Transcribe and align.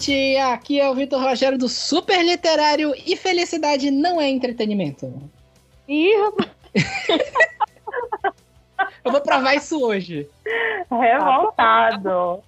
internet, 0.00 0.36
aqui 0.38 0.80
é 0.80 0.88
o 0.88 0.94
Vitor 0.94 1.20
Rogério 1.20 1.58
do 1.58 1.68
Super 1.68 2.24
Literário 2.24 2.94
e 3.06 3.14
felicidade 3.16 3.90
não 3.90 4.18
é 4.20 4.28
entretenimento. 4.28 5.12
Ih, 5.86 6.16
rapaz. 6.16 6.50
Eu 9.04 9.12
vou 9.12 9.20
provar 9.20 9.54
isso 9.54 9.82
hoje. 9.82 10.28
Revoltado. 10.90 12.42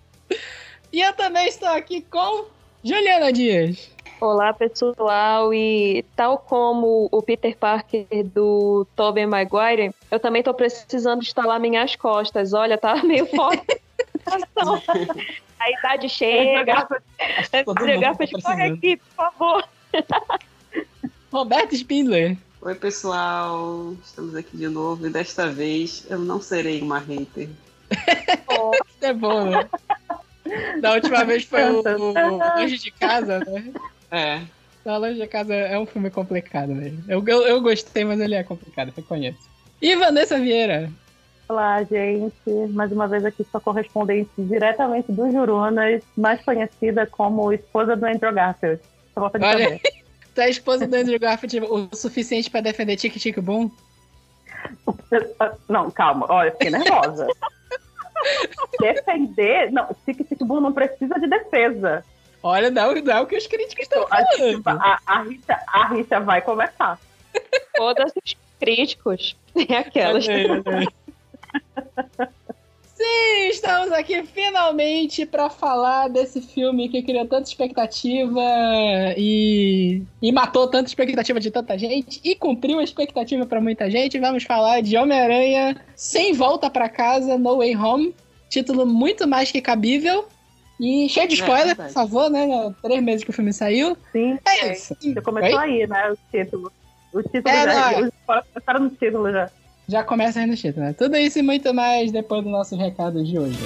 E 0.93 1.01
eu 1.01 1.13
também 1.15 1.49
estou 1.49 1.69
aqui 1.69 2.03
com 2.03 2.45
Juliana 2.85 3.33
Dias. 3.33 3.91
Olá, 4.21 4.53
pessoal, 4.53 5.53
e 5.53 6.05
tal 6.15 6.39
como 6.39 7.09
o 7.11 7.23
Peter 7.23 7.57
Parker 7.57 8.07
do 8.35 8.87
Tobey 8.95 9.27
Maguire, 9.27 9.95
eu 10.11 10.21
também 10.21 10.43
tô 10.43 10.53
precisando 10.53 11.23
instalar 11.23 11.59
minhas 11.59 11.97
costas. 11.97 12.53
Olha, 12.53 12.77
tá 12.77 13.03
meio 13.03 13.27
forte. 13.27 13.81
A 15.63 15.71
idade 15.71 16.09
chega. 16.11 16.89
Geográfica 17.85 18.27
de 18.27 18.43
corre 18.43 18.63
aqui, 18.65 18.97
por 18.97 19.15
favor. 19.15 19.69
Roberto 21.33 21.75
Spindler. 21.75 22.37
Oi, 22.61 22.75
pessoal. 22.75 23.95
Estamos 24.05 24.35
aqui 24.35 24.57
de 24.57 24.69
novo 24.69 25.07
e 25.07 25.11
desta 25.11 25.49
vez 25.49 26.07
eu 26.11 26.19
não 26.19 26.41
serei 26.41 26.81
uma 26.81 26.99
hater. 26.99 27.49
Isso 27.91 29.05
é 29.05 29.13
bom, 29.13 29.51
né? 29.51 29.69
Da 30.81 30.95
última 30.95 31.25
vez 31.25 31.45
foi 31.45 31.63
o, 31.71 31.81
o 31.81 32.39
Longe 32.59 32.79
de 32.79 32.91
Casa, 32.91 33.39
né? 33.41 33.73
É. 34.11 34.41
Não, 34.85 34.99
Longe 34.99 35.21
de 35.21 35.27
Casa 35.27 35.55
é 35.55 35.79
um 35.79 35.87
filme 35.87 36.11
complicado, 36.11 36.75
né? 36.75 36.93
Eu, 37.09 37.25
eu, 37.27 37.43
eu 37.43 37.61
gostei, 37.61 38.05
mas 38.05 38.21
ele 38.21 38.35
é 38.35 38.43
complicado, 38.43 38.93
reconheço. 38.95 39.49
E 39.81 39.95
Vanessa 39.97 40.39
Vieira? 40.39 40.91
Olá, 41.53 41.83
gente. 41.85 42.33
Mais 42.71 42.91
uma 42.91 43.07
vez 43.07 43.27
aqui 43.27 43.45
sua 43.45 43.61
correspondente 43.61 44.31
diretamente 44.39 45.13
do 45.13 45.31
Jurunas, 45.31 46.03
mais 46.17 46.43
conhecida 46.43 47.07
como 47.07 47.53
esposa 47.53 47.95
do 47.95 48.07
Andrew 48.07 48.33
Garfield. 48.33 48.81
Só 49.13 49.21
gosta 49.21 49.39
de 49.39 49.45
Olha. 49.45 49.81
Tu 50.35 50.41
é 50.41 50.45
a 50.45 50.49
esposa 50.49 50.87
do 50.87 50.97
Andrew 50.97 51.21
Garfield 51.21 51.61
o 51.61 51.95
suficiente 51.95 52.49
pra 52.49 52.63
defender 52.63 52.97
Tic 52.97 53.13
Tic 53.17 53.39
Boom? 53.39 53.71
Não, 55.69 55.91
calma. 55.91 56.25
Olha, 56.31 56.49
eu 56.49 56.53
fiquei 56.53 56.71
nervosa. 56.71 57.27
Defender... 58.81 59.71
Não, 59.71 59.95
Tic 60.07 60.27
Tic 60.27 60.39
Boom 60.39 60.63
não 60.63 60.73
precisa 60.73 61.21
de 61.21 61.27
defesa. 61.27 62.03
Olha, 62.43 62.71
não, 62.71 62.95
não 62.95 63.13
é 63.13 63.21
o 63.21 63.27
que 63.27 63.37
os 63.37 63.47
críticos 63.47 63.83
estão 63.83 64.09
falando. 64.09 64.63
a, 64.65 64.99
a, 65.05 65.23
Rita, 65.23 65.61
a 65.67 65.89
Rita 65.89 66.19
vai 66.21 66.41
começar. 66.41 66.99
Todas 67.77 68.11
os 68.25 68.37
críticos. 68.59 69.37
Tem 69.53 69.77
aquelas. 69.77 70.27
Olha 70.27 70.63
aí. 70.65 71.02
Sim, 72.95 73.49
estamos 73.51 73.91
aqui 73.91 74.23
finalmente 74.25 75.27
para 75.27 75.51
falar 75.51 76.09
desse 76.09 76.41
filme 76.41 76.89
que 76.89 77.03
criou 77.03 77.27
tanta 77.27 77.49
expectativa 77.49 78.41
e, 79.17 80.03
e 80.21 80.31
matou 80.31 80.69
tanta 80.69 80.89
expectativa 80.89 81.41
de 81.41 81.51
tanta 81.51 81.77
gente 81.77 82.21
e 82.23 82.37
cumpriu 82.37 82.79
a 82.79 82.85
expectativa 82.85 83.45
para 83.45 83.61
muita 83.61 83.91
gente. 83.91 84.19
Vamos 84.21 84.45
falar 84.45 84.83
de 84.83 84.97
Homem-Aranha 84.97 85.81
Sem 85.97 86.33
Volta 86.33 86.71
para 86.71 86.89
Casa, 86.89 87.37
No 87.39 87.57
Way 87.59 87.77
Home. 87.77 88.15
Título 88.49 88.87
muito 88.87 89.27
mais 89.27 89.51
que 89.51 89.61
cabível. 89.61 90.27
E 90.79 91.09
cheio 91.09 91.27
de 91.29 91.35
É, 91.35 91.39
spoiler, 91.39 91.77
por 91.77 91.85
verdade. 91.85 91.93
favor, 91.95 92.31
né? 92.31 92.75
Três 92.83 93.03
meses 93.03 93.25
que 93.25 93.31
o 93.31 93.33
filme 93.33 93.53
saiu. 93.53 93.97
Sim. 94.13 94.39
É 94.47 94.73
isso. 94.73 94.97
Já 95.03 95.23
começou 95.23 95.59
Oi? 95.59 95.65
aí, 95.65 95.87
né? 95.87 96.11
O 96.13 96.19
título. 96.31 96.73
O 97.13 97.23
título 97.23 97.49
É, 97.49 97.65
já. 97.65 97.91
não, 97.93 98.01
Os 98.01 98.09
spoilers 98.15 98.47
começaram 98.53 98.81
no 98.81 98.91
título 98.91 99.33
já. 99.33 99.51
Já 99.93 100.03
começa 100.03 100.47
no 100.47 100.57
título, 100.57 100.87
né? 100.87 100.95
Tudo 100.95 101.19
isso 101.19 101.39
e 101.39 101.43
muito 101.43 101.75
mais 101.75 102.11
depois 102.11 102.43
do 102.43 102.49
nosso 102.49 102.75
recado 102.75 103.23
de 103.23 103.39
hoje. 103.39 103.59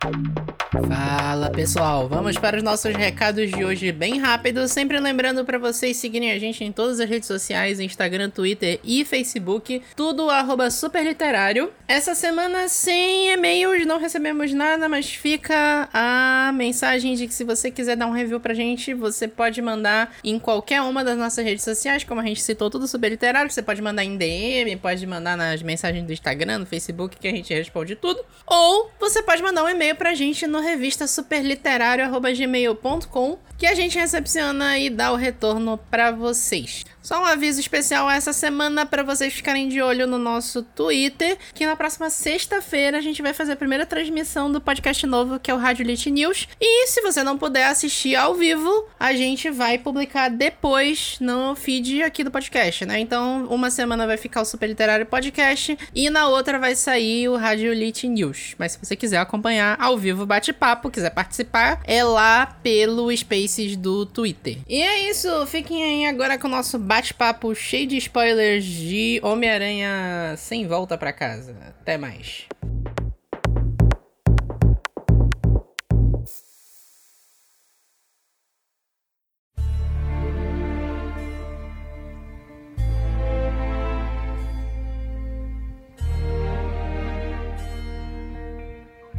Fala 0.00 1.50
pessoal, 1.50 2.08
vamos 2.08 2.38
para 2.38 2.56
os 2.56 2.62
nossos 2.62 2.94
recados 2.94 3.50
de 3.50 3.62
hoje 3.62 3.92
bem 3.92 4.18
rápido. 4.18 4.66
Sempre 4.66 4.98
lembrando 4.98 5.44
para 5.44 5.58
vocês 5.58 5.98
seguirem 5.98 6.32
a 6.32 6.38
gente 6.38 6.64
em 6.64 6.72
todas 6.72 7.00
as 7.00 7.08
redes 7.08 7.26
sociais: 7.26 7.78
Instagram, 7.78 8.30
Twitter 8.30 8.80
e 8.82 9.04
Facebook, 9.04 9.82
tudo 9.94 10.30
arroba 10.30 10.70
superliterário. 10.70 11.70
Essa 11.86 12.14
semana 12.14 12.66
sem 12.68 13.30
e-mails, 13.30 13.84
não 13.84 13.98
recebemos 13.98 14.54
nada, 14.54 14.88
mas 14.88 15.12
fica 15.12 15.88
a 15.92 16.50
mensagem 16.54 17.14
de 17.14 17.26
que 17.26 17.34
se 17.34 17.44
você 17.44 17.70
quiser 17.70 17.96
dar 17.96 18.06
um 18.06 18.12
review 18.12 18.40
pra 18.40 18.54
gente, 18.54 18.94
você 18.94 19.28
pode 19.28 19.60
mandar 19.60 20.16
em 20.24 20.38
qualquer 20.38 20.80
uma 20.80 21.04
das 21.04 21.18
nossas 21.18 21.44
redes 21.44 21.64
sociais, 21.64 22.04
como 22.04 22.22
a 22.22 22.24
gente 22.24 22.40
citou, 22.40 22.70
tudo 22.70 22.88
superliterário. 22.88 23.50
Você 23.50 23.62
pode 23.62 23.82
mandar 23.82 24.02
em 24.02 24.16
DM, 24.16 24.76
pode 24.76 25.06
mandar 25.06 25.36
nas 25.36 25.62
mensagens 25.62 26.06
do 26.06 26.12
Instagram, 26.12 26.60
no 26.60 26.66
Facebook, 26.66 27.18
que 27.18 27.28
a 27.28 27.32
gente 27.32 27.52
responde 27.52 27.96
tudo. 27.96 28.24
Ou 28.46 28.90
você 28.98 29.22
pode 29.22 29.42
mandar 29.42 29.64
um 29.64 29.68
e-mail 29.68 29.89
pra 29.94 30.14
gente 30.14 30.46
no 30.46 30.60
revista 30.60 31.06
superliterário.gmail.com 31.06 33.38
que 33.58 33.66
a 33.66 33.74
gente 33.74 33.98
recepciona 33.98 34.78
e 34.78 34.88
dá 34.88 35.12
o 35.12 35.16
retorno 35.16 35.78
pra 35.90 36.10
vocês. 36.10 36.86
Só 37.10 37.20
um 37.20 37.26
aviso 37.26 37.58
especial 37.58 38.08
essa 38.08 38.32
semana 38.32 38.86
para 38.86 39.02
vocês 39.02 39.34
ficarem 39.34 39.68
de 39.68 39.82
olho 39.82 40.06
no 40.06 40.16
nosso 40.16 40.62
Twitter, 40.62 41.36
que 41.52 41.66
na 41.66 41.74
próxima 41.74 42.08
sexta-feira 42.08 42.98
a 42.98 43.00
gente 43.00 43.20
vai 43.20 43.34
fazer 43.34 43.50
a 43.50 43.56
primeira 43.56 43.84
transmissão 43.84 44.48
do 44.48 44.60
podcast 44.60 45.04
novo, 45.08 45.40
que 45.40 45.50
é 45.50 45.54
o 45.54 45.56
Rádio 45.56 45.84
Lit 45.84 46.08
News. 46.08 46.46
E 46.60 46.86
se 46.86 47.00
você 47.00 47.24
não 47.24 47.36
puder 47.36 47.66
assistir 47.66 48.14
ao 48.14 48.36
vivo, 48.36 48.86
a 48.96 49.12
gente 49.12 49.50
vai 49.50 49.76
publicar 49.76 50.28
depois 50.28 51.16
no 51.18 51.56
feed 51.56 52.00
aqui 52.04 52.22
do 52.22 52.30
podcast, 52.30 52.86
né? 52.86 53.00
Então, 53.00 53.44
uma 53.50 53.70
semana 53.70 54.06
vai 54.06 54.16
ficar 54.16 54.42
o 54.42 54.44
Super 54.44 54.68
Literário 54.68 55.04
Podcast 55.04 55.76
e 55.92 56.08
na 56.10 56.28
outra 56.28 56.60
vai 56.60 56.76
sair 56.76 57.28
o 57.28 57.34
Rádio 57.34 57.74
Lit 57.74 58.06
News. 58.06 58.54
Mas 58.56 58.70
se 58.70 58.78
você 58.84 58.94
quiser 58.94 59.18
acompanhar 59.18 59.76
ao 59.80 59.98
vivo 59.98 60.24
bate-papo, 60.24 60.88
quiser 60.88 61.10
participar, 61.10 61.80
é 61.88 62.04
lá 62.04 62.46
pelo 62.62 63.10
Spaces 63.16 63.74
do 63.74 64.06
Twitter. 64.06 64.58
E 64.68 64.80
é 64.80 65.10
isso, 65.10 65.44
fiquem 65.48 65.82
aí 65.82 66.06
agora 66.06 66.38
com 66.38 66.46
o 66.46 66.50
nosso 66.52 66.78
bate-papo 67.00 67.54
cheio 67.54 67.86
de 67.86 67.96
spoilers 67.96 68.62
de 68.62 69.20
Homem-Aranha 69.24 70.34
sem 70.36 70.66
volta 70.66 70.98
pra 70.98 71.14
casa. 71.14 71.56
Até 71.80 71.96
mais. 71.96 72.46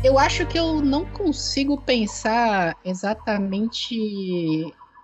Eu 0.04 0.20
acho 0.20 0.46
que 0.46 0.58
eu 0.58 0.82
não 0.82 1.06
consigo 1.06 1.82
pensar 1.82 2.76
exatamente 2.86 3.96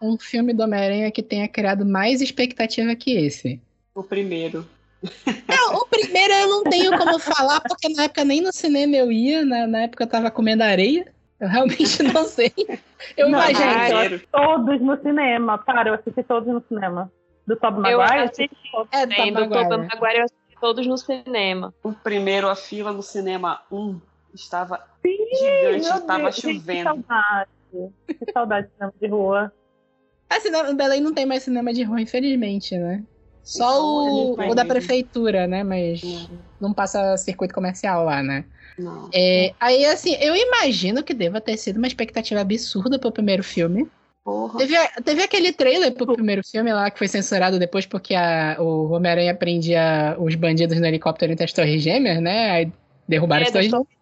um 0.01 0.17
filme 0.17 0.53
do 0.53 0.63
Homem-Aranha 0.63 1.11
que 1.11 1.23
tenha 1.23 1.47
criado 1.47 1.85
mais 1.85 2.21
expectativa 2.21 2.95
que 2.95 3.11
esse. 3.17 3.61
O 3.95 4.03
primeiro. 4.03 4.67
Não, 5.47 5.75
o 5.75 5.85
primeiro 5.85 6.33
eu 6.33 6.49
não 6.49 6.63
tenho 6.63 6.97
como 6.97 7.19
falar, 7.19 7.61
porque 7.61 7.87
na 7.89 8.03
época 8.03 8.25
nem 8.25 8.41
no 8.41 8.51
cinema 8.51 8.95
eu 8.95 9.11
ia, 9.11 9.45
na, 9.45 9.67
na 9.67 9.81
época 9.83 10.03
eu 10.03 10.07
tava 10.09 10.31
comendo 10.31 10.63
areia. 10.63 11.05
Eu 11.39 11.47
realmente 11.47 12.01
não 12.01 12.25
sei. 12.25 12.51
Eu 13.15 13.29
Não, 13.29 13.39
imagino. 13.39 13.99
eu 14.01 14.19
todos 14.31 14.81
no 14.81 14.99
cinema. 15.01 15.57
Para, 15.59 15.89
eu 15.89 15.93
assisti 15.93 16.23
todos 16.23 16.51
no 16.51 16.63
cinema. 16.67 17.11
Do 17.45 17.55
Tobey 17.55 17.91
Eu 17.91 17.99
Maguire? 17.99 18.23
assisti 18.23 18.49
É, 18.91 19.05
do 19.05 19.15
Tobey 19.15 19.31
Maguire. 19.31 19.77
Maguire 19.87 20.17
eu 20.19 20.23
assisti 20.25 20.57
todos 20.59 20.87
no 20.87 20.97
cinema. 20.97 21.73
O 21.83 21.93
primeiro, 21.93 22.49
a 22.49 22.55
fila 22.55 22.91
no 22.91 23.03
cinema 23.03 23.61
1 23.71 24.01
estava 24.33 24.83
Sim, 25.05 25.17
gigante, 25.39 25.85
estava 25.85 26.17
Deus, 26.23 26.35
gente, 26.35 26.45
Que 26.45 26.57
chovendo. 26.59 26.83
saudade. 26.89 27.49
Que 28.07 28.31
saudade 28.33 28.67
de 28.67 28.73
cinema 28.73 28.93
de 28.99 29.07
rua. 29.07 29.53
Ah, 30.29 30.39
cinema, 30.39 30.73
Belém 30.73 31.01
não 31.01 31.13
tem 31.13 31.25
mais 31.25 31.43
cinema 31.43 31.73
de 31.73 31.83
rua, 31.83 32.01
infelizmente, 32.01 32.77
né? 32.77 33.03
Só 33.43 33.63
só 33.63 33.85
o, 33.85 34.33
o 34.33 34.55
da 34.55 34.65
prefeitura, 34.65 35.47
né? 35.47 35.63
Mas 35.63 36.01
não 36.59 36.73
passa 36.73 37.15
circuito 37.17 37.53
comercial 37.53 38.03
lá, 38.03 38.21
né? 38.21 38.45
Não. 38.77 39.09
É, 39.13 39.55
aí, 39.59 39.85
assim, 39.85 40.15
eu 40.15 40.35
imagino 40.35 41.03
que 41.03 41.13
deva 41.13 41.39
ter 41.39 41.57
sido 41.57 41.77
uma 41.77 41.87
expectativa 41.87 42.41
absurda 42.41 42.99
pro 42.99 43.11
primeiro 43.11 43.43
filme. 43.43 43.89
Porra. 44.23 44.59
Teve, 44.59 44.75
a- 44.75 44.91
teve 45.03 45.23
aquele 45.23 45.53
trailer 45.53 45.93
pro 45.93 46.13
primeiro 46.13 46.41
filme 46.45 46.73
lá 46.73 46.91
que 46.91 46.97
foi 46.97 47.07
censurado 47.07 47.57
depois 47.57 47.85
porque 47.85 48.13
a- 48.13 48.57
o 48.59 48.91
Homem-Aranha 48.91 49.33
prendia 49.35 50.17
os 50.19 50.35
bandidos 50.35 50.77
no 50.79 50.85
helicóptero 50.85 51.31
entre 51.31 51.45
as 51.45 51.53
torres 51.53 51.81
gêmeas, 51.81 52.21
né? 52.21 52.51
Aí 52.51 52.73
derrubaram 53.07 53.43
É, 53.43 53.45
as 53.45 53.51
torres 53.51 53.67
Gêmeas. 53.71 53.96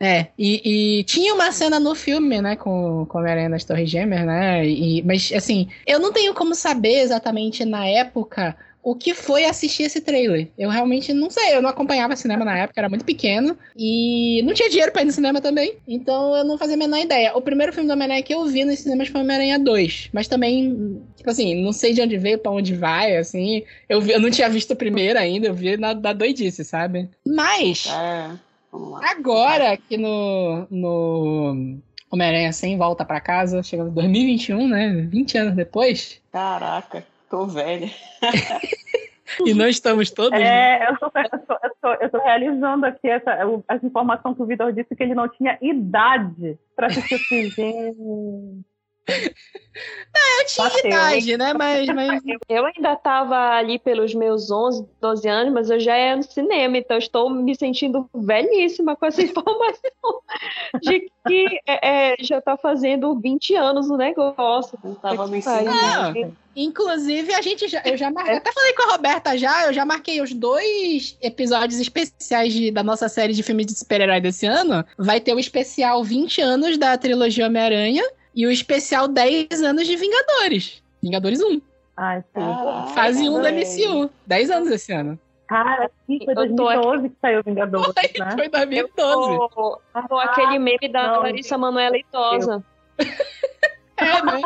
É, 0.00 0.28
e, 0.38 1.00
e 1.00 1.04
tinha 1.04 1.34
uma 1.34 1.52
cena 1.52 1.78
no 1.78 1.94
filme, 1.94 2.40
né, 2.40 2.56
com, 2.56 3.06
com 3.06 3.18
a 3.18 3.20
Homem-Aranha 3.20 3.48
nas 3.48 3.64
Torres 3.64 3.88
Gêmeas, 3.90 4.26
né, 4.26 4.66
e, 4.66 5.02
mas, 5.02 5.32
assim, 5.34 5.68
eu 5.86 5.98
não 5.98 6.12
tenho 6.12 6.34
como 6.34 6.54
saber 6.54 7.00
exatamente 7.00 7.64
na 7.64 7.86
época 7.86 8.56
o 8.82 8.94
que 8.94 9.14
foi 9.14 9.44
assistir 9.44 9.84
esse 9.84 10.00
trailer. 10.00 10.48
Eu 10.56 10.70
realmente 10.70 11.12
não 11.12 11.28
sei, 11.28 11.54
eu 11.54 11.62
não 11.62 11.68
acompanhava 11.68 12.16
cinema 12.16 12.44
na 12.44 12.58
época, 12.58 12.80
era 12.80 12.88
muito 12.88 13.04
pequeno 13.04 13.56
e 13.76 14.42
não 14.44 14.54
tinha 14.54 14.70
dinheiro 14.70 14.90
pra 14.90 15.02
ir 15.02 15.04
no 15.04 15.12
cinema 15.12 15.40
também, 15.40 15.76
então 15.86 16.34
eu 16.34 16.44
não 16.44 16.56
fazia 16.56 16.76
a 16.76 16.78
menor 16.78 16.98
ideia. 16.98 17.36
O 17.36 17.42
primeiro 17.42 17.72
filme 17.72 17.86
do 17.86 17.92
Homem-Aranha 17.92 18.22
que 18.22 18.34
eu 18.34 18.44
vi 18.46 18.64
nos 18.64 18.78
cinemas 18.78 19.08
foi 19.08 19.20
Homem-Aranha 19.20 19.58
2, 19.58 20.08
mas 20.12 20.28
também, 20.28 21.02
tipo 21.16 21.28
assim, 21.30 21.62
não 21.62 21.72
sei 21.72 21.92
de 21.92 22.00
onde 22.00 22.16
veio, 22.16 22.38
pra 22.38 22.50
onde 22.50 22.74
vai, 22.74 23.16
assim. 23.16 23.62
Eu, 23.88 24.00
vi, 24.00 24.12
eu 24.12 24.20
não 24.20 24.30
tinha 24.30 24.48
visto 24.48 24.70
o 24.72 24.76
primeiro 24.76 25.18
ainda, 25.18 25.46
eu 25.46 25.54
vi 25.54 25.76
na, 25.76 25.92
da 25.92 26.12
doidice, 26.12 26.64
sabe? 26.64 27.08
Mas, 27.24 27.86
É. 27.86 28.49
agora 29.02 29.76
que 29.76 29.96
no, 29.96 30.66
no 30.70 31.78
Homem-Aranha 32.10 32.52
sem 32.52 32.76
volta 32.76 33.04
pra 33.04 33.20
casa, 33.20 33.62
chegando 33.62 33.90
em 33.90 33.94
2021, 33.94 34.68
né? 34.68 34.92
20 35.08 35.38
anos 35.38 35.54
depois, 35.54 36.20
Caraca, 36.32 37.04
tô 37.28 37.46
velha. 37.46 37.90
e 39.46 39.54
não 39.54 39.68
estamos 39.68 40.10
todos. 40.10 40.38
É, 40.38 40.88
eu 40.88 40.98
tô, 40.98 41.06
eu, 41.06 41.40
tô, 41.46 41.54
eu, 41.54 41.70
tô, 41.80 42.04
eu 42.04 42.10
tô 42.10 42.18
realizando 42.18 42.86
aqui 42.86 43.08
essa, 43.08 43.38
essa 43.68 43.86
informação 43.86 44.34
que 44.34 44.42
o 44.42 44.46
Vitor 44.46 44.72
disse 44.72 44.94
que 44.94 45.02
ele 45.02 45.14
não 45.14 45.28
tinha 45.28 45.58
idade 45.60 46.58
pra 46.76 46.86
assistir 46.86 47.14
esse 47.14 47.50
filme. 47.50 48.62
Eu 50.40 50.46
tinha 50.46 50.68
Bateu. 50.68 50.90
idade, 50.90 51.36
né? 51.36 51.52
Mas, 51.54 51.86
mas 51.88 52.20
Eu 52.48 52.64
ainda 52.66 52.92
estava 52.92 53.50
ali 53.56 53.78
pelos 53.78 54.14
meus 54.14 54.50
11, 54.50 54.86
12 55.00 55.28
anos, 55.28 55.52
mas 55.52 55.70
eu 55.70 55.78
já 55.78 55.96
ia 55.98 56.16
no 56.16 56.22
cinema, 56.22 56.76
então 56.76 56.98
estou 56.98 57.30
me 57.30 57.54
sentindo 57.54 58.08
velhíssima 58.14 58.96
com 58.96 59.06
essa 59.06 59.22
informação 59.22 60.20
de 60.82 61.10
que 61.26 61.46
é, 61.66 62.12
é, 62.12 62.16
já 62.20 62.38
está 62.38 62.56
fazendo 62.56 63.18
20 63.18 63.54
anos 63.54 63.88
o 63.90 63.96
negócio. 63.96 64.78
Eu 64.84 64.94
tava 64.96 65.26
no 65.26 65.36
ensino 65.36 65.64
pariu. 65.64 66.12
médio. 66.14 66.36
Inclusive, 66.56 67.32
a 67.32 67.40
gente 67.40 67.68
já, 67.68 67.80
eu 67.84 67.96
já 67.96 68.10
marquei, 68.10 68.34
até 68.36 68.52
falei 68.52 68.72
com 68.74 68.82
a 68.82 68.92
Roberta 68.92 69.38
já, 69.38 69.66
eu 69.66 69.72
já 69.72 69.84
marquei 69.86 70.20
os 70.20 70.32
dois 70.34 71.16
episódios 71.22 71.78
especiais 71.80 72.52
de- 72.52 72.70
da 72.72 72.82
nossa 72.82 73.08
série 73.08 73.32
de 73.32 73.42
filmes 73.42 73.66
de 73.66 73.74
super-herói 73.78 74.20
desse 74.20 74.46
ano. 74.46 74.84
Vai 74.98 75.20
ter 75.20 75.32
o 75.32 75.38
especial 75.38 76.02
20 76.02 76.40
anos 76.40 76.76
da 76.76 76.98
trilogia 76.98 77.46
Homem-Aranha 77.46 78.02
e 78.34 78.46
o 78.46 78.50
especial 78.50 79.08
10 79.08 79.62
anos 79.62 79.86
de 79.86 79.96
Vingadores. 79.96 80.82
Vingadores 81.02 81.42
1. 81.42 81.60
Ai, 81.96 82.20
sim. 82.20 82.24
Caraca, 82.34 82.86
Fase 82.94 83.28
1 83.28 83.42
da. 83.42 83.52
MCU. 83.52 84.10
10 84.26 84.50
anos 84.50 84.70
esse 84.70 84.92
ano. 84.92 85.18
Cara, 85.46 85.90
sim, 86.06 86.20
foi 86.24 86.32
Eu 86.32 86.54
tô 86.54 86.68
aqui. 86.68 86.80
2012 86.80 87.08
que 87.08 87.16
saiu 87.20 87.42
Vingadores, 87.42 87.94
né? 88.18 88.30
Foi 88.36 88.46
Eu 88.46 88.50
2012. 88.50 89.38
tô, 89.54 89.80
tô 90.08 90.18
aquele 90.18 90.58
meme 90.58 90.88
da 90.88 91.08
não, 91.08 91.22
Larissa 91.22 91.58
Manoela 91.58 91.96
Itosa. 91.96 92.64
É, 94.00 94.22
né? 94.24 94.40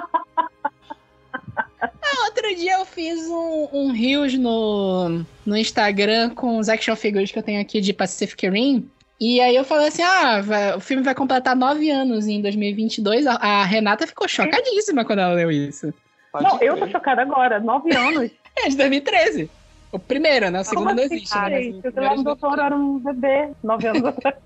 Ah, 1.81 2.25
outro 2.25 2.55
dia 2.57 2.75
eu 2.79 2.85
fiz 2.85 3.25
um, 3.29 3.69
um 3.73 3.93
Reels 3.93 4.35
no, 4.35 5.25
no 5.47 5.57
Instagram 5.57 6.31
com 6.31 6.59
os 6.59 6.69
action 6.69 6.97
figures 6.97 7.31
que 7.31 7.39
eu 7.39 7.43
tenho 7.43 7.61
aqui 7.61 7.81
de 7.81 7.93
Pacific 7.93 8.49
Rim. 8.49 8.91
E 9.27 9.41
aí 9.41 9.57
eu 9.57 9.65
falei 9.65 9.89
assim, 9.89 10.03
ah, 10.03 10.43
vai- 10.43 10.77
o 10.77 10.81
filme 10.81 11.03
vai 11.03 11.15
completar 11.15 11.57
nove 11.57 11.89
anos 11.89 12.27
em 12.27 12.43
2022. 12.43 13.27
A, 13.27 13.37
a 13.37 13.65
Renata 13.65 14.07
ficou 14.07 14.29
chocadíssima 14.29 15.03
quando 15.03 15.21
ela 15.21 15.33
leu 15.33 15.51
isso. 15.51 15.95
Pode 16.31 16.45
Não, 16.45 16.61
eu 16.61 16.77
tô 16.77 16.87
chocada 16.89 17.23
agora, 17.23 17.59
nove 17.59 17.91
anos. 17.97 18.31
É 18.57 18.69
de 18.69 18.77
2013. 18.77 19.51
O 19.91 19.99
primeiro, 19.99 20.49
né? 20.49 20.61
O 20.61 20.65
segundo 20.65 20.85
Como 20.89 20.97
não 20.97 21.03
assim, 21.05 21.15
existe, 21.17 21.35
né? 21.35 21.41
cara? 21.41 21.55
O 21.59 21.83
primeiro 21.83 22.05
era 22.05 22.21
um 22.21 22.23
doutor, 22.23 22.59
era 22.59 22.77
um 22.77 22.99
bebê, 23.01 23.49
nove 23.65 23.89
anos 23.89 24.05
atrás. 24.05 24.37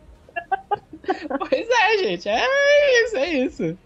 Pois 1.39 1.69
é, 1.69 1.99
gente. 1.99 2.29
É 2.29 3.05
isso, 3.05 3.17
é 3.17 3.29
isso. 3.31 3.79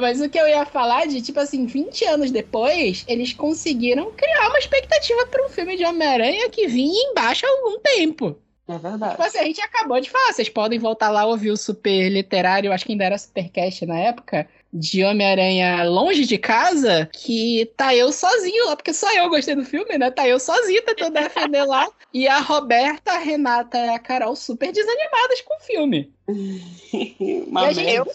Mas 0.00 0.20
o 0.20 0.28
que 0.28 0.38
eu 0.38 0.46
ia 0.46 0.64
falar 0.66 1.06
de, 1.06 1.22
tipo 1.22 1.40
assim, 1.40 1.66
20 1.66 2.04
anos 2.04 2.30
depois, 2.30 3.04
eles 3.08 3.32
conseguiram 3.32 4.12
criar 4.12 4.48
uma 4.48 4.58
expectativa 4.58 5.26
para 5.26 5.44
um 5.44 5.48
filme 5.48 5.76
de 5.76 5.84
Homem-Aranha 5.84 6.48
que 6.50 6.68
vinha 6.68 7.10
embaixo 7.10 7.46
há 7.46 7.48
algum 7.48 7.80
tempo. 7.80 8.38
É 8.66 8.78
verdade. 8.78 9.12
Tipo 9.12 9.22
assim, 9.22 9.38
a 9.38 9.44
gente 9.44 9.60
acabou 9.60 10.00
de 10.00 10.08
falar, 10.10 10.32
vocês 10.32 10.48
podem 10.48 10.78
voltar 10.78 11.10
lá 11.10 11.26
ouvir 11.26 11.50
o 11.50 11.56
super 11.56 12.08
literário, 12.08 12.72
acho 12.72 12.84
que 12.86 12.92
ainda 12.92 13.04
era 13.04 13.18
Supercast 13.18 13.84
na 13.84 13.98
época, 13.98 14.48
de 14.72 15.04
Homem-Aranha 15.04 15.84
Longe 15.84 16.24
de 16.24 16.38
Casa, 16.38 17.08
que 17.12 17.70
tá 17.76 17.94
eu 17.94 18.10
sozinho 18.10 18.66
lá, 18.66 18.74
porque 18.74 18.92
só 18.94 19.12
eu 19.14 19.28
gostei 19.28 19.54
do 19.54 19.64
filme, 19.64 19.98
né? 19.98 20.10
Tá 20.10 20.26
eu 20.26 20.40
sozinho 20.40 20.82
tentando 20.82 21.12
defender 21.14 21.62
lá. 21.64 21.86
E 22.12 22.26
a 22.26 22.38
Roberta, 22.40 23.12
a 23.12 23.18
Renata 23.18 23.76
e 23.78 23.88
a 23.90 23.98
Carol 23.98 24.34
super 24.34 24.72
desanimadas 24.72 25.40
com 25.42 25.56
o 25.56 25.60
filme. 25.60 26.12
Gente- 26.90 27.50
merda. 27.52 28.10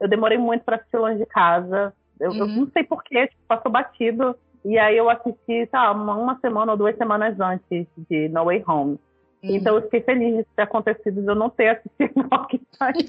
Eu 0.00 0.08
demorei 0.08 0.38
muito 0.38 0.64
pra 0.64 0.76
assistir 0.76 0.96
longe 0.96 1.18
de 1.18 1.26
casa. 1.26 1.92
Eu, 2.18 2.32
eu 2.34 2.44
Uhum. 2.44 2.56
não 2.60 2.70
sei 2.72 2.84
porquê, 2.84 3.26
tipo, 3.28 3.40
passou 3.46 3.70
batido. 3.70 4.34
E 4.64 4.78
aí 4.78 4.96
eu 4.96 5.08
assisti, 5.08 5.66
tá, 5.70 5.90
uma, 5.92 6.14
uma 6.16 6.38
semana 6.40 6.72
ou 6.72 6.78
duas 6.78 6.96
semanas 6.96 7.38
antes 7.40 7.86
de 8.10 8.28
No 8.28 8.44
Way 8.46 8.62
Home. 8.66 8.98
Então 9.42 9.76
eu 9.76 9.82
fiquei 9.82 10.02
feliz 10.02 10.36
de 10.36 10.44
ter 10.56 10.62
acontecido, 10.62 11.22
de 11.22 11.26
eu 11.26 11.34
não 11.34 11.50
ter 11.50 11.68
assistido 11.68 12.26
ao 12.30 12.46
que 12.46 12.60
saiu. 12.72 13.08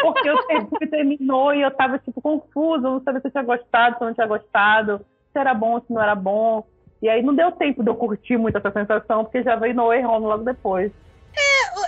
Porque 0.00 0.30
o 0.30 0.42
tempo 0.44 0.78
terminou 0.88 1.54
e 1.54 1.62
eu 1.62 1.70
tava, 1.70 1.98
tipo, 1.98 2.20
confusa, 2.20 2.88
não 2.88 3.02
sabia 3.02 3.20
se 3.20 3.26
eu 3.26 3.32
tinha 3.32 3.42
gostado, 3.42 3.96
se 3.96 4.02
eu 4.02 4.06
não 4.06 4.14
tinha 4.14 4.26
gostado, 4.26 5.00
se 5.32 5.38
era 5.38 5.52
bom, 5.52 5.80
se 5.80 5.92
não 5.92 6.02
era 6.02 6.14
bom. 6.14 6.64
E 7.02 7.08
aí 7.08 7.22
não 7.22 7.34
deu 7.34 7.52
tempo 7.52 7.82
de 7.82 7.90
eu 7.90 7.94
curtir 7.94 8.36
muito 8.36 8.58
essa 8.58 8.70
sensação, 8.70 9.24
porque 9.24 9.42
já 9.42 9.56
veio 9.56 9.74
No 9.74 9.88
Way 9.88 10.04
Home 10.04 10.26
logo 10.26 10.44
depois. 10.44 10.92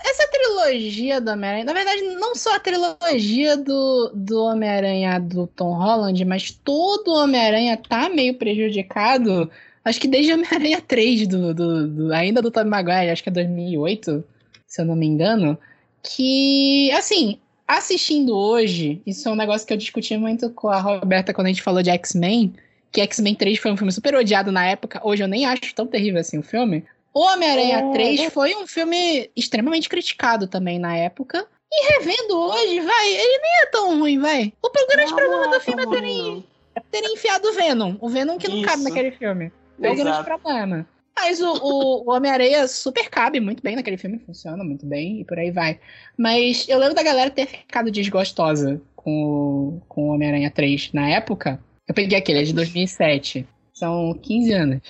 Essa 0.05 0.29
trilogia 0.31 1.21
do 1.21 1.31
Homem-Aranha, 1.31 1.65
na 1.65 1.73
verdade, 1.73 2.03
não 2.15 2.35
só 2.35 2.57
a 2.57 2.61
trilogia 2.61 3.57
do, 3.57 4.13
do 4.15 4.45
Homem-Aranha 4.45 5.19
do 5.19 5.47
Tom 5.47 5.73
Holland, 5.73 6.25
mas 6.25 6.51
todo 6.51 7.15
Homem-Aranha 7.15 7.77
tá 7.77 8.09
meio 8.09 8.37
prejudicado. 8.37 9.51
Acho 9.85 10.01
que 10.01 10.09
desde 10.09 10.33
Homem-Aranha 10.33 10.81
3, 10.87 11.27
do, 11.27 11.55
do, 11.55 11.89
do- 11.89 12.13
ainda 12.13 12.43
do 12.43 12.51
Tobey 12.51 12.69
Maguire, 12.71 13.11
acho 13.11 13.23
que 13.23 13.29
é 13.29 13.33
2008, 13.33 14.25
se 14.67 14.81
eu 14.83 14.85
não 14.87 14.95
me 14.97 15.07
engano. 15.07 15.59
Que, 16.03 16.91
assim, 16.93 17.39
assistindo 17.67 18.37
hoje, 18.37 19.01
isso 19.07 19.29
é 19.29 19.33
um 19.33 19.37
negócio 19.37 19.67
que 19.67 19.73
eu 19.73 19.77
discuti 19.77 20.17
muito 20.17 20.51
com 20.51 20.69
a 20.69 20.81
Roberta 20.81 21.33
quando 21.33 21.47
a 21.47 21.51
gente 21.51 21.63
falou 21.63 21.83
de 21.83 21.91
X-Men, 21.91 22.55
que 22.91 23.01
X-Men 23.01 23.35
3 23.35 23.59
foi 23.59 23.71
um 23.71 23.77
filme 23.77 23.93
super 23.93 24.15
odiado 24.15 24.51
na 24.51 24.67
época. 24.67 25.01
Hoje 25.05 25.23
eu 25.23 25.29
nem 25.29 25.45
acho 25.47 25.75
tão 25.75 25.87
terrível 25.87 26.21
assim 26.21 26.39
o 26.39 26.43
filme. 26.43 26.85
O 27.13 27.21
Homem-Aranha 27.21 27.79
É. 27.79 27.93
3 27.93 28.33
foi 28.33 28.55
um 28.55 28.67
filme 28.67 29.31
extremamente 29.37 29.89
criticado 29.89 30.47
também 30.47 30.79
na 30.79 30.97
época. 30.97 31.47
E 31.73 31.93
revendo 31.93 32.37
hoje, 32.37 32.81
vai, 32.81 33.09
ele 33.13 33.39
nem 33.39 33.63
é 33.63 33.67
tão 33.67 33.99
ruim, 33.99 34.19
vai. 34.19 34.53
O 34.63 34.71
grande 34.89 35.11
Não, 35.11 35.17
problema 35.17 35.49
do 35.49 35.55
é 35.55 35.61
filme 35.61 35.83
é 35.83 35.87
terem, 35.87 36.45
terem 36.91 37.15
enfiado 37.15 37.49
o 37.49 37.53
Venom. 37.53 37.95
O 38.01 38.09
Venom 38.09 38.39
que 38.39 38.49
não 38.49 38.57
Isso. 38.57 38.67
cabe 38.67 38.83
naquele 38.85 39.13
filme. 39.13 39.53
É 39.81 39.91
o 39.91 39.97
grande 39.97 40.25
problema. 40.25 40.87
Mas 41.17 41.41
o, 41.41 41.53
o, 41.53 42.09
o 42.09 42.15
Homem-Aranha 42.15 42.67
super 42.67 43.09
cabe 43.11 43.41
muito 43.41 43.63
bem 43.63 43.77
naquele 43.77 43.97
filme, 43.97 44.19
funciona 44.19 44.65
muito 44.65 44.87
bem 44.87 45.21
e 45.21 45.25
por 45.25 45.39
aí 45.39 45.51
vai. 45.51 45.79
Mas 46.17 46.67
eu 46.69 46.79
lembro 46.79 46.95
da 46.95 47.03
galera 47.03 47.31
ter 47.31 47.47
ficado 47.47 47.91
desgostosa 47.91 48.81
com 48.97 49.23
o, 49.23 49.83
com 49.89 50.09
o 50.09 50.15
Homem-Aranha 50.15 50.51
3 50.51 50.93
na 50.93 51.11
época. 51.11 51.61
Eu 51.87 51.95
peguei 51.95 52.17
aquele, 52.17 52.41
é 52.41 52.43
de 52.45 52.55
2007. 52.55 53.47
São 53.75 54.15
15 54.15 54.53
anos. 54.53 54.81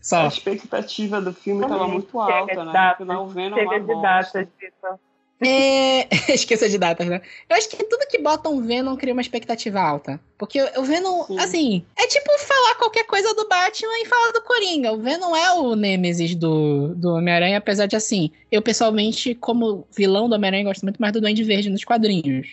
A 0.00 0.04
Só. 0.04 0.26
expectativa 0.28 1.20
do 1.20 1.32
filme 1.32 1.62
estava 1.62 1.88
muito 1.88 2.20
alta, 2.20 2.64
né? 2.64 2.72
data, 2.72 3.02
Afinal, 3.02 3.24
o 3.24 3.28
Venom 3.28 3.58
é 3.58 3.64
uma 3.64 3.80
de 3.80 4.02
datas 4.02 4.46
disso. 4.58 5.00
É... 5.40 6.08
Esqueça 6.32 6.68
de 6.68 6.78
datas, 6.78 7.06
né? 7.06 7.20
Eu 7.48 7.56
acho 7.56 7.68
que 7.68 7.76
tudo 7.76 8.06
que 8.08 8.18
bota 8.18 8.48
um 8.48 8.62
Venom 8.62 8.96
cria 8.96 9.12
uma 9.12 9.20
expectativa 9.20 9.80
alta. 9.80 10.18
Porque 10.38 10.60
o 10.76 10.82
Venom, 10.82 11.24
Sim. 11.24 11.38
assim, 11.38 11.84
é 11.98 12.06
tipo 12.06 12.26
falar 12.38 12.74
qualquer 12.76 13.04
coisa 13.04 13.34
do 13.34 13.48
Batman 13.48 13.98
e 14.02 14.06
falar 14.06 14.32
do 14.32 14.42
Coringa. 14.42 14.92
O 14.92 14.98
Venom 14.98 15.34
é 15.36 15.52
o 15.54 15.74
Nemesis 15.76 16.34
do, 16.34 16.94
do 16.94 17.14
Homem-Aranha, 17.14 17.58
apesar 17.58 17.86
de, 17.86 17.96
assim, 17.96 18.30
eu 18.50 18.62
pessoalmente, 18.62 19.34
como 19.34 19.86
vilão 19.94 20.28
do 20.28 20.34
Homem-Aranha, 20.34 20.64
gosto 20.64 20.82
muito 20.82 21.00
mais 21.00 21.12
do 21.12 21.20
Duende 21.20 21.44
Verde 21.44 21.70
nos 21.70 21.84
quadrinhos. 21.84 22.48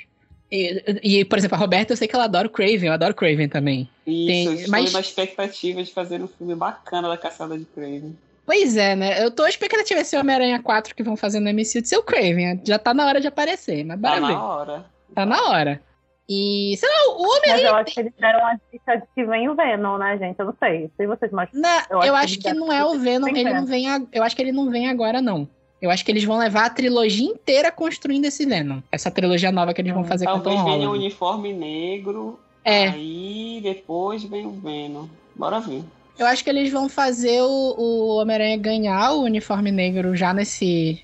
E, 0.51 0.83
e, 1.01 1.25
por 1.25 1.39
exemplo, 1.39 1.55
a 1.55 1.59
Roberta, 1.59 1.93
eu 1.93 1.97
sei 1.97 2.07
que 2.07 2.15
ela 2.15 2.25
adora 2.25 2.47
o 2.47 2.51
Craven, 2.51 2.87
eu 2.87 2.93
adoro 2.93 3.11
o 3.11 3.15
Craven 3.15 3.49
também. 3.49 3.89
Isso, 4.05 4.27
Tem- 4.27 4.61
eu 4.61 4.69
mas- 4.69 4.93
na 4.93 4.99
expectativa 4.99 5.83
de 5.83 5.91
fazer 5.91 6.21
um 6.21 6.27
filme 6.27 6.53
bacana 6.53 7.09
da 7.09 7.17
Caçada 7.17 7.57
de 7.57 7.65
Craven. 7.65 8.15
Pois 8.45 8.75
é, 8.75 8.95
né? 8.95 9.23
Eu 9.23 9.31
tô 9.31 9.45
expectativa 9.47 10.01
esse 10.01 10.17
Homem-Aranha 10.17 10.61
4 10.61 10.93
que 10.95 11.03
vão 11.03 11.15
fazer 11.15 11.39
no 11.39 11.49
MCU 11.49 11.81
de 11.81 11.87
ser 11.87 11.97
o 11.97 12.03
Craven. 12.03 12.61
Já 12.65 12.77
tá 12.77 12.93
na 12.93 13.05
hora 13.05 13.21
de 13.21 13.27
aparecer, 13.27 13.83
mas 13.85 13.97
bora 13.99 14.19
Tá 14.19 14.27
ver. 14.27 14.33
na 14.33 14.43
hora. 14.45 14.85
Tá 15.15 15.25
na 15.25 15.49
hora. 15.49 15.81
E, 16.27 16.75
sei 16.77 16.89
lá, 16.89 17.15
o 17.17 17.21
Mas 17.21 17.37
Homem-Aranha 17.37 17.67
eu 17.67 17.75
acho 17.75 17.93
que 17.93 17.99
eles 17.99 18.13
deram 18.19 18.45
a 18.45 18.53
dica 18.71 18.95
de 18.97 19.03
que 19.13 19.25
vem 19.25 19.49
o 19.49 19.55
Venom, 19.55 19.97
né, 19.97 20.17
gente? 20.17 20.39
Eu 20.39 20.45
não 20.47 20.55
sei. 20.57 20.89
Sei 20.97 21.05
vocês, 21.07 21.31
mas 21.31 21.49
Na- 21.53 21.85
eu, 21.89 22.01
Eu 22.03 22.15
acho, 22.15 22.37
que, 22.37 22.43
que 22.43 22.53
não 22.53 22.71
é 22.71 22.83
o 22.83 22.97
Venom, 22.97 23.27
ele 23.27 23.43
Venom. 23.43 23.59
não 23.61 23.65
vem 23.65 23.89
a- 23.89 24.01
eu 24.11 24.23
acho 24.23 24.35
que 24.35 24.41
ele 24.41 24.51
não 24.51 24.69
vem 24.69 24.89
agora 24.89 25.21
não. 25.21 25.47
Eu 25.81 25.91
acho 25.91 26.03
que 26.05 26.11
eles 26.11 26.23
vão 26.23 26.37
levar 26.37 26.65
a 26.65 26.69
trilogia 26.69 27.27
inteira 27.27 27.69
construindo 27.71 28.23
esse 28.25 28.45
Venom. 28.45 28.79
Essa 28.89 29.11
trilogia 29.11 29.51
nova 29.51 29.73
que 29.73 29.81
eles 29.81 29.91
vão 29.93 30.03
Hum, 30.03 30.05
fazer 30.05 30.25
com 30.25 30.31
o 30.31 30.33
Talvez 30.39 30.55
Tom 30.55 30.63
venha 30.65 30.77
o 30.77 30.81
Holland. 30.91 30.99
uniforme 31.05 31.53
negro, 31.53 32.39
É, 32.63 32.87
aí 32.87 33.59
depois 33.61 34.23
vem 34.23 34.45
o 34.45 34.51
Venom. 34.51 35.07
Bora 35.35 35.59
ver. 35.59 35.83
Eu 36.17 36.25
acho 36.25 36.43
que 36.43 36.49
eles 36.49 36.71
vão 36.71 36.87
fazer 36.87 37.41
o, 37.41 37.75
o 37.77 38.07
Homem-Aranha 38.17 38.57
ganhar 38.57 39.13
o 39.13 39.23
uniforme 39.23 39.71
negro 39.71 40.15
já 40.15 40.33
nesse 40.33 41.01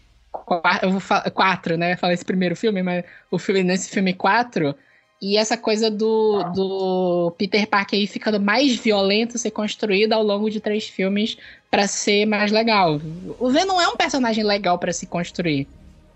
eu 0.82 0.92
vou 0.92 1.00
falar 1.00 1.30
quatro, 1.32 1.78
né? 1.78 1.96
Falar 1.96 2.13
esse 2.13 2.25
primeiro 2.25 2.56
filme, 2.56 2.82
mas 2.82 3.04
o 3.30 3.38
filme 3.38 3.63
nesse 3.63 3.89
filme 3.89 4.13
4 4.13 4.75
E 5.22 5.38
essa 5.38 5.58
coisa 5.58 5.92
do, 5.92 6.44
do 6.56 7.36
Peter 7.38 7.68
Parker 7.68 8.00
aí 8.00 8.08
ficando 8.08 8.39
mais 8.39 8.75
violento 8.75 9.38
ser 9.38 9.51
construído 9.51 10.13
ao 10.13 10.24
longo 10.24 10.50
de 10.50 10.60
três 10.60 10.88
filmes 10.88 11.38
para 11.70 11.88
ser 11.88 12.25
mais 12.25 12.51
legal. 12.51 13.00
O 13.39 13.50
Venom 13.50 13.80
é 13.80 13.88
um 13.88 13.98
personagem 13.98 14.44
legal 14.44 14.78
para 14.80 14.94
se 14.94 15.06
construir. 15.06 15.68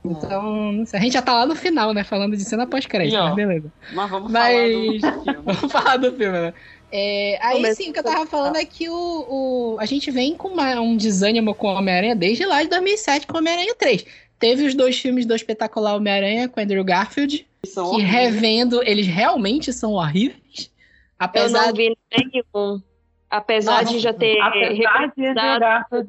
Então, 0.06 0.84
a 0.94 1.00
gente 1.00 1.14
já 1.14 1.22
tá 1.22 1.34
lá 1.34 1.46
no 1.46 1.56
final, 1.56 1.94
né? 1.94 2.04
Falando 2.04 2.36
de 2.36 2.44
cena 2.44 2.68
pós-crédito, 2.68 3.18
mas 3.18 3.36
beleza. 3.36 3.72
Mas 3.94 4.10
vamos 4.10 4.32
Mas- 4.32 5.00
falar 5.02 5.14
do 5.14 5.24
filme. 5.24 5.44
Vamos 5.46 5.72
falar 5.72 5.98
do 5.98 6.12
filme, 6.12 6.40
né? 6.40 6.54
É, 6.96 7.40
aí 7.42 7.56
Começa- 7.56 7.82
sim, 7.82 7.90
o 7.90 7.94
que 7.94 8.00
eu 8.00 8.04
tava 8.04 8.28
falando 8.28 8.56
é 8.56 8.64
que 8.66 8.88
o, 8.88 8.94
o- 8.96 9.78
a 9.80 9.86
gente 9.86 10.12
vem 10.12 10.36
com 10.36 10.50
uma- 10.50 10.80
um 10.80 10.96
desânimo 10.96 11.56
com 11.56 11.68
o 11.68 11.74
Homem-Aranha 11.76 12.16
desde 12.16 12.46
lá 12.46 12.62
de 12.62 12.70
2007 12.70 13.26
com 13.26 13.34
o 13.34 13.38
Homem-Aranha 13.40 13.74
3. 13.74 14.06
Teve 14.38 14.66
os 14.66 14.76
dois 14.76 15.00
filmes 15.00 15.26
do 15.26 15.34
espetacular 15.36 15.96
Homem-Aranha 15.96 16.48
com 16.48 16.60
Andrew 16.60 16.84
Garfield, 16.84 17.48
São 17.66 17.86
que 17.90 17.96
horríveis. 17.96 18.14
revendo, 18.36 18.84
eles 18.84 19.08
realmente 19.08 19.74
são 19.74 19.94
horríveis. 19.94 20.70
Eu 20.70 20.70
Apesar 21.18 21.68
não 21.68 21.74
vi 21.74 21.98
nenhum. 22.16 22.80
Apesar 23.30 23.82
Nossa, 23.82 23.94
de 23.94 24.00
já 24.00 24.14
ter 24.14 24.38
reprisado 24.40 25.66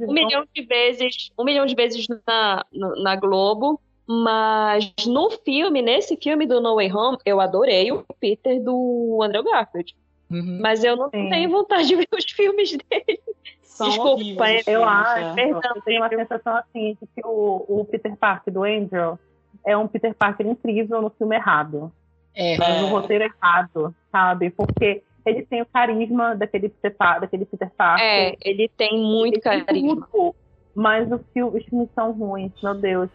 um 0.06 0.12
milhão 0.12 0.44
de 0.54 0.62
vezes, 0.62 1.30
um 1.38 1.44
milhão 1.44 1.64
de 1.64 1.74
vezes 1.74 2.06
na, 2.26 2.62
na 3.02 3.16
Globo, 3.16 3.80
mas 4.06 4.92
no 5.06 5.30
filme, 5.30 5.80
nesse 5.80 6.16
filme 6.18 6.44
do 6.46 6.60
No 6.60 6.74
Way 6.74 6.92
Home, 6.92 7.16
eu 7.24 7.40
adorei 7.40 7.90
o 7.90 8.04
Peter 8.20 8.62
do 8.62 9.20
Andrew 9.22 9.42
Garfield. 9.42 9.94
Uhum. 10.30 10.58
Mas 10.60 10.82
eu 10.82 10.96
não 10.96 11.10
Sim. 11.10 11.28
tenho 11.28 11.50
vontade 11.50 11.86
de 11.86 11.96
ver 11.96 12.08
os 12.12 12.24
filmes 12.30 12.70
dele. 12.70 13.20
São 13.62 13.88
Desculpa, 13.88 14.12
horríveis 14.12 14.66
Eu 14.66 14.80
filmes, 14.80 14.88
acho, 14.98 15.18
é. 15.18 15.34
Perdão, 15.34 15.72
eu 15.76 15.82
tenho 15.82 16.00
uma 16.00 16.08
sensação 16.08 16.56
assim 16.56 16.96
de 17.00 17.06
que 17.14 17.26
o, 17.26 17.64
o 17.68 17.84
Peter 17.84 18.16
Parker 18.16 18.52
do 18.52 18.62
Andrew 18.62 19.18
é 19.66 19.76
um 19.76 19.88
Peter 19.88 20.14
Parker 20.14 20.46
incrível 20.46 21.02
no 21.02 21.10
filme 21.10 21.34
errado, 21.36 21.92
É, 22.34 22.54
É. 22.54 22.80
no 22.80 22.86
roteiro 22.88 23.24
errado, 23.24 23.94
sabe? 24.12 24.50
Porque 24.50 25.02
ele 25.26 25.44
tem 25.46 25.62
o 25.62 25.66
carisma 25.66 26.34
daquele 26.36 26.68
Peter, 26.68 26.96
daquele 27.20 27.44
Peter 27.46 27.70
Parker. 27.76 28.04
É, 28.04 28.36
ele 28.42 28.68
tem 28.76 28.98
muito 28.98 29.34
Ele 29.34 29.40
tem 29.42 29.64
carisma. 29.64 30.08
tudo, 30.12 30.34
Mas 30.74 31.10
o 31.10 31.18
filme, 31.32 31.58
os 31.58 31.64
filmes 31.64 31.88
são 31.94 32.12
ruins, 32.12 32.52
meu 32.62 32.74
Deus. 32.74 33.08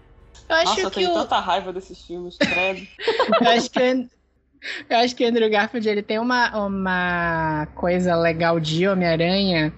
eu 0.49 0.55
acho 0.55 0.65
Nossa, 0.65 0.81
eu 0.81 0.89
que 0.89 0.95
tenho 0.97 1.11
o, 1.11 1.13
tanta 1.13 1.39
raiva 1.39 1.71
desses 1.71 2.05
filmes, 2.05 2.37
credo. 2.37 2.87
eu 3.41 3.49
acho 3.51 3.69
que 3.71 4.09
eu 4.89 4.97
acho 4.97 5.15
que 5.15 5.23
o 5.23 5.27
Andrew 5.27 5.49
Garfield 5.49 5.87
ele 5.87 6.01
tem 6.01 6.19
uma, 6.19 6.65
uma 6.65 7.67
coisa 7.75 8.15
legal 8.15 8.59
de 8.59 8.87
Homem-Aranha 8.87 9.73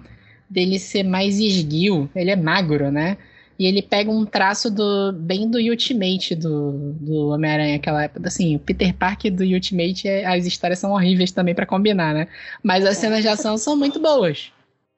dele 0.50 0.80
ser 0.80 1.04
mais 1.04 1.40
esguio. 1.40 2.10
Ele 2.16 2.32
é 2.32 2.36
magro, 2.36 2.92
né? 2.92 3.18
E 3.58 3.66
ele 3.68 3.82
pega 3.82 4.10
um 4.10 4.26
traço 4.26 4.72
do 4.72 5.12
bem 5.14 5.48
do 5.48 5.60
Ultimate 5.60 6.34
do, 6.34 6.94
do 6.94 7.28
Homem-Aranha, 7.30 7.76
aquela 7.76 8.04
época. 8.04 8.28
Assim, 8.28 8.56
o 8.56 8.60
Peter 8.60 8.94
Parker 8.94 9.32
do 9.32 9.44
Ultimate, 9.44 10.08
é- 10.08 10.26
as 10.26 10.46
histórias 10.48 10.80
são 10.80 10.92
horríveis 10.94 11.32
também 11.32 11.54
pra 11.54 11.66
combinar, 11.66 12.14
né? 12.14 12.28
Mas 12.64 12.84
as 12.86 12.98
cenas 12.98 13.22
de 13.22 13.28
ação 13.28 13.58
são 13.58 13.76
muito 13.76 14.00
boas. 14.00 14.52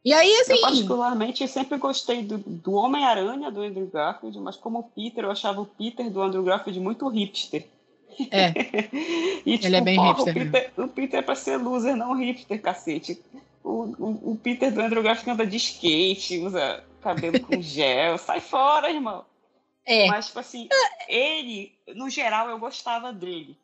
E 0.06 0.14
aí, 0.14 0.30
Eu, 0.34 0.42
assim. 0.42 0.62
particularmente, 0.62 1.48
sempre 1.48 1.78
gostei 1.78 2.24
do, 2.24 2.38
do 2.38 2.74
Homem-Aranha 2.74 3.52
do 3.52 3.62
Andrew 3.62 3.88
Garfield, 3.88 4.40
mas 4.40 4.56
como 4.56 4.92
Peter, 4.96 5.24
eu 5.26 5.32
achava 5.32 5.62
o 5.62 5.66
Peter 5.66 6.10
do 6.10 6.22
Andrew 6.22 6.44
Garfield 6.44 6.80
muito 6.80 7.08
hipster. 7.10 7.66
É. 8.32 8.50
e, 9.46 9.58
tipo, 9.58 9.68
Ele 9.68 9.76
é 9.76 9.82
bem 9.82 9.96
porra, 9.96 10.14
hipster 10.14 10.32
O 10.32 10.52
Peter, 10.52 10.72
o 10.78 10.88
Peter 10.88 11.20
é 11.20 11.22
pra 11.24 11.36
ser 11.36 11.58
loser, 11.58 11.96
não 11.96 12.14
hipster, 12.16 12.62
cacete. 12.62 13.22
O, 13.64 13.70
o, 13.98 14.32
o 14.32 14.40
Peter 14.42 14.72
do 14.74 14.82
Andrew 14.82 15.02
Garfield 15.04 15.32
anda 15.32 15.46
de 15.50 15.58
skate, 15.58 16.38
usa 16.40 16.84
cabelo 17.02 17.40
com 17.40 17.60
gel. 17.62 18.18
Sai 18.18 18.40
fora, 18.40 18.90
irmão. 18.92 19.26
É. 19.86 20.08
Mas, 20.08 20.28
tipo 20.28 20.40
assim, 20.40 20.70
ele, 21.08 21.72
no 21.96 22.10
geral, 22.10 22.50
eu 22.50 22.58
gostava 22.58 23.12
dele. 23.12 23.58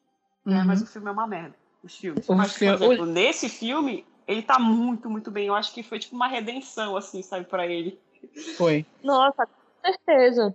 né? 0.46 0.60
Uhum. 0.60 0.66
Mas 0.68 0.82
o 0.82 0.86
filme 0.88 1.08
é 1.08 1.12
uma 1.12 1.28
merda. 1.28 1.56
Os 1.84 1.96
filmes. 1.98 2.28
O 2.28 2.36
Mas, 2.36 2.54
filme- 2.54 2.78
por 2.78 2.86
exemplo, 2.86 3.06
nesse 3.06 3.48
filme, 3.48 4.06
ele 4.28 4.42
tá 4.42 4.60
muito, 4.60 5.10
muito 5.10 5.32
bem. 5.32 5.48
Eu 5.48 5.56
acho 5.56 5.74
que 5.74 5.82
foi 5.82 5.98
tipo 6.00 6.16
uma 6.16 6.28
redenção, 6.28 6.98
assim, 6.98 7.22
sabe, 7.22 7.46
pra 7.46 7.66
ele. 7.66 7.98
Foi. 8.58 8.86
Nossa, 9.02 9.46
com 9.46 9.54
certeza. 9.86 10.54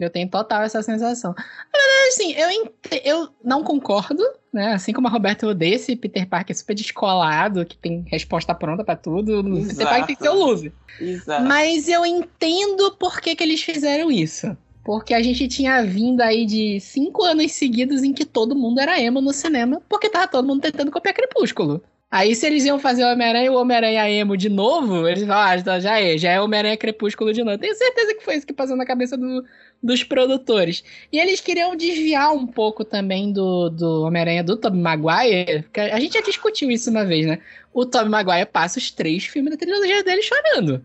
Eu 0.00 0.10
tenho 0.10 0.28
total 0.28 0.62
essa 0.62 0.82
sensação. 0.82 1.34
Na 1.36 1.78
verdade, 1.78 2.08
assim, 2.08 2.32
eu, 2.32 2.50
ent- 2.50 3.02
eu 3.04 3.28
não 3.44 3.62
concordo, 3.62 4.22
né? 4.52 4.72
Assim 4.72 4.92
como 4.92 5.06
a 5.06 5.10
Roberta 5.10 5.44
eu 5.44 5.50
odeio 5.50 5.74
esse 5.74 5.94
Peter 5.94 6.26
Parker 6.28 6.56
super 6.56 6.74
descolado, 6.74 7.64
que 7.66 7.76
tem 7.76 8.04
resposta 8.08 8.54
pronta 8.54 8.82
pra 8.82 8.96
tudo. 8.96 9.40
O 9.40 9.66
Peter 9.68 9.86
Parker 9.86 10.06
tem 10.06 10.16
que 10.16 10.22
ser 10.22 10.28
o 10.30 10.34
loser. 10.34 10.72
Exato. 11.00 11.44
Mas 11.44 11.88
eu 11.88 12.04
entendo 12.06 12.92
por 12.98 13.20
que, 13.20 13.34
que 13.36 13.42
eles 13.44 13.62
fizeram 13.62 14.10
isso. 14.10 14.56
Porque 14.82 15.12
a 15.12 15.22
gente 15.22 15.46
tinha 15.46 15.82
vindo 15.84 16.20
aí 16.22 16.46
de 16.46 16.80
cinco 16.80 17.22
anos 17.22 17.52
seguidos 17.52 18.02
em 18.02 18.12
que 18.14 18.24
todo 18.24 18.56
mundo 18.56 18.80
era 18.80 18.98
emo 19.00 19.20
no 19.20 19.32
cinema, 19.32 19.80
porque 19.88 20.08
tava 20.08 20.26
todo 20.26 20.46
mundo 20.48 20.62
tentando 20.62 20.90
copiar 20.90 21.14
Crepúsculo. 21.14 21.82
Aí, 22.10 22.34
se 22.34 22.44
eles 22.44 22.64
iam 22.64 22.76
fazer 22.76 23.04
o 23.04 23.12
Homem-Aranha 23.12 23.44
e 23.46 23.50
o 23.50 23.54
Homem-Aranha 23.54 24.10
emo 24.10 24.36
de 24.36 24.48
novo, 24.48 25.06
eles 25.06 25.22
falaram, 25.24 25.50
ah, 25.52 25.56
então 25.56 25.80
já 25.80 26.00
é, 26.00 26.18
já 26.18 26.32
é 26.32 26.40
Homem-Aranha 26.40 26.76
Crepúsculo 26.76 27.32
de 27.32 27.44
novo. 27.44 27.56
Tenho 27.58 27.72
certeza 27.76 28.14
que 28.16 28.24
foi 28.24 28.34
isso 28.34 28.46
que 28.46 28.52
passou 28.52 28.74
na 28.74 28.84
cabeça 28.84 29.16
do- 29.16 29.44
dos 29.82 30.04
produtores. 30.04 30.84
E 31.12 31.18
eles 31.18 31.40
queriam 31.40 31.74
desviar 31.74 32.32
um 32.32 32.46
pouco 32.46 32.84
também 32.84 33.32
do, 33.32 33.70
do 33.70 34.02
Homem-Aranha 34.02 34.44
do 34.44 34.56
Tobey 34.56 34.80
Maguire, 34.80 35.62
porque 35.62 35.80
a 35.80 35.98
gente 35.98 36.14
já 36.14 36.20
discutiu 36.20 36.70
isso 36.70 36.90
uma 36.90 37.04
vez, 37.04 37.26
né? 37.26 37.40
O 37.72 37.86
Tobey 37.86 38.10
Maguire 38.10 38.46
passa 38.46 38.78
os 38.78 38.90
três 38.90 39.24
filmes 39.24 39.52
da 39.52 39.56
trilogia 39.56 40.04
dele 40.04 40.22
chorando. 40.22 40.84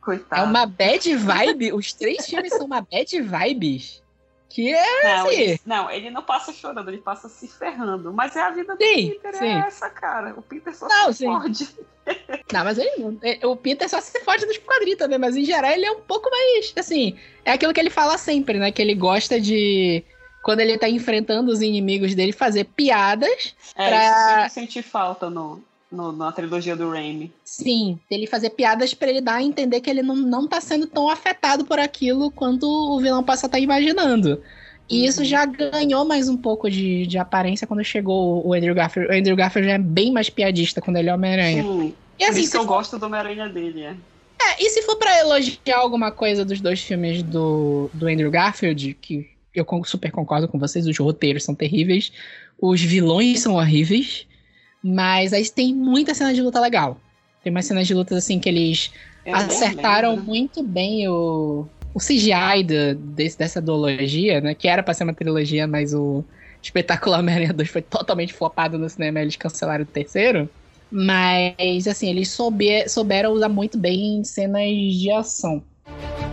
Coitado. 0.00 0.42
É 0.42 0.44
uma 0.44 0.66
bad 0.66 1.14
vibe. 1.16 1.72
Os 1.72 1.92
três 1.92 2.26
filmes 2.26 2.52
são 2.52 2.66
uma 2.66 2.80
bad 2.80 3.20
vibes. 3.20 4.02
Que 4.56 4.72
é. 4.72 5.04
Não, 5.04 5.26
assim. 5.28 5.36
ele, 5.38 5.60
não, 5.66 5.90
ele 5.90 6.08
não 6.10 6.22
passa 6.22 6.50
chorando, 6.50 6.88
ele 6.88 6.96
passa 6.96 7.28
se 7.28 7.46
ferrando. 7.46 8.10
Mas 8.10 8.34
é 8.34 8.40
a 8.40 8.48
vida 8.50 8.74
do 8.74 8.82
Sim, 8.82 9.10
Peter, 9.10 9.36
sim. 9.36 9.44
é 9.44 9.58
essa, 9.66 9.90
cara. 9.90 10.32
O 10.34 10.40
Peter 10.40 10.74
só 10.74 10.88
Não, 10.88 11.12
se 11.12 11.18
sim. 11.18 11.26
fode. 11.26 11.68
Não, 12.50 12.64
mas 12.64 12.78
ele 12.78 12.90
não. 12.98 13.18
é, 13.22 13.46
O 13.46 13.54
Peter 13.54 13.86
só 13.86 14.00
se 14.00 14.18
fode 14.20 14.46
dos 14.46 14.56
quadrinhos 14.58 14.96
também, 14.98 15.18
mas 15.18 15.36
em 15.36 15.44
geral 15.44 15.72
ele 15.72 15.84
é 15.84 15.90
um 15.92 16.00
pouco 16.00 16.30
mais. 16.30 16.72
Assim, 16.78 17.18
é 17.44 17.50
aquilo 17.52 17.74
que 17.74 17.80
ele 17.80 17.90
fala 17.90 18.16
sempre, 18.16 18.58
né? 18.58 18.72
Que 18.72 18.80
ele 18.80 18.94
gosta 18.94 19.38
de. 19.38 20.02
Quando 20.42 20.60
ele 20.60 20.78
tá 20.78 20.88
enfrentando 20.88 21.50
os 21.52 21.60
inimigos 21.60 22.14
dele, 22.14 22.32
fazer 22.32 22.64
piadas. 22.64 23.54
É, 23.76 23.88
Pra- 23.88 24.04
isso 24.04 24.14
eu 24.20 24.34
sempre 24.36 24.50
senti 24.50 24.82
falta 24.82 25.28
no, 25.28 25.62
no- 25.90 26.12
na 26.12 26.32
trilogia 26.32 26.74
do 26.76 26.90
Raimi. 26.90 27.32
Sim, 27.44 27.98
ele 28.10 28.26
fazer 28.26 28.50
piadas 28.50 28.92
pra 28.94 29.08
ele 29.08 29.20
dar 29.20 29.34
a 29.36 29.42
entender 29.42 29.80
que 29.80 29.88
ele 29.90 30.02
não, 30.02 30.16
não 30.16 30.46
tá 30.48 30.60
sendo 30.60 30.86
tão 30.86 31.08
afetado 31.08 31.64
por 31.64 31.78
aquilo 31.78 32.30
quanto 32.30 32.66
o 32.66 33.00
vilão 33.00 33.22
possa 33.22 33.46
estar 33.46 33.58
imaginando. 33.58 34.40
E 34.88 35.04
isso 35.04 35.20
Uhum. 35.20 35.24
já 35.26 35.44
ganhou 35.44 36.04
mais 36.04 36.28
um 36.28 36.36
pouco 36.36 36.70
de, 36.70 37.06
de 37.06 37.18
aparência 37.18 37.66
quando 37.66 37.82
chegou 37.82 38.46
o 38.46 38.52
Andrew 38.54 38.74
Garfield. 38.74 39.10
O 39.12 39.16
Andrew 39.18 39.34
Garfield 39.36 39.68
já 39.68 39.74
é 39.74 39.78
bem 39.78 40.12
mais 40.12 40.30
piadista 40.30 40.80
quando 40.80 40.96
ele 40.96 41.08
é 41.08 41.14
Homem-Aranha. 41.14 41.62
Sim, 41.62 41.94
E 42.18 42.24
por 42.24 42.30
assim, 42.30 42.40
isso 42.40 42.46
se 42.46 42.50
que 42.52 42.56
eu 42.58 42.62
for, 42.62 42.68
gosto 42.68 42.98
do 42.98 43.06
Homem-Aranha 43.06 43.48
dele, 43.48 43.82
é. 43.82 43.90
é, 43.90 44.62
e 44.64 44.70
se 44.70 44.82
for 44.82 44.96
pra 44.96 45.18
elogiar 45.18 45.78
alguma 45.78 46.12
coisa 46.12 46.44
dos 46.44 46.60
dois 46.60 46.80
filmes 46.80 47.20
do, 47.22 47.90
do 47.92 48.06
Andrew 48.06 48.30
Garfield, 48.30 48.94
que 49.00 49.28
eu 49.52 49.66
super 49.84 50.12
concordo 50.12 50.46
com 50.46 50.58
vocês, 50.58 50.86
os 50.86 50.96
roteiros 50.98 51.42
são 51.42 51.54
terríveis, 51.54 52.12
os 52.60 52.80
vilões 52.80 53.40
são 53.40 53.54
horríveis, 53.54 54.24
mas 54.82 55.32
aí 55.32 55.48
tem 55.48 55.74
muita 55.74 56.14
cena 56.14 56.32
de 56.32 56.40
luta 56.42 56.60
legal. 56.60 56.98
Tem 57.42 57.50
umas 57.50 57.64
cenas 57.66 57.86
de 57.86 57.94
luta 57.94 58.16
assim 58.16 58.38
que 58.40 58.48
eles 58.48 58.90
Eu 59.24 59.34
acertaram 59.34 60.10
lembro. 60.10 60.24
muito 60.24 60.62
bem 60.62 61.08
o, 61.08 61.66
o 61.94 61.98
CGI 62.00 62.62
da- 62.64 62.94
desse- 62.96 63.38
dessa 63.38 63.60
duologia, 63.60 64.40
né? 64.40 64.54
Que 64.54 64.68
era 64.68 64.82
pra 64.82 64.94
ser 64.94 65.04
uma 65.04 65.14
trilogia, 65.14 65.66
mas 65.66 65.94
o 65.94 66.24
Espetacular 66.62 67.18
Homem-Aranha 67.20 67.52
2 67.52 67.68
foi 67.68 67.82
totalmente 67.82 68.32
flopado 68.32 68.76
no 68.78 68.88
cinema, 68.88 69.20
eles 69.20 69.36
cancelaram 69.36 69.84
o 69.84 69.86
terceiro. 69.86 70.48
Mas, 70.90 71.86
assim, 71.88 72.08
eles 72.10 72.28
souber- 72.30 72.88
souberam 72.90 73.32
usar 73.32 73.48
muito 73.48 73.76
bem 73.76 74.22
cenas 74.24 74.68
de 74.68 75.10
ação. 75.10 75.62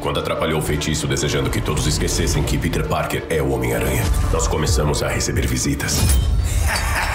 Quando 0.02 0.20
atrapalhou 0.20 0.60
o 0.60 0.62
feitiço 0.62 1.08
desejando 1.08 1.50
que 1.50 1.62
todos 1.62 1.86
esquecessem 1.88 2.44
que 2.44 2.58
Peter 2.58 2.88
Parker 2.88 3.24
é 3.30 3.42
o 3.42 3.52
Homem-Aranha, 3.52 4.04
nós 4.32 4.48
começamos 4.48 5.02
a 5.02 5.08
receber 5.08 5.48
visitas. 5.48 5.98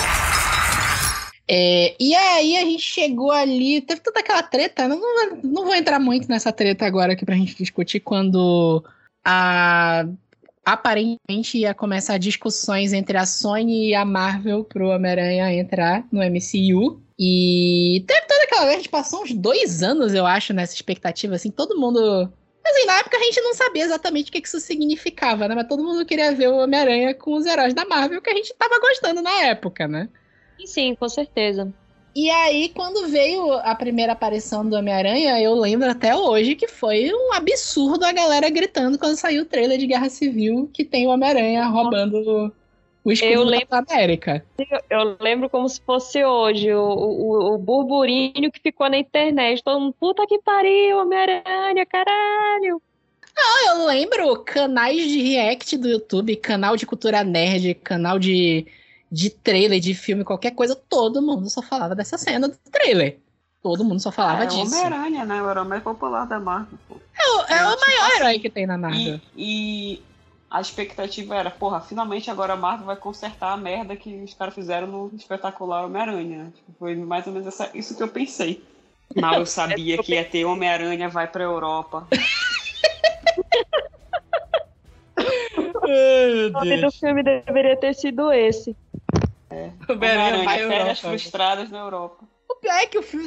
É, 1.51 1.97
e 1.99 2.15
aí 2.15 2.57
a 2.59 2.61
gente 2.61 2.83
chegou 2.83 3.31
ali, 3.31 3.81
teve 3.81 4.01
toda 4.03 4.21
aquela 4.21 4.43
treta, 4.43 4.87
não, 4.87 5.01
não, 5.43 5.65
vou- 5.65 5.75
entrar 5.75 5.99
muito 5.99 6.29
nessa 6.29 6.53
treta 6.53 6.85
agora 6.85 7.15
aqui 7.15 7.25
pra 7.25 7.35
gente 7.37 7.55
discutir 7.57 8.01
quando 8.01 8.85
a, 9.25 10.05
aparentemente 10.65 11.57
ia 11.59 11.73
começar 11.73 12.19
discussões 12.19 12.93
entre 12.93 13.17
a 13.17 13.25
Sony 13.25 13.89
e 13.89 13.95
a 13.95 14.05
Marvel 14.05 14.63
pro 14.65 14.91
Homem-Aranha 14.91 15.53
entrar 15.55 16.07
no 16.13 16.23
MCU. 16.23 17.01
E 17.19 18.05
teve 18.07 18.21
toda 18.27 18.45
aquela. 18.45 18.67
A 18.71 18.77
gente 18.77 18.89
passou 18.91 19.23
uns 19.23 19.33
dois 19.33 19.83
anos, 19.83 20.15
eu 20.15 20.25
acho, 20.27 20.53
nessa 20.53 20.75
expectativa, 20.75 21.35
assim, 21.35 21.51
todo 21.51 21.79
mundo. 21.79 22.31
Assim, 22.65 22.85
na 22.85 22.99
época 22.99 23.17
a 23.17 23.21
gente 23.21 23.41
não 23.41 23.55
sabia 23.55 23.85
exatamente 23.85 24.29
o 24.29 24.33
que 24.33 24.47
isso 24.47 24.61
significava, 24.61 25.49
né? 25.49 25.55
Mas 25.55 25.67
todo 25.67 25.83
mundo 25.83 26.05
queria 26.05 26.35
ver 26.35 26.49
o 26.49 26.59
Homem-Aranha 26.59 27.15
com 27.15 27.35
os 27.35 27.47
heróis 27.47 27.73
da 27.73 27.87
Marvel 27.87 28.21
que 28.21 28.29
a 28.31 28.35
gente 28.35 28.55
tava 28.59 28.79
gostando 28.79 29.23
na 29.23 29.45
época, 29.45 29.89
né? 29.89 30.09
Sim, 30.65 30.95
com 30.95 31.09
certeza. 31.09 31.73
E 32.15 32.31
aí, 32.31 32.71
quando 32.71 33.09
veio 33.09 33.53
a 33.53 33.75
primeira 33.75 34.13
aparição 34.13 34.69
do 34.69 34.75
Homem-Aranha, 34.75 35.41
eu 35.41 35.55
lembro 35.55 35.89
até 35.89 36.17
hoje 36.17 36.57
que 36.57 36.67
foi 36.67 37.13
um 37.13 37.33
absurdo 37.33 38.05
a 38.05 38.13
galera 38.13 38.51
gritando 38.51 38.99
quando 38.99 39.17
saiu 39.17 39.43
o 39.43 39.47
trailer 39.47 39.79
de 39.79 39.87
Guerra 39.87 40.09
Civil 40.09 40.69
que 40.73 40.85
tem 40.85 41.07
o 41.07 41.11
Homem-Aranha 41.11 41.65
roubando 41.67 42.53
o, 43.05 43.13
escudo 43.13 43.33
Eu 43.33 43.45
lembro- 43.45 43.69
Capitão 43.69 43.97
América. 43.97 44.45
Eu 44.91 45.17
lembro 45.21 45.49
como 45.49 45.69
se 45.69 45.81
fosse 45.81 46.25
hoje, 46.25 46.73
o, 46.75 46.83
o, 46.83 47.55
o 47.55 47.59
burburinho 47.59 48.51
que 48.51 48.61
ficou 48.61 48.91
na 48.91 48.99
internet. 48.99 49.63
Todo 49.63 49.79
mundo, 49.81 49.95
puta 49.99 50.27
que 50.27 50.41
pariu, 50.43 50.99
Homem-Aranha, 50.99 51.87
caralho. 51.87 52.83
Eu 53.69 53.87
lembro 53.87 54.43
canais 54.43 55.09
de 55.09 55.23
react 55.23 55.77
do 55.77 55.89
YouTube, 55.89 56.35
canal 56.37 56.77
de 56.77 56.85
cultura 56.85 57.23
nerd, 57.23 57.75
canal 57.75 58.19
de, 58.19 58.67
de 59.11 59.31
trailer, 59.31 59.81
de 59.81 59.95
filme, 59.95 60.25
qualquer 60.25 60.51
coisa, 60.53 60.77
todo 60.77 61.23
mundo 61.23 61.49
só 61.49 61.63
falava 61.63 61.95
dessa 61.95 62.19
cena 62.19 62.49
do 62.49 62.57
trailer. 62.71 63.19
Todo 63.63 63.85
mundo 63.85 64.01
só 64.01 64.13
falava 64.13 64.45
é 64.45 64.47
o 64.47 64.49
disso. 64.49 64.77
Homem-Aranha, 64.77 65.25
né? 65.25 65.43
O 65.43 65.51
herói 65.51 65.65
mais 65.65 65.83
popular 65.83 66.27
da 66.27 66.39
Marvel. 66.39 66.79
Pô. 66.87 66.95
É 66.95 67.29
o, 67.29 67.41
é 67.41 67.67
o 67.67 67.71
Tipo 67.77 67.87
maior 67.87 68.07
assim, 68.07 68.17
herói 68.17 68.39
que 68.39 68.51
tem 68.51 68.67
na 68.67 68.79
Marvel. 68.79 69.21
E, 69.37 69.95
e 69.95 70.03
a 70.51 70.61
expectativa 70.61 71.35
era, 71.35 71.51
porra, 71.51 71.81
finalmente 71.81 72.31
agora 72.31 72.53
a 72.53 72.57
Marvel 72.57 72.87
vai 72.87 72.97
consertar 72.97 73.53
a 73.53 73.57
merda 73.57 73.97
que 73.97 74.15
os 74.23 74.33
caras 74.35 74.55
fizeram 74.55 74.87
no 74.87 75.11
espetacular 75.17 75.85
Homem-Aranha. 75.87 76.45
né? 76.45 76.53
Tipo, 76.55 76.73
foi 76.79 76.95
mais 76.95 77.27
ou 77.27 77.33
menos 77.33 77.49
essa- 77.49 77.71
isso 77.75 77.97
que 77.97 78.03
eu 78.03 78.09
pensei. 78.09 78.63
Mal 79.17 79.35
eu 79.41 79.45
sabia 79.47 79.99
que 80.03 80.13
ia 80.13 80.25
ter 80.25 80.45
Homem-Aranha 80.45 81.09
vai 81.09 81.27
pra 81.27 81.43
Europa. 81.43 82.07
Ai, 82.11 82.19
O 86.49 86.51
nome 86.51 86.81
do 86.81 86.91
filme 86.93 87.23
deveria 87.23 87.77
ter 87.77 87.95
sido 87.95 88.33
esse. 88.33 88.77
Homem-Aranha 89.89 90.45
vai 90.45 90.63
à 90.63 90.69
Férias 90.69 90.99
Europa. 91.03 91.09
frustradas 91.09 91.71
na 91.71 91.79
Europa. 91.79 92.25
O 92.51 92.55
pior 92.57 92.75
é 92.77 92.87
que 92.87 92.99
o 92.99 93.03
filme, 93.03 93.27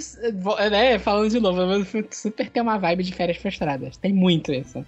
né, 0.71 0.99
falando 0.99 1.29
de 1.29 1.39
novo, 1.39 1.65
mas 1.65 1.81
o 1.81 1.85
filme 1.85 2.07
super 2.11 2.49
tem 2.49 2.61
uma 2.61 2.77
vibe 2.77 3.03
de 3.03 3.13
férias 3.13 3.37
frustradas. 3.37 3.95
Tem 3.97 4.11
muito 4.11 4.51
isso. 4.51 4.85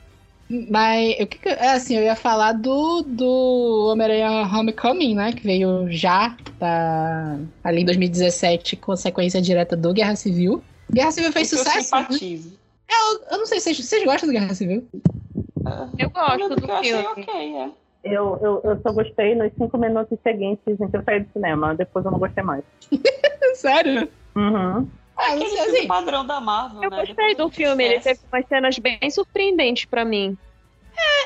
Mas 0.69 1.13
o 1.21 1.27
que, 1.27 1.37
que 1.39 1.47
eu- 1.49 1.53
é 1.53 1.69
assim, 1.69 1.95
eu 1.95 2.03
ia 2.03 2.15
falar 2.15 2.51
do, 2.53 3.01
do 3.03 3.89
Homem-Aranha 3.91 4.41
Homecoming, 4.53 5.15
né? 5.15 5.31
Que 5.33 5.41
veio 5.43 5.87
já 5.89 6.35
da, 6.59 7.37
ali 7.63 7.81
em 7.81 7.85
2017, 7.85 8.75
consequência 8.75 9.41
direta 9.41 9.75
do 9.75 9.93
Guerra 9.93 10.15
Civil. 10.15 10.61
Guerra 10.91 11.11
Civil 11.11 11.31
fez 11.31 11.49
Porque 11.49 11.61
Eu 11.61 11.65
sucesso. 11.71 11.95
né? 11.95 12.01
simpatizo. 12.03 12.59
Eu, 12.89 13.21
eu 13.31 13.37
não 13.39 13.45
sei 13.45 13.59
se 13.59 13.73
vocês, 13.73 13.87
vocês 13.87 14.03
gostam 14.03 14.27
do 14.29 14.33
Guerra 14.33 14.53
Civil. 14.53 14.87
Eu 15.97 16.09
gosto 16.09 16.49
do 16.49 16.61
que 16.61 16.69
eu 16.69 16.75
achei 16.75 16.91
filme. 16.91 17.07
ok, 17.07 17.55
é. 17.55 17.69
Eu, 18.03 18.37
eu, 18.41 18.61
eu 18.63 18.81
só 18.81 18.91
gostei 18.91 19.33
nos 19.35 19.51
cinco 19.57 19.77
minutos 19.77 20.17
seguintes 20.21 20.79
em 20.79 20.89
que 20.89 20.97
eu 20.97 21.03
saí 21.03 21.21
do 21.21 21.31
cinema. 21.31 21.73
Depois 21.73 22.03
eu 22.05 22.11
não 22.11 22.19
gostei 22.19 22.43
mais. 22.43 22.63
Sério? 23.55 24.09
Uhum. 24.35 24.87
Ah, 25.15 25.35
não 25.35 25.43
Aquele 25.43 25.57
filme 25.57 25.77
assim. 25.77 25.87
padrão 25.87 26.25
da 26.25 26.41
Marvel, 26.41 26.83
Eu 26.83 26.89
né? 26.89 26.97
gostei 26.97 27.15
Depois 27.15 27.37
do 27.37 27.49
filme, 27.49 27.83
ele 27.83 27.99
teve 27.99 28.19
umas 28.31 28.45
cenas 28.47 28.79
bem 28.79 28.99
surpreendentes 29.09 29.85
pra 29.85 30.03
mim. 30.03 30.37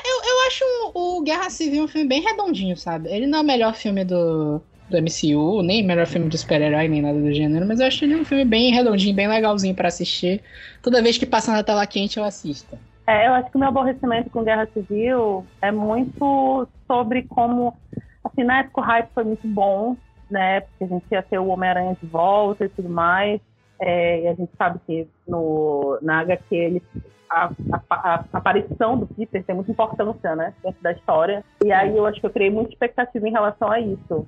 Eu 0.04 0.46
acho 0.46 0.64
o 0.94 1.22
Guerra 1.22 1.50
Civil 1.50 1.84
um 1.84 1.88
filme 1.88 2.08
bem 2.08 2.22
redondinho, 2.22 2.76
sabe? 2.76 3.10
Ele 3.10 3.26
não 3.26 3.40
é 3.40 3.42
o 3.42 3.44
melhor 3.44 3.74
filme 3.74 4.04
do, 4.04 4.60
do 4.88 4.96
MCU, 4.96 5.62
nem 5.62 5.84
o 5.84 5.86
melhor 5.86 6.06
filme 6.06 6.28
de 6.28 6.38
super-herói, 6.38 6.88
nem 6.88 7.02
nada 7.02 7.18
do 7.18 7.32
gênero, 7.32 7.66
mas 7.66 7.80
eu 7.80 7.86
acho 7.86 8.04
ele 8.04 8.16
um 8.16 8.24
filme 8.24 8.44
bem 8.44 8.72
redondinho, 8.72 9.14
bem 9.14 9.28
legalzinho 9.28 9.74
pra 9.74 9.88
assistir. 9.88 10.42
Toda 10.82 11.02
vez 11.02 11.18
que 11.18 11.26
passa 11.26 11.52
na 11.52 11.62
tela 11.62 11.86
quente, 11.86 12.18
eu 12.18 12.24
assisto. 12.24 12.78
É, 13.08 13.26
eu 13.26 13.32
acho 13.34 13.50
que 13.50 13.56
o 13.56 13.60
meu 13.60 13.68
aborrecimento 13.70 14.28
com 14.28 14.44
Guerra 14.44 14.66
Civil 14.74 15.46
é 15.62 15.72
muito 15.72 16.68
sobre 16.86 17.22
como, 17.22 17.74
assim, 18.22 18.44
na 18.44 18.58
época 18.60 18.82
o 18.82 18.84
hype 18.84 19.08
foi 19.14 19.24
muito 19.24 19.48
bom, 19.48 19.96
né? 20.30 20.60
Porque 20.60 20.84
a 20.84 20.86
gente 20.88 21.06
ia 21.10 21.22
ter 21.22 21.38
o 21.38 21.46
Homem-Aranha 21.48 21.96
de 22.02 22.06
volta 22.06 22.66
e 22.66 22.68
tudo 22.68 22.90
mais. 22.90 23.40
É, 23.80 24.22
e 24.24 24.28
a 24.28 24.34
gente 24.34 24.52
sabe 24.58 24.78
que 24.86 25.08
no, 25.26 25.98
na 26.02 26.20
HQ 26.20 26.54
ele, 26.54 26.82
a, 27.30 27.50
a- 27.72 27.82
a 27.90 28.24
aparição 28.34 28.98
do 28.98 29.06
Peter 29.06 29.42
tem 29.42 29.54
muita 29.56 29.72
importância, 29.72 30.36
né? 30.36 30.52
Dentro 30.62 30.82
da 30.82 30.92
história. 30.92 31.42
E 31.64 31.72
aí 31.72 31.96
eu 31.96 32.04
acho 32.04 32.20
que 32.20 32.26
eu 32.26 32.30
criei 32.30 32.50
muita 32.50 32.72
expectativa 32.72 33.26
em 33.26 33.32
relação 33.32 33.70
a 33.70 33.80
isso. 33.80 34.26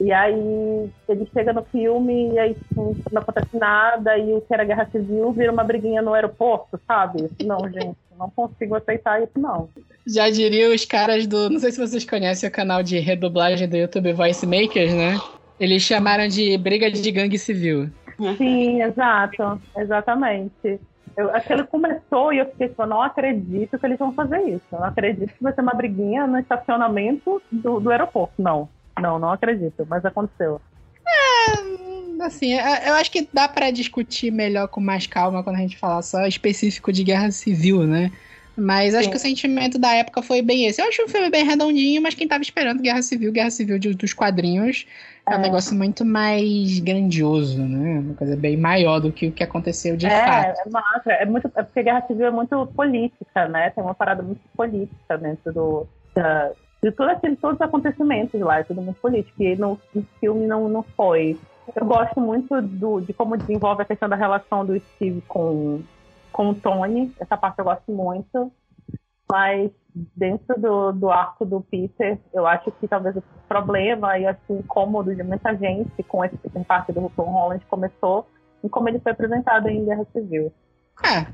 E 0.00 0.12
aí 0.12 0.90
ele 1.08 1.28
chega 1.32 1.52
no 1.52 1.64
filme 1.64 2.32
e 2.32 2.38
aí 2.38 2.54
tipo, 2.54 2.96
não 3.12 3.22
acontece 3.22 3.56
nada 3.56 4.18
e 4.18 4.32
o 4.32 4.40
que 4.40 4.52
era 4.52 4.64
guerra 4.64 4.88
civil 4.90 5.32
vira 5.32 5.52
uma 5.52 5.62
briguinha 5.62 6.02
no 6.02 6.14
aeroporto, 6.14 6.80
sabe? 6.86 7.30
Não, 7.44 7.58
gente, 7.70 7.96
não 8.18 8.30
consigo 8.30 8.74
aceitar 8.74 9.22
isso, 9.22 9.38
não. 9.38 9.68
Já 10.06 10.28
diria 10.30 10.74
os 10.74 10.84
caras 10.84 11.26
do. 11.26 11.48
Não 11.48 11.60
sei 11.60 11.70
se 11.70 11.80
vocês 11.80 12.04
conhecem 12.04 12.48
o 12.48 12.52
canal 12.52 12.82
de 12.82 12.98
redublagem 12.98 13.68
do 13.68 13.76
YouTube 13.76 14.12
Voice 14.12 14.46
Makers, 14.46 14.92
né? 14.92 15.18
Eles 15.58 15.82
chamaram 15.82 16.26
de 16.26 16.56
briga 16.58 16.90
de 16.90 17.10
gangue 17.10 17.38
civil. 17.38 17.88
Sim, 18.36 18.82
exato, 18.82 19.60
exatamente. 19.76 20.80
Eu, 21.16 21.34
aquilo 21.34 21.64
começou 21.66 22.32
e 22.32 22.38
eu 22.38 22.46
fiquei 22.46 22.68
tipo, 22.68 22.82
eu 22.82 22.86
não 22.86 23.00
acredito 23.00 23.78
que 23.78 23.86
eles 23.86 23.98
vão 23.98 24.12
fazer 24.12 24.40
isso. 24.42 24.64
Eu 24.72 24.80
não 24.80 24.86
acredito 24.86 25.32
que 25.32 25.42
vai 25.42 25.52
ser 25.52 25.60
uma 25.60 25.74
briguinha 25.74 26.26
no 26.26 26.38
estacionamento 26.38 27.40
do, 27.50 27.78
do 27.78 27.90
aeroporto. 27.90 28.34
Não, 28.38 28.68
não, 29.00 29.18
não 29.18 29.30
acredito, 29.32 29.84
mas 29.88 30.04
aconteceu. 30.04 30.60
Hum, 31.06 32.18
Assim, 32.22 32.52
eu 32.54 32.60
eu 32.60 32.94
acho 32.94 33.10
que 33.10 33.28
dá 33.32 33.48
pra 33.48 33.70
discutir 33.70 34.30
melhor 34.30 34.68
com 34.68 34.80
mais 34.80 35.06
calma 35.06 35.42
quando 35.42 35.56
a 35.56 35.60
gente 35.60 35.76
falar 35.76 36.00
só 36.02 36.26
específico 36.26 36.92
de 36.92 37.04
guerra 37.04 37.30
civil, 37.30 37.84
né? 37.86 38.10
Mas 38.56 38.94
acho 38.94 39.04
Sim. 39.04 39.10
que 39.10 39.16
o 39.16 39.20
sentimento 39.20 39.78
da 39.80 39.92
época 39.94 40.22
foi 40.22 40.40
bem 40.40 40.66
esse. 40.66 40.80
Eu 40.80 40.86
acho 40.86 41.02
um 41.02 41.08
filme 41.08 41.28
bem 41.28 41.44
redondinho, 41.44 42.00
mas 42.00 42.14
quem 42.14 42.28
tava 42.28 42.40
esperando 42.42 42.80
Guerra 42.80 43.02
Civil, 43.02 43.32
Guerra 43.32 43.50
Civil 43.50 43.80
de- 43.80 43.94
dos 43.94 44.12
quadrinhos, 44.12 44.86
é 45.26 45.32
um 45.32 45.34
É. 45.34 45.38
negócio 45.38 45.74
muito 45.76 46.04
mais 46.04 46.78
grandioso, 46.78 47.58
né? 47.60 47.98
Uma 47.98 48.14
coisa 48.14 48.36
bem 48.36 48.56
maior 48.56 49.00
do 49.00 49.10
que 49.10 49.26
o 49.26 49.32
que 49.32 49.42
aconteceu 49.42 49.96
de 49.96 50.06
é, 50.06 50.24
fato. 50.24 50.60
é 50.64 50.70
massa. 50.70 51.12
É, 51.12 51.26
muito, 51.26 51.50
é 51.56 51.62
porque 51.64 51.82
Guerra 51.82 52.06
Civil 52.06 52.26
é 52.26 52.30
muito 52.30 52.64
política, 52.76 53.48
né? 53.48 53.70
Tem 53.70 53.82
uma 53.82 53.94
parada 53.94 54.22
muito 54.22 54.40
política 54.56 55.18
dentro 55.18 55.52
do, 55.52 55.88
da, 56.14 56.52
de 56.84 56.92
todo 56.92 57.08
aquele, 57.08 57.34
todos 57.36 57.56
os 57.56 57.62
acontecimentos 57.62 58.38
lá, 58.38 58.58
é 58.58 58.62
tudo 58.62 58.82
muito 58.82 59.00
político. 59.00 59.42
E 59.42 59.56
no, 59.56 59.80
no 59.94 60.06
filme 60.20 60.46
não, 60.46 60.68
não 60.68 60.82
foi. 60.82 61.38
Eu 61.74 61.86
gosto 61.86 62.20
muito 62.20 62.60
do, 62.60 63.00
de 63.00 63.14
como 63.14 63.38
desenvolve 63.38 63.82
a 63.82 63.86
questão 63.86 64.06
da 64.06 64.16
relação 64.16 64.66
do 64.66 64.78
Steve 64.78 65.22
com, 65.22 65.82
com 66.30 66.50
o 66.50 66.54
Tony. 66.54 67.10
Essa 67.18 67.38
parte 67.38 67.58
eu 67.58 67.64
gosto 67.64 67.90
muito. 67.90 68.52
Mas 69.32 69.70
dentro 70.14 70.60
do, 70.60 70.92
do 70.92 71.10
arco 71.10 71.46
do 71.46 71.62
Peter, 71.62 72.18
eu 72.34 72.46
acho 72.46 72.70
que 72.72 72.86
talvez 72.86 73.16
o 73.16 73.22
problema 73.48 74.18
e 74.18 74.26
assim, 74.26 74.58
incômodo 74.58 75.14
de 75.14 75.22
muita 75.22 75.56
gente 75.56 76.02
com 76.02 76.22
esse 76.22 76.36
Parker 76.68 76.94
do 76.94 77.10
Tom 77.16 77.32
Holland 77.32 77.64
começou 77.64 78.28
em 78.62 78.68
como 78.68 78.90
ele 78.90 78.98
foi 78.98 79.12
apresentado 79.12 79.68
em 79.68 79.86
Guerra 79.86 80.04
Civil. 80.12 80.52
É. 81.02 81.26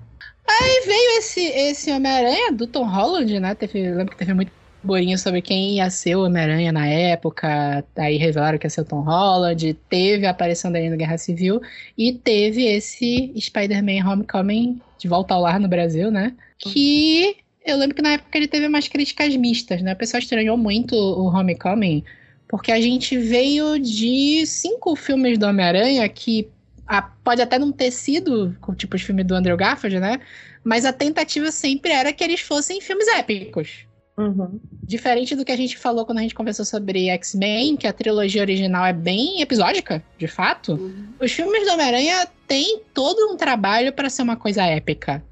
Aí 0.49 0.83
veio 0.87 1.19
esse, 1.19 1.45
esse 1.45 1.93
Homem-Aranha 1.93 2.53
do 2.53 2.69
Tom 2.69 2.85
Holland, 2.85 3.41
né? 3.41 3.55
Teve, 3.57 3.91
lembro 3.91 4.13
que 4.13 4.19
teve 4.19 4.33
muito 4.33 4.60
borinho 4.83 5.19
sobre 5.19 5.43
quem 5.43 5.77
ia 5.77 5.90
ser 5.90 6.16
o 6.16 6.25
Homem-Aranha 6.25 6.73
na 6.73 6.87
época. 6.87 7.85
Aí 7.97 8.16
revelaram 8.16 8.59
que 8.59 8.66
ia 8.66 8.71
ser 8.71 8.81
o 8.83 8.85
Tom 8.85 9.01
Holland. 9.01 9.75
Teve 9.88 10.27
a 10.27 10.31
aparição 10.31 10.71
dele 10.73 10.90
no 10.90 10.97
Guerra 10.97 11.19
Civil. 11.19 11.61
E 11.97 12.12
teve 12.12 12.64
esse 12.64 13.33
Spider-Man 13.38 14.09
Homecoming 14.09 14.81
de 14.99 15.09
volta 15.09 15.35
ao 15.35 15.40
lar 15.43 15.59
no 15.61 15.69
Brasil, 15.69 16.11
né? 16.11 16.35
Que 16.59 17.37
eu 17.64 17.77
lembro 17.77 17.95
que 17.95 18.03
na 18.03 18.12
época 18.12 18.37
ele 18.37 18.49
teve 18.49 18.66
umas 18.66 18.88
críticas 18.88 19.35
mistas, 19.37 19.83
né? 19.83 19.93
O 19.93 19.97
pessoal 19.97 20.21
estranhou 20.21 20.57
muito 20.57 20.95
o 20.95 21.27
Homecoming. 21.29 22.03
Porque 22.49 22.73
a 22.73 22.81
gente 22.81 23.16
veio 23.16 23.79
de 23.79 24.45
cinco 24.47 24.97
filmes 24.97 25.38
do 25.38 25.47
Homem-Aranha 25.47 26.09
que 26.09 26.49
a- 26.87 27.03
pode 27.03 27.40
até 27.40 27.59
não 27.59 27.71
ter 27.71 27.90
sido 27.93 28.57
tipo 28.77 28.97
os 28.97 29.03
filmes 29.03 29.25
do 29.27 29.35
Andrew 29.35 29.57
Garfield, 29.57 30.01
né? 30.01 30.19
Mas 30.64 30.85
a 30.85 30.93
tentativa 30.93 31.51
sempre 31.53 31.93
era 31.93 32.12
que 32.12 32.25
eles 32.25 32.40
fossem 32.40 32.81
filmes 32.81 33.07
épicos. 33.09 33.87
Uhum. 34.20 34.61
Diferente 34.83 35.35
do 35.35 35.44
que 35.44 35.52
a 35.52 35.56
gente 35.56 35.78
falou 35.78 36.04
quando 36.04 36.18
a 36.18 36.22
gente 36.22 36.35
conversou 36.35 36.64
sobre 36.64 37.09
X-Men, 37.09 37.76
que 37.76 37.87
a 37.87 37.92
trilogia 37.92 38.42
original 38.42 38.85
é 38.85 38.92
bem 38.92 39.40
episódica, 39.40 40.02
de 40.18 40.26
fato. 40.26 40.72
Uhum. 40.74 41.06
Os 41.18 41.33
filmes 41.33 41.64
do 41.64 41.72
Homem-Aranha 41.72 42.28
têm 42.46 42.80
todo 42.92 43.33
um 43.33 43.37
trabalho 43.37 43.92
para 43.92 44.11
ser 44.11 44.22
uma 44.22 44.37
coisa 44.37 44.62
épica. 44.64 45.24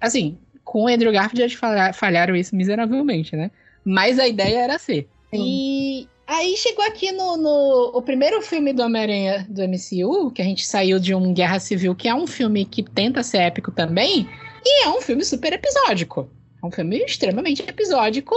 Assim, 0.00 0.38
com 0.62 0.84
o 0.84 0.88
Andrew 0.88 1.12
Garfield 1.12 1.42
eles 1.42 1.54
falha- 1.54 1.92
falharam 1.92 2.36
isso 2.36 2.54
miseravelmente, 2.54 3.34
né? 3.34 3.50
Mas 3.84 4.18
a 4.18 4.28
ideia 4.28 4.60
era 4.60 4.78
ser. 4.78 5.08
E 5.32 6.08
aí 6.26 6.56
chegou 6.56 6.84
aqui 6.84 7.10
no, 7.10 7.36
no 7.36 7.90
o 7.92 8.00
primeiro 8.02 8.40
filme 8.40 8.72
do 8.72 8.82
Homem-Aranha 8.82 9.46
do 9.48 9.62
MCU, 9.62 10.30
que 10.30 10.40
a 10.40 10.44
gente 10.44 10.64
saiu 10.64 11.00
de 11.00 11.12
um 11.14 11.34
Guerra 11.34 11.58
Civil, 11.58 11.94
que 11.94 12.08
é 12.08 12.14
um 12.14 12.26
filme 12.26 12.64
que 12.64 12.82
tenta 12.84 13.22
ser 13.22 13.38
épico 13.38 13.72
também, 13.72 14.28
e 14.64 14.84
é 14.84 14.88
um 14.90 15.00
filme 15.02 15.24
super 15.24 15.52
episódico. 15.52 16.30
É 16.64 16.66
um 16.66 16.70
filme 16.70 16.98
extremamente 16.98 17.62
episódico. 17.62 18.34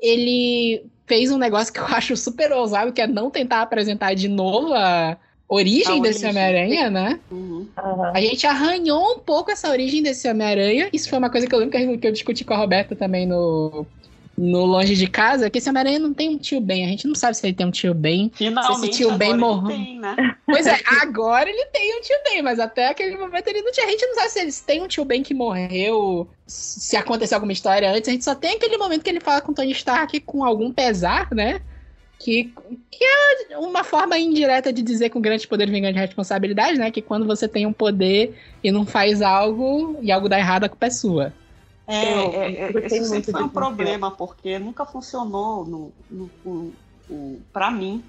Ele 0.00 0.84
fez 1.06 1.32
um 1.32 1.38
negócio 1.38 1.72
que 1.72 1.80
eu 1.80 1.86
acho 1.90 2.16
super 2.16 2.52
ousado, 2.52 2.92
que 2.92 3.00
é 3.00 3.06
não 3.06 3.30
tentar 3.30 3.62
apresentar 3.62 4.14
de 4.14 4.28
novo 4.28 4.72
a 4.72 5.16
origem 5.48 5.98
A 5.98 6.02
desse. 6.02 6.26
Homem-Aranha, 6.26 6.90
né? 6.90 7.20
Uhum. 7.30 7.66
A 8.14 8.20
gente 8.20 8.46
arranhou 8.46 9.16
um 9.16 9.18
pouco 9.18 9.50
essa 9.50 9.68
origem 9.68 10.02
desse 10.02 10.28
Homem-Aranha. 10.28 10.88
Isso 10.92 11.08
foi 11.08 11.18
uma 11.18 11.30
coisa 11.30 11.46
que 11.46 11.54
eu 11.54 11.58
lembro 11.58 11.98
que 11.98 12.06
eu 12.06 12.12
discuti 12.12 12.44
com 12.44 12.54
a 12.54 12.56
Roberta 12.56 12.94
também 12.94 13.26
no, 13.26 13.84
no 14.36 14.66
Longe 14.66 14.94
de 14.94 15.06
Casa, 15.06 15.48
que 15.48 15.58
esse 15.58 15.68
Homem-Aranha 15.68 15.98
não 15.98 16.12
tem 16.12 16.28
um 16.28 16.36
tio 16.36 16.60
Ben. 16.60 16.84
A 16.84 16.88
gente 16.88 17.08
não 17.08 17.14
sabe 17.14 17.36
se 17.36 17.46
ele 17.46 17.54
tem 17.54 17.66
um 17.66 17.70
tio 17.70 17.94
Ben. 17.94 18.30
Finalmente, 18.34 18.98
tio 18.98 19.12
Ben 19.12 19.32
agora 19.32 19.46
ele 19.46 19.54
morreu. 19.54 19.76
tem, 19.76 19.98
né? 19.98 20.36
Pois 20.44 20.66
é, 20.66 20.78
agora 21.00 21.48
ele 21.48 21.64
tem 21.66 21.98
um 21.98 22.02
tio 22.02 22.16
Ben, 22.24 22.42
mas 22.42 22.60
até 22.60 22.88
aquele 22.88 23.16
momento 23.16 23.48
ele 23.48 23.62
não 23.62 23.72
tinha. 23.72 23.86
A 23.86 23.90
gente 23.90 24.06
não 24.06 24.14
sabe 24.14 24.28
se 24.30 24.40
eles 24.40 24.60
têm 24.60 24.82
um 24.82 24.88
tio 24.88 25.04
Ben 25.04 25.22
que 25.22 25.32
morreu, 25.32 26.28
se 26.46 26.96
aconteceu 26.96 27.36
alguma 27.36 27.52
história 27.52 27.90
antes. 27.90 28.08
A 28.08 28.12
gente 28.12 28.24
só 28.24 28.34
tem 28.34 28.56
aquele 28.56 28.76
momento 28.76 29.02
que 29.02 29.10
ele 29.10 29.20
fala 29.20 29.40
com 29.40 29.52
o 29.52 29.54
Tony 29.54 29.72
Stark 29.72 30.20
com 30.20 30.44
algum 30.44 30.70
pesar, 30.70 31.28
né? 31.32 31.60
Que, 32.18 32.52
que 32.90 33.04
é 33.50 33.58
uma 33.58 33.84
forma 33.84 34.18
indireta 34.18 34.72
de 34.72 34.82
dizer 34.82 35.10
com 35.10 35.20
grande 35.20 35.46
poder 35.46 35.70
vem 35.70 35.82
grande 35.82 35.98
responsabilidade, 35.98 36.78
né? 36.78 36.90
Que 36.90 37.00
quando 37.00 37.26
você 37.26 37.48
tem 37.48 37.66
um 37.66 37.72
poder 37.72 38.34
e 38.62 38.70
não 38.70 38.84
faz 38.84 39.22
algo 39.22 39.98
e 40.02 40.12
algo 40.12 40.28
dá 40.28 40.38
errado, 40.38 40.64
a 40.64 40.68
culpa 40.68 40.86
é 40.86 40.90
sua. 40.90 41.32
É, 41.86 42.12
Eu 42.12 42.32
é, 42.32 42.52
é, 42.52 42.86
esse 42.86 43.04
sempre 43.04 43.32
foi 43.32 43.42
um 43.42 43.48
problema, 43.48 44.10
porque 44.10 44.58
nunca 44.58 44.84
funcionou 44.84 45.64
no, 45.64 45.92
no, 46.10 46.30
no, 46.44 46.72
o- 47.08 47.40
pra 47.52 47.70
mim 47.70 48.02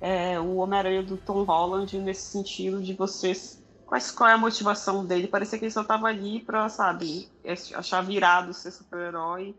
é, 0.00 0.38
o 0.38 0.56
Homem-Aranha 0.56 1.02
do 1.02 1.16
Tom 1.16 1.42
Holland 1.44 1.98
nesse 1.98 2.30
sentido 2.30 2.82
de 2.82 2.94
vocês. 2.94 3.58
Quais, 3.86 4.10
qual 4.10 4.28
é 4.28 4.34
a 4.34 4.38
motivação 4.38 5.04
dele? 5.04 5.26
Parecia 5.26 5.58
que 5.58 5.64
ele 5.64 5.72
só 5.72 5.82
tava 5.82 6.06
ali 6.08 6.40
pra, 6.40 6.68
sabe, 6.68 7.28
achar 7.74 8.02
virado 8.02 8.52
ser 8.52 8.70
super-herói. 8.70 9.54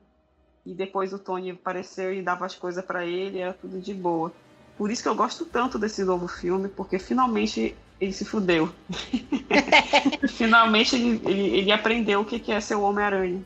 E 0.65 0.73
depois 0.75 1.13
o 1.13 1.19
Tony 1.19 1.51
apareceu 1.51 2.13
e 2.13 2.21
dava 2.21 2.45
as 2.45 2.55
coisas 2.55 2.85
pra 2.85 3.05
ele, 3.05 3.39
era 3.39 3.53
tudo 3.53 3.81
de 3.81 3.93
boa. 3.93 4.31
Por 4.77 4.91
isso 4.91 5.01
que 5.01 5.09
eu 5.09 5.15
gosto 5.15 5.45
tanto 5.45 5.79
desse 5.79 6.03
novo 6.03 6.27
filme, 6.27 6.69
porque 6.69 6.99
finalmente 6.99 7.75
ele 7.99 8.11
se 8.13 8.25
fudeu. 8.25 8.69
finalmente 10.29 10.95
ele, 10.95 11.21
ele, 11.25 11.57
ele 11.57 11.71
aprendeu 11.71 12.21
o 12.21 12.25
que 12.25 12.39
que 12.39 12.51
é 12.51 12.59
ser 12.59 12.75
o 12.75 12.81
Homem-Aranha. 12.83 13.41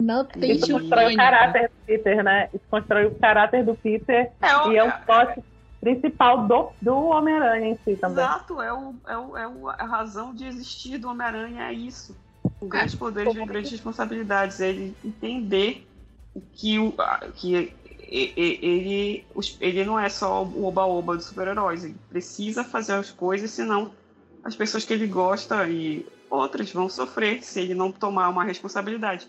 Não 0.00 0.24
tem 0.24 0.52
Isso 0.52 0.70
constrói 0.72 1.14
o 1.14 1.16
caráter 1.16 1.68
do 1.68 1.74
Peter, 1.86 2.22
né? 2.24 2.48
Isso 2.52 2.64
constrói 2.68 3.06
o 3.06 3.14
caráter 3.14 3.64
do 3.64 3.74
Peter 3.74 4.30
É, 4.42 4.56
o- 4.56 4.72
e 4.72 4.76
é 4.76 4.84
o 4.84 4.92
plot 5.06 5.40
principal 5.80 6.46
do, 6.46 6.70
do 6.80 6.94
Homem-Aranha 7.08 7.68
em 7.68 7.76
si 7.76 7.96
também. 7.96 8.24
Exato, 8.24 8.60
é, 8.60 8.72
o, 8.72 8.94
é, 9.06 9.16
o, 9.18 9.36
é 9.36 9.48
o- 9.48 9.68
a 9.68 9.84
razão 9.84 10.34
de 10.34 10.46
existir 10.46 10.98
do 10.98 11.08
Homem-Aranha, 11.08 11.68
é 11.68 11.72
isso. 11.72 12.16
Com 12.58 12.68
grandes 12.68 12.94
poderes 12.94 13.34
vem 13.34 13.46
grandes 13.46 13.70
responsabilidades. 13.70 14.60
É 14.60 14.68
ele 14.70 14.94
entender 15.04 15.86
o 16.34 16.40
que, 16.40 16.78
o, 16.78 16.92
que 17.34 17.54
e- 17.54 17.72
e- 17.83 17.83
ele, 18.08 19.26
ele 19.60 19.84
não 19.84 19.98
é 19.98 20.08
só 20.08 20.44
o 20.44 20.64
oba-oba 20.64 21.16
dos 21.16 21.26
super-heróis. 21.26 21.84
Ele 21.84 21.96
precisa 22.08 22.64
fazer 22.64 22.92
as 22.92 23.10
coisas, 23.10 23.50
senão 23.50 23.92
as 24.42 24.54
pessoas 24.54 24.84
que 24.84 24.92
ele 24.92 25.06
gosta 25.06 25.66
e 25.68 26.06
outras 26.28 26.70
vão 26.72 26.88
sofrer 26.88 27.42
se 27.42 27.60
ele 27.60 27.74
não 27.74 27.92
tomar 27.92 28.28
uma 28.28 28.44
responsabilidade. 28.44 29.28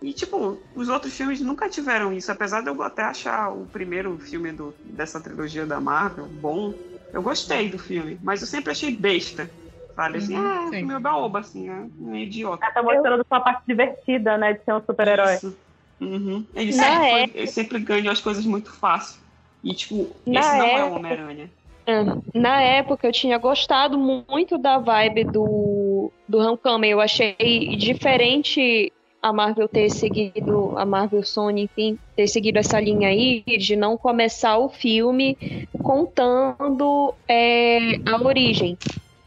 E, 0.00 0.12
tipo, 0.12 0.58
os 0.74 0.88
outros 0.88 1.14
filmes 1.14 1.40
nunca 1.40 1.68
tiveram 1.68 2.12
isso, 2.12 2.30
apesar 2.30 2.60
de 2.60 2.68
eu 2.68 2.82
até 2.82 3.02
achar 3.02 3.50
o 3.50 3.66
primeiro 3.66 4.18
filme 4.18 4.52
do, 4.52 4.74
dessa 4.84 5.20
trilogia 5.20 5.64
da 5.66 5.80
Marvel 5.80 6.26
bom. 6.26 6.74
Eu 7.12 7.22
gostei 7.22 7.70
do 7.70 7.78
filme, 7.78 8.18
mas 8.22 8.42
eu 8.42 8.46
sempre 8.46 8.72
achei 8.72 8.94
besta. 8.94 9.50
Sabe, 9.94 10.18
assim, 10.18 10.36
Uhum, 10.36 10.46
ah, 10.46 10.64
sim. 10.64 10.78
filme 10.80 10.94
oba-oba, 10.94 11.38
assim, 11.38 11.70
é 11.70 11.86
meio 11.98 12.26
idiota. 12.26 12.62
Ela 12.62 12.74
tá 12.74 12.82
mostrando 12.82 13.24
sua 13.26 13.40
parte 13.40 13.62
divertida, 13.66 14.36
né? 14.36 14.52
De 14.52 14.62
ser 14.62 14.74
um 14.74 14.80
super-herói. 14.84 15.36
Isso. 15.36 15.56
Uhum. 16.00 16.44
Ele, 16.54 16.72
sempre 16.72 16.96
foi- 17.10 17.20
época- 17.20 17.38
ele 17.38 17.46
sempre 17.46 17.78
ganhou 17.78 18.12
as 18.12 18.20
coisas 18.20 18.44
muito 18.44 18.70
fácil. 18.72 19.20
E, 19.64 19.72
tipo, 19.74 20.08
Na 20.26 20.40
esse 20.40 20.58
não 20.58 20.66
é 20.66 20.74
o 20.74 20.78
época- 20.78 20.96
Homem-Aranha. 20.96 21.50
É, 21.86 22.04
Na 22.34 22.60
época 22.62 23.06
eu 23.06 23.12
tinha 23.12 23.38
gostado 23.38 23.96
muito 23.96 24.58
da 24.58 24.76
vibe 24.78 25.24
do, 25.24 26.10
do 26.28 26.38
Homecoming. 26.38 26.88
Eu 26.88 27.00
achei 27.00 27.34
diferente 27.78 28.92
a 29.22 29.32
Marvel 29.32 29.66
ter 29.68 29.88
seguido, 29.90 30.74
a 30.76 30.84
Marvel 30.84 31.22
Sony, 31.24 31.62
enfim, 31.62 31.98
ter 32.14 32.26
seguido 32.28 32.58
essa 32.58 32.78
linha 32.80 33.08
aí 33.08 33.42
de 33.58 33.74
não 33.76 33.96
começar 33.96 34.58
o 34.58 34.68
filme 34.68 35.66
contando 35.82 37.14
é, 37.28 37.78
a 38.04 38.20
origem. 38.22 38.76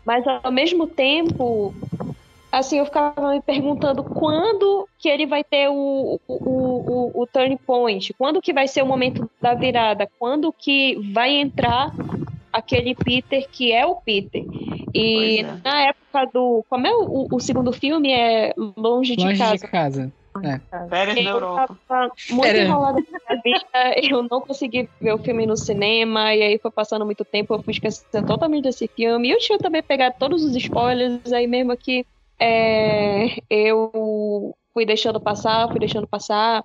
Mas 0.06 0.24
ao 0.44 0.52
mesmo 0.52 0.88
tempo, 0.88 1.74
assim, 2.52 2.80
eu 2.80 2.86
ficava 2.86 3.32
me 3.32 3.42
perguntando 3.42 4.04
quando 4.04 4.88
que 4.98 5.10
ele 5.10 5.26
vai 5.26 5.44
ter 5.44 5.70
o, 5.70 6.20
o, 6.28 6.34
o, 6.36 7.22
o 7.22 7.28
turn 7.28 7.58
point, 7.58 8.14
quando 8.14 8.42
que 8.42 8.54
vai 8.54 8.68
ser 8.68 8.82
o 8.84 8.88
momento 8.88 9.30
da 9.42 9.54
virada, 9.54 10.10
quando 10.18 10.52
que 10.52 10.98
vai 11.14 11.32
entrar 11.32 11.92
aquele 12.52 12.96
Peter 12.96 13.48
que 13.50 13.72
é 13.72 13.86
o 13.86 13.96
Peter. 13.96 14.44
E 14.94 15.42
é. 15.42 15.58
na 15.64 15.82
época 15.82 16.26
do. 16.34 16.66
Como 16.70 16.88
é 16.88 16.92
o, 16.92 17.28
o 17.32 17.40
segundo 17.40 17.72
filme? 17.72 18.12
É 18.12 18.54
Longe 18.76 19.16
de 19.16 19.24
Longe 19.24 19.38
Casa. 19.38 19.58
de 19.58 19.68
casa. 19.68 20.12
Férias 20.90 21.16
na 21.16 21.22
Eu 21.22 21.36
Europa. 21.36 21.78
tava 21.88 22.12
muito 22.30 22.56
enrolada 22.56 23.00
na 23.12 23.20
minha 23.20 23.42
vida, 23.44 24.00
eu 24.10 24.24
não 24.24 24.40
consegui 24.40 24.88
ver 25.02 25.14
o 25.14 25.18
filme 25.18 25.46
no 25.46 25.58
cinema, 25.58 26.34
e 26.34 26.42
aí 26.42 26.60
foi 26.60 26.72
passando 26.72 27.06
muito 27.06 27.26
tempo, 27.26 27.54
eu 27.54 27.62
fui 27.62 27.74
esquecendo 27.74 28.26
totalmente 28.26 28.64
desse 28.64 28.88
filme. 28.88 29.28
E 29.28 29.32
eu 29.32 29.40
tinha 29.40 29.58
também 29.58 29.84
pegado 29.84 30.16
todos 30.18 30.44
os 30.44 30.56
spoilers, 30.56 31.34
aí 31.34 31.48
mesmo 31.48 31.72
aqui 31.72 32.06
é, 32.39 33.38
eu 33.49 34.56
fui 34.73 34.86
deixando 34.86 35.19
passar, 35.19 35.67
fui 35.69 35.80
deixando 35.80 36.08
passar. 36.08 36.63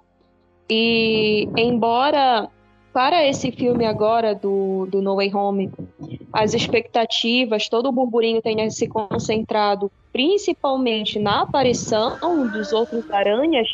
E 0.71 1.49
embora 1.57 2.49
para 2.93 3.27
esse 3.27 3.51
filme 3.51 3.85
agora 3.85 4.35
do, 4.35 4.87
do 4.87 5.03
No 5.03 5.17
Way 5.17 5.35
Home, 5.35 5.73
as 6.33 6.55
expectativas, 6.55 7.69
todo 7.69 7.89
o 7.89 7.93
burburinho 7.93 8.41
tenha 8.41 8.71
se 8.71 8.87
concentrado 8.87 9.91
principalmente 10.13 11.19
na 11.19 11.43
aparição 11.43 12.17
dos 12.53 12.73
outros 12.73 13.11
aranhas, 13.11 13.69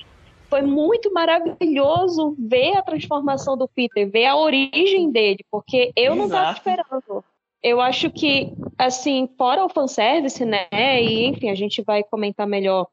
foi 0.49 0.63
muito 0.63 1.13
maravilhoso 1.13 2.35
ver 2.39 2.77
a 2.77 2.83
transformação 2.83 3.59
do 3.59 3.69
Peter, 3.69 4.11
ver 4.11 4.25
a 4.25 4.37
origem 4.37 5.11
dele, 5.11 5.45
porque 5.51 5.93
eu 5.95 6.17
não 6.17 6.25
estava 6.25 6.51
Exato. 6.51 6.59
esperando. 6.59 7.25
Eu 7.63 7.81
acho 7.81 8.11
que, 8.11 8.53
assim, 8.79 9.29
fora 9.37 9.65
o 9.65 9.69
fanservice, 9.69 10.45
né, 10.45 10.67
e 10.73 11.27
enfim, 11.27 11.51
a 11.51 11.55
gente 11.55 11.83
vai 11.83 12.03
comentar 12.03 12.47
melhor 12.47 12.87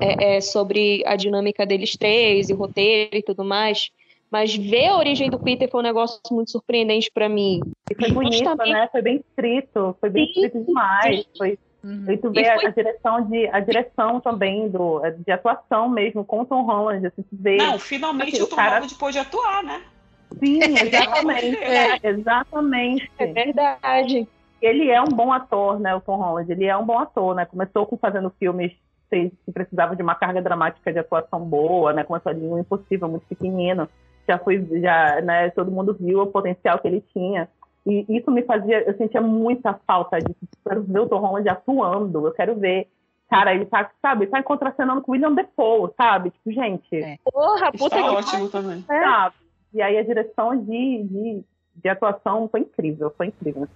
é, 0.00 0.36
é, 0.36 0.40
sobre 0.40 1.02
a 1.06 1.16
dinâmica 1.16 1.66
deles 1.66 1.96
três, 1.96 2.48
e 2.50 2.52
o 2.52 2.56
roteiro 2.56 3.16
e 3.16 3.22
tudo 3.22 3.44
mais, 3.44 3.90
mas 4.30 4.54
ver 4.54 4.86
a 4.88 4.96
origem 4.96 5.28
do 5.28 5.38
Peter 5.40 5.68
foi 5.68 5.80
um 5.80 5.84
negócio 5.84 6.20
muito 6.30 6.50
surpreendente 6.52 7.10
para 7.12 7.28
mim. 7.28 7.60
E 7.90 7.94
foi 7.94 8.10
bonito, 8.12 8.34
Justamente- 8.34 8.72
né? 8.72 8.88
Foi 8.92 9.02
bem 9.02 9.16
escrito, 9.16 9.96
foi 10.00 10.10
bem 10.10 10.26
Sim, 10.26 10.30
escrito 10.44 10.64
demais. 10.66 11.20
sim. 11.20 11.26
Foi, 11.36 11.58
Uhum. 11.84 12.10
e 12.12 12.16
tu 12.16 12.30
vê 12.30 12.40
E 12.40 12.48
a- 12.48 12.54
foi- 12.54 12.66
a, 12.66 12.70
direção 12.70 13.26
de 13.28 13.46
a 13.48 13.60
direção 13.60 14.18
também 14.20 14.68
do 14.70 15.00
de 15.24 15.30
atuação 15.30 15.88
mesmo 15.88 16.24
com 16.24 16.40
o 16.40 16.44
Tom 16.46 16.62
Holland, 16.62 17.06
assim, 17.06 17.22
tu 17.22 17.28
vê. 17.32 17.58
Não, 17.58 17.78
finalmente 17.78 18.34
Assim, 18.34 18.42
o 18.42 18.46
o 18.46 18.48
Tom 18.48 18.56
cara- 18.56 18.76
Holland 18.76 18.94
pôde 18.94 19.18
atuar, 19.18 19.62
né? 19.62 19.82
Sim, 20.38 20.60
exatamente. 20.86 21.56
É. 21.56 22.00
Exatamente. 22.02 23.10
É 23.18 23.26
verdade. 23.26 24.28
Ele 24.60 24.90
é 24.90 25.00
um 25.00 25.14
bom 25.14 25.32
ator, 25.32 25.78
né, 25.78 25.94
o 25.94 26.00
Tom 26.00 26.16
Holland. 26.16 26.50
Ele 26.50 26.64
é 26.64 26.76
um 26.76 26.84
bom 26.86 26.98
ator, 26.98 27.34
né? 27.34 27.44
Começou 27.44 27.86
com 27.86 27.96
fazendo 27.98 28.32
filmes 28.38 28.72
que 29.10 29.52
precisavam 29.52 29.94
de 29.94 30.02
uma 30.02 30.14
carga 30.14 30.42
dramática 30.42 30.92
de 30.92 30.98
atuação 30.98 31.40
boa, 31.40 31.92
né? 31.92 32.02
Começou 32.02 32.30
ali 32.30 32.44
um 32.46 32.58
impossível 32.58 33.08
muito 33.08 33.26
pequenino. 33.26 33.88
Já 34.28 34.38
foi, 34.38 34.66
já, 34.80 35.20
né? 35.20 35.50
Todo 35.50 35.70
mundo 35.70 35.96
viu 35.98 36.22
o 36.22 36.26
potencial 36.26 36.78
que 36.78 36.88
ele 36.88 37.04
tinha. 37.12 37.48
E 37.86 38.06
isso 38.08 38.30
me 38.30 38.42
fazia, 38.42 38.82
eu 38.82 38.96
sentia 38.96 39.20
muita 39.20 39.78
falta 39.86 40.18
disso. 40.18 40.36
Eu 40.42 40.70
quero 40.70 40.82
ver 40.82 41.00
o 41.00 41.08
Tom 41.08 41.18
Holland 41.18 41.48
atuando. 41.48 42.26
Eu 42.26 42.32
quero 42.32 42.54
ver, 42.56 42.88
cara, 43.28 43.54
ele 43.54 43.66
tá, 43.66 43.90
sabe, 44.00 44.26
tá 44.26 44.42
contracenando 44.42 45.02
com 45.02 45.12
o 45.12 45.14
William 45.14 45.34
Defoe, 45.34 45.90
sabe? 45.96 46.30
Tipo, 46.30 46.52
gente, 46.52 46.96
É. 46.96 47.18
Porra, 47.30 47.70
puta 47.72 47.96
Está 47.96 47.98
que 47.98 48.16
ótimo 48.16 48.48
também. 48.48 48.82
sabe? 48.82 49.34
E 49.74 49.82
aí 49.82 49.98
a 49.98 50.02
direção 50.02 50.56
de, 50.64 51.02
de, 51.02 51.42
de 51.76 51.88
atuação 51.88 52.48
foi 52.48 52.60
incrível, 52.60 53.12
foi 53.16 53.26
incrível. 53.26 53.68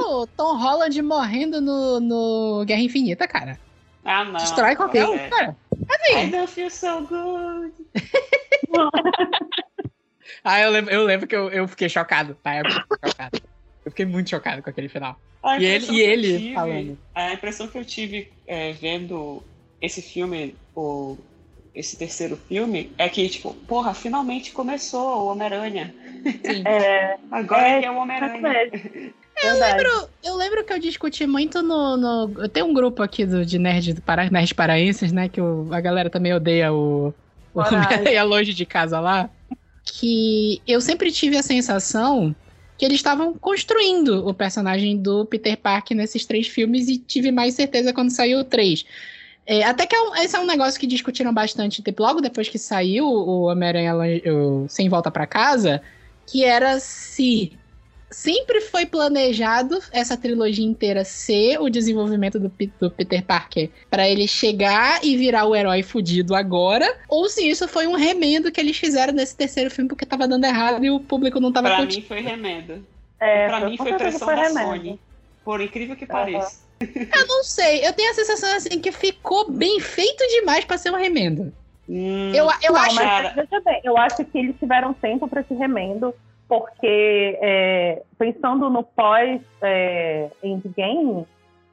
O 0.00 0.26
Tom 0.28 0.56
Holland 0.56 1.00
morrendo 1.02 1.60
no, 1.60 1.98
no 1.98 2.64
Guerra 2.64 2.82
Infinita, 2.82 3.26
cara. 3.26 3.58
Ah, 4.04 4.24
não. 4.24 4.34
Destrói 4.34 4.76
qualquer 4.76 5.06
um, 5.06 5.14
É. 5.14 5.28
cara. 5.28 5.56
I 6.14 6.30
don't 6.30 6.46
feel 6.50 6.70
so 6.70 7.00
good. 7.06 7.72
Ah, 10.44 10.60
eu 10.60 10.70
lembro, 10.70 10.92
eu 10.94 11.02
lembro 11.04 11.26
que 11.26 11.34
eu, 11.34 11.48
eu 11.50 11.66
fiquei 11.66 11.88
chocado, 11.88 12.36
tá? 12.42 12.58
Eu 12.58 12.64
fiquei 12.70 13.10
chocado. 13.10 13.38
Eu 13.84 13.90
fiquei 13.90 14.06
muito 14.06 14.30
chocado 14.30 14.62
com 14.62 14.70
aquele 14.70 14.88
final. 14.88 15.16
A 15.42 15.58
E 15.58 15.64
ele, 15.64 15.86
e 15.90 16.00
ele 16.00 16.38
tive- 16.38 16.54
falando. 16.54 16.98
A 17.14 17.32
impressão 17.32 17.66
que 17.66 17.78
eu 17.78 17.84
tive 17.84 18.30
é, 18.46 18.72
vendo 18.72 19.42
esse 19.80 20.00
filme, 20.02 20.54
o, 20.76 21.16
esse 21.74 21.96
terceiro 21.96 22.36
filme, 22.48 22.92
é 22.98 23.08
que, 23.08 23.28
tipo, 23.28 23.54
porra, 23.66 23.94
finalmente 23.94 24.52
começou 24.52 25.00
o 25.22 25.26
Homem-Aranha. 25.32 25.94
É, 26.66 27.16
Agora 27.30 27.68
É, 27.68 27.76
ele 27.76 27.86
é 27.86 27.90
o 27.90 27.96
Homem-Aranha. 27.96 28.40
verdade. 28.42 29.14
Eu, 29.40 30.08
eu 30.24 30.34
lembro 30.36 30.64
que 30.64 30.72
eu 30.72 30.80
discuti 30.80 31.24
muito 31.24 31.62
no. 31.62 31.96
no 31.96 32.42
eu 32.42 32.48
tenho 32.48 32.66
um 32.66 32.74
grupo 32.74 33.04
aqui 33.04 33.24
do, 33.24 33.46
de 33.46 33.56
nerds, 33.56 33.94
do 33.94 34.02
para, 34.02 34.28
nerds 34.28 34.52
paraenses, 34.52 35.12
né? 35.12 35.28
Que 35.28 35.40
o- 35.40 35.68
a 35.72 35.80
galera 35.80 36.10
também 36.10 36.34
odeia 36.34 36.72
o. 36.72 37.14
O. 37.54 37.60
Homem-Aranha 37.60 38.24
longe 38.24 38.52
de 38.52 38.66
casa 38.66 38.98
lá. 38.98 39.30
Que 39.84 40.60
eu 40.66 40.80
sempre 40.80 41.12
tive 41.12 41.36
a 41.36 41.42
sensação 41.42 42.34
que 42.76 42.84
eles 42.84 42.96
estavam 42.96 43.32
construindo 43.38 44.26
o 44.26 44.34
personagem 44.34 44.96
do 44.96 45.24
Peter 45.24 45.56
Parker 45.56 45.96
nesses 45.96 46.26
três 46.26 46.48
filmes 46.48 46.88
e 46.88 46.98
tive 46.98 47.30
mais 47.30 47.54
certeza 47.54 47.92
quando 47.92 48.10
saiu 48.10 48.40
o 48.40 48.44
3. 48.44 48.84
É, 49.50 49.64
até 49.64 49.86
que 49.86 49.96
é 49.96 50.00
um- 50.02 50.14
esse 50.16 50.36
é 50.36 50.38
um 50.38 50.44
negócio 50.44 50.78
que 50.78 50.86
discutiram 50.86 51.32
bastante 51.32 51.82
tipo, 51.82 52.02
logo 52.02 52.20
depois 52.20 52.50
que 52.50 52.58
saiu 52.58 53.06
o 53.06 53.44
Homem-Aranha 53.44 53.94
Sem 54.68 54.90
Volta 54.90 55.10
pra 55.10 55.26
Casa, 55.26 55.80
que 56.26 56.44
era 56.44 56.78
se 56.78 57.52
sempre 58.10 58.60
foi 58.60 58.84
planejado 58.86 59.78
essa 59.92 60.16
trilogia 60.16 60.64
inteira 60.64 61.02
ser 61.04 61.58
o 61.60 61.68
desenvolvimento 61.70 62.38
do, 62.38 62.52
do 62.80 62.90
Peter 62.90 63.22
Parker 63.24 63.70
pra 63.90 64.06
ele 64.08 64.26
chegar 64.28 65.02
e 65.02 65.16
virar 65.16 65.44
o 65.46 65.56
herói 65.56 65.82
fudido 65.82 66.34
agora, 66.34 66.86
ou 67.08 67.28
se 67.28 67.46
isso 67.48 67.66
foi 67.68 67.86
um 67.86 67.94
remendo 67.96 68.50
que 68.52 68.60
eles 68.60 68.76
fizeram 68.76 69.12
nesse 69.14 69.34
terceiro 69.36 69.70
filme 69.70 69.88
porque 69.88 70.04
tava 70.06 70.28
dando 70.28 70.44
errado 70.44 70.84
e 70.84 70.90
o 70.90 71.00
público 71.00 71.40
não 71.40 71.52
tava 71.52 71.68
Pra 71.68 71.76
curtindo. 71.78 72.00
mim 72.02 72.06
foi 72.06 72.20
remenda. 72.20 72.80
É, 73.20 73.46
pra 73.48 73.60
mim 73.68 73.76
foi 73.78 73.92
pressão 73.94 74.26
foi 74.26 74.36
da 74.36 74.42
remédio. 74.42 74.68
Sony. 74.70 75.00
Por 75.44 75.60
incrível 75.62 75.96
que 75.96 76.04
pareça. 76.06 76.67
Eu 76.80 77.26
não 77.26 77.42
sei, 77.42 77.86
eu 77.86 77.92
tenho 77.92 78.10
a 78.10 78.14
sensação 78.14 78.54
assim 78.56 78.80
que 78.80 78.92
ficou 78.92 79.50
bem 79.50 79.80
feito 79.80 80.24
demais 80.28 80.64
pra 80.64 80.78
ser 80.78 80.90
um 80.90 80.96
remendo. 80.96 81.52
Hum, 81.88 82.32
Eu, 82.34 82.46
eu 82.62 82.72
não, 82.72 82.80
acho. 82.80 82.94
mas 82.94 83.34
veja 83.34 83.60
bem, 83.64 83.80
eu 83.82 83.96
acho 83.96 84.24
que 84.24 84.38
eles 84.38 84.56
tiveram 84.58 84.92
tempo 84.94 85.26
para 85.26 85.40
esse 85.40 85.54
remendo, 85.54 86.14
porque 86.46 87.38
é, 87.40 88.02
pensando 88.18 88.68
no 88.70 88.82
pós 88.84 89.40
é, 89.62 90.28
Endgame, 90.42 91.26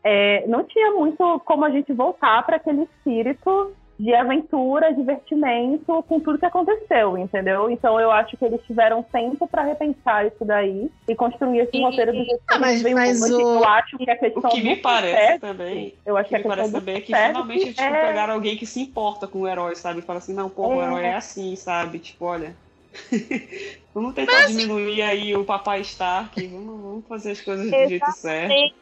é, 0.04 0.46
não 0.48 0.64
tinha 0.64 0.92
muito 0.92 1.40
como 1.46 1.66
a 1.66 1.70
gente 1.70 1.92
voltar 1.94 2.46
para 2.46 2.56
aquele 2.58 2.84
espírito 2.84 3.74
de 3.98 4.14
aventura, 4.14 4.94
divertimento 4.94 6.04
com 6.04 6.20
tudo 6.20 6.38
que 6.38 6.46
aconteceu, 6.46 7.18
entendeu? 7.18 7.70
Então 7.70 7.98
eu 8.00 8.12
acho 8.12 8.36
que 8.36 8.44
eles 8.44 8.62
tiveram 8.68 9.02
tempo 9.04 9.48
para 9.48 9.64
repensar 9.64 10.26
isso 10.28 10.44
daí 10.44 10.90
e 11.08 11.16
construir 11.16 11.60
esse 11.60 11.78
E- 11.78 11.82
roteiro 11.82 12.12
do 12.12 12.18
jeito 12.18 12.38
que 12.46 12.54
Ah, 12.54 12.60
mas- 12.60 12.82
mas 12.84 13.22
o- 13.22 13.40
Eu 13.40 13.64
acho 13.64 13.98
que 13.98 14.10
a 14.10 14.14
O 14.16 14.20
questão 14.20 14.52
que 14.52 14.62
me 14.62 14.76
parece 14.76 15.22
sucesso- 15.22 15.40
também. 15.40 15.94
eu 16.06 16.14
O 16.14 16.18
acho 16.18 16.28
que 16.30 16.36
que 16.36 16.42
me 16.44 16.48
parece 16.50 16.72
também 16.74 16.96
é 16.98 17.02
que 17.02 17.16
finalmente 17.16 17.74
tipo, 17.74 17.82
é- 17.82 18.08
pegaram 18.08 18.34
alguém 18.34 18.58
que 18.58 18.66
se 18.66 18.82
importa 18.82 19.28
com 19.28 19.40
o 19.42 19.48
herói, 19.48 19.76
sabe? 19.76 20.02
Fala 20.02 20.20
assim, 20.20 20.34
não, 20.34 20.50
pô, 20.50 20.68
o 20.68 20.82
É. 20.82 20.86
herói 20.86 21.04
é 21.06 21.14
assim, 21.16 21.56
sabe? 21.56 22.00
Tipo, 22.00 22.26
olha. 22.26 22.56
vamos 23.94 24.14
tentar 24.14 24.46
diminuir 24.46 25.02
aí 25.02 25.36
o 25.36 25.44
papai 25.46 25.82
Stark, 25.82 26.46
vamos, 26.48 26.82
vamos 26.82 27.08
fazer 27.08 27.32
as 27.32 27.42
coisas 27.42 27.66
do 27.66 27.72
jeito 27.88 28.12
certo. 28.12 28.76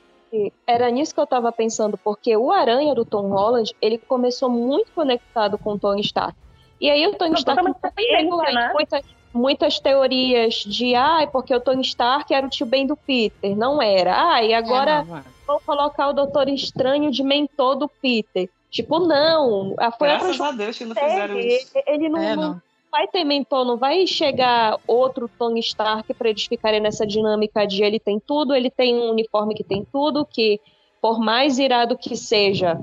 Era 0.65 0.89
nisso 0.89 1.13
que 1.13 1.19
eu 1.19 1.27
tava 1.27 1.51
pensando, 1.51 1.97
porque 1.97 2.35
o 2.35 2.51
Aranha 2.51 2.93
do 2.95 3.05
Tom 3.05 3.29
Holland, 3.29 3.73
ele 3.81 3.97
começou 3.97 4.49
muito 4.49 4.91
conectado 4.93 5.57
com 5.57 5.73
o 5.73 5.79
Tony 5.79 6.01
Stark. 6.01 6.35
E 6.81 6.89
aí 6.89 7.05
o 7.07 7.15
Tony 7.15 7.35
Stark 7.35 7.61
totalmente 7.63 7.81
pego 7.95 8.37
dependente, 8.37 8.47
aí 8.47 8.53
né? 8.55 8.71
muitas, 8.73 9.05
muitas 9.33 9.79
teorias 9.79 10.55
de, 10.55 10.95
ai, 10.95 11.27
porque 11.27 11.53
o 11.55 11.59
Tony 11.59 11.81
Stark 11.81 12.33
era 12.33 12.45
o 12.45 12.49
tio 12.49 12.65
Ben 12.65 12.85
do 12.85 12.95
Peter. 12.97 13.55
Não 13.55 13.81
era. 13.81 14.33
Ah, 14.33 14.43
e 14.43 14.53
agora 14.53 14.91
É, 14.91 15.03
não, 15.03 15.15
não. 15.15 15.23
vão 15.47 15.59
colocar 15.65 16.09
o 16.09 16.13
Doutor 16.13 16.49
Estranho 16.49 17.11
de 17.11 17.23
mentor 17.23 17.75
do 17.75 17.87
Peter. 17.87 18.49
Tipo, 18.69 18.99
não. 18.99 19.75
Ah, 19.77 19.91
Foi 19.91 20.07
Graças 20.07 20.31
outra 20.31 20.47
a 20.47 20.51
Deus 20.51 20.77
que 20.77 20.85
não 20.85 20.95
fizeram 20.95 21.35
série. 21.35 21.57
isso. 21.57 21.71
Ele 21.85 22.09
não, 22.09 22.19
É, 22.21 22.35
não 22.35 22.43
não. 22.53 22.61
Vai 22.93 23.07
ter 23.07 23.23
mentor, 23.23 23.65
não 23.65 23.75
vai 23.75 24.05
chegar 24.05 24.77
outro 24.85 25.27
Tony 25.27 25.59
Stark 25.61 26.13
para 26.13 26.29
eles 26.29 26.45
ficarem 26.45 26.79
nessa 26.79 27.07
dinâmica 27.07 27.65
de 27.65 27.81
ele 27.83 27.99
tem 27.99 28.19
tudo, 28.19 28.53
ele 28.53 28.69
tem 28.69 28.95
um 28.95 29.09
uniforme 29.09 29.55
que 29.55 29.63
tem 29.63 29.83
tudo, 29.91 30.23
que 30.23 30.61
por 31.01 31.19
mais 31.19 31.57
irado 31.57 31.97
que 31.97 32.15
seja, 32.15 32.79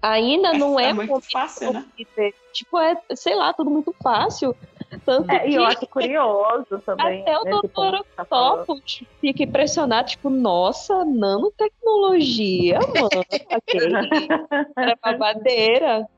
ainda 0.00 0.54
não 0.54 0.80
é, 0.80 0.88
é 0.88 0.92
muito 0.94 1.20
fácil, 1.20 1.70
né? 1.70 1.84
Tipo, 2.50 2.78
é, 2.78 2.98
sei 3.14 3.34
lá, 3.34 3.52
tudo 3.52 3.68
muito 3.68 3.94
fácil. 4.02 4.56
Tanto 5.04 5.30
É, 5.30 5.46
e 5.46 5.54
eu 5.54 5.64
que 5.64 5.68
acho 5.68 5.86
curioso 5.86 6.78
também. 6.86 7.20
Até 7.20 7.38
o 7.38 7.44
Doutor 7.44 7.92
ponto 7.92 8.04
que 8.04 8.10
você 8.16 8.24
tá. 8.24 8.52
Octopus 8.54 9.02
fica 9.20 9.42
impressionado, 9.42 10.08
tipo, 10.08 10.30
nossa, 10.30 11.04
nanotecnologia, 11.04 12.78
mano. 12.78 13.22
ok. 13.52 13.80
Era 14.78 14.96
babadeira. 15.02 16.08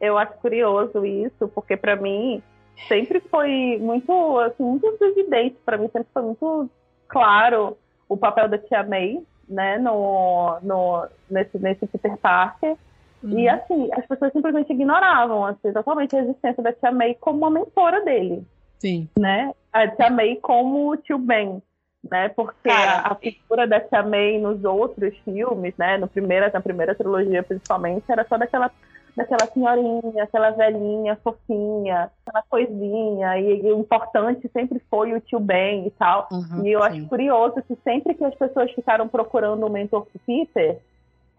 eu 0.00 0.16
acho 0.16 0.34
curioso 0.34 1.04
isso, 1.04 1.48
porque 1.48 1.76
pra 1.76 1.96
mim 1.96 2.40
sempre 2.86 3.20
foi 3.20 3.78
muito, 3.80 4.38
assim, 4.40 4.62
muito 4.62 4.86
evidente, 5.00 5.56
pra 5.64 5.76
mim 5.76 5.88
sempre 5.92 6.08
foi 6.12 6.22
muito 6.22 6.70
claro 7.08 7.76
o 8.08 8.16
papel 8.16 8.48
da 8.48 8.58
Tia 8.58 8.82
May, 8.82 9.22
né, 9.48 9.78
no, 9.78 10.58
no, 10.62 11.08
nesse, 11.30 11.58
nesse 11.58 11.86
Peter 11.86 12.16
Parker. 12.18 12.76
Uhum. 13.22 13.38
E 13.38 13.48
assim, 13.48 13.88
as 13.92 14.06
pessoas 14.06 14.32
simplesmente 14.32 14.72
ignoravam 14.72 15.44
assim, 15.44 15.72
totalmente 15.72 16.14
a 16.14 16.20
existência 16.20 16.62
da 16.62 16.72
Tia 16.72 16.92
May 16.92 17.14
como 17.14 17.38
uma 17.38 17.50
mentora 17.50 18.04
dele, 18.04 18.46
Sim. 18.78 19.08
né? 19.18 19.52
A 19.72 19.88
Tia 19.88 20.08
May 20.10 20.36
como 20.36 20.90
o 20.90 20.96
tio 20.96 21.18
Ben, 21.18 21.60
né? 22.08 22.28
Porque 22.28 22.68
Cara, 22.68 23.08
a, 23.08 23.12
a 23.12 23.14
figura 23.16 23.66
da 23.66 23.80
Tia 23.80 24.04
May 24.04 24.38
nos 24.38 24.62
outros 24.64 25.16
filmes, 25.24 25.74
né? 25.76 25.98
No 25.98 26.06
primeira, 26.06 26.50
na 26.52 26.60
primeira 26.60 26.94
trilogia 26.94 27.42
principalmente, 27.42 28.04
era 28.08 28.24
só 28.28 28.38
daquela 28.38 28.70
daquela 29.18 29.46
senhorinha, 29.52 30.22
aquela 30.22 30.50
velhinha 30.50 31.16
fofinha, 31.16 32.10
aquela 32.24 32.44
coisinha, 32.48 33.36
e, 33.38 33.62
e 33.66 33.72
o 33.72 33.80
importante 33.80 34.48
sempre 34.52 34.80
foi 34.88 35.12
o 35.12 35.20
tio 35.20 35.40
Ben 35.40 35.86
e 35.86 35.90
tal. 35.90 36.28
Uhum, 36.30 36.64
E 36.64 36.70
eu 36.70 36.80
sim. 36.82 36.86
acho 36.86 37.08
curioso 37.08 37.60
que 37.62 37.76
sempre 37.82 38.14
que 38.14 38.24
as 38.24 38.34
pessoas 38.36 38.70
ficaram 38.72 39.08
procurando 39.08 39.66
um 39.66 39.70
mentor 39.70 40.06
pro 40.06 40.20
Peter, 40.20 40.78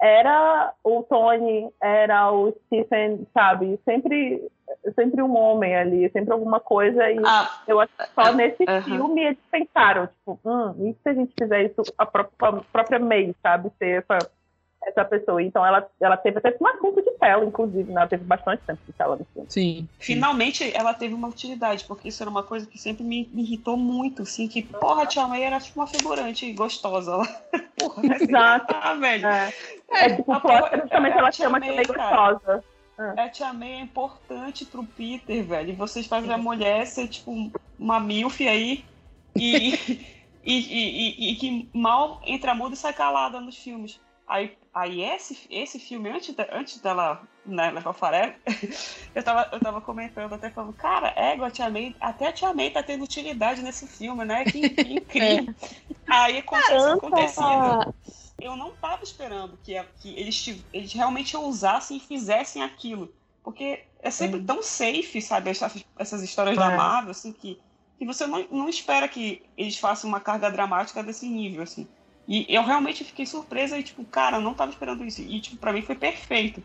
era 0.02 0.74
o 0.84 1.04
Tony, 1.04 1.70
era 1.82 2.32
o 2.32 2.52
Stephen, 2.66 3.26
sabe? 3.34 3.80
Sempre, 3.86 4.50
sempre 4.96 5.22
um 5.22 5.38
homem 5.38 5.76
ali, 5.76 6.10
sempre 6.12 6.34
alguma 6.34 6.60
coisa. 6.60 7.10
E 7.10 7.20
Ah, 7.26 7.50
eu 7.68 7.80
acho 7.80 7.92
que 7.98 8.06
só 8.14 8.34
nesse 8.34 8.64
aham. 8.68 8.82
filme 8.84 9.24
eles 9.24 9.40
pensaram, 9.50 10.08
tipo, 10.08 10.40
hum, 10.46 10.74
e 10.80 10.94
se 11.02 11.10
a 11.10 11.14
gente 11.14 11.34
fizer 11.40 11.64
isso 11.66 11.82
a 11.98 12.06
própria, 12.06 12.50
a 12.50 12.64
própria 12.72 13.00
May, 13.00 13.34
sabe? 13.42 13.72
Ser 13.78 14.04
essa, 14.04 14.30
essa 14.84 15.04
pessoa. 15.06 15.42
Então 15.44 15.66
ela, 15.66 15.88
ela 16.00 16.18
teve 16.18 16.38
até 16.40 16.56
um 16.60 16.68
assunto 16.68 17.02
de 17.02 17.12
tela, 17.20 17.44
inclusive, 17.46 17.92
né? 17.92 18.02
Ela 18.02 18.10
teve 18.10 18.24
bastante 18.24 18.62
tempo 18.66 18.80
de 18.88 18.94
tela 18.94 19.16
no 19.18 19.26
filme. 19.34 19.48
Sim. 19.50 19.90
finalmente 20.00 20.76
ela 20.76 20.94
teve 20.94 21.14
uma 21.14 21.28
utilidade, 21.28 21.84
porque 21.86 22.08
isso 22.10 22.24
era 22.24 22.30
uma 22.30 22.44
coisa 22.44 22.66
que 22.66 22.78
sempre 22.78 23.04
me, 23.04 23.30
me 23.34 23.42
irritou 23.44 23.76
muito, 23.78 24.22
assim, 24.24 24.48
que, 24.48 24.62
porra, 24.64 25.04
a 25.04 25.06
Tia 25.06 25.28
May 25.28 25.44
era 25.44 25.60
tipo 25.60 25.80
uma 25.80 25.88
figurante 25.88 26.52
gostosa 26.54 27.16
lá. 27.18 27.28
Porra, 27.78 28.04
né? 28.04 28.18
Exato. 28.20 28.76
Ah, 28.82 28.94
velho. 28.96 29.26
É, 29.28 29.54
é 29.92 30.16
tipo, 30.16 30.32
a 30.32 30.38
o 30.38 30.42
plot, 30.42 30.60
porra- 30.60 30.82
justamente 30.82 31.14
é, 31.16 31.18
ela 31.20 31.32
chama 31.32 31.60
Tia 31.62 31.70
que 31.70 31.76
May, 31.76 31.86
é 31.86 31.88
cara. 31.88 32.32
gostosa. 32.34 32.64
A 33.18 33.30
Tia 33.30 33.54
May 33.54 33.72
é 33.74 33.80
importante 33.82 34.66
pro 34.66 34.84
Peter, 34.84 35.44
velho. 35.46 35.70
E 35.70 35.76
vocês 35.76 36.06
fazem 36.06 36.32
a 36.34 36.38
mulher 36.38 36.86
ser, 36.86 37.08
tipo, 37.08 37.32
uma 37.78 38.00
milf 38.00 38.42
aí 38.46 38.84
e, 39.38 39.74
e, 40.44 40.54
e, 40.54 41.30
e- 41.30 41.32
e 41.32 41.36
que 41.36 41.70
mal 41.74 42.22
entra 42.26 42.54
muda 42.54 42.74
e 42.74 42.78
sai 42.78 42.92
calada 42.94 43.40
nos 43.40 43.58
filmes. 43.58 44.00
Aí, 44.28 44.52
aí 44.74 45.02
esse, 45.02 45.48
esse 45.50 45.80
filme, 45.80 46.10
antes, 46.10 46.36
da- 46.36 46.48
antes 46.52 46.80
dela 46.80 47.22
né, 47.46 47.72
levar 47.72 47.94
faré, 47.94 48.38
eu 49.16 49.24
tava, 49.24 49.50
eu 49.52 49.60
tava 49.60 49.82
comentando 49.82 50.34
até 50.34 50.50
falando, 50.50 50.74
cara, 50.74 51.14
égua, 51.16 51.48
a 51.48 51.52
Tia 51.52 51.70
May, 51.70 51.96
até 52.00 52.28
a 52.28 52.34
Tia 52.34 52.54
May 52.54 52.70
tá 52.70 52.84
tendo 52.84 53.04
utilidade 53.04 53.62
nesse 53.62 53.88
filme, 53.88 54.26
né? 54.26 54.46
Que, 54.46 54.70
que 54.70 54.94
incrível. 54.94 55.56
Aí 56.08 56.38
acontece 56.40 56.90
acontecido 56.90 57.94
eu 58.42 58.56
não 58.56 58.72
tava 58.72 59.04
esperando 59.04 59.58
que, 59.58 59.82
que 60.00 60.16
eles, 60.16 60.66
eles 60.72 60.94
realmente 60.94 61.36
ousassem 61.36 61.98
e 61.98 62.00
fizessem 62.00 62.62
aquilo. 62.64 63.14
Porque 63.44 63.84
é 64.02 64.12
sempre 64.12 64.44
tão 64.44 64.62
safe, 64.64 65.22
sabe? 65.22 65.50
Essas, 65.50 65.84
essas 65.98 66.22
histórias 66.24 66.56
da 66.58 66.72
É. 66.72 66.78
Marvel, 66.78 67.12
assim, 67.12 67.34
que, 67.34 67.60
que 67.98 68.06
você 68.06 68.26
não, 68.26 68.48
não 68.50 68.70
espera 68.70 69.08
que 69.08 69.42
eles 69.58 69.78
façam 69.78 70.10
uma 70.10 70.20
carga 70.20 70.50
dramática 70.50 71.04
desse 71.04 71.28
nível, 71.28 71.64
assim. 71.64 71.88
E 72.30 72.46
eu 72.48 72.62
realmente 72.62 73.04
fiquei 73.04 73.26
surpresa 73.26 73.76
e, 73.76 73.82
tipo, 73.82 74.06
cara, 74.06 74.38
eu 74.38 74.42
não 74.42 74.54
tava 74.54 74.70
esperando 74.70 75.04
isso. 75.04 75.20
E, 75.20 75.42
tipo, 75.42 75.58
pra 75.58 75.74
mim 75.74 75.82
foi 75.82 75.96
perfeito. 75.96 76.62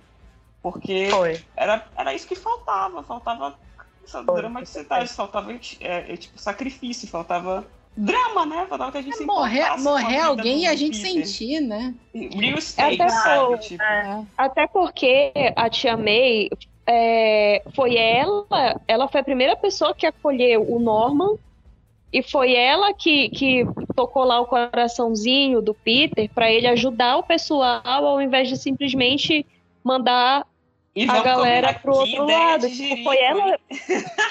Porque 0.63 1.09
Foi. 1.11 1.43
era, 1.57 1.87
era 1.97 2.13
isso 2.13 2.29
que 2.29 2.35
faltava. 2.35 3.03
Faltava 3.03 3.59
essa 4.05 4.23
Foi, 4.23 4.37
dramaticidade, 4.37 5.09
faltava, 5.09 5.53
é, 5.53 5.59
é, 5.81 6.17
tipo, 6.19 6.39
sacrifício, 6.39 7.09
faltava 7.09 7.67
drama, 7.97 8.45
né? 8.45 8.67
Faltava 8.69 8.93
que 8.93 8.99
a 8.99 9.03
gente 9.03 9.17
se 9.17 9.25
Morrer, 9.25 9.77
morrer 9.79 10.21
alguém 10.21 10.65
e 10.65 10.67
a 10.67 10.75
gente 10.75 11.01
Peter. 11.01 11.27
sentir, 11.27 11.61
né? 11.61 11.95
Real 12.13 12.53
Até 12.53 12.61
stakes, 12.61 13.13
sabe? 13.15 13.47
foi, 13.47 13.59
Tipo, 13.59 13.83
É. 13.83 14.25
Até 14.37 14.67
porque 14.67 15.33
a 15.57 15.71
tia 15.71 15.97
May 15.97 16.51
é, 16.87 17.63
foi 17.75 17.97
ela, 17.97 18.81
ela 18.87 19.09
foi 19.09 19.23
a 19.23 19.25
primeira 19.25 19.57
pessoa 19.57 19.95
que 19.95 20.07
acolheu 20.07 20.71
o 20.71 20.79
Norman 20.79 21.39
e 22.15 22.23
foi 22.23 22.55
ela 22.55 22.95
que, 22.95 23.29
que 23.31 23.67
tocou 23.97 24.23
lá 24.23 24.41
o 24.41 24.47
coraçãozinho 24.47 25.61
do 25.61 25.75
Peter 25.75 26.31
para 26.33 26.49
ele 26.49 26.69
ajudar 26.69 27.17
o 27.17 27.25
pessoal 27.25 27.83
ao 27.85 28.23
invés 28.23 28.49
de 28.49 28.57
simplesmente 28.57 29.45
mandar 29.83 30.47
e 30.95 31.11
a 31.11 31.21
galera 31.21 31.75
pro 31.75 31.93
outro 31.93 32.25
lado. 32.25 32.71
Tipo, 32.71 33.03
foi 33.03 33.19
ela, 33.19 33.59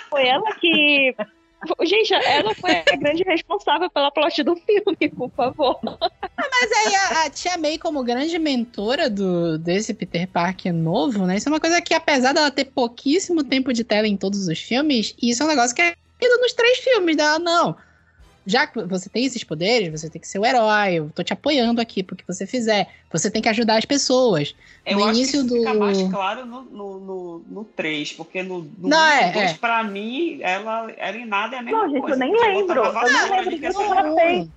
foi 0.09 0.23
ela 0.25 0.55
que 0.55 1.13
Gente, 1.81 2.13
ela 2.13 2.53
foi 2.55 2.71
a 2.71 2.95
grande 2.97 3.23
responsável 3.23 3.89
pela 3.89 4.11
plot 4.11 4.43
do 4.43 4.55
filme, 4.55 5.09
por 5.15 5.29
favor. 5.31 5.79
Mas 5.81 6.71
aí 6.71 6.95
a, 6.95 7.25
a 7.25 7.29
Tia 7.29 7.57
May, 7.57 7.77
como 7.77 8.03
grande 8.03 8.37
mentora 8.37 9.09
do, 9.09 9.57
desse 9.57 9.93
Peter 9.93 10.27
Parker 10.27 10.73
novo, 10.73 11.25
né? 11.25 11.37
Isso 11.37 11.47
é 11.47 11.51
uma 11.51 11.61
coisa 11.61 11.81
que, 11.81 11.93
apesar 11.93 12.33
dela 12.33 12.51
ter 12.51 12.65
pouquíssimo 12.65 13.45
tempo 13.45 13.71
de 13.71 13.85
tela 13.85 14.07
em 14.07 14.17
todos 14.17 14.45
os 14.45 14.59
filmes, 14.59 15.15
isso 15.21 15.41
é 15.41 15.45
um 15.45 15.49
negócio 15.49 15.73
que 15.73 15.95
é 16.21 16.25
ido 16.25 16.37
nos 16.41 16.53
três 16.53 16.77
filmes 16.79 17.15
dela, 17.15 17.39
não. 17.39 17.75
Já 18.45 18.67
que 18.67 18.83
você 18.83 19.09
tem 19.09 19.23
esses 19.25 19.41
poderes, 19.41 19.89
você 20.01 20.09
tem 20.09 20.19
que 20.19 20.27
ser 20.27 20.37
o 20.37 20.45
herói, 20.45 20.95
eu 20.95 21.09
tô 21.15 21.23
te 21.23 21.31
apoiando 21.31 21.79
aqui 21.79 22.03
pro 22.03 22.13
que 22.15 22.27
você 22.27 22.45
fizer. 22.45 22.89
Você 23.09 23.31
tem 23.31 23.41
que 23.41 23.47
ajudar 23.47 23.77
as 23.77 23.85
pessoas. 23.85 24.53
Eu 24.85 24.97
no 24.97 25.05
acho 25.05 25.17
início 25.17 25.39
que 25.39 25.45
isso 25.47 25.57
fica 25.59 25.71
do- 25.73 25.79
mais 25.79 26.03
claro 26.09 26.45
no, 26.45 26.61
no, 26.63 26.99
no, 26.99 27.39
no 27.47 27.63
3, 27.63 28.11
porque 28.11 28.43
no, 28.43 28.63
no 28.77 28.89
Não, 28.89 29.05
é, 29.05 29.31
2, 29.31 29.51
é. 29.51 29.53
pra 29.53 29.81
mim, 29.85 30.39
ela, 30.41 30.91
ela 30.97 31.17
em 31.17 31.25
nada 31.25 31.55
é 31.55 31.59
a 31.59 31.61
mesma 31.61 31.83
Não, 31.83 31.89
gente, 31.89 32.01
coisa. 32.01 32.15
eu 32.15 32.19
nem 32.19 32.31
porque 32.33 32.47
lembro. 32.49 32.79
Eu 32.79 32.83
nem 32.83 32.93
vassoura 32.93 33.41
lembro 33.41 33.71
saber. 33.73 33.97
ela 33.97 34.15
fez. 34.15 34.47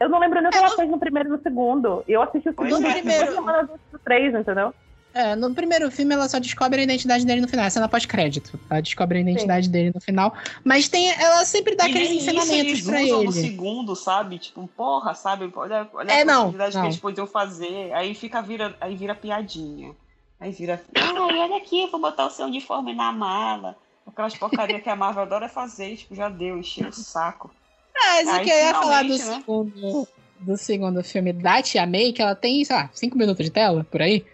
Eu 0.00 0.08
não 0.10 0.18
lembro 0.18 0.40
nem 0.40 0.48
o 0.48 0.50
que 0.52 0.58
ela 0.58 0.70
fez 0.76 0.90
no 0.90 0.98
primeiro 0.98 1.28
e 1.30 1.32
no 1.32 1.42
segundo. 1.42 2.04
Eu 2.06 2.20
assisti 2.20 2.48
o 2.50 2.52
segundo 2.52 2.86
é. 2.86 2.98
e 2.98 3.02
duas 3.02 3.34
semanas 3.34 3.68
do 3.90 3.98
três, 4.00 4.34
entendeu? 4.34 4.74
É, 5.14 5.36
no 5.36 5.54
primeiro 5.54 5.88
filme 5.92 6.12
ela 6.12 6.28
só 6.28 6.40
descobre 6.40 6.80
a 6.80 6.82
identidade 6.84 7.24
dele 7.24 7.40
no 7.40 7.46
final, 7.46 7.64
é 7.64 7.70
cena 7.70 7.88
pós-crédito. 7.88 8.58
Ela 8.68 8.80
descobre 8.80 9.18
a 9.18 9.20
identidade 9.20 9.68
dele 9.68 9.92
no 9.94 10.00
final. 10.00 10.34
Mas 10.64 10.88
tem, 10.88 11.08
ela 11.12 11.44
sempre 11.44 11.76
dá 11.76 11.86
E 11.86 11.90
aqueles 11.90 12.10
isso 12.10 12.30
ensinamentos 12.30 12.80
usam 12.80 12.98
ele. 12.98 13.24
no 13.26 13.32
segundo, 13.32 13.94
sabe? 13.94 14.38
Tipo, 14.40 14.66
porra, 14.76 15.14
sabe? 15.14 15.52
Olha, 15.54 15.88
olha 15.94 16.12
É, 16.12 16.22
a 16.22 16.24
não, 16.24 16.34
possibilidade 16.46 16.72
que 16.72 16.78
não. 16.78 16.84
eles 16.86 16.96
podiam 16.98 17.26
fazer. 17.28 17.92
Aí 17.92 18.12
fica, 18.12 18.42
vira, 18.42 18.76
aí 18.80 18.96
vira 18.96 19.14
piadinha. 19.14 19.94
Aí 20.40 20.50
vira, 20.50 20.82
ai, 20.98 21.16
olha 21.16 21.56
aqui, 21.58 21.82
eu 21.82 21.90
vou 21.92 22.00
botar 22.00 22.26
o 22.26 22.30
seu 22.30 22.46
uniforme 22.46 22.92
na 22.92 23.12
mala. 23.12 23.76
Aquelas 24.04 24.34
porcaria 24.34 24.80
que 24.80 24.88
a 24.90 24.96
Marvel 24.96 25.22
adora 25.22 25.48
fazer, 25.48 25.96
tipo, 25.96 26.14
já 26.14 26.28
deu, 26.28 26.58
encheu 26.58 26.88
o 26.88 26.92
saco. 26.92 27.50
Mas 27.94 28.26
o 28.26 28.30
Aí, 28.32 28.44
que 28.44 28.50
eu 28.50 28.56
ia 28.58 28.74
falar 28.74 29.04
do 29.04 29.16
finalmente, 29.16 29.24
né? 29.24 29.34
segundo, 29.46 30.08
do 30.40 30.56
segundo 30.56 31.04
filme 31.04 31.32
da 31.32 31.62
Tia 31.62 31.86
May, 31.86 32.12
que 32.12 32.20
ela 32.20 32.34
tem, 32.34 32.64
sei 32.64 32.74
lá, 32.74 32.90
cinco 32.92 33.16
minutos 33.16 33.44
de 33.44 33.50
tela, 33.52 33.86
por 33.88 34.02
aí. 34.02 34.24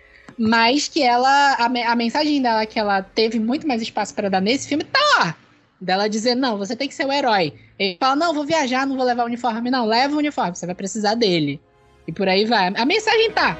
Mas 0.42 0.88
que 0.88 1.02
ela, 1.02 1.52
a, 1.52 1.66
a 1.66 1.94
mensagem 1.94 2.40
dela 2.40 2.64
que 2.64 2.78
ela 2.78 3.02
teve 3.02 3.38
muito 3.38 3.68
mais 3.68 3.82
espaço 3.82 4.14
pra 4.14 4.30
dar 4.30 4.40
nesse 4.40 4.66
filme, 4.66 4.84
tá 4.84 4.98
lá. 5.18 5.36
Dela 5.78 6.08
dizer, 6.08 6.34
não, 6.34 6.56
você 6.56 6.74
tem 6.74 6.88
que 6.88 6.94
ser 6.94 7.04
o 7.06 7.12
herói. 7.12 7.52
Ele 7.78 7.98
fala, 8.00 8.16
não, 8.16 8.32
vou 8.32 8.46
viajar, 8.46 8.86
não 8.86 8.96
vou 8.96 9.04
levar 9.04 9.24
o 9.24 9.26
uniforme. 9.26 9.70
Não, 9.70 9.84
leva 9.84 10.14
o 10.14 10.18
uniforme, 10.18 10.56
você 10.56 10.64
vai 10.64 10.74
precisar 10.74 11.14
dele. 11.14 11.60
E 12.08 12.12
por 12.12 12.26
aí 12.26 12.46
vai. 12.46 12.72
A 12.74 12.86
mensagem 12.86 13.30
tá. 13.32 13.54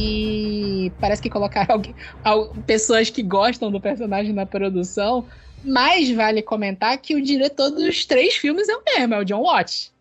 Que 0.00 0.92
parece 1.00 1.20
que 1.22 1.28
colocaram 1.30 1.74
alguém, 1.74 1.94
al- 2.24 2.48
pessoas 2.66 3.10
que 3.10 3.22
gostam 3.22 3.70
do 3.70 3.80
personagem 3.80 4.32
na 4.32 4.46
produção, 4.46 5.26
mas 5.64 6.10
vale 6.10 6.42
comentar 6.42 6.96
que 6.98 7.14
o 7.14 7.22
diretor 7.22 7.70
dos 7.70 8.06
três 8.06 8.34
filmes 8.36 8.68
é 8.68 8.74
o 8.76 8.82
mesmo, 8.84 9.14
é 9.14 9.18
o 9.18 9.24
John 9.24 9.42
Watts. 9.42 9.92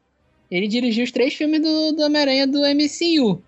Ele 0.49 0.67
dirigiu 0.67 1.03
os 1.03 1.11
três 1.11 1.33
filmes 1.33 1.61
do, 1.61 1.91
do 1.91 2.03
Homem-Aranha 2.03 2.47
do 2.47 2.59
MCU. 2.65 3.41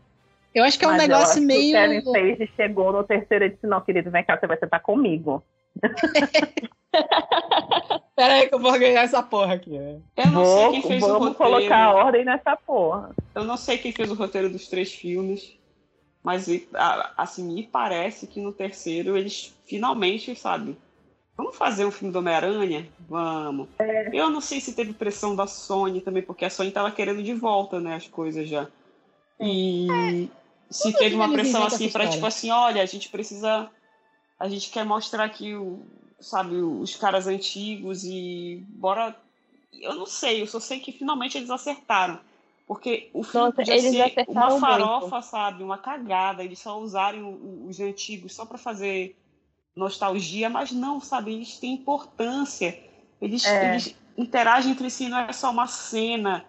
Eu 0.54 0.64
acho 0.66 0.78
que 0.78 0.84
é 0.86 0.88
um 0.88 0.92
Mas 0.92 1.02
eu 1.04 1.08
negócio 1.08 1.32
acho 1.32 1.40
que 1.40 1.46
meio. 1.46 1.78
O 1.78 2.14
Kevin 2.14 2.36
Feige 2.36 2.52
chegou 2.56 2.92
no 2.92 3.04
terceiro 3.06 3.46
e 3.46 3.50
disse: 3.50 3.66
Não, 3.66 3.80
querido, 3.82 4.12
vem 4.12 4.24
cá, 4.24 4.38
você 4.38 4.46
vai 4.46 4.58
sentar 4.60 4.82
comigo. 4.82 5.42
Pera 8.16 8.34
aí 8.36 8.50
que 8.50 8.54
eu 8.56 8.60
vou 8.60 8.78
ganhar 8.78 9.02
essa 9.04 9.24
porra 9.24 9.54
aqui. 9.54 9.70
né? 9.72 10.00
Eu 10.18 10.28
não 10.32 10.44
sei 10.46 10.64
Vou, 10.64 10.72
quem 10.72 10.82
fez 10.84 11.04
o 11.04 11.08
vamos 11.08 11.28
roteiro. 11.30 11.54
colocar 11.54 11.94
ordem 11.94 12.26
nessa 12.26 12.56
porra. 12.58 13.12
Eu 13.34 13.46
não 13.46 13.56
sei 13.58 13.78
quem 13.78 13.94
fez 13.94 14.12
o 14.12 14.14
roteiro 14.14 14.50
dos 14.50 14.68
três 14.68 14.94
filmes, 14.94 15.58
mas 16.24 16.48
assim, 17.18 17.54
me 17.54 17.64
parece 17.64 18.28
que 18.28 18.40
no 18.40 18.52
terceiro 18.52 19.18
eles 19.18 19.54
finalmente, 19.66 20.36
sabe? 20.36 20.78
Vamos 21.36 21.56
fazer 21.56 21.86
um 21.86 21.92
filme 21.92 22.14
do 22.14 22.20
Homem-Aranha? 22.20 22.88
Vamos. 23.10 23.68
Eu 24.14 24.30
não 24.30 24.42
sei 24.42 24.62
se 24.62 24.74
teve 24.74 24.94
pressão 24.94 25.36
da 25.36 25.48
Sony 25.48 26.02
também, 26.02 26.22
porque 26.22 26.46
a 26.46 26.50
Sony 26.50 26.70
tava 26.70 26.92
querendo 26.92 27.24
de 27.24 27.34
volta, 27.34 27.80
né, 27.80 27.96
as 27.96 28.08
coisas 28.08 28.48
já. 28.48 28.68
E 29.40 30.30
se 30.70 30.94
teve 30.94 31.16
uma 31.16 31.32
pressão 31.32 31.62
inventam 31.62 31.76
assim 31.76 31.86
história. 31.86 32.10
tipo 32.10 32.26
assim, 32.26 32.52
olha, 32.52 32.84
a 32.84 32.86
gente 32.86 33.10
precisa. 33.10 33.70
A 34.40 34.48
gente 34.48 34.70
quer 34.70 34.86
mostrar 34.86 35.24
aqui 35.24 35.56
o, 35.56 35.80
sabe, 36.20 36.56
os 36.56 36.96
caras 36.96 37.28
antigos 37.28 38.04
e 38.04 38.64
bora. 38.70 39.16
Eu 39.74 39.96
não 39.96 40.06
sei, 40.06 40.42
eu 40.42 40.48
só 40.48 40.60
sei 40.60 40.80
que 40.80 40.92
finalmente 40.92 41.38
eles 41.38 41.50
acertaram. 41.50 42.20
Porque 42.72 43.10
o 43.14 43.22
filme 43.22 43.48
Nossa, 43.48 43.58
podia 43.58 43.74
eles 43.76 43.92
ser 43.92 44.26
uma 44.30 44.48
muito. 44.48 44.62
farofa, 44.62 45.22
sabe? 45.22 45.62
Uma 45.62 45.78
cagada. 45.78 46.42
Eles 46.42 46.58
só 46.58 46.80
usarem 46.80 47.22
os 47.68 47.82
antigos 47.82 48.34
só 48.34 48.46
pra 48.46 48.58
fazer 48.58 49.18
nostalgia, 49.76 50.50
mas 50.50 50.72
não, 50.72 51.02
sabe? 51.02 51.34
Eles 51.34 51.60
têm 51.60 51.74
importância. 51.74 52.82
Eles, 53.22 53.46
É. 53.46 53.66
eles 53.66 53.94
interagem 54.18 54.72
entre 54.72 54.90
si, 54.90 55.10
não 55.10 55.18
é 55.18 55.34
só 55.34 55.52
uma 55.52 55.68
cena. 55.68 56.46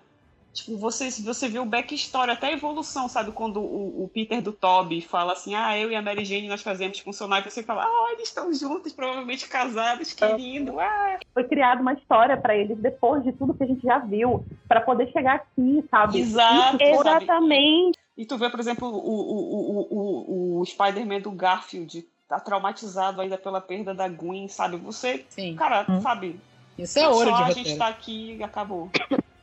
Tipo, 0.53 0.77
você, 0.77 1.11
você 1.11 1.49
vê 1.49 1.59
o 1.59 1.65
backstory, 1.65 2.31
até 2.31 2.49
a 2.49 2.53
evolução, 2.53 3.09
sabe? 3.09 3.33
Quando 3.33 3.59
o, 3.61 4.05
o 4.05 4.09
Peter 4.09 4.43
do 4.43 4.53
Toby 4.53 5.01
fala 5.01 5.33
assim, 5.33 5.55
ah, 5.55 5.79
eu 5.79 5.91
e 5.91 5.97
a 5.97 6.03
Mary 6.03 6.25
Jane 6.25 6.47
nós 6.47 6.61
fazemos 6.61 6.99
funcionar, 6.99 7.41
e 7.41 7.51
você 7.51 7.63
fala, 7.63 7.85
ah, 7.85 8.11
eles 8.13 8.29
estão 8.29 8.53
juntos, 8.53 8.93
provavelmente 8.93 9.49
casados, 9.49 10.13
que 10.13 10.27
lindo, 10.27 10.79
ah. 10.79 11.19
Foi 11.33 11.45
criada 11.45 11.81
uma 11.81 11.95
história 11.95 12.37
pra 12.37 12.55
eles 12.55 12.77
depois 12.79 13.25
de 13.25 13.33
tudo 13.33 13.55
que 13.55 13.65
a 13.65 13.67
gente 13.67 13.83
já 13.83 13.99
viu, 13.99 14.45
pra 14.69 14.81
poder 14.83 15.11
chegar 15.11 15.37
aqui, 15.37 15.83
sabe? 15.91 16.21
Exato. 16.21 16.77
Isso, 16.77 17.03
sabe? 17.03 17.25
Exatamente. 17.25 17.99
E 18.17 18.27
tu 18.27 18.37
vê, 18.37 18.51
por 18.51 18.61
exemplo, 18.61 18.89
o, 18.89 18.95
o, 18.95 19.87
o, 19.91 20.59
o, 20.59 20.61
o 20.61 20.67
Spider-Man 20.67 21.21
do 21.21 21.31
Garfield, 21.31 22.07
tá 22.29 22.39
traumatizado 22.39 23.23
ainda 23.23 23.39
pela 23.39 23.61
perda 23.61 23.95
da 23.95 24.07
Gwen, 24.07 24.49
sabe? 24.49 24.77
Você, 24.77 25.25
Sim. 25.31 25.57
cara, 25.57 25.87
Hum. 25.89 26.01
sabe? 26.03 26.39
Isso 26.79 26.99
é 26.99 27.09
ouro 27.09 27.31
só 27.31 27.37
de 27.37 27.43
a 27.43 27.47
roteiro. 27.47 27.69
gente 27.69 27.79
tá 27.79 27.89
aqui 27.89 28.37
e 28.37 28.43
acabou. 28.43 28.91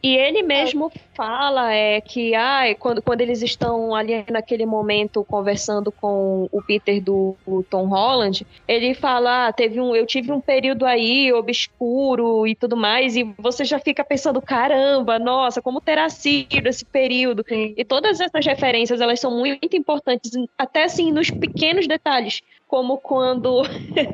E 0.01 0.15
ele 0.15 0.41
mesmo 0.41 0.91
fala 1.13 1.73
é, 1.73 1.99
que 1.99 2.33
ah, 2.33 2.63
quando, 2.79 3.01
quando 3.01 3.19
eles 3.19 3.41
estão 3.41 3.93
ali 3.93 4.23
naquele 4.29 4.65
momento 4.65 5.25
conversando 5.25 5.91
com 5.91 6.47
o 6.51 6.61
Peter 6.61 7.03
do 7.03 7.35
o 7.45 7.61
Tom 7.63 7.87
Holland, 7.87 8.47
ele 8.65 8.93
fala: 8.93 9.47
ah, 9.47 9.53
teve 9.53 9.81
um, 9.81 9.93
eu 9.93 10.05
tive 10.05 10.31
um 10.31 10.39
período 10.39 10.85
aí 10.85 11.33
obscuro 11.33 12.47
e 12.47 12.55
tudo 12.55 12.77
mais, 12.77 13.17
e 13.17 13.23
você 13.37 13.65
já 13.65 13.77
fica 13.77 14.03
pensando: 14.03 14.41
caramba, 14.41 15.19
nossa, 15.19 15.61
como 15.61 15.81
terá 15.81 16.07
sido 16.09 16.67
esse 16.67 16.85
período? 16.85 17.43
E 17.49 17.83
todas 17.83 18.21
essas 18.21 18.45
referências 18.45 19.01
elas 19.01 19.19
são 19.19 19.31
muito 19.37 19.75
importantes, 19.75 20.31
até 20.57 20.85
assim 20.85 21.11
nos 21.11 21.29
pequenos 21.29 21.87
detalhes, 21.87 22.41
como 22.69 22.97
quando 22.97 23.63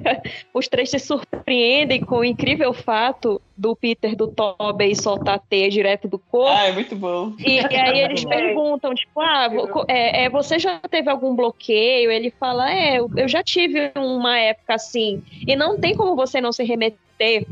os 0.52 0.68
três 0.68 0.90
se 0.90 0.98
surpreendem 0.98 2.02
com 2.02 2.20
o 2.20 2.26
incrível 2.26 2.74
fato 2.74 3.40
do 3.58 3.76
Peter 3.76 4.16
do 4.16 4.28
Tobey 4.28 4.94
soltar 4.96 5.36
a 5.36 5.40
teia 5.40 5.70
direto 5.70 6.08
do 6.08 6.20
corpo. 6.20 6.52
Ah, 6.58 6.66
é 6.68 6.72
muito 6.74 6.96
bom. 6.96 7.34
E, 7.40 7.58
e 7.60 7.76
aí 7.76 8.00
eles 8.02 8.26
É. 8.26 8.28
perguntam, 8.28 8.94
tipo, 8.94 9.20
ah, 9.22 9.48
é, 9.88 10.26
é, 10.26 10.30
você 10.30 10.60
já 10.60 10.80
teve 10.80 11.10
algum 11.10 11.36
bloqueio? 11.36 12.12
Ele 12.12 12.32
fala, 12.32 12.70
é, 12.72 13.00
eu- 13.00 13.28
já 13.28 13.42
tive 13.42 13.92
uma 13.96 14.38
época 14.38 14.76
assim. 14.76 15.24
E 15.48 15.56
não 15.56 15.78
tem 15.80 15.96
como 15.96 16.16
você 16.16 16.42
não 16.42 16.52
se 16.52 16.64
remeter 16.64 17.48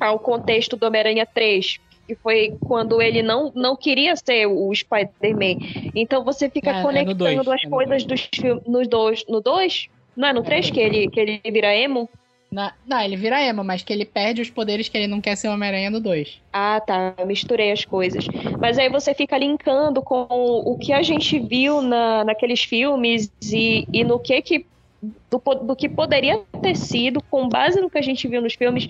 ao 0.00 0.18
contexto 0.18 0.76
do 0.76 0.86
Homem-Aranha 0.86 1.26
3, 1.26 1.78
que 2.06 2.14
foi 2.16 2.56
quando 2.66 3.00
ele 3.00 3.22
não, 3.22 3.52
não 3.54 3.76
queria 3.76 4.14
ser 4.16 4.46
o 4.46 4.74
Spider-Man. 4.74 5.58
Então 5.94 6.24
você 6.24 6.48
fica 6.48 6.70
É, 6.70 6.74
é 6.74 6.76
no 6.78 6.82
conectando 6.82 7.14
dois, 7.44 7.48
as 7.48 7.62
é 7.62 7.64
no 7.66 7.70
coisas 7.70 8.04
dos 8.04 8.28
filmes 8.34 8.64
nos 8.66 8.88
dois. 8.88 9.24
No 9.28 9.40
2? 9.40 9.88
Não 10.16 10.28
é 10.28 10.32
no 10.32 10.42
3 10.42 10.70
que 10.70 10.80
ele, 10.80 11.08
que 11.10 11.20
ele 11.20 11.40
vira 11.44 11.74
emo? 11.74 12.08
Na- 12.54 12.74
não, 12.86 13.00
ele 13.02 13.16
vira 13.16 13.42
emo, 13.42 13.62
mas 13.64 13.82
que 13.82 13.92
ele 13.92 14.04
perde 14.06 14.40
os 14.40 14.48
poderes 14.50 14.88
que 14.88 14.96
ele 14.96 15.06
não 15.06 15.20
quer 15.20 15.36
ser 15.36 15.48
Homem-Aranha 15.48 15.90
no 15.90 16.00
2. 16.00 16.42
Ah, 16.52 16.80
tá. 16.80 17.14
Eu 17.18 17.26
misturei 17.26 17.72
as 17.72 17.84
coisas. 17.84 18.28
Mas 18.60 18.78
aí 18.78 18.88
você 18.88 19.12
fica 19.14 19.36
linkando 19.36 20.02
com 20.02 20.26
o 20.30 20.76
que 20.78 20.92
a 20.92 21.02
gente 21.02 21.38
viu 21.40 21.82
na, 21.82 22.24
naqueles 22.24 22.62
filmes 22.62 23.30
e, 23.42 23.88
e 23.92 24.04
no 24.04 24.20
que 24.20 24.40
que. 24.42 24.66
Do, 25.30 25.38
do 25.62 25.74
que 25.76 25.88
poderia 25.88 26.40
ter 26.62 26.76
sido, 26.76 27.20
com 27.30 27.48
base 27.48 27.80
no 27.80 27.90
que 27.90 27.98
a 27.98 28.02
gente 28.02 28.26
viu 28.28 28.40
nos 28.40 28.54
filmes, 28.54 28.86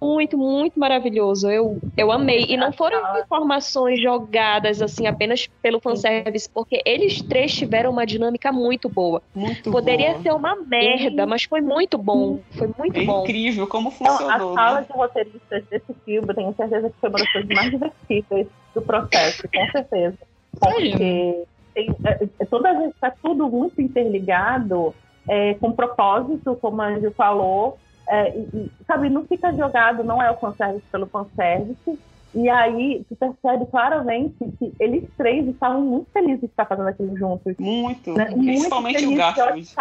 muito, 0.00 0.36
muito 0.36 0.78
maravilhoso. 0.78 1.48
Eu, 1.50 1.78
eu 1.96 2.10
amei. 2.10 2.46
E 2.48 2.56
não 2.56 2.72
foram 2.72 2.98
informações 3.20 4.00
jogadas 4.00 4.82
assim 4.82 5.06
apenas 5.06 5.46
pelo 5.62 5.80
fanservice, 5.80 6.48
porque 6.52 6.82
eles 6.84 7.22
três 7.22 7.54
tiveram 7.54 7.90
uma 7.92 8.04
dinâmica 8.04 8.50
muito 8.52 8.88
boa. 8.88 9.22
Muito 9.34 9.70
Poderia 9.70 10.10
boa. 10.12 10.22
ser 10.22 10.32
uma 10.32 10.56
merda, 10.56 11.26
mas 11.26 11.44
foi 11.44 11.60
muito 11.60 11.96
bom. 11.96 12.40
Foi 12.52 12.68
muito 12.78 12.98
É 12.98 13.04
bom. 13.04 13.22
incrível 13.22 13.66
como 13.66 13.92
Então, 14.00 14.14
a 14.14 14.18
funcionou. 14.18 14.54
sala 14.54 14.80
né? 14.80 14.86
de 14.90 14.92
roteiristas 14.92 15.64
desse 15.70 15.94
filme, 16.04 16.28
eu 16.28 16.34
tenho 16.34 16.54
certeza 16.54 16.88
que 16.90 16.94
foi 17.00 17.08
uma 17.08 17.18
das 17.18 17.32
coisas 17.32 17.50
mais 17.54 17.70
divertidas 17.70 18.46
do 18.74 18.82
processo, 18.82 19.42
com 19.48 19.66
certeza. 19.70 20.18
Porque 20.58 21.44
tem, 21.74 21.94
é, 22.04 22.24
é, 22.40 22.44
toda 22.44 22.72
vez 22.76 22.90
está 22.90 23.10
tudo 23.22 23.48
muito 23.48 23.80
interligado, 23.80 24.92
é, 25.30 25.54
com 25.54 25.70
propósito, 25.70 26.56
como 26.60 26.82
a 26.82 26.86
Anjo 26.88 27.12
falou, 27.12 27.78
é, 28.08 28.30
e, 28.36 28.68
sabe, 28.84 29.08
não 29.08 29.24
fica 29.24 29.52
jogado, 29.54 30.02
não 30.02 30.20
é 30.20 30.28
o 30.28 30.36
fanservice 30.36 30.84
pelo 30.90 31.06
fanservice, 31.06 31.98
e 32.34 32.48
aí 32.48 33.04
tu 33.08 33.14
percebe 33.16 33.66
claramente 33.66 34.34
que 34.58 34.72
eles 34.78 35.04
três 35.16 35.46
estavam 35.48 35.80
muito 35.82 36.08
felizes 36.12 36.40
de 36.40 36.46
estar 36.46 36.64
fazendo 36.64 36.88
aquilo 36.88 37.16
juntos. 37.16 37.54
Muito. 37.58 38.12
Né? 38.12 38.24
Principalmente 38.26 39.04
Muito 39.06 39.14
o 39.14 39.18
Garfield. 39.18 39.74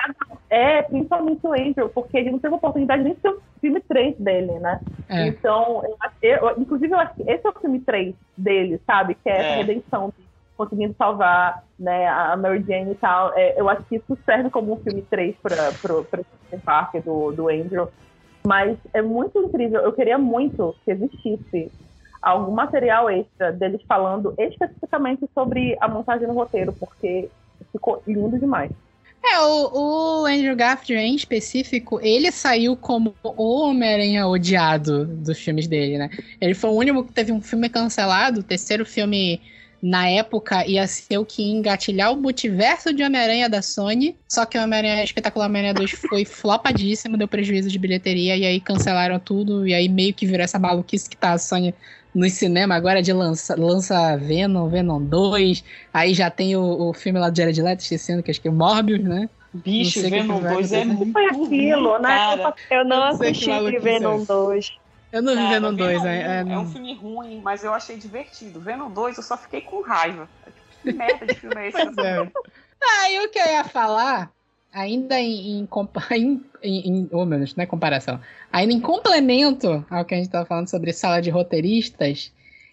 É, 0.49 0.81
principalmente 0.83 1.39
o 1.45 1.53
Andrew, 1.53 1.89
porque 1.89 2.17
ele 2.17 2.31
não 2.31 2.39
teve 2.39 2.55
oportunidade 2.55 3.03
nem 3.03 3.13
de 3.13 3.19
ter 3.19 3.29
o 3.29 3.41
filme 3.61 3.79
3 3.81 4.15
dele, 4.17 4.53
né? 4.59 4.81
É. 5.07 5.27
Então, 5.27 5.83
eu, 6.23 6.37
eu- 6.37 6.55
inclusive, 6.59 6.91
eu 6.93 6.99
acho 6.99 7.13
que 7.15 7.21
esse 7.23 7.45
é 7.45 7.49
o 7.49 7.59
filme 7.59 7.79
3 7.81 8.15
dele, 8.37 8.79
sabe? 8.85 9.15
Que 9.15 9.29
é 9.29 9.37
É. 9.41 9.55
redenção 9.57 10.11
de 10.17 10.25
conseguindo 10.59 10.93
salvar 10.97 11.63
né, 11.79 12.05
a 12.05 12.35
Mary 12.35 12.61
Jane 12.67 12.91
e 12.91 12.95
tal. 12.95 13.31
É, 13.33 13.57
eu 13.57 13.69
acho 13.69 13.81
que 13.85 13.95
isso 13.95 14.17
serve 14.25 14.49
como 14.49 14.73
um 14.73 14.77
filme 14.83 15.01
3 15.03 15.33
para 15.41 15.95
o 15.95 16.59
Parker 16.59 17.01
do, 17.01 17.31
do 17.31 17.47
Andrew. 17.47 17.87
Mas 18.45 18.77
é 18.93 19.01
muito 19.01 19.39
incrível. 19.39 19.79
Eu 19.79 19.93
queria 19.93 20.17
muito 20.17 20.75
que 20.83 20.91
existisse 20.91 21.71
algum 22.21 22.51
material 22.51 23.09
extra 23.09 23.53
deles 23.53 23.81
falando 23.87 24.33
especificamente 24.37 25.25
sobre 25.33 25.77
a 25.79 25.87
montagem 25.87 26.27
no 26.27 26.33
roteiro, 26.33 26.73
porque 26.73 27.29
ficou 27.71 28.03
lindo 28.05 28.37
demais. 28.37 28.69
É, 29.23 29.39
o, 29.39 30.23
o 30.23 30.25
Andrew 30.25 30.57
Garfield 30.57 31.01
em 31.01 31.15
específico, 31.15 32.01
ele 32.01 32.31
saiu 32.33 32.75
como 32.75 33.15
o 33.23 33.61
Homem-Aranha 33.61 34.27
odiado 34.27 35.05
dos 35.05 35.39
filmes 35.39 35.67
dele, 35.67 35.97
né? 35.97 36.09
Ele 36.41 36.53
foi 36.53 36.69
o 36.69 36.73
único 36.73 37.03
que 37.05 37.13
teve 37.13 37.31
um 37.31 37.41
filme 37.41 37.69
cancelado, 37.69 38.41
o 38.41 38.43
terceiro 38.43 38.85
filme 38.85 39.41
na 39.81 40.09
época 40.09 40.65
ia 40.65 40.85
ser 40.87 41.17
o 41.17 41.25
que 41.25 41.41
ia 41.41 41.53
engatilhar 41.53 42.11
o 42.11 42.17
multiverso 42.17 42.93
de 42.93 43.03
Homem-Aranha 43.03 43.49
da 43.49 43.61
Sony. 43.61 44.15
Só 44.27 44.45
que 44.45 44.57
o 44.57 44.63
Homem-Aranha 44.63 45.03
Espetacular 45.03 45.47
Homem-Aranha 45.47 45.73
2 45.73 45.91
foi 45.91 46.25
flopadíssimo, 46.25 47.17
deu 47.17 47.27
prejuízo 47.27 47.69
de 47.69 47.79
bilheteria, 47.79 48.35
e 48.35 48.45
aí 48.45 48.59
cancelaram 48.59 49.19
tudo, 49.19 49.67
e 49.67 49.73
aí 49.73 49.87
meio 49.87 50.13
que 50.13 50.25
virou 50.25 50.43
essa 50.43 50.59
maluquice 50.59 51.09
que 51.09 51.17
tá 51.17 51.33
a 51.33 51.37
Sony 51.37 51.73
no 52.13 52.29
cinema 52.29 52.75
agora 52.75 53.01
de 53.01 53.13
lança, 53.13 53.55
lança 53.55 54.17
Venom, 54.17 54.67
Venom 54.67 55.01
2, 55.01 55.63
aí 55.93 56.13
já 56.13 56.29
tem 56.29 56.55
o, 56.55 56.89
o 56.89 56.93
filme 56.93 57.19
lá 57.19 57.29
do 57.29 57.37
Jared 57.37 57.61
Leto, 57.61 57.81
esquecendo 57.81 58.23
que 58.23 58.31
acho 58.31 58.41
que 58.41 58.47
é 58.47 58.51
o 58.51 58.53
Morbius, 58.53 59.03
né? 59.03 59.29
Bicho, 59.53 60.01
Venom 60.01 60.41
2 60.41 60.71
é 60.73 60.85
muito 60.85 61.11
Foi 61.11 61.25
aquilo, 61.25 61.99
né? 61.99 62.53
Eu 62.69 62.85
não, 62.85 63.11
Não 63.11 63.17
sei 63.17 63.31
que 63.31 63.51
assisti 63.51 63.79
Venom 63.79 64.21
essa. 64.21 64.33
2. 64.33 64.71
Eu 65.11 65.21
não 65.21 65.33
vi 65.33 65.39
Cara, 65.39 65.49
Venom 65.49 65.73
2, 65.73 66.01
Venom 66.03 66.13
é, 66.13 66.21
é, 66.21 66.27
1 66.27 66.31
é 66.31 66.43
não- 66.43 66.61
um 66.61 66.65
filme 66.67 66.93
ruim, 66.93 67.41
mas 67.41 67.63
eu 67.63 67.73
achei 67.73 67.97
divertido. 67.97 68.59
Venom 68.59 68.91
2 68.91 69.17
eu 69.17 69.23
só 69.23 69.37
fiquei 69.37 69.61
com 69.61 69.81
raiva. 69.81 70.29
Que 70.81 70.93
merda 70.93 71.25
de 71.25 71.35
filme 71.35 71.55
é 71.57 71.67
esse? 71.67 71.77
É. 71.77 72.31
Ah, 72.81 73.11
e 73.11 73.25
o 73.25 73.29
que 73.29 73.39
eu 73.39 73.45
ia 73.45 73.63
falar, 73.63 74.31
ainda 74.71 75.19
em, 75.19 75.67
em, 76.11 76.41
em, 76.63 76.87
em, 76.87 77.09
oh, 77.11 77.25
meu 77.25 77.39
Deus, 77.39 77.55
não 77.55 77.63
é 77.63 77.67
comparação. 77.67 78.19
Ainda 78.51 78.73
em 78.73 78.79
complemento 78.79 79.85
ao 79.89 80.05
que 80.05 80.13
a 80.13 80.17
gente 80.17 80.27
estava 80.27 80.45
falando 80.45 80.69
sobre 80.69 80.93
sala 80.93 81.21
de 81.21 81.29
roteiristas, 81.29 82.31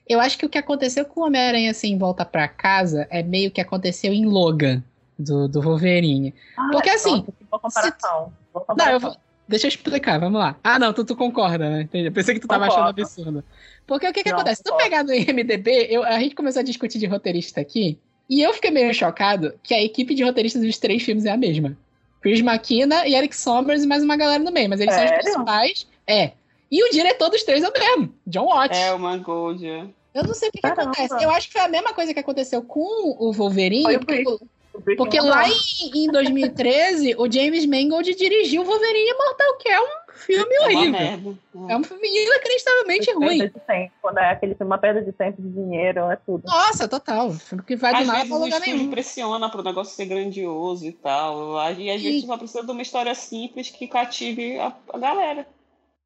eu 0.08 0.20
acho 0.20 0.38
que 0.38 0.46
o 0.46 0.48
que 0.48 0.58
aconteceu 0.58 1.04
com 1.04 1.22
o 1.22 1.26
Homem-Aranha 1.26 1.70
assim, 1.70 1.98
volta 1.98 2.24
pra 2.24 2.46
casa 2.46 3.08
é 3.10 3.22
meio 3.22 3.50
que 3.50 3.60
aconteceu 3.60 4.12
em 4.12 4.26
Logan, 4.26 4.84
do, 5.18 5.48
do 5.48 5.60
Wolverine. 5.60 6.34
Ah, 6.56 6.68
Porque, 6.70 6.90
assim, 6.90 7.26
comparação. 7.50 8.32
Boa 8.52 8.66
Não, 8.76 8.90
eu 8.90 9.00
vou... 9.00 9.16
Deixa 9.48 9.66
eu 9.66 9.68
explicar, 9.68 10.18
vamos 10.18 10.40
lá. 10.40 10.56
Ah, 10.62 10.78
não, 10.78 10.92
tu, 10.92 11.04
tu 11.04 11.14
concorda, 11.14 11.70
né? 11.70 11.82
Entendi. 11.82 12.08
Eu 12.08 12.12
pensei 12.12 12.34
que 12.34 12.40
tu 12.40 12.48
tava 12.48 12.64
achando 12.66 12.78
Concordo. 12.78 13.02
absurdo. 13.02 13.44
Porque 13.86 14.08
o 14.08 14.12
que 14.12 14.22
que 14.24 14.30
Não, 14.30 14.38
acontece? 14.38 14.56
Se 14.58 14.64
tu 14.64 14.76
pegar 14.76 15.04
no 15.04 15.14
IMDB, 15.14 15.86
eu, 15.88 16.02
a 16.02 16.18
gente 16.18 16.34
começou 16.34 16.60
a 16.60 16.64
discutir 16.64 16.98
de 16.98 17.06
roteirista 17.06 17.60
aqui, 17.60 17.98
e 18.28 18.42
eu 18.42 18.52
fiquei 18.52 18.72
meio 18.72 18.92
chocado 18.92 19.54
que 19.62 19.72
a 19.72 19.82
equipe 19.82 20.14
de 20.14 20.24
roteiristas 20.24 20.62
dos 20.62 20.78
três 20.78 21.02
filmes 21.02 21.24
é 21.24 21.30
a 21.30 21.36
mesma. 21.36 21.76
Chris 22.20 22.40
McKenna 22.40 23.06
e 23.06 23.14
Eric 23.14 23.36
Sommers 23.36 23.84
e 23.84 23.86
mais 23.86 24.02
uma 24.02 24.16
galera 24.16 24.42
no 24.42 24.50
meio, 24.50 24.68
mas 24.68 24.80
eles 24.80 24.92
são 24.92 25.04
os 25.04 25.08
Sério? 25.10 25.24
principais. 25.24 25.86
É. 26.08 26.32
E 26.68 26.82
o 26.82 26.90
diretor 26.90 27.28
dos 27.30 27.44
três 27.44 27.62
é 27.62 27.68
o 27.68 27.72
mesmo, 27.72 28.12
John 28.26 28.46
Watts. 28.46 28.76
É, 28.76 28.92
o 28.92 28.98
Mangold. 28.98 29.64
é. 29.64 29.84
Eu 30.12 30.24
não 30.24 30.34
sei 30.34 30.48
o 30.48 30.52
que, 30.52 30.60
que 30.60 30.66
acontece. 30.66 31.14
Eu 31.22 31.30
acho 31.30 31.46
que 31.46 31.52
foi 31.52 31.60
a 31.62 31.68
mesma 31.68 31.92
coisa 31.92 32.12
que 32.14 32.18
aconteceu 32.18 32.62
com 32.62 32.80
o 33.20 33.32
Wolverine, 33.32 33.82
Foi 33.84 33.96
o 34.24 34.40
porque. 34.76 34.92
O 34.92 34.96
porque 34.96 35.20
lá 35.20 35.48
em, 35.48 36.04
em 36.04 36.10
2013, 36.10 37.14
o 37.18 37.30
James 37.30 37.66
Mangold 37.66 38.14
dirigiu 38.14 38.64
Wolverine 38.64 39.14
Mortal, 39.14 39.56
que 39.58 39.68
é 39.68 39.80
um 39.80 39.86
filme 40.14 40.54
É 40.54 40.60
uma 40.60 40.78
horrível. 40.80 41.38
É 41.68 41.76
um 41.76 41.82
filme 41.84 42.08
inacreditavelmente 42.24 43.12
ruim. 43.12 43.38
Perda 43.38 43.58
de 43.58 43.66
tempo, 43.66 44.10
né? 44.12 44.30
Aquele 44.30 44.54
filme, 44.54 44.70
uma 44.70 44.78
perda 44.78 45.02
de 45.02 45.12
tempo, 45.12 45.40
de 45.42 45.48
dinheiro, 45.48 46.00
é 46.10 46.16
tudo. 46.16 46.42
Nossa, 46.46 46.86
total. 46.88 47.32
Filme 47.32 47.62
que 47.64 47.76
vai 47.76 47.92
do 47.92 47.98
Às 48.00 48.06
nada 48.06 48.18
vezes 48.20 48.30
pra 48.30 48.38
o 48.38 48.44
lugar 48.44 48.60
nenhum. 48.60 48.90
pressiona 48.90 49.48
pro 49.50 49.62
negócio 49.62 49.94
ser 49.94 50.06
grandioso 50.06 50.86
e 50.86 50.92
tal. 50.92 51.54
E 51.78 51.90
às 51.90 52.00
E- 52.00 52.04
vezes 52.04 52.24
só 52.26 52.36
precisa 52.36 52.64
de 52.64 52.70
uma 52.70 52.82
história 52.82 53.14
simples 53.14 53.70
que 53.70 53.86
cative 53.86 54.58
a, 54.58 54.72
a 54.92 54.98
galera. 54.98 55.46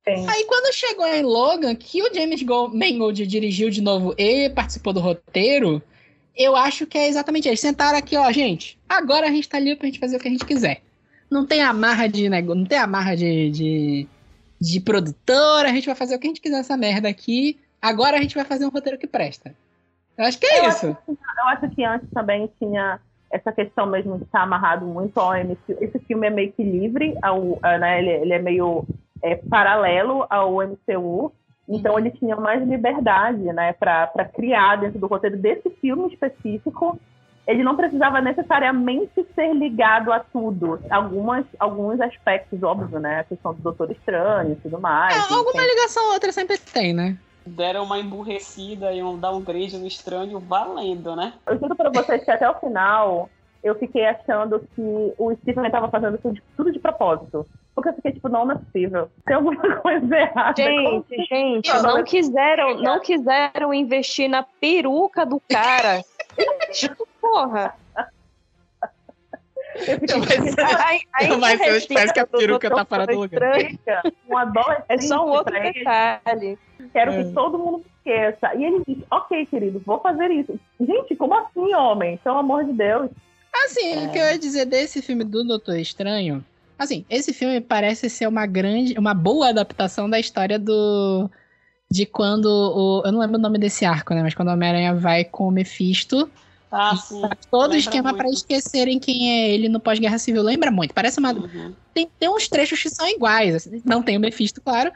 Tem. 0.04 0.26
Aí 0.28 0.44
quando 0.44 0.72
chegou 0.72 1.06
em 1.06 1.22
Logan, 1.22 1.74
que 1.74 2.02
o 2.02 2.12
James 2.14 2.42
Go- 2.42 2.68
Mangold 2.68 3.26
dirigiu 3.26 3.68
de 3.68 3.82
novo 3.82 4.14
e 4.16 4.48
participou 4.48 4.94
do 4.94 5.00
roteiro, 5.00 5.82
eu 6.37 6.57
acho 6.57 6.87
que 6.87 6.97
é 6.97 7.09
exatamente 7.09 7.45
isso. 7.45 7.51
Eles 7.51 7.61
sentaram 7.61 7.99
aqui, 7.99 8.16
ó, 8.16 8.31
gente. 8.33 8.78
Agora 8.89 9.26
a 9.26 9.31
gente 9.31 9.49
tá 9.49 9.59
livre 9.59 9.76
pra 9.76 9.87
gente 9.87 9.99
fazer 9.99 10.16
o 10.16 10.20
que 10.20 10.28
a 10.28 10.31
gente 10.31 10.45
quiser. 10.45 10.83
Não 11.31 11.47
tem 11.47 11.62
amarra 11.62 12.09
de 12.09 12.28
negócio, 12.28 12.61
não 12.61 12.66
tem 12.66 12.78
amarra 12.78 13.16
de, 13.16 13.51
de, 13.51 14.09
de 14.61 14.81
produtora, 14.81 15.68
a 15.68 15.72
gente 15.72 15.87
vai 15.87 15.95
fazer 15.95 16.16
o 16.16 16.18
que 16.18 16.26
a 16.26 16.31
gente 16.31 16.41
quiser 16.41 16.57
nessa 16.57 16.76
merda 16.76 17.09
aqui. 17.09 17.59
Agora 17.81 18.16
a 18.16 18.20
gente 18.20 18.35
vai 18.35 18.45
fazer 18.45 18.66
um 18.66 18.70
roteiro 18.70 18.99
que 18.99 19.07
presta. 19.07 19.55
Eu 20.18 20.24
acho 20.24 20.39
que 20.39 20.47
é 20.47 20.66
Eu 20.66 20.68
isso. 20.68 20.87
Eu 20.87 21.47
acho 21.47 21.70
que 21.70 21.85
antes 21.85 22.09
também 22.11 22.51
tinha 22.59 23.01
essa 23.31 23.53
questão 23.53 23.87
mesmo 23.87 24.18
de 24.18 24.24
estar 24.24 24.43
amarrado 24.43 24.85
muito 24.85 25.18
ao 25.18 25.33
MCU. 25.33 25.76
Esse 25.81 25.99
filme 26.01 26.26
é 26.26 26.31
meio 26.31 26.53
que 26.53 26.62
livre, 26.62 27.16
ao, 27.22 27.59
ah, 27.62 27.78
né? 27.78 28.01
ele, 28.01 28.11
ele 28.11 28.33
é 28.33 28.39
meio 28.39 28.85
é, 29.22 29.37
paralelo 29.37 30.26
ao 30.28 30.57
MCU. 30.57 31.33
Então 31.70 31.96
ele 31.98 32.10
tinha 32.10 32.34
mais 32.34 32.66
liberdade, 32.66 33.42
né, 33.44 33.72
para 33.72 34.24
criar 34.34 34.76
dentro 34.76 34.98
do 34.98 35.06
roteiro 35.06 35.36
desse 35.36 35.70
filme 35.80 36.12
específico. 36.12 36.98
Ele 37.46 37.62
não 37.62 37.76
precisava 37.76 38.20
necessariamente 38.20 39.26
ser 39.34 39.54
ligado 39.54 40.12
a 40.12 40.20
tudo. 40.20 40.80
Algumas, 40.90 41.44
alguns 41.58 42.00
aspectos, 42.00 42.62
óbvio, 42.62 43.00
né? 43.00 43.20
A 43.20 43.24
questão 43.24 43.54
do 43.54 43.60
Doutor 43.60 43.90
Estranho 43.90 44.52
e 44.52 44.56
tudo 44.56 44.78
mais. 44.78 45.16
É, 45.16 45.34
alguma 45.34 45.52
Tem- 45.52 45.66
ligação 45.68 46.06
ou 46.08 46.12
outra 46.12 46.30
sempre 46.32 46.58
tem, 46.58 46.92
né? 46.92 47.16
Deram 47.46 47.84
uma 47.84 47.98
emburrecida 47.98 48.92
e 48.92 49.02
um 49.02 49.18
downgrade 49.18 49.78
no 49.78 49.86
estranho 49.86 50.38
valendo, 50.38 51.16
né? 51.16 51.32
Eu 51.46 51.58
juro 51.58 51.74
pra 51.74 51.90
vocês 51.90 52.22
que 52.22 52.30
até 52.30 52.48
o 52.48 52.60
final 52.60 53.28
eu 53.64 53.74
fiquei 53.74 54.06
achando 54.06 54.60
que 54.74 55.14
o 55.18 55.34
Stephen 55.36 55.66
estava 55.66 55.88
fazendo 55.88 56.18
tudo 56.18 56.34
de, 56.34 56.42
tudo 56.56 56.72
de 56.72 56.78
propósito. 56.78 57.46
Porque 57.81 57.89
eu 57.89 57.95
fiquei 57.95 58.12
tipo, 58.12 58.28
não, 58.28 58.45
não 58.45 58.55
é 58.55 58.59
possível. 58.59 59.11
Tem 59.26 59.37
alguma 59.37 59.57
coisa 59.81 60.16
errada. 60.18 60.55
Como 60.62 61.05
Gente, 61.09 61.26
gente, 61.28 61.72
Não, 61.74 61.83
não 61.83 62.05
quiseram, 62.05 62.76
não 62.81 63.01
quiseram 63.01 63.72
investir 63.74 64.28
na 64.28 64.43
peruca 64.43 65.24
do 65.26 65.41
cara. 65.49 66.03
Tipo, 66.72 67.07
porra. 67.20 67.74
eu 69.76 69.99
fiquei 70.01 70.18
Mas- 70.18 70.59
Aí, 70.59 71.01
aí 71.14 71.37
Mas 71.37 71.61
espero 71.61 72.12
que 72.12 72.20
a 72.20 72.26
peruca 72.26 72.70
tá 72.70 72.85
fora 72.85 73.07
do 73.07 73.18
lugar. 73.20 73.53
Um 74.28 74.37
adolescente 74.37 74.85
É 74.89 74.99
só 74.99 75.24
um 75.26 75.31
outro 75.31 75.55
detalhe. 75.61 76.59
quero 76.93 77.12
É. 77.12 77.24
que 77.24 77.33
todo 77.33 77.59
mundo 77.59 77.78
me 77.78 77.85
esqueça. 77.99 78.55
E 78.57 78.64
ele 78.64 78.83
disse, 78.87 79.05
ok, 79.11 79.47
querido, 79.47 79.83
vou 79.85 80.01
fazer 80.01 80.31
isso. 80.31 80.59
Gente, 80.81 81.14
como 81.16 81.35
assim, 81.37 81.74
homem? 81.74 82.16
Pelo 82.18 82.39
amor 82.39 82.64
de 82.64 82.72
Deus. 82.72 83.11
Assim, 83.64 84.05
É. 84.05 84.07
o 84.07 84.12
que 84.12 84.18
eu 84.18 84.24
ia 84.24 84.39
dizer 84.39 84.64
desse 84.64 85.03
filme 85.03 85.24
do 85.24 85.45
Doutor 85.45 85.76
Estranho. 85.76 86.45
Assim, 86.81 87.05
esse 87.11 87.35
filme 87.35 87.61
parece 87.61 88.09
ser 88.09 88.26
uma 88.26 88.47
grande, 88.47 88.99
uma 88.99 89.12
boa 89.12 89.51
adaptação 89.51 90.09
da 90.09 90.18
história 90.18 90.59
do. 90.59 91.31
De 91.91 92.07
quando 92.07 92.47
o. 92.47 93.03
Eu 93.05 93.12
não 93.12 93.20
lembro 93.20 93.37
o 93.37 93.41
nome 93.41 93.59
desse 93.59 93.85
arco, 93.85 94.14
né? 94.14 94.22
Mas 94.22 94.33
quando 94.33 94.49
o 94.49 94.53
Homem-Aranha 94.53 94.95
vai 94.95 95.22
com 95.22 95.47
o 95.47 95.51
Mephisto. 95.51 96.31
Ah, 96.72 96.97
sim. 96.97 97.20
Todo 97.51 97.76
esquema 97.76 98.14
pra 98.14 98.24
muito. 98.24 98.39
esquecerem 98.39 98.99
quem 98.99 99.31
é 99.31 99.51
ele 99.51 99.68
no 99.68 99.78
pós-guerra 99.78 100.16
civil. 100.16 100.43
Lembra 100.43 100.70
muito. 100.70 100.95
Parece 100.95 101.18
uma. 101.18 101.35
Uhum. 101.35 101.74
Tem, 101.93 102.09
tem 102.18 102.31
uns 102.31 102.49
trechos 102.49 102.83
que 102.83 102.89
são 102.89 103.07
iguais. 103.07 103.57
assim. 103.57 103.83
Não 103.85 104.03
tem 104.03 104.16
o 104.16 104.20
Mephisto, 104.20 104.62
claro. 104.62 104.91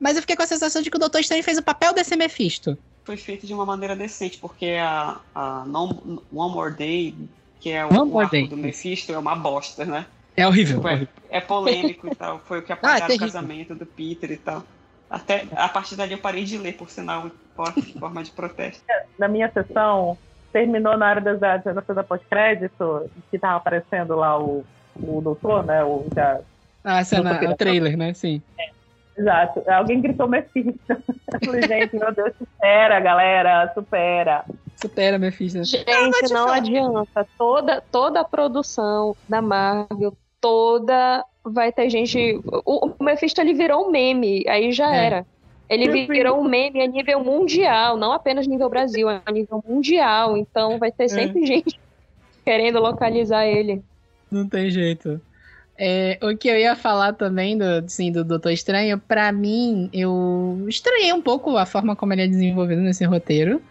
Mas 0.00 0.16
eu 0.16 0.22
fiquei 0.22 0.34
com 0.34 0.42
a 0.42 0.46
sensação 0.46 0.82
de 0.82 0.90
que 0.90 0.96
o 0.96 1.00
Doutor 1.00 1.20
Estranho 1.20 1.44
fez 1.44 1.56
o 1.56 1.62
papel 1.62 1.94
desse 1.94 2.16
Mephisto. 2.16 2.76
Foi 3.04 3.16
feito 3.16 3.46
de 3.46 3.54
uma 3.54 3.64
maneira 3.64 3.94
decente, 3.94 4.38
porque 4.38 4.76
a, 4.80 5.20
a 5.32 5.62
One 5.62 6.20
More 6.32 6.74
Day, 6.74 7.14
que 7.60 7.70
é 7.70 7.86
o, 7.86 7.90
o 7.90 8.18
arco 8.18 8.32
Day. 8.32 8.48
do 8.48 8.56
Mephisto, 8.56 9.12
é 9.12 9.18
uma 9.18 9.36
bosta, 9.36 9.84
né? 9.84 10.04
É 10.40 10.46
horrível. 10.46 10.80
Foi- 10.80 10.92
horrível. 10.92 11.08
É 11.30 11.40
polêmico 11.40 12.06
e 12.06 12.14
tal. 12.14 12.38
Foi 12.40 12.58
o 12.58 12.62
que 12.62 12.72
apagaram 12.72 13.04
o 13.04 13.06
terrível. 13.06 13.26
casamento 13.26 13.74
do 13.74 13.86
Peter 13.86 14.30
e 14.30 14.36
tal. 14.36 14.62
Até 15.10 15.46
a 15.56 15.68
partir 15.68 15.96
dali 15.96 16.12
eu 16.12 16.18
parei 16.18 16.44
de 16.44 16.58
ler, 16.58 16.74
por 16.74 16.90
sinal, 16.90 17.30
por 17.56 17.72
forma 17.98 18.22
de 18.22 18.30
protesto. 18.30 18.82
Na 19.18 19.26
minha 19.26 19.50
sessão, 19.50 20.18
terminou 20.52 20.96
na 20.98 21.08
hora 21.08 21.20
das 21.20 21.62
cenas 21.62 21.84
da 21.86 22.04
pós-crédito, 22.04 23.10
que 23.30 23.38
tava 23.38 23.56
aparecendo 23.56 24.14
lá 24.14 24.38
o, 24.38 24.64
o 24.96 25.20
doutor, 25.20 25.64
né? 25.64 25.82
O, 25.82 26.06
já, 26.14 26.40
Ah, 26.84 26.98
a 26.98 27.04
cena, 27.04 27.40
o 27.50 27.56
trailer, 27.56 27.96
né? 27.96 28.12
Sim. 28.12 28.42
Exato. 29.16 29.62
Alguém 29.68 30.00
gritou 30.00 30.28
Mephisto. 30.28 30.78
Eu 30.88 31.40
falei, 31.44 31.62
gente, 31.62 31.96
meu 31.96 32.14
Deus, 32.14 32.32
supera, 32.36 33.00
galera, 33.00 33.72
supera. 33.74 34.44
Supera 34.76 35.18
Mephisto. 35.18 35.64
Gente, 35.64 36.26
te 36.26 36.32
não 36.32 36.48
adianta. 36.48 37.26
Toda, 37.36 37.80
toda 37.90 38.20
a 38.20 38.24
produção 38.24 39.16
da 39.28 39.42
Marvel, 39.42 40.16
toda 40.40 41.24
vai 41.44 41.72
ter 41.72 41.88
gente. 41.90 42.40
O, 42.64 42.94
o 42.98 43.04
Mephisto 43.04 43.40
ele 43.40 43.54
virou 43.54 43.86
um 43.86 43.90
meme, 43.90 44.44
aí 44.48 44.72
já 44.72 44.94
É. 44.94 45.06
era. 45.06 45.26
Ele 45.68 46.06
virou 46.06 46.40
um 46.40 46.44
meme 46.48 46.80
a 46.80 46.86
nível 46.86 47.22
mundial, 47.22 47.96
não 47.96 48.12
apenas 48.12 48.46
nível 48.46 48.70
Brasil, 48.70 49.06
a 49.08 49.22
nível 49.30 49.62
mundial. 49.68 50.36
Então 50.36 50.78
vai 50.78 50.90
ter 50.90 51.10
sempre 51.10 51.44
gente 51.44 51.78
querendo 52.42 52.78
localizar 52.80 53.46
ele. 53.46 53.82
Não 54.30 54.48
tem 54.48 54.70
jeito. 54.70 55.20
É, 55.76 56.18
o 56.22 56.36
que 56.36 56.48
eu 56.48 56.56
ia 56.58 56.74
falar 56.74 57.12
também 57.12 57.56
do, 57.56 57.64
assim, 57.64 58.10
do 58.10 58.24
Doutor 58.24 58.50
Estranho, 58.50 58.98
pra 58.98 59.30
mim, 59.30 59.88
eu 59.92 60.64
estranhei 60.66 61.12
um 61.12 61.22
pouco 61.22 61.56
a 61.56 61.64
forma 61.66 61.94
como 61.94 62.12
ele 62.12 62.22
é 62.22 62.26
desenvolvido 62.26 62.80
nesse 62.80 63.04
roteiro. 63.04 63.62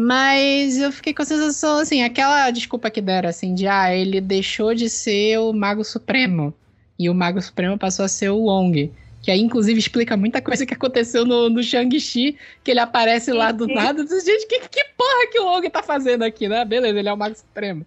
Mas 0.00 0.78
eu 0.78 0.92
fiquei 0.92 1.12
com 1.12 1.22
a 1.22 1.24
sensação, 1.24 1.78
assim, 1.78 2.04
aquela 2.04 2.52
desculpa 2.52 2.88
que 2.88 3.00
deram, 3.00 3.28
assim, 3.28 3.52
de 3.52 3.66
ah, 3.66 3.92
ele 3.92 4.20
deixou 4.20 4.72
de 4.72 4.88
ser 4.88 5.38
o 5.38 5.52
Mago 5.52 5.82
Supremo. 5.82 6.54
E 6.96 7.10
o 7.10 7.14
Mago 7.14 7.42
Supremo 7.42 7.76
passou 7.76 8.04
a 8.04 8.08
ser 8.08 8.28
o 8.28 8.44
Wong. 8.44 8.92
Que 9.20 9.32
aí, 9.32 9.40
inclusive, 9.40 9.76
explica 9.76 10.16
muita 10.16 10.40
coisa 10.40 10.64
que 10.64 10.72
aconteceu 10.72 11.24
no, 11.24 11.50
no 11.50 11.60
Shang-Chi, 11.64 12.38
que 12.62 12.70
ele 12.70 12.78
aparece 12.78 13.32
lá 13.32 13.50
do 13.50 13.66
nada. 13.66 14.06
Gente, 14.06 14.46
que, 14.46 14.60
que 14.68 14.84
porra 14.96 15.26
que 15.32 15.40
o 15.40 15.46
Wong 15.46 15.68
tá 15.68 15.82
fazendo 15.82 16.22
aqui, 16.22 16.48
né? 16.48 16.64
Beleza, 16.64 16.96
ele 16.96 17.08
é 17.08 17.12
o 17.12 17.16
Mago 17.16 17.34
Supremo. 17.34 17.84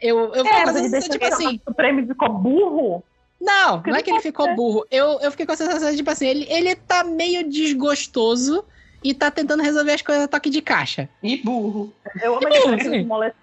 Eu, 0.00 0.34
eu 0.34 0.44
É, 0.44 0.66
mas 0.66 0.74
a 0.74 0.80
ele 0.80 1.08
tipo 1.08 1.24
assim, 1.24 1.46
assim. 1.46 1.60
o 1.68 1.72
prêmio 1.72 2.04
ficou 2.04 2.30
burro. 2.30 3.04
Não, 3.40 3.76
Porque 3.76 3.90
não 3.92 3.96
é 3.96 4.02
que 4.02 4.10
ele 4.10 4.20
ficou 4.20 4.46
ser. 4.46 4.56
burro. 4.56 4.84
Eu, 4.90 5.20
eu 5.20 5.30
fiquei 5.30 5.46
com 5.46 5.52
a 5.52 5.56
sensação 5.56 5.88
de, 5.88 5.98
tipo 5.98 6.10
assim, 6.10 6.26
ele, 6.26 6.46
ele 6.50 6.74
tá 6.74 7.04
meio 7.04 7.48
desgostoso 7.48 8.64
e 9.04 9.12
tá 9.12 9.30
tentando 9.30 9.62
resolver 9.62 9.92
as 9.92 10.00
coisas 10.02 10.24
a 10.24 10.28
toque 10.28 10.48
de 10.48 10.62
caixa. 10.62 11.08
E 11.22 11.36
burro. 11.36 11.92
Eu 12.22 12.32
amo 12.36 12.40
burro, 12.48 12.74
a 12.74 12.78
cena 12.78 12.82
sim. 12.82 12.90
de 13.02 13.04
moleção. 13.04 13.38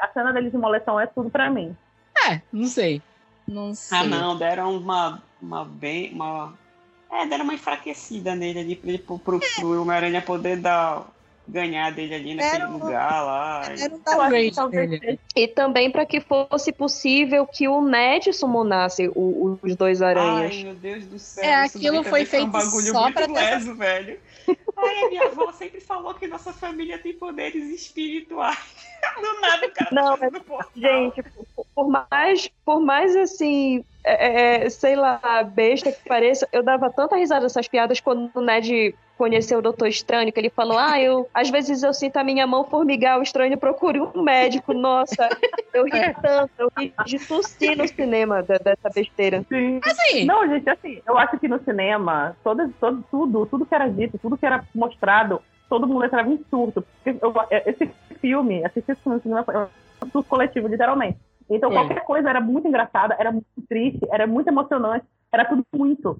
A 0.00 0.08
cena 0.08 0.32
dele 0.32 0.50
de 0.50 0.56
moleção 0.56 0.98
é 0.98 1.06
tudo 1.06 1.28
pra 1.28 1.50
mim. 1.50 1.76
É, 2.30 2.40
não 2.50 2.66
sei. 2.66 3.02
Não 3.46 3.74
sei. 3.74 3.98
Ah, 3.98 4.04
não, 4.04 4.38
deram 4.38 4.74
uma, 4.74 5.22
uma 5.40 5.64
bem. 5.66 6.12
Uma... 6.14 6.54
É, 7.12 7.26
deram 7.26 7.44
uma 7.44 7.52
enfraquecida 7.54 8.34
nele 8.34 8.60
ali 8.60 8.74
pra 8.74 8.88
ele, 8.88 8.98
pro, 8.98 9.18
pro, 9.18 9.38
pro 9.38 9.82
Homem-Aranha 9.82 10.22
poder 10.22 10.56
dar, 10.56 11.06
ganhar 11.46 11.92
dele 11.92 12.14
ali 12.14 12.34
naquele 12.34 12.62
Era 12.62 12.70
um- 12.70 12.78
lugar 12.78 13.22
lá. 13.22 13.62
Era 13.66 13.72
um 13.74 13.76
Eu 13.76 13.82
acho 13.82 13.98
que 13.98 14.04
downgrade 14.16 14.54
talvez 14.54 15.18
E 15.36 15.48
também 15.48 15.90
para 15.90 16.06
que 16.06 16.20
fosse 16.20 16.72
possível 16.72 17.46
que 17.46 17.68
o 17.68 17.82
Ned 17.82 18.32
summonasse 18.32 19.08
o- 19.14 19.58
os 19.62 19.76
dois 19.76 20.00
aranhas. 20.00 20.52
Ai, 20.54 20.62
meu 20.64 20.74
Deus 20.74 21.04
do 21.04 21.18
céu. 21.18 21.44
É, 21.44 21.54
aquilo 21.56 22.02
foi 22.02 22.24
também 22.24 22.24
um 22.24 22.26
feito 22.26 22.46
bagulho 22.50 22.92
só 22.92 23.02
muito 23.02 23.14
pra 23.14 23.26
ter 23.26 23.32
leso, 23.32 23.74
velho. 23.74 24.18
A 24.84 25.08
minha 25.08 25.24
avó 25.26 25.52
sempre 25.52 25.80
falou 25.80 26.14
que 26.14 26.26
nossa 26.26 26.52
família 26.52 26.98
tem 26.98 27.14
poderes 27.14 27.68
espirituais. 27.68 28.58
Do 29.20 29.40
nada, 29.40 29.66
o 29.66 29.70
cara 29.70 29.90
tá 29.90 29.94
Não, 29.94 30.16
fazendo 30.16 30.40
portal. 30.44 30.70
Gente, 30.74 31.22
por, 31.22 31.66
por 31.74 31.88
mais, 31.88 32.48
por 32.64 32.80
mais 32.80 33.16
assim, 33.16 33.84
é, 34.04 34.64
é, 34.64 34.70
sei 34.70 34.96
lá, 34.96 35.42
besta 35.44 35.92
que 35.92 36.08
pareça, 36.08 36.48
eu 36.52 36.62
dava 36.62 36.90
tanta 36.90 37.16
risada 37.16 37.42
dessas 37.42 37.68
piadas 37.68 38.00
quando 38.00 38.30
o 38.34 38.40
Ned 38.40 38.94
conheceu 39.22 39.60
o 39.60 39.62
Doutor 39.62 39.86
Estranho, 39.86 40.32
que 40.32 40.40
ele 40.40 40.50
falou, 40.50 40.76
ah, 40.76 41.00
eu, 41.00 41.28
às 41.32 41.48
vezes 41.48 41.84
eu 41.84 41.94
sinto 41.94 42.16
a 42.16 42.24
minha 42.24 42.44
mão 42.44 42.64
formigar, 42.64 43.20
o 43.20 43.22
estranho 43.22 43.56
procure 43.56 44.00
um 44.00 44.20
médico. 44.20 44.74
Nossa, 44.74 45.28
eu 45.72 45.84
ri 45.84 45.96
É. 45.96 46.12
tanto, 46.12 46.50
eu 46.58 46.68
ri 46.76 46.92
de 47.06 47.20
tossir 47.20 47.78
no 47.78 47.86
cinema 47.86 48.42
da- 48.42 48.58
dessa 48.58 48.90
besteira. 48.92 49.44
Sim. 49.48 49.80
Assim, 49.84 50.24
Não, 50.24 50.44
gente, 50.48 50.68
assim, 50.68 51.00
eu 51.06 51.16
acho 51.16 51.38
que 51.38 51.46
no 51.46 51.62
cinema, 51.62 52.36
todo, 52.42 52.68
todo, 52.80 53.04
tudo, 53.08 53.46
tudo 53.46 53.64
que 53.64 53.74
era 53.76 53.88
dito, 53.88 54.18
tudo 54.18 54.36
que 54.36 54.44
era 54.44 54.64
mostrado, 54.74 55.40
todo 55.68 55.86
mundo 55.86 56.04
entrava 56.04 56.28
em 56.28 56.44
surto. 56.50 56.82
Porque 56.82 57.16
eu- 57.24 57.32
esse 57.64 57.88
filme, 58.20 58.64
assistir 58.64 58.90
esse 58.90 59.02
filme 59.02 59.18
no 59.18 59.22
cinema 59.22 59.44
foi 59.44 59.56
um 59.56 59.66
surto 60.10 60.28
coletivo, 60.28 60.66
literalmente. 60.66 61.16
Então 61.52 61.70
Foi. 61.70 61.78
qualquer 61.78 62.04
coisa 62.04 62.30
era 62.30 62.40
muito 62.40 62.66
engraçada, 62.66 63.14
era 63.18 63.30
muito 63.30 63.46
triste, 63.68 64.00
era 64.10 64.26
muito 64.26 64.48
emocionante, 64.48 65.04
era 65.30 65.44
tudo 65.44 65.64
muito. 65.74 66.18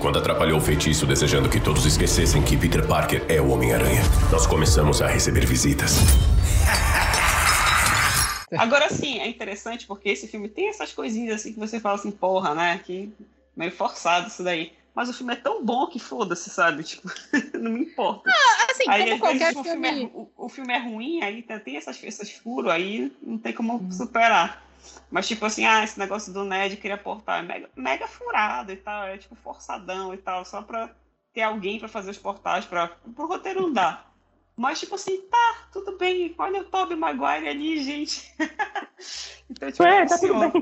Quando 0.00 0.18
atrapalhou 0.18 0.58
o 0.58 0.60
feitiço 0.60 1.06
desejando 1.06 1.48
que 1.48 1.60
todos 1.60 1.84
esquecessem 1.84 2.42
que 2.42 2.56
Peter 2.56 2.86
Parker 2.86 3.24
é 3.28 3.40
o 3.40 3.50
Homem-Aranha, 3.50 4.02
nós 4.30 4.46
começamos 4.46 5.02
a 5.02 5.08
receber 5.08 5.44
visitas. 5.44 5.98
Agora 8.56 8.88
sim, 8.88 9.18
é 9.18 9.26
interessante 9.26 9.86
porque 9.86 10.10
esse 10.10 10.28
filme 10.28 10.48
tem 10.48 10.68
essas 10.68 10.92
coisinhas 10.92 11.40
assim 11.40 11.52
que 11.52 11.58
você 11.58 11.80
fala 11.80 11.96
assim, 11.96 12.12
porra, 12.12 12.54
né? 12.54 12.80
Que 12.84 13.12
meio 13.56 13.72
forçado 13.72 14.28
isso 14.28 14.44
daí. 14.44 14.72
Mas 14.94 15.08
o 15.08 15.12
filme 15.12 15.32
é 15.32 15.36
tão 15.36 15.64
bom 15.64 15.86
que 15.88 15.98
foda-se, 15.98 16.48
sabe? 16.50 16.84
Tipo, 16.84 17.08
não 17.58 17.72
me 17.72 17.80
importa. 17.82 18.30
assim, 18.70 18.84
aí, 18.88 19.04
como 19.10 19.18
qualquer 19.18 19.38
vezes, 19.38 19.56
o 19.56 19.64
filme, 19.64 19.88
filme. 19.88 20.04
é, 20.04 20.10
o, 20.14 20.30
o 20.36 20.48
filme 20.48 20.72
é 20.72 20.78
ruim, 20.78 21.22
aí 21.22 21.42
tem- 21.42 21.58
tem 21.58 21.76
essas, 21.76 22.02
esses 22.02 22.30
furos, 22.36 22.70
aí 22.70 23.12
não 23.20 23.36
tem 23.36 23.52
como 23.52 23.92
superar. 23.92 24.62
Mas, 25.10 25.26
tipo 25.26 25.44
assim, 25.46 25.64
ah, 25.64 25.82
esse 25.82 25.98
negócio 25.98 26.32
do 26.32 26.44
Ned 26.44 26.76
queria 26.76 26.96
portar 26.98 27.40
é 27.40 27.46
mega, 27.46 27.70
mega 27.74 28.06
furado 28.06 28.70
e 28.70 28.76
tal, 28.76 29.04
é 29.08 29.18
tipo 29.18 29.34
forçadão 29.34 30.14
e 30.14 30.18
tal, 30.18 30.44
só 30.44 30.62
pra 30.62 30.90
ter 31.32 31.42
alguém 31.42 31.78
pra 31.80 31.88
fazer 31.88 32.10
os 32.10 32.18
portais, 32.18 32.64
pra, 32.64 32.88
pro 32.88 33.26
roteiro 33.26 33.66
andar. 33.66 34.12
Mas, 34.56 34.78
tipo 34.78 34.94
assim, 34.94 35.20
tá, 35.22 35.66
tudo 35.72 35.98
bem, 35.98 36.32
olha 36.38 36.60
o 36.60 36.64
Tobey 36.66 36.96
Maguire 36.96 37.48
ali, 37.48 37.82
gente. 37.82 38.32
então, 39.50 39.70
tipo, 39.72 39.82
É, 39.82 40.06
tá 40.06 40.18
tudo 40.18 40.38
bem. 40.38 40.52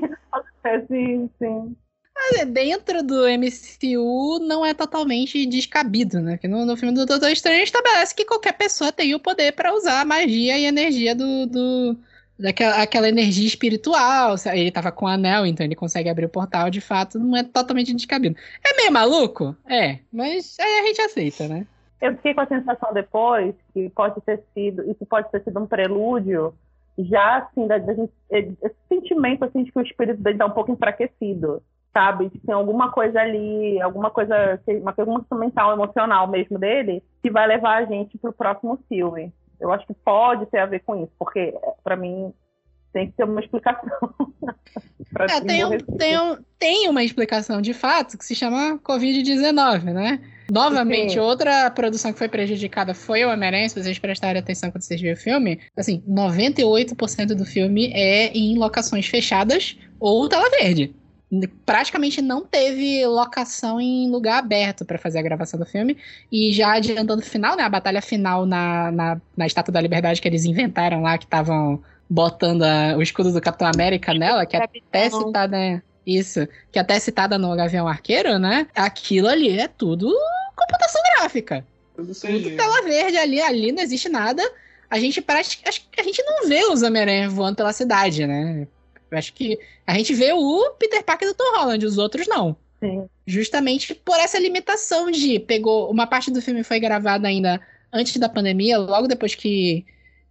É, 0.63 0.79
sim, 0.87 1.29
sim. 1.37 1.77
Mas 2.15 2.45
dentro 2.47 3.03
do 3.03 3.23
MCU 3.27 4.39
não 4.39 4.65
é 4.65 4.73
totalmente 4.73 5.45
descabido, 5.45 6.21
né? 6.21 6.33
Porque 6.33 6.47
no, 6.47 6.65
no 6.65 6.77
filme 6.77 6.93
do 6.93 7.05
Doutor 7.05 7.31
Estranho 7.31 7.63
estabelece 7.63 8.13
que 8.13 8.25
qualquer 8.25 8.53
pessoa 8.53 8.91
tem 8.91 9.15
o 9.15 9.19
poder 9.19 9.53
pra 9.53 9.73
usar 9.73 10.01
a 10.01 10.05
magia 10.05 10.57
e 10.57 10.65
energia 10.65 11.15
do. 11.15 11.45
do 11.47 11.97
daquela 12.37 12.81
aquela 12.81 13.09
energia 13.09 13.47
espiritual. 13.47 14.35
Ele 14.53 14.71
tava 14.71 14.91
com 14.91 15.05
o 15.05 15.09
anel, 15.09 15.45
então 15.45 15.65
ele 15.65 15.75
consegue 15.75 16.09
abrir 16.09 16.25
o 16.25 16.29
portal, 16.29 16.69
de 16.69 16.81
fato, 16.81 17.19
não 17.19 17.37
é 17.37 17.43
totalmente 17.43 17.93
descabido. 17.93 18.35
É 18.63 18.75
meio 18.75 18.91
maluco? 18.91 19.55
É, 19.67 19.99
mas 20.11 20.57
aí 20.59 20.79
a 20.79 20.85
gente 20.87 21.01
aceita, 21.01 21.47
né? 21.47 21.65
Eu 22.01 22.15
fiquei 22.17 22.33
com 22.33 22.41
a 22.41 22.47
sensação 22.47 22.93
depois 22.93 23.55
que 23.73 23.89
pode 23.89 24.19
ter 24.21 24.43
sido, 24.53 24.83
isso 24.89 25.05
pode 25.05 25.31
ter 25.31 25.41
sido 25.41 25.57
um 25.57 25.65
prelúdio, 25.65 26.53
já 26.99 27.37
assim, 27.37 27.65
da, 27.65 27.77
da 27.77 27.93
gente, 27.93 28.11
esse 28.29 28.75
sentimento 28.89 29.45
assim, 29.45 29.63
de 29.63 29.71
que 29.71 29.79
o 29.79 29.81
espírito 29.81 30.21
dele 30.21 30.37
tá 30.37 30.45
um 30.45 30.51
pouco 30.51 30.71
enfraquecido, 30.71 31.63
sabe? 31.93 32.29
Que 32.29 32.39
tem 32.39 32.53
alguma 32.55 32.91
coisa 32.91 33.19
ali, 33.21 33.79
alguma 33.81 34.09
coisa, 34.09 34.59
uma 34.81 34.93
coisa 34.93 35.11
mental, 35.33 35.71
emocional 35.73 36.27
mesmo 36.27 36.57
dele, 36.57 37.03
que 37.21 37.29
vai 37.29 37.47
levar 37.47 37.77
a 37.83 37.85
gente 37.85 38.17
pro 38.17 38.33
próximo 38.33 38.79
filme. 38.89 39.31
Eu 39.59 39.71
acho 39.71 39.85
que 39.85 39.93
pode 39.93 40.45
ter 40.47 40.59
a 40.59 40.65
ver 40.65 40.79
com 40.79 40.95
isso, 41.03 41.11
porque 41.19 41.53
pra 41.83 41.95
mim 41.95 42.33
tem 42.91 43.07
que 43.07 43.13
ter 43.13 43.23
uma 43.23 43.39
explicação. 43.39 43.89
É, 45.29 45.39
tem, 45.41 45.63
um- 45.63 45.77
tem, 45.77 46.19
um- 46.19 46.37
tem 46.57 46.89
uma 46.89 47.03
explicação 47.03 47.61
de 47.61 47.71
fato 47.73 48.17
que 48.17 48.25
se 48.25 48.33
chama 48.33 48.79
Covid-19, 48.79 49.83
né? 49.93 50.19
Novamente, 50.51 51.13
Sim. 51.13 51.19
outra 51.19 51.69
produção 51.69 52.11
que 52.11 52.17
foi 52.17 52.27
prejudicada 52.27 52.95
foi 52.95 53.23
o 53.23 53.31
Homem-Aranha, 53.31 53.69
se 53.69 53.81
vocês 53.81 53.99
prestarem 53.99 54.41
atenção 54.41 54.71
quando 54.71 54.81
vocês 54.81 54.99
verem 54.99 55.15
o 55.15 55.19
filme. 55.19 55.59
Assim, 55.77 56.03
98% 56.09 57.35
do 57.35 57.45
filme 57.45 57.91
é 57.93 58.31
em 58.35 58.57
locações 58.57 59.05
fechadas 59.07 59.77
ou 59.99 60.27
tela 60.27 60.49
verde. 60.49 60.95
Praticamente 61.65 62.21
não 62.21 62.45
teve 62.45 63.05
locação 63.07 63.79
em 63.81 64.09
lugar 64.09 64.39
aberto 64.39 64.85
para 64.85 64.97
fazer 64.99 65.19
a 65.19 65.21
gravação 65.23 65.59
do 65.59 65.65
filme. 65.65 65.97
E 66.31 66.51
já 66.51 66.73
adiantando 66.73 67.21
o 67.21 67.25
final, 67.25 67.55
né? 67.55 67.63
A 67.63 67.69
batalha 67.69 68.01
final 68.01 68.45
na, 68.45 68.91
na, 68.91 69.21
na 69.35 69.45
Estátua 69.47 69.71
da 69.73 69.81
Liberdade 69.81 70.21
que 70.21 70.27
eles 70.27 70.45
inventaram 70.45 71.01
lá, 71.01 71.17
que 71.17 71.25
estavam 71.25 71.81
botando 72.09 72.63
a- 72.63 72.95
o 72.97 73.01
escudo 73.01 73.31
do 73.31 73.41
Capitão 73.41 73.67
América 73.73 74.13
nela, 74.13 74.45
que 74.45 74.55
é 74.55 74.59
até 74.63 75.09
citada. 75.09 75.83
Isso. 76.05 76.47
Que 76.71 76.77
até 76.79 76.95
é 76.95 76.99
citada 76.99 77.37
no 77.37 77.55
Gavião 77.55 77.87
Arqueiro, 77.87 78.37
né? 78.37 78.67
Aquilo 78.75 79.27
ali 79.27 79.57
é 79.57 79.67
tudo 79.67 80.13
computação 80.55 81.01
gráfica. 81.17 81.65
Tudo 81.95 82.13
Tudo 82.13 82.57
tela 82.57 82.81
verde 82.83 83.17
ali, 83.17 83.41
ali 83.41 83.71
não 83.71 83.81
existe 83.81 84.09
nada. 84.09 84.43
A 84.89 84.99
gente 84.99 85.21
parece. 85.21 85.57
Acho 85.65 85.81
que 85.89 85.99
a 85.99 86.03
gente 86.03 86.21
não 86.23 86.47
vê 86.47 86.63
os 86.65 86.81
Homem-Aranha 86.83 87.29
voando 87.29 87.55
pela 87.55 87.71
cidade, 87.73 88.27
né? 88.27 88.67
Eu 89.13 89.19
acho 89.19 89.33
que 89.33 89.59
a 89.85 89.93
gente 89.93 90.13
vê 90.13 90.33
o 90.33 90.71
Peter 90.79 91.03
Parker 91.03 91.27
do 91.27 91.35
Tom 91.35 91.57
Holland, 91.57 91.85
os 91.85 91.97
outros 91.97 92.27
não. 92.27 92.55
Sim. 92.79 93.07
Justamente 93.25 93.93
por 93.93 94.17
essa 94.17 94.39
limitação 94.39 95.09
de 95.09 95.39
pegou. 95.39 95.89
Uma 95.89 96.07
parte 96.07 96.31
do 96.31 96.41
filme 96.41 96.63
foi 96.63 96.79
gravada 96.79 97.27
ainda 97.27 97.61
antes 97.91 98.17
da 98.17 98.27
pandemia, 98.27 98.77
logo 98.77 99.07
depois 99.07 99.35
que, 99.35 99.85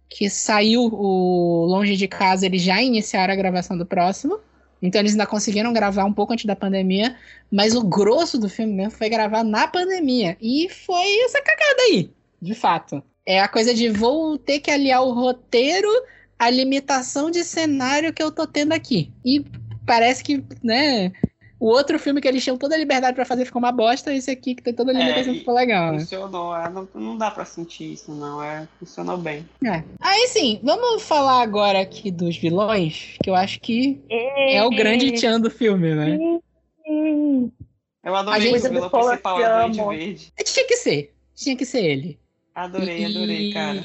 que 0.09 0.29
saiu 0.29 0.83
o 0.83 1.65
Longe 1.65 1.95
de 1.95 2.07
Casa, 2.07 2.45
eles 2.45 2.61
já 2.61 2.81
iniciaram 2.81 3.33
a 3.33 3.37
gravação 3.37 3.77
do 3.77 3.85
próximo. 3.85 4.39
Então 4.81 4.99
eles 4.99 5.13
ainda 5.13 5.25
conseguiram 5.25 5.71
gravar 5.71 6.03
um 6.03 6.13
pouco 6.13 6.33
antes 6.33 6.45
da 6.45 6.57
pandemia, 6.57 7.15
mas 7.49 7.73
o 7.73 7.81
grosso 7.81 8.37
do 8.37 8.49
filme 8.49 8.73
mesmo 8.73 8.91
foi 8.91 9.09
gravar 9.09 9.41
na 9.41 9.65
pandemia. 9.65 10.35
E 10.41 10.67
foi 10.69 11.23
essa 11.23 11.41
cagada 11.41 11.83
aí, 11.83 12.11
de 12.41 12.53
fato. 12.53 13.01
É 13.25 13.39
a 13.39 13.47
coisa 13.47 13.73
de 13.73 13.87
vou 13.87 14.37
ter 14.37 14.59
que 14.59 14.69
aliar 14.69 15.01
o 15.01 15.13
roteiro 15.13 15.87
à 16.37 16.49
limitação 16.49 17.29
de 17.31 17.43
cenário 17.43 18.13
que 18.13 18.21
eu 18.23 18.31
tô 18.31 18.45
tendo 18.47 18.73
aqui. 18.73 19.11
E 19.25 19.45
parece 19.85 20.23
que, 20.23 20.43
né, 20.63 21.11
o 21.59 21.67
outro 21.67 21.97
filme 21.97 22.19
que 22.19 22.27
eles 22.27 22.43
tinham 22.43 22.57
toda 22.57 22.75
a 22.75 22.77
liberdade 22.77 23.15
pra 23.15 23.23
fazer 23.25 23.45
ficou 23.45 23.59
uma 23.59 23.71
bosta, 23.71 24.13
esse 24.13 24.29
aqui 24.29 24.53
que 24.55 24.61
tem 24.61 24.73
toda 24.73 24.91
a 24.91 24.93
limitação 24.93 25.33
e- 25.33 25.39
ficou 25.39 25.53
legal. 25.55 25.93
né? 25.93 25.99
Funcionou, 25.99 26.55
é, 26.55 26.69
não, 26.69 26.87
não 26.93 27.17
dá 27.17 27.31
pra 27.31 27.45
sentir 27.45 27.93
isso, 27.93 28.11
não. 28.13 28.43
É, 28.43 28.67
funcionou 28.79 29.17
bem. 29.17 29.47
É. 29.65 29.83
Aí 30.01 30.27
sim, 30.27 30.59
vamos 30.63 31.03
falar 31.03 31.41
agora 31.41 31.79
aqui 31.79 32.11
dos 32.11 32.35
vilões, 32.37 33.15
que 33.23 33.29
eu 33.29 33.35
acho 33.35 33.59
que 33.61 34.01
é 34.09 34.61
o 34.63 34.69
grande 34.69 35.11
tchan 35.13 35.39
do 35.39 35.49
filme, 35.49 35.93
né? 35.95 36.17
Eu 38.05 38.15
A 38.15 38.19
adorei 38.19 38.51
o 38.51 38.59
vilão 38.61 38.89
principal 38.89 39.39
é 39.41 39.45
amam. 39.45 39.89
Verde. 39.89 40.33
Tinha 40.43 40.67
que 40.67 40.75
ser. 40.75 41.13
Tinha 41.33 41.55
que 41.55 41.65
ser 41.65 41.83
ele. 41.85 42.19
Adorei, 42.53 43.05
adorei, 43.05 43.49
E- 43.49 43.53
cara. 43.53 43.81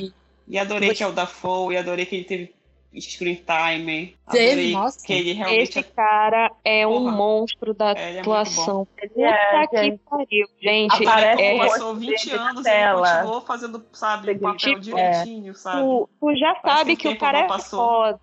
E 0.48 0.58
adorei 0.58 0.94
que 0.94 1.02
é 1.02 1.06
o 1.06 1.12
Dafoe, 1.12 1.74
e 1.74 1.76
adorei 1.76 2.06
que 2.06 2.16
ele 2.16 2.24
teve 2.24 2.54
screen 3.00 3.34
time. 3.34 4.16
Teve, 4.30 4.50
Adorei 4.52 4.72
nossa. 4.72 5.06
que 5.06 5.12
ele 5.12 5.32
realmente 5.34 5.78
Esse 5.78 5.82
cara 5.82 6.50
é 6.64 6.86
um 6.86 7.04
Porra. 7.04 7.12
monstro 7.12 7.74
da 7.74 7.92
É, 7.92 8.14
é 8.16 8.20
atuação. 8.20 8.88
Ele 8.96 9.22
é, 9.24 9.30
Puta 9.60 9.68
que 9.68 9.76
gente. 9.84 10.00
pariu, 10.08 10.46
gente. 10.60 11.06
Aparece 11.06 11.42
é- 11.42 11.58
passou 11.58 11.86
rosto 11.88 12.00
20 12.00 12.24
dele 12.24 12.36
na 12.38 12.50
anos 12.50 12.66
e 12.66 12.94
continuou 12.94 13.40
fazendo, 13.42 13.84
sabe, 13.92 14.30
o 14.32 14.38
papel 14.40 14.56
Tipo, 14.56 14.80
direitinho, 14.80 15.54
sabe? 15.54 15.82
Tu, 15.82 16.08
tu 16.18 16.36
já 16.36 16.54
Parece 16.54 16.78
sabe 16.78 16.96
que 16.96 17.02
que 17.02 17.14
o 17.14 17.18
cara 17.18 17.40
é 17.40 17.58
foda. 17.58 18.18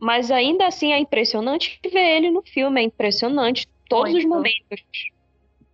Mas 0.00 0.30
ainda 0.30 0.66
assim 0.66 0.92
é 0.94 0.98
impressionante 0.98 1.78
ver 1.92 1.98
ele 2.16 2.30
no 2.30 2.42
filme. 2.42 2.80
É 2.80 2.84
impressionante. 2.84 3.68
Todos 3.86 4.14
os 4.14 4.24
Muito. 4.24 4.28
momentos. 4.28 4.82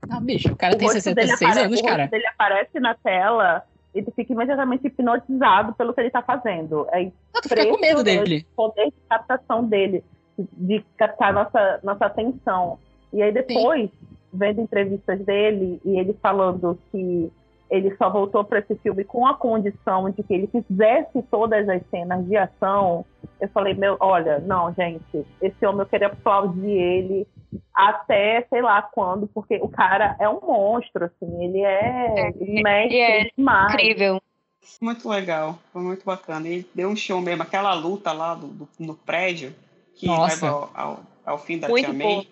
Não, 0.09 0.21
bicho, 0.21 0.53
o 0.53 0.57
cara 0.57 0.75
O 0.75 0.79
tem 0.79 0.89
rosto 0.89 1.15
dele 1.15 1.29
66 1.29 1.51
apare- 1.51 1.65
anos, 1.67 1.79
o 1.79 1.83
rosto 1.83 1.89
cara. 1.97 2.07
dele 2.09 2.27
aparece 2.27 2.81
na 2.81 2.95
tela 2.95 3.65
e 3.97 4.03
tu 4.03 4.13
fica 4.13 4.33
imediatamente 4.33 4.87
hipnotizado 4.87 5.73
pelo 5.75 5.95
que 5.95 6.01
ele 6.01 6.11
tá 6.11 6.21
fazendo. 6.23 6.87
É 6.93 7.11
Ah, 7.35 7.41
tu 7.43 7.49
fica 7.49 7.67
com 7.67 7.81
medo 7.81 8.05
dele. 8.05 8.47
o 8.53 8.57
poder 8.57 8.87
de 8.87 9.01
captação 9.09 9.65
dele, 9.65 10.05
de 10.39 10.85
captar 10.99 11.33
nossa, 11.33 11.81
nossa 11.83 12.07
atenção. 12.07 12.79
E 13.13 13.23
aí 13.23 13.33
depois, 13.33 13.91
vendo 14.33 14.61
entrevistas 14.61 15.19
dele 15.21 15.81
e 15.85 15.99
ele 15.99 16.15
falando 16.21 16.79
que 16.93 17.33
ele 17.71 17.95
só 17.97 18.09
voltou 18.11 18.45
para 18.45 18.61
esse 18.61 18.75
filme 18.77 19.03
com 19.05 19.27
a 19.27 19.35
condição 19.35 20.09
de 20.11 20.23
que 20.23 20.33
ele 20.35 20.47
fizesse 20.47 21.23
todas 21.31 21.69
as 21.69 21.83
cenas 21.91 22.25
de 22.27 22.37
ação, 22.37 23.05
eu 23.41 23.49
falei, 23.49 23.75
meu, 23.75 23.97
olha, 24.01 24.39
não, 24.41 24.73
gente, 24.75 25.27
esse 25.43 25.67
homem 25.67 25.81
eu 25.81 25.87
queria 25.87 26.07
aplaudir 26.07 26.71
ele 26.71 27.27
até 27.75 28.47
sei 28.49 28.63
lá 28.63 28.81
quando, 28.83 29.27
porque 29.29 29.57
o 29.57 29.69
cara 29.69 30.17
é 30.21 30.29
um 30.29 30.41
monstro, 30.41 31.05
assim, 31.07 31.45
ele 31.45 31.61
é, 31.61 32.31
É, 32.31 32.63
mestre 32.63 32.97
e 32.97 33.01
é 33.01 33.31
demais. 33.37 33.75
Incrível. 33.75 34.21
Muito 34.81 35.09
legal, 35.09 35.59
foi 35.73 35.83
muito 35.83 36.05
bacana. 36.05 36.49
E 36.49 36.67
deu 36.75 36.89
um 36.89 36.97
show 36.97 37.21
mesmo, 37.21 37.43
aquela 37.43 37.73
luta 37.75 38.13
lá 38.13 38.35
do, 38.35 38.49
do- 38.49 38.69
no 38.81 38.95
prédio, 38.95 39.55
que 39.95 40.07
Nossa. 40.07 40.45
leva 40.45 40.49
ao, 40.49 40.71
ao, 40.75 41.01
ao 41.25 41.39
fim 41.39 41.59
da 41.59 41.69
Muito 41.69 41.85
Tia. 41.85 41.95
May. 41.95 42.29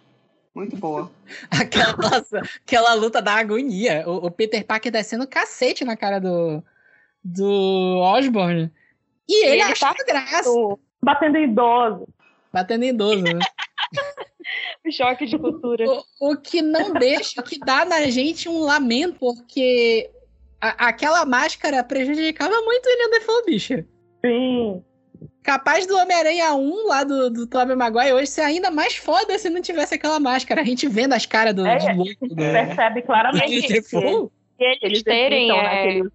Muito 0.55 0.77
boa. 0.77 1.11
Aquela, 1.51 1.97
nossa, 1.97 2.41
aquela 2.65 2.95
luta 2.95 3.21
da 3.21 3.35
agonia. 3.35 4.05
O, 4.07 4.27
o 4.27 4.31
Peter 4.31 4.65
Parker 4.65 4.93
descendo 4.93 5.27
cacete 5.27 5.85
na 5.85 5.97
cara 5.97 6.21
do, 6.21 6.63
do 7.23 7.99
Osborne. 8.01 8.71
E 9.29 9.45
ele, 9.47 9.53
ele 9.55 9.63
achando 9.63 9.97
tá- 9.97 10.05
graça. 10.05 10.49
O 10.49 10.79
Batendo 11.03 11.37
em 11.39 11.45
idoso. 11.45 12.07
Batendo 12.53 12.85
em 12.85 12.89
idoso, 12.91 13.23
né? 13.23 13.33
choque 14.93 15.27
de 15.27 15.39
cultura. 15.39 15.85
O, 16.21 16.33
o 16.33 16.37
que 16.37 16.63
não 16.63 16.93
deixa, 16.93 17.43
que 17.43 17.59
dá 17.59 17.85
na 17.85 18.03
gente 18.11 18.49
um 18.49 18.61
lamento, 18.61 19.19
porque 19.19 20.11
a- 20.61 20.89
aquela 20.89 21.25
máscara 21.25 21.83
prejudicava 21.83 22.55
muito 22.63 22.87
o 22.87 22.89
William 22.91 23.11
Defoe, 23.11 23.45
bicho. 23.47 23.85
Sim. 24.25 24.85
Capaz 25.45 25.87
do 25.87 25.95
Homem-Aranha 25.99 26.55
1 26.55 26.87
lá 26.89 27.05
do, 27.05 27.29
do 27.31 27.47
Tobey 27.47 27.77
Maguire 27.77 28.15
hoje 28.15 28.29
ser 28.29 28.41
ainda 28.41 28.71
mais 28.71 28.97
foda 28.97 29.39
se 29.39 29.51
não 29.51 29.61
tivesse 29.61 29.95
aquela 29.95 30.19
máscara. 30.19 30.63
A 30.63 30.65
gente 30.65 30.89
vendo 30.89 31.13
as 31.13 31.27
caras 31.27 31.53
do, 31.55 31.67
É, 31.67 31.77
de 31.77 31.93
louco 31.93 32.27
do, 32.35 32.43
é. 32.43 32.65
Percebe 32.65 33.03
do 33.03 33.07
claramente 33.07 33.45
que. 33.63 34.31
E 34.59 34.79
eles, 34.83 35.03
terem. 35.03 35.49
né, 35.49 35.85
é, 35.85 35.89
ele 35.99 36.11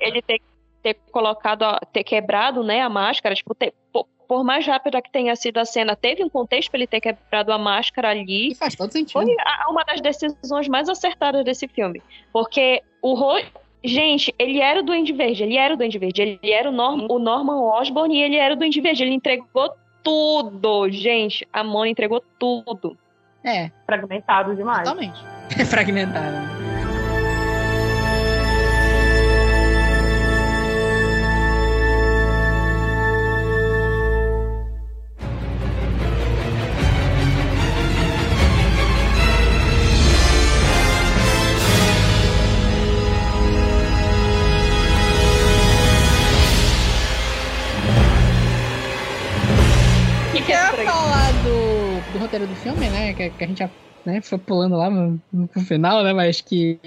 ele 0.00 0.20
ter, 0.20 0.40
ter 0.82 0.94
colocado, 1.10 1.62
a- 1.62 1.80
ter 1.92 2.04
quebrado, 2.04 2.62
né, 2.62 2.82
a 2.82 2.88
máscara, 2.90 3.34
tipo, 3.34 3.54
ter- 3.54 3.72
por, 3.90 4.06
por 4.28 4.44
mais 4.44 4.66
rápida 4.66 5.00
que 5.00 5.10
tenha 5.10 5.34
sido 5.34 5.58
a 5.58 5.64
cena, 5.64 5.96
teve 5.96 6.22
um 6.22 6.28
contexto 6.28 6.70
pra 6.70 6.78
ele 6.78 6.86
ter 6.86 7.00
quebrado 7.00 7.52
a 7.52 7.58
máscara 7.58 8.10
ali. 8.10 8.50
E 8.50 8.54
faz 8.54 8.74
todo 8.74 8.92
sentido. 8.92 9.12
Foi 9.12 9.34
a- 9.40 9.70
uma 9.70 9.82
das 9.84 10.00
decisões 10.02 10.68
mais 10.68 10.90
acertadas 10.90 11.42
desse 11.44 11.66
filme. 11.68 12.02
Porque 12.32 12.82
o 13.00 13.14
Ro... 13.14 13.40
Gente, 13.84 14.34
ele 14.38 14.60
era 14.60 14.80
o 14.80 14.82
Duende 14.82 15.12
Verde, 15.12 15.42
ele 15.42 15.56
era 15.58 15.74
o 15.74 15.76
Duende 15.76 15.98
Verde, 15.98 16.22
ele 16.22 16.52
era 16.52 16.70
o, 16.70 16.72
Norm- 16.72 17.06
o 17.10 17.18
Norman 17.18 17.60
Osborn 17.78 18.16
e 18.16 18.22
ele 18.22 18.36
era 18.36 18.54
o 18.54 18.56
Duende 18.56 18.80
Verde. 18.80 19.02
Ele 19.02 19.14
entregou 19.14 19.70
tudo, 20.02 20.88
gente. 20.90 21.46
A 21.52 21.62
Mona 21.62 21.88
entregou 21.90 22.22
tudo. 22.38 22.96
É, 23.44 23.70
Fragmentado 23.84 24.56
demais. 24.56 24.78
totalmente. 24.88 25.22
É 25.58 25.64
fragmentado. 25.66 26.63
Quer 50.46 50.84
falar 50.84 51.32
do, 51.42 52.12
do 52.12 52.18
roteiro 52.18 52.46
do 52.46 52.54
filme, 52.56 52.88
né? 52.88 53.14
Que, 53.14 53.30
que 53.30 53.44
a 53.44 53.46
gente 53.46 53.58
já 53.58 53.70
né, 54.04 54.20
foi 54.20 54.38
pulando 54.38 54.76
lá 54.76 54.90
no, 54.90 55.20
no 55.32 55.48
final, 55.48 56.02
né? 56.02 56.12
Mas 56.12 56.40
que 56.40 56.78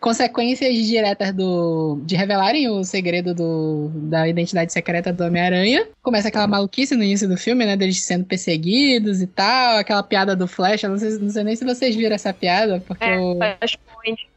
consequências 0.00 0.74
diretas 0.86 1.32
do, 1.32 2.00
de 2.04 2.16
revelarem 2.16 2.68
o 2.68 2.84
segredo 2.84 3.34
do, 3.34 3.90
da 3.94 4.28
identidade 4.28 4.72
secreta 4.72 5.12
do 5.12 5.24
Homem-Aranha. 5.24 5.88
Começa 6.02 6.28
aquela 6.28 6.46
maluquice 6.46 6.94
no 6.94 7.02
início 7.02 7.28
do 7.28 7.36
filme, 7.36 7.64
né? 7.64 7.76
Deles 7.76 8.02
sendo 8.02 8.24
perseguidos 8.24 9.20
e 9.20 9.26
tal. 9.26 9.78
Aquela 9.78 10.02
piada 10.02 10.36
do 10.36 10.46
Flash. 10.46 10.84
Eu 10.84 10.90
não 10.90 10.98
sei, 10.98 11.18
não 11.18 11.30
sei 11.30 11.44
nem 11.44 11.56
se 11.56 11.64
vocês 11.64 11.94
viram 11.94 12.14
essa 12.14 12.32
piada, 12.32 12.82
porque 12.86 13.04
É, 13.04 13.18
o, 13.18 13.36
Flashpoint. 13.36 14.35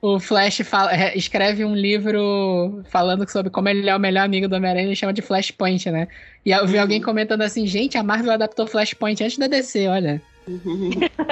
O 0.00 0.20
Flash 0.20 0.58
fala- 0.64 0.92
é, 0.94 1.16
escreve 1.16 1.64
um 1.64 1.74
livro 1.74 2.82
falando 2.88 3.28
sobre 3.28 3.50
como 3.50 3.68
ele 3.68 3.88
é 3.88 3.96
o 3.96 4.00
melhor 4.00 4.24
amigo 4.24 4.48
do 4.48 4.54
Homem-Aranha, 4.56 4.86
ele 4.86 4.94
chama 4.96 5.12
de 5.12 5.22
Flashpoint, 5.22 5.90
né? 5.90 6.06
E 6.44 6.50
eu 6.52 6.66
vi 6.66 6.76
Uhum. 6.76 6.82
alguém 6.82 7.02
comentando 7.02 7.42
assim, 7.42 7.66
gente, 7.66 7.98
a 7.98 8.02
Marvel 8.02 8.32
adaptou 8.32 8.66
Flashpoint 8.66 9.22
antes 9.22 9.38
da 9.38 9.46
DC, 9.48 9.88
olha. 9.88 10.22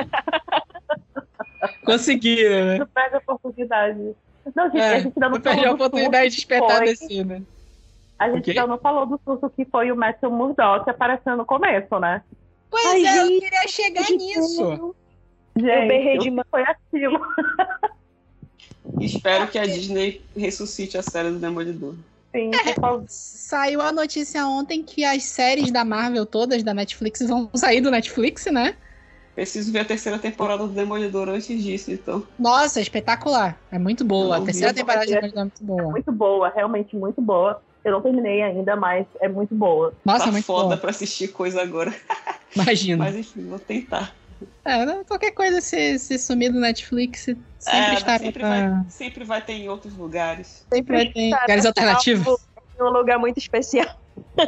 Conseguiram, 1.84 2.66
né? 2.66 2.78
Não 2.78 2.86
perde 2.86 3.16
a 3.16 3.18
oportunidade. 3.18 3.98
Não, 4.54 4.64
gente, 4.70 4.80
É, 4.80 4.94
a 4.94 4.98
gente 5.00 5.12
ainda 5.16 5.28
não 5.28 5.36
Eu 5.36 5.40
a 5.40 5.42
falou 5.54 5.66
do 5.66 5.74
oportunidade 5.74 6.30
de 6.34 6.38
espetar 6.38 6.70
a 6.70 6.76
foi. 6.78 6.86
DC, 6.86 7.24
né? 7.24 7.42
A 8.18 8.28
O 8.28 8.36
gente 8.36 8.50
ainda 8.50 8.66
não 8.66 8.78
falou 8.78 9.06
do 9.06 9.20
surto 9.24 9.50
que 9.50 9.64
foi 9.66 9.90
o 9.92 9.96
Matthew 9.96 10.30
Murdock 10.30 10.88
aparecendo 10.88 11.36
no 11.38 11.44
começo, 11.46 11.98
né? 11.98 12.22
Pois 12.70 12.84
Ai, 12.86 13.06
é, 13.06 13.18
eu 13.22 13.26
gente, 13.26 13.40
queria 13.40 13.68
chegar 13.68 14.10
nisso. 14.10 14.94
Gente, 15.58 15.88
berrei 15.88 16.16
o 16.16 16.20
que 16.20 16.24
demais. 16.30 16.46
foi 16.50 16.62
aquilo. 16.62 17.20
Espero 19.00 19.48
que 19.48 19.58
a 19.58 19.66
Disney 19.66 20.22
ressuscite 20.36 20.96
a 20.96 21.02
série 21.02 21.30
do 21.30 21.38
Demolidor. 21.38 21.94
Sim, 22.34 22.50
favor. 22.80 23.04
Saiu 23.08 23.80
a 23.80 23.92
notícia 23.92 24.46
ontem 24.46 24.82
que 24.82 25.04
as 25.04 25.24
séries 25.24 25.70
da 25.70 25.84
Marvel 25.84 26.26
todas 26.26 26.62
da 26.62 26.74
Netflix 26.74 27.20
vão 27.20 27.50
sair 27.56 27.80
do 27.80 27.90
Netflix, 27.90 28.46
né? 28.46 28.76
Preciso 29.34 29.70
ver 29.70 29.80
a 29.80 29.84
terceira 29.84 30.18
temporada 30.18 30.66
do 30.66 30.72
Demolidor 30.72 31.28
antes 31.28 31.62
disso, 31.62 31.90
então. 31.90 32.22
Nossa, 32.38 32.80
espetacular. 32.80 33.58
É 33.70 33.78
muito 33.78 34.04
boa. 34.04 34.36
A 34.36 34.40
vi. 34.40 34.46
terceira 34.46 34.72
temporada 34.72 35.04
de 35.04 35.12
Demolidor 35.12 35.40
é 35.40 35.44
muito 35.44 35.64
boa. 35.64 35.90
Muito 35.90 36.12
boa, 36.12 36.48
realmente 36.54 36.96
muito 36.96 37.20
boa. 37.20 37.60
Eu 37.84 37.92
não 37.92 38.02
terminei 38.02 38.42
ainda, 38.42 38.74
mas 38.76 39.06
é 39.20 39.28
muito 39.28 39.54
boa. 39.54 39.94
Nossa, 40.04 40.24
tá 40.24 40.32
muito 40.32 40.44
foda 40.44 40.68
boa. 40.68 40.76
pra 40.78 40.90
assistir 40.90 41.28
coisa 41.28 41.62
agora. 41.62 41.94
Imagina. 42.56 43.04
Mas 43.04 43.14
enfim, 43.14 43.46
vou 43.46 43.58
tentar. 43.58 44.14
É, 44.64 44.84
não- 44.84 45.04
qualquer 45.04 45.30
coisa 45.32 45.60
se, 45.60 45.98
se 45.98 46.18
sumir 46.18 46.52
do 46.52 46.60
Netflix, 46.60 47.20
sempre 47.20 47.42
É, 47.66 47.94
está 47.94 48.18
sempre, 48.18 48.40
pra- 48.40 48.48
vai, 48.48 48.84
sempre 48.90 49.24
vai 49.24 49.40
ter 49.42 49.52
em 49.54 49.68
outros 49.68 49.94
lugares. 49.96 50.66
sempre 50.72 50.96
vai 50.96 51.06
ter 51.06 51.30
Cara, 51.30 51.42
lugares 51.42 51.66
alternativos. 51.66 52.38
Em 52.78 52.82
um 52.82 52.90
lugar 52.90 53.18
muito 53.18 53.38
especial. 53.38 54.00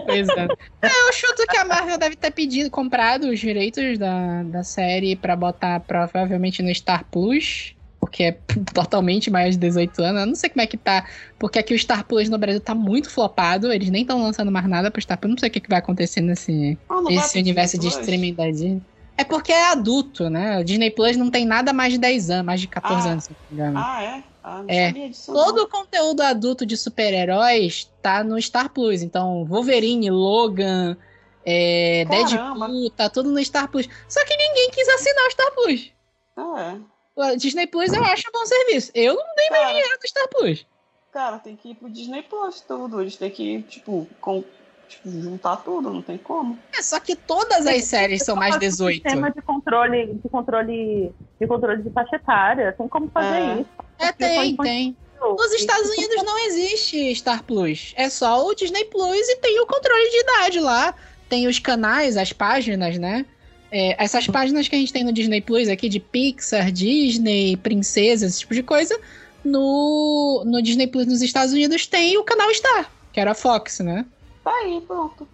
Pois 0.07 0.29
é. 0.29 0.49
É, 0.83 1.09
eu 1.09 1.13
chuto 1.13 1.47
que 1.47 1.57
a 1.57 1.65
Marvel 1.65 1.99
deve 1.99 2.17
ter 2.17 2.31
pedido, 2.31 2.71
comprado 2.71 3.29
os 3.29 3.39
direitos 3.39 3.99
da, 3.99 4.43
da 4.43 4.63
série 4.65 5.15
pra 5.17 5.35
botar 5.37 5.81
provavelmente 5.81 6.63
no 6.63 6.75
Star 6.75 7.05
Plus. 7.11 7.75
Porque 8.01 8.23
é 8.25 8.33
totalmente 8.73 9.29
mais 9.31 9.55
de 9.55 9.61
18 9.61 10.01
anos. 10.03 10.21
Eu 10.21 10.27
não 10.29 10.35
sei 10.35 10.49
como 10.51 10.63
é 10.63 10.67
que 10.67 10.77
tá. 10.77 11.05
Porque 11.39 11.59
aqui 11.59 11.75
o 11.75 11.79
Star 11.79 12.05
Plus 12.05 12.29
no 12.29 12.39
Brasil 12.39 12.61
tá 12.61 12.75
muito 12.75 13.11
flopado. 13.11 13.73
Eles 13.73 13.91
nem 13.91 14.03
estão 14.03 14.23
lançando 14.23 14.53
mais 14.53 14.67
nada 14.67 14.91
pro 14.91 15.03
Star 15.03 15.19
Plus. 15.19 15.31
Não 15.33 15.39
sei 15.39 15.49
o 15.49 15.53
que, 15.53 15.61
que 15.61 15.69
vai 15.69 15.81
acontecer 15.81 16.21
nesse 16.21 16.79
Ah, 16.89 17.03
esse 17.11 17.39
universo 17.39 17.77
de 17.79 17.89
streaming 17.89 18.35
da 18.35 18.47
Disney. 18.51 18.81
É 19.21 19.25
porque 19.25 19.53
é 19.53 19.71
adulto, 19.73 20.31
né? 20.31 20.61
O 20.61 20.65
Disney 20.65 20.91
Plus 20.93 21.17
não 21.17 21.29
tem 21.31 21.45
nada 21.45 21.73
mais 21.73 21.93
de 21.93 21.99
10 21.99 22.31
anos, 22.31 22.47
mais 22.47 22.61
de 22.61 22.69
14 22.69 23.09
Ah. 23.09 23.13
anos, 23.13 23.25
se 23.25 23.31
não 23.31 23.37
me 23.51 23.55
engano. 23.57 23.79
Ah, 23.85 24.03
é? 24.03 24.23
Ah, 24.45 24.63
não 24.63 24.65
É. 24.69 24.87
sabia 24.87 25.09
disso. 25.11 25.33
não. 25.33 25.45
Todo 25.45 25.63
o 25.65 25.69
conteúdo 25.69 26.21
adulto 26.23 26.65
de 26.65 26.77
super-heróis 26.77 27.91
tá 28.01 28.23
no 28.23 28.41
Star 28.41 28.71
Plus. 28.71 29.03
Então, 29.03 29.45
Wolverine, 29.45 30.09
Logan, 30.11 30.97
é, 31.45 32.05
Caramba. 32.09 32.69
Deadpool, 32.69 32.91
tá 32.91 33.11
tudo 33.11 33.31
no 33.31 33.45
Star 33.45 33.69
Plus. 33.69 33.89
Só 34.09 34.25
que 34.25 34.37
ninguém 34.37 34.71
quis 34.71 34.89
assinar 34.89 35.27
o 35.27 35.31
Star 35.31 35.53
Plus. 35.53 35.93
Ah, 36.37 36.77
é. 36.77 36.99
O 37.33 37.37
Disney 37.37 37.67
Plus 37.67 37.93
eu 37.93 38.05
acho 38.05 38.29
um 38.29 38.33
bom 38.33 38.47
serviço. 38.47 38.93
Eu 38.95 39.17
não 39.17 39.35
dei 39.37 39.49
Cara, 39.49 39.67
dinheiro 39.67 39.89
no 40.01 40.09
Star 40.09 40.29
Plus. 40.29 40.65
cara, 41.13 41.39
tem 41.41 41.57
que 41.57 41.71
ir 41.71 41.75
pro 41.75 41.91
Disney 41.91 42.23
Plus 42.23 42.61
tudo. 42.61 42.99
A 42.99 43.03
gente 43.05 43.19
tem 43.19 43.31
que, 43.31 43.63
tipo, 43.63 44.07
com, 44.21 44.45
tipo, 44.89 45.11
juntar 45.11 45.57
tudo, 45.59 45.91
não 45.91 46.03
tem 46.03 46.17
como. 46.19 46.59
É, 46.77 46.83
só 46.83 46.99
que 46.99 47.15
todas 47.15 47.67
as 47.67 47.85
séries 47.85 48.23
são 48.25 48.35
mais 48.35 48.59
18. 48.59 49.03
Sistema 49.03 49.31
de 49.31 49.43
controle, 49.43 50.15
de 50.23 50.29
controle, 50.29 51.13
de 51.41 51.47
controle 51.47 51.83
de 51.83 51.91
faixa 51.91 52.17
etária. 52.17 52.73
Tem 52.77 52.89
como 52.89 53.09
fazer 53.11 53.37
É. 53.37 53.61
isso. 53.61 53.71
É, 53.99 54.13
tem, 54.13 54.57
tem. 54.57 54.97
Nos 55.21 55.53
Estados 55.53 55.91
Unidos 55.91 56.23
não 56.25 56.39
existe 56.47 57.15
Star 57.17 57.43
Plus. 57.43 57.93
É 57.97 58.09
só 58.09 58.47
o 58.47 58.55
Disney 58.55 58.85
Plus 58.85 59.29
e 59.29 59.37
tem 59.37 59.61
o 59.61 59.67
controle 59.67 60.11
de 60.11 60.21
idade 60.21 60.61
lá. 60.61 60.95
Tem 61.29 61.47
os 61.47 61.59
canais, 61.59 62.17
as 62.17 62.33
páginas, 62.33 62.97
né? 62.99 63.27
É, 63.71 64.03
essas 64.03 64.27
páginas 64.27 64.67
que 64.69 64.75
a 64.77 64.79
gente 64.79 64.93
tem 64.93 65.05
no 65.05 65.13
Disney 65.13 65.41
Plus 65.41 65.69
aqui 65.69 65.89
de 65.89 66.01
Pixar, 66.01 66.71
Disney, 66.73 67.57
Princesas, 67.57 68.31
esse 68.31 68.41
tipo 68.41 68.55
de 68.55 68.63
coisa. 68.63 68.99
No, 69.45 70.43
no 70.47 70.63
Disney 70.63 70.87
Plus 70.87 71.07
nos 71.07 71.21
Estados 71.23 71.53
Unidos 71.53 71.87
tem 71.87 72.17
o 72.17 72.25
canal 72.25 72.53
Star, 72.55 72.91
que 73.13 73.21
era 73.21 73.33
a 73.33 73.35
Fox, 73.35 73.81
né? 73.81 74.05
Tá 74.49 74.55
aí, 74.65 74.81
pronto. 74.81 75.29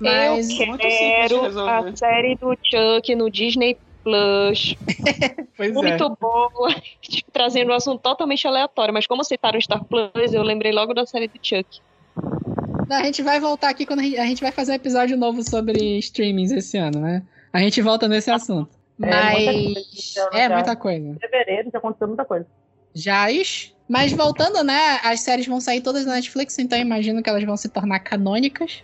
Mas 0.00 0.50
eu 0.50 0.78
quero 0.78 1.60
a 1.68 1.96
série 1.96 2.34
do 2.36 2.56
Chuck 2.62 3.14
no 3.14 3.30
Disney 3.30 3.76
Plus. 4.02 4.74
É. 5.60 5.72
Muito 5.72 6.08
boa. 6.20 6.72
Tipo, 7.00 7.30
Trazendo 7.32 7.72
um 7.72 7.74
assunto 7.74 8.00
totalmente 8.00 8.46
aleatório. 8.46 8.94
Mas 8.94 9.08
como 9.08 9.24
citaram 9.24 9.60
Star 9.60 9.82
Plus, 9.84 10.32
eu 10.32 10.42
lembrei 10.42 10.70
logo 10.70 10.94
da 10.94 11.04
série 11.04 11.26
do 11.26 11.34
Chuck. 11.42 11.80
Não, 12.88 12.96
a 12.96 13.02
gente 13.02 13.22
vai 13.22 13.40
voltar 13.40 13.70
aqui 13.70 13.84
quando 13.84 13.98
a 13.98 14.02
gente, 14.04 14.18
a 14.18 14.24
gente 14.24 14.40
vai 14.40 14.52
fazer 14.52 14.72
um 14.72 14.76
episódio 14.76 15.16
novo 15.16 15.42
sobre 15.42 15.98
streamings 15.98 16.52
esse 16.52 16.78
ano, 16.78 17.00
né? 17.00 17.24
A 17.52 17.58
gente 17.58 17.82
volta 17.82 18.06
nesse 18.06 18.30
assunto. 18.30 18.70
É, 19.02 19.06
muita 19.06 19.34
coisa 19.34 19.72
Mas 19.74 19.98
esse 19.98 20.20
ano 20.20 20.30
é 20.32 20.48
muita 20.48 20.76
coisa. 20.76 21.08
Em 21.08 21.18
fevereiro 21.18 21.70
já 21.72 21.78
aconteceu 21.78 22.06
muita 22.06 22.24
coisa. 22.24 22.46
Jaz. 22.94 23.74
Mas 23.88 24.12
voltando, 24.12 24.62
né? 24.62 25.00
As 25.02 25.20
séries 25.20 25.46
vão 25.46 25.60
sair 25.60 25.80
todas 25.80 26.04
na 26.04 26.14
Netflix, 26.14 26.58
então 26.58 26.78
eu 26.78 26.82
imagino 26.82 27.22
que 27.22 27.30
elas 27.30 27.44
vão 27.44 27.56
se 27.56 27.68
tornar 27.68 28.00
canônicas. 28.00 28.82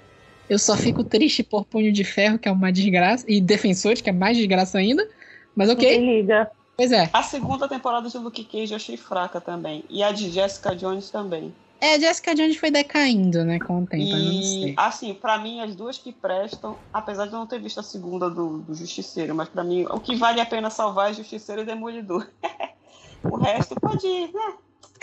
Eu 0.48 0.58
só 0.58 0.76
fico 0.76 1.04
triste 1.04 1.42
por 1.42 1.64
Punho 1.64 1.92
de 1.92 2.04
Ferro, 2.04 2.38
que 2.38 2.48
é 2.48 2.52
uma 2.52 2.72
desgraça, 2.72 3.24
e 3.28 3.40
Defensores, 3.40 4.00
que 4.00 4.10
é 4.10 4.12
mais 4.12 4.36
desgraça 4.36 4.78
ainda. 4.78 5.06
Mas 5.54 5.68
ok, 5.70 5.98
Ninguém 5.98 6.20
liga. 6.22 6.50
pois 6.76 6.90
é. 6.92 7.10
A 7.12 7.22
segunda 7.22 7.68
temporada 7.68 8.08
de 8.08 8.18
Luke 8.18 8.44
Cage 8.44 8.72
eu 8.72 8.76
achei 8.76 8.96
fraca 8.96 9.40
também. 9.40 9.84
E 9.88 10.02
a 10.02 10.10
de 10.10 10.30
Jessica 10.30 10.74
Jones 10.74 11.10
também. 11.10 11.54
É, 11.80 12.00
Jessica 12.00 12.34
Jones 12.34 12.56
foi 12.56 12.70
decaindo, 12.70 13.44
né, 13.44 13.58
com 13.58 13.82
o 13.82 13.86
tempo, 13.86 14.16
eu 14.16 14.18
não 14.18 14.40
E, 14.40 14.60
sei. 14.60 14.74
assim, 14.76 15.14
pra 15.14 15.38
mim, 15.38 15.60
as 15.60 15.74
duas 15.76 15.98
que 15.98 16.12
prestam, 16.12 16.78
apesar 16.92 17.26
de 17.26 17.32
eu 17.34 17.38
não 17.38 17.46
ter 17.46 17.60
visto 17.60 17.78
a 17.78 17.82
segunda 17.82 18.30
do, 18.30 18.58
do 18.60 18.74
Justiceiro, 18.74 19.34
mas 19.34 19.48
pra 19.50 19.62
mim, 19.62 19.84
o 19.90 20.00
que 20.00 20.16
vale 20.16 20.40
a 20.40 20.46
pena 20.46 20.70
salvar 20.70 21.10
é 21.10 21.14
Justiceiro 21.14 21.60
e 21.60 21.64
Demolidor. 21.66 22.26
o 23.22 23.36
resto 23.36 23.76
pode 23.78 24.06
ir, 24.06 24.32
né? 24.32 24.54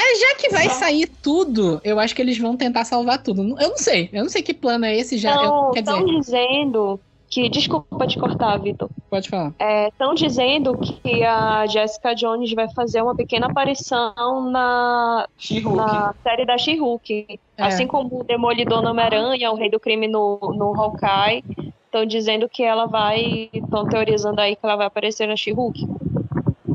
É, 0.04 0.16
já 0.16 0.36
que 0.36 0.50
vai 0.50 0.66
Só- 0.70 0.76
sair 0.80 1.08
tudo, 1.22 1.80
eu 1.84 2.00
acho 2.00 2.16
que 2.16 2.22
eles 2.22 2.38
vão 2.38 2.58
tentar 2.58 2.84
salvar 2.86 3.22
tudo. 3.22 3.42
Eu 3.60 3.70
não 3.70 3.78
sei, 3.78 4.10
eu 4.12 4.24
não 4.24 4.30
sei 4.30 4.42
que 4.42 4.54
plano 4.54 4.86
é 4.86 4.96
esse 4.96 5.18
já. 5.18 5.36
estão 5.76 6.04
dizer, 6.06 6.20
dizendo 6.20 7.00
que. 7.30 7.48
Desculpa 7.50 8.08
te 8.08 8.20
cortar, 8.20 8.58
Vitor. 8.58 8.90
pode 9.10 9.30
falar. 9.30 9.54
Estão 9.88 10.14
dizendo 10.14 10.76
que 10.78 11.24
a 11.24 11.66
Jessica 11.68 12.14
Jones 12.16 12.52
vai 12.54 12.70
fazer 12.74 13.02
uma 13.02 13.16
pequena 13.16 13.46
aparição 13.48 14.50
na, 14.52 15.28
na 15.76 16.16
série 16.24 16.46
da 16.46 16.58
She-Hulk. 16.58 17.40
É. 17.58 17.64
Assim 17.64 17.86
como 17.88 18.22
o 18.22 18.24
Demolidor 18.24 18.82
no 18.82 18.90
Homem-Aranha, 18.90 19.52
o 19.52 19.56
Rei 19.56 19.70
do 19.70 19.80
Crime 19.80 20.08
no, 20.08 20.40
no 20.56 20.74
Hawkeye. 20.76 21.44
Estão 21.86 22.06
dizendo 22.06 22.48
que 22.50 22.64
ela 22.64 22.86
vai. 22.86 23.50
Estão 23.54 23.86
teorizando 23.88 24.40
aí 24.42 24.56
que 24.56 24.66
ela 24.66 24.76
vai 24.78 24.88
aparecer 24.88 25.28
na 25.28 25.36
She-Hulk. 25.36 25.86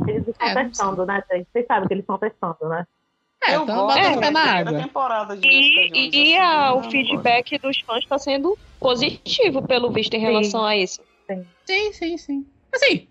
Eles 0.07 0.29
estão 0.29 0.47
É, 0.49 0.65
testando, 0.65 1.05
né, 1.07 1.23
gente? 1.33 1.49
Vocês 1.53 1.67
sabem 1.67 1.89
que 1.89 1.95
eles 1.95 2.03
estão 2.03 2.19
testando, 2.19 2.57
né? 2.69 2.87
É, 3.49 3.57
eu 3.57 3.67
gosto 3.67 3.87
bota 3.87 3.99
é, 4.01 4.17
o 4.17 4.21
pé 4.21 4.31
na 4.31 4.41
água. 4.43 4.79
temporada 4.79 5.37
de 5.37 5.47
E, 5.49 6.33
e 6.33 6.37
a 6.37 6.43
a- 6.45 6.69
segunda, 6.73 6.87
o 6.89 6.91
feedback 6.91 7.59
dos 7.59 7.77
fãs 7.87 7.99
está 7.99 8.19
sendo 8.19 8.59
positivo, 8.81 9.67
pelo 9.67 9.91
visto, 9.91 10.15
em 10.15 10.21
Sim. 10.21 10.27
relação 10.27 10.65
a 10.65 10.77
isso. 10.77 11.03
Sim, 11.69 11.93
sim, 11.93 12.17
sim. 12.19 12.47
Assim, 12.75 13.09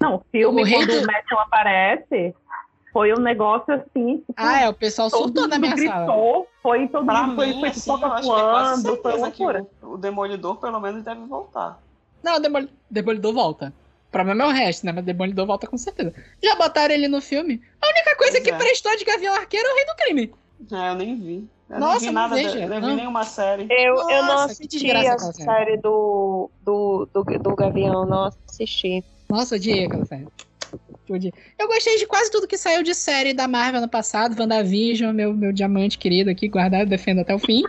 Não, 0.00 0.16
o 0.16 0.22
filme, 0.30 0.62
O 0.62 0.68
quando 0.70 0.86
do- 0.88 1.02
o 1.02 1.06
Matthew 1.06 1.38
aparece, 1.38 2.34
foi 2.92 3.12
um 3.12 3.18
negócio 3.20 3.72
assim, 3.74 4.18
tipo, 4.18 4.34
ah, 4.36 4.60
é, 4.62 4.68
o 4.68 4.74
pessoal 4.74 5.08
surtou 5.10 5.46
na 5.48 5.58
minha 5.58 5.76
sala. 5.76 6.06
gritou, 6.06 6.48
foi 6.62 6.88
todo 6.88 7.06
Pra 7.06 7.22
mundo 7.24 7.36
foi, 7.36 7.46
mim, 7.52 7.60
foi 7.60 7.68
assim, 7.68 7.90
acho 7.92 8.00
que 8.00 8.16
é 8.16 8.22
voando, 8.22 8.96
foi 9.02 9.16
loucura. 9.16 9.66
o, 9.82 9.94
o 9.94 9.98
Demolidor, 9.98 10.56
pelo 10.56 10.80
menos, 10.80 11.04
deve 11.04 11.24
voltar. 11.26 11.78
Não, 12.22 12.36
o 12.36 12.40
Demol- 12.40 12.68
Demolidor 12.90 13.32
volta. 13.32 13.74
O 14.12 14.18
problema 14.22 14.44
é 14.44 14.46
o 14.46 14.50
resto, 14.50 14.84
né? 14.84 14.92
Mas 14.92 15.06
Demolidor 15.06 15.46
volta 15.46 15.66
com 15.66 15.78
certeza. 15.78 16.12
Já 16.44 16.54
botaram 16.54 16.94
ele 16.94 17.08
no 17.08 17.22
filme. 17.22 17.62
A 17.80 17.88
única 17.88 18.14
coisa 18.16 18.32
Pois 18.34 18.44
que 18.44 18.50
é. 18.50 18.58
prestou 18.58 18.94
de 18.94 19.06
Gavião 19.06 19.34
Arqueiro 19.34 19.66
é 19.66 19.72
o 19.72 19.74
Rei 19.74 19.86
do 19.86 19.96
Crime. 19.96 20.34
É, 20.70 20.90
eu 20.90 20.94
nem 20.94 21.18
vi. 21.18 21.48
Eu 21.70 21.80
Nossa, 21.80 21.94
não 21.94 22.00
vi 22.00 22.10
nada, 22.10 22.34
veja. 22.34 22.58
eu 22.58 22.68
não 22.68 22.80
vi 22.90 22.94
nenhuma 22.94 23.24
série. 23.24 23.66
Eu, 23.70 23.94
eu 23.94 24.22
não 24.22 24.26
Nossa, 24.26 24.54
que 24.56 24.66
assisti 24.66 24.90
a 24.90 25.18
série. 25.18 25.44
série 25.44 25.76
do, 25.78 26.50
do, 26.60 27.08
do, 27.10 27.24
do 27.24 27.56
Gavião, 27.56 28.04
não 28.04 28.30
assisti. 28.46 29.02
Nossa, 29.30 29.54
odiei 29.54 29.86
aquela 29.86 30.04
série. 30.04 30.26
Eu 31.58 31.66
gostei 31.68 31.96
de 31.96 32.06
quase 32.06 32.30
tudo 32.30 32.46
que 32.46 32.58
saiu 32.58 32.82
de 32.82 32.94
série 32.94 33.32
da 33.32 33.48
Marvel 33.48 33.78
ano 33.78 33.88
passado. 33.88 34.38
WandaVision, 34.38 35.14
meu, 35.14 35.32
meu 35.32 35.52
diamante 35.52 35.96
querido 35.96 36.28
aqui, 36.28 36.48
guardado, 36.48 36.86
defendo 36.86 37.22
até 37.22 37.34
o 37.34 37.38
fim. 37.38 37.62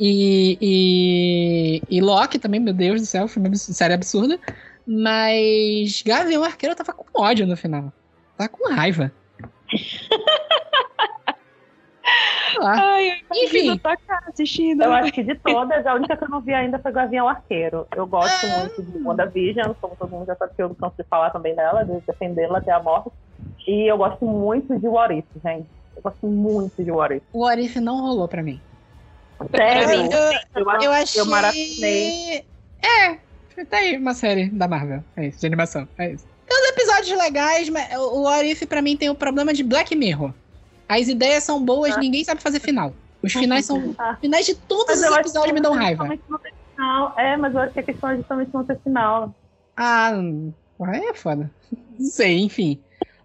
E, 0.00 0.58
e, 0.60 1.82
e 1.88 2.00
Loki 2.00 2.38
também, 2.40 2.58
meu 2.58 2.72
Deus 2.74 3.00
do 3.02 3.06
céu, 3.06 3.28
foi 3.28 3.40
uma 3.40 3.54
série 3.54 3.94
absurda. 3.94 4.38
Mas 4.92 6.02
Gavião 6.02 6.42
Arqueiro 6.42 6.74
tava 6.74 6.92
com 6.92 7.04
ódio 7.22 7.46
no 7.46 7.56
final. 7.56 7.92
Tava 8.36 8.48
com 8.50 8.68
raiva. 8.74 9.12
Ai, 12.62 13.10
eu 13.30 13.44
Enfim. 13.44 13.78
tá 13.78 13.96
cara 13.96 14.24
assistindo. 14.28 14.82
Eu 14.82 14.92
acho 14.92 15.12
que 15.12 15.22
de 15.22 15.34
todas, 15.36 15.86
a 15.86 15.94
única 15.94 16.16
que 16.16 16.24
eu 16.24 16.28
não 16.28 16.40
vi 16.40 16.52
ainda 16.52 16.78
foi 16.80 16.90
Gavião 16.92 17.28
Arqueiro. 17.28 17.86
Eu 17.96 18.06
gosto 18.06 18.44
Ah. 18.46 18.58
muito 18.60 18.82
de 18.82 18.98
WandaVision, 19.06 19.72
como 19.80 19.94
todo 19.96 20.10
mundo 20.10 20.26
já 20.26 20.34
sabe 20.34 20.52
que 20.56 20.62
eu 20.62 20.74
canso 20.74 20.96
de 20.98 21.04
falar 21.04 21.30
também 21.30 21.54
dela, 21.54 21.84
de 21.84 22.00
defendê-la 22.06 22.58
até 22.58 22.72
a 22.72 22.82
morte. 22.82 23.10
E 23.66 23.90
eu 23.90 23.96
gosto 23.96 24.24
muito 24.24 24.76
de 24.78 24.88
What 24.88 25.14
If, 25.14 25.24
gente. 25.42 25.68
Eu 25.96 26.02
gosto 26.02 26.26
muito 26.26 26.82
de 26.82 26.90
What 26.90 27.14
If. 27.14 27.22
O 27.32 27.44
Orif 27.44 27.78
não 27.80 28.00
rolou 28.00 28.26
pra 28.26 28.42
mim. 28.42 28.60
Sério? 29.54 30.10
Eu, 30.12 30.62
Eu, 30.62 30.80
eu 30.82 30.92
achei. 30.92 31.20
eu 31.20 31.26
maratonei. 31.26 32.44
É, 32.82 33.18
tá 33.64 33.78
aí 33.78 33.96
uma 33.96 34.14
série 34.14 34.48
da 34.48 34.66
Marvel. 34.68 35.02
É 35.16 35.26
isso, 35.28 35.40
de 35.40 35.46
animação. 35.46 35.88
É 35.98 36.12
isso. 36.12 36.24
Tem 36.46 36.58
uns 36.58 36.68
episódios 36.70 37.18
legais, 37.18 37.68
mas 37.68 37.94
o 37.96 38.22
What 38.22 38.50
If 38.50 38.66
pra 38.66 38.82
mim 38.82 38.96
tem 38.96 39.08
o 39.10 39.14
problema 39.14 39.52
de 39.52 39.62
Black 39.62 39.94
Mirror. 39.94 40.32
As 40.88 41.06
ideias 41.08 41.44
são 41.44 41.64
boas, 41.64 41.96
Ah. 41.96 42.00
ninguém 42.00 42.24
sabe 42.24 42.42
fazer 42.42 42.58
final. 42.60 42.92
Os 43.22 43.32
finais 43.32 43.66
são. 43.66 43.94
Ah. 43.98 44.16
Finais 44.20 44.46
de 44.46 44.54
todos 44.54 44.96
os 44.96 45.02
episódios 45.02 45.46
que 45.46 45.52
me 45.52 45.60
dão 45.60 45.74
raiva. 45.74 46.08
final. 46.74 47.14
É, 47.18 47.36
mas 47.36 47.54
eu 47.54 47.60
acho 47.60 47.72
que 47.74 47.80
a 47.80 47.82
questão 47.82 48.10
é 48.10 48.16
justamente 48.16 48.50
não 48.52 48.64
ter 48.64 48.78
final. 48.80 49.34
Ah, 49.76 50.12
é 50.94 51.14
foda. 51.14 51.50
Não 51.98 52.06
sei, 52.06 52.38
enfim. 52.40 52.80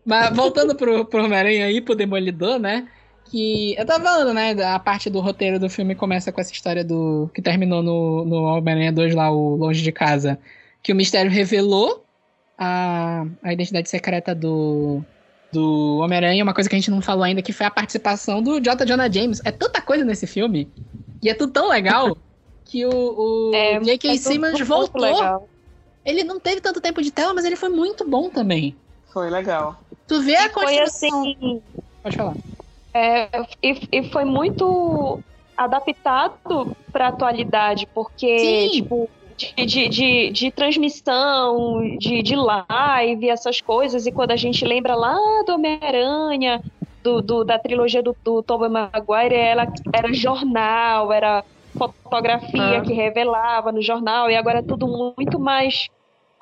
Mas 0.06 0.36
voltando 0.36 0.76
pro, 0.76 1.06
pro 1.06 1.24
Homem-Aranha 1.24 1.66
aí, 1.66 1.82
pro 1.82 1.96
Demolidor, 1.96 2.60
né? 2.60 2.88
Que 3.26 3.76
eu 3.78 3.86
tava 3.86 4.04
falando, 4.04 4.34
né? 4.34 4.52
A 4.64 4.80
parte 4.80 5.10
do 5.10 5.20
roteiro 5.20 5.60
do 5.60 5.70
filme 5.70 5.96
começa 5.96 6.32
com 6.32 6.40
essa 6.40 6.52
história 6.54 6.84
do. 6.84 7.30
que 7.34 7.42
terminou 7.42 7.82
no, 7.82 8.24
no 8.26 8.44
Homem-Aranha 8.44 8.92
2 8.92 9.16
lá, 9.16 9.32
o 9.32 9.56
Longe 9.56 9.82
de 9.82 9.92
Casa. 9.92 10.40
Que 10.82 10.92
o 10.92 10.96
mistério 10.96 11.32
revelou 11.32 12.06
a, 12.58 13.26
a 13.44 13.54
identidade 13.54 13.90
secreta 13.90 14.34
do. 14.34 15.02
Do 15.52 16.00
Homem-Aranha, 16.00 16.44
uma 16.44 16.54
coisa 16.54 16.70
que 16.70 16.76
a 16.76 16.80
gente 16.80 16.92
não 16.92 17.02
falou 17.02 17.24
ainda, 17.24 17.42
que 17.42 17.54
foi 17.54 17.66
a 17.66 17.72
participação 17.72 18.42
do 18.42 18.60
J. 18.60 18.86
Jonah 18.86 19.10
James. 19.10 19.42
É 19.46 19.52
tanta 19.52 19.82
coisa 19.82 20.04
nesse 20.04 20.28
filme, 20.28 20.68
e 21.24 21.30
é 21.30 21.34
tudo 21.34 21.54
tão 21.54 21.70
legal, 21.70 22.18
que 22.66 22.86
o, 22.86 22.90
o 22.92 23.56
É, 23.56 23.80
J.K. 23.80 24.10
é 24.12 24.18
Simmons 24.18 24.60
voltou 24.62 25.02
ele 26.06 26.24
não 26.24 26.40
teve 26.40 26.62
tanto 26.62 26.80
tempo 26.80 27.02
de 27.02 27.10
tela, 27.12 27.34
mas 27.34 27.44
ele 27.46 27.56
foi 27.56 27.70
muito 27.70 28.08
bom 28.08 28.30
também. 28.30 28.76
Foi 29.12 29.30
legal. 29.30 29.82
Tu 30.08 30.22
vê 30.22 30.36
a 30.36 30.50
Foi 30.50 30.64
construção. 30.64 31.22
assim, 31.22 31.62
Pode 32.04 32.16
falar. 32.16 32.36
É, 32.96 33.30
e, 33.62 33.76
e 33.92 34.04
foi 34.10 34.24
muito 34.24 35.20
adaptado 35.58 36.76
para 36.94 37.08
a 37.08 37.10
atualidade, 37.10 37.86
porque, 37.94 38.40
Sim. 38.40 38.70
tipo, 38.72 39.10
de, 39.36 39.66
de, 39.66 39.90
de, 39.90 40.30
de 40.32 40.52
transmissão, 40.52 41.98
de, 41.98 42.22
de 42.24 42.36
live, 42.36 43.30
essas 43.30 43.60
coisas, 43.60 44.06
e 44.08 44.12
quando 44.14 44.32
a 44.32 44.38
gente 44.38 44.64
lembra 44.64 44.96
lá 44.96 45.18
do 45.46 45.56
Homem-Aranha, 45.56 46.62
do, 47.04 47.22
do- 47.22 47.44
da 47.44 47.60
trilogia 47.60 48.02
do, 48.02 48.16
do 48.24 48.42
Tobey 48.42 48.70
Maguire, 48.70 49.36
ela 49.36 49.68
era 49.94 50.14
jornal, 50.14 51.12
era 51.12 51.44
fotografia 51.78 52.80
Ah. 52.80 52.82
que 52.82 52.94
revelava 52.94 53.72
no 53.74 53.82
jornal, 53.82 54.30
e 54.32 54.36
agora 54.38 54.60
é 54.60 54.64
tudo 54.64 54.88
muito 55.18 55.38
mais 55.38 55.90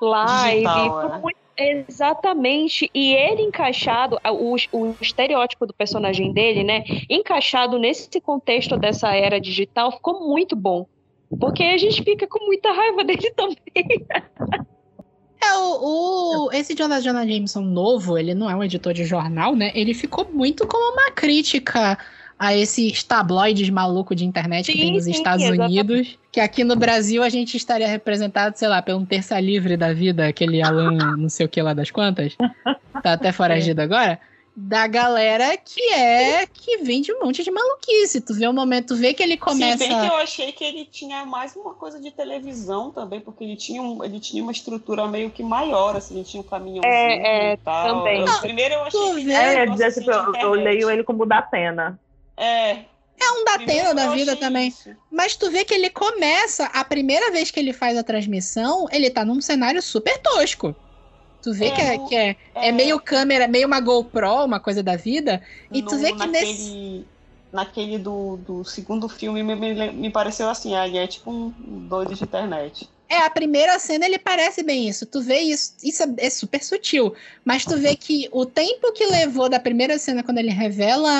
live, 0.00 0.62
Digital, 0.62 1.00
tudo 1.02 1.14
é. 1.14 1.18
muito 1.18 1.43
Exatamente. 1.56 2.90
E 2.92 3.14
ele 3.14 3.42
encaixado, 3.42 4.18
o, 4.32 4.56
o 4.72 4.96
estereótipo 5.00 5.66
do 5.66 5.74
personagem 5.74 6.32
dele, 6.32 6.64
né? 6.64 6.84
Encaixado 7.08 7.78
nesse 7.78 8.08
contexto 8.20 8.76
dessa 8.76 9.14
era 9.14 9.40
digital, 9.40 9.92
ficou 9.92 10.26
muito 10.28 10.56
bom. 10.56 10.86
Porque 11.40 11.62
a 11.62 11.78
gente 11.78 12.02
fica 12.02 12.26
com 12.26 12.44
muita 12.46 12.72
raiva 12.72 13.02
dele 13.04 13.30
também. 13.32 14.06
É, 15.42 15.56
o, 15.58 16.46
o- 16.46 16.52
esse 16.52 16.74
Jonah, 16.74 17.00
Jonah 17.00 17.26
Jameson 17.26 17.60
novo, 17.60 18.16
ele 18.16 18.34
não 18.34 18.48
é 18.48 18.54
um 18.56 18.64
editor 18.64 18.92
de 18.94 19.04
jornal, 19.04 19.54
né? 19.54 19.70
Ele 19.74 19.92
ficou 19.94 20.26
muito 20.32 20.66
como 20.66 20.92
uma 20.92 21.10
crítica 21.10 21.98
a 22.38 22.54
esses 22.56 23.02
tabloides 23.02 23.70
malucos 23.70 24.16
de 24.16 24.24
internet 24.24 24.66
que 24.66 24.72
Sim, 24.72 24.80
tem 24.84 24.92
nos 24.92 25.04
sim, 25.04 25.12
Estados 25.12 25.44
exatamente. 25.44 25.70
Unidos. 25.80 26.18
Que 26.32 26.40
aqui 26.40 26.64
no 26.64 26.74
Brasil 26.76 27.22
a 27.22 27.28
gente 27.28 27.56
estaria 27.56 27.86
representado, 27.86 28.56
sei 28.58 28.68
lá, 28.68 28.82
pelo 28.82 29.04
Terça 29.06 29.38
Livre 29.38 29.76
da 29.76 29.92
vida, 29.92 30.26
aquele 30.26 30.60
Alan 30.62 30.96
não 31.16 31.28
sei 31.28 31.46
o 31.46 31.48
que 31.48 31.62
lá 31.62 31.72
das 31.74 31.90
quantas. 31.90 32.36
Tá 33.02 33.12
até 33.12 33.30
foragido 33.32 33.80
agora. 33.80 34.18
Da 34.56 34.86
galera 34.86 35.56
que 35.56 35.80
é, 35.92 36.46
que 36.46 36.78
vende 36.78 37.12
um 37.12 37.24
monte 37.24 37.42
de 37.42 37.50
maluquice. 37.50 38.20
Tu 38.20 38.34
vê 38.34 38.46
o 38.46 38.52
momento, 38.52 38.88
tu 38.88 38.96
vê 38.96 39.12
que 39.12 39.20
ele 39.20 39.36
começa... 39.36 39.78
Se 39.78 39.88
bem 39.88 40.00
que 40.00 40.06
eu 40.06 40.16
achei 40.16 40.52
que 40.52 40.62
ele 40.62 40.84
tinha 40.84 41.26
mais 41.26 41.56
uma 41.56 41.74
coisa 41.74 42.00
de 42.00 42.12
televisão 42.12 42.92
também, 42.92 43.20
porque 43.20 43.42
ele 43.42 43.56
tinha, 43.56 43.82
um, 43.82 44.04
ele 44.04 44.20
tinha 44.20 44.40
uma 44.42 44.52
estrutura 44.52 45.08
meio 45.08 45.30
que 45.30 45.42
maior, 45.42 45.96
assim, 45.96 46.14
ele 46.14 46.24
tinha 46.24 46.40
um 46.40 46.46
caminhãozinho 46.46 46.84
É, 46.92 47.50
é, 47.50 47.52
e 47.54 47.56
tal. 47.56 47.96
também. 47.98 48.20
Eu- 48.20 48.40
primeiro 48.40 48.74
eu 48.74 48.84
achei 48.84 49.00
tu 49.00 49.14
que 49.16 49.26
um 49.26 49.30
É, 49.30 49.64
assim 49.64 50.00
tipo, 50.00 50.10
eu, 50.12 50.16
eu 50.22 50.28
internet. 50.30 50.64
leio 50.64 50.90
ele 50.90 51.02
como 51.02 51.26
da 51.26 51.42
pena. 51.42 51.98
É. 52.36 52.84
É 53.16 53.30
um 53.32 53.44
da 53.44 53.52
primeiro 53.54 53.88
tenda 53.88 53.94
da 53.94 54.08
vida 54.14 54.36
também. 54.36 54.68
isso. 54.68 54.90
Mas 55.10 55.36
tu 55.36 55.50
vê 55.50 55.64
que 55.64 55.72
ele 55.74 55.88
começa, 55.90 56.66
a 56.66 56.84
primeira 56.84 57.30
vez 57.30 57.50
que 57.50 57.60
ele 57.60 57.72
faz 57.72 57.96
a 57.96 58.02
transmissão, 58.02 58.86
ele 58.90 59.10
tá 59.10 59.24
num 59.24 59.40
cenário 59.40 59.80
super 59.80 60.18
tosco. 60.20 60.74
Tu 61.40 61.52
vê 61.52 61.66
É, 61.66 61.70
que, 61.70 61.80
é, 61.80 61.98
que 61.98 62.16
é, 62.16 62.36
é 62.54 62.72
meio 62.72 63.00
câmera, 63.00 63.46
meio 63.46 63.66
uma 63.66 63.80
GoPro, 63.80 64.44
uma 64.44 64.58
coisa 64.60 64.82
da 64.82 64.96
vida. 64.96 65.42
E 65.72 65.82
tu 65.82 65.92
no- 65.94 66.00
vê 66.00 66.12
que 66.12 66.18
naquele, 66.18 66.46
nesse. 66.46 67.08
Naquele 67.52 67.98
do, 67.98 68.36
do 68.38 68.64
segundo 68.64 69.08
filme 69.08 69.42
me, 69.44 69.54
me, 69.54 69.92
me 69.92 70.10
pareceu 70.10 70.48
assim, 70.50 70.74
ele 70.74 70.98
é 70.98 71.06
tipo 71.06 71.30
um 71.30 71.86
doido 71.88 72.14
de 72.14 72.24
internet. 72.24 72.88
É, 73.14 73.26
a 73.26 73.30
primeira 73.30 73.78
cena 73.78 74.06
ele 74.06 74.18
parece 74.18 74.62
bem 74.62 74.88
isso. 74.88 75.06
Tu 75.06 75.20
vê 75.22 75.38
isso, 75.40 75.74
isso 75.82 76.02
é, 76.02 76.06
é 76.26 76.30
super 76.30 76.62
sutil. 76.62 77.14
Mas 77.44 77.64
tu 77.64 77.76
vê 77.76 77.94
que 77.96 78.28
o 78.32 78.44
tempo 78.46 78.92
que 78.92 79.06
levou 79.06 79.48
da 79.48 79.60
primeira 79.60 79.98
cena, 79.98 80.22
quando 80.22 80.38
ele 80.38 80.50
revela 80.50 81.10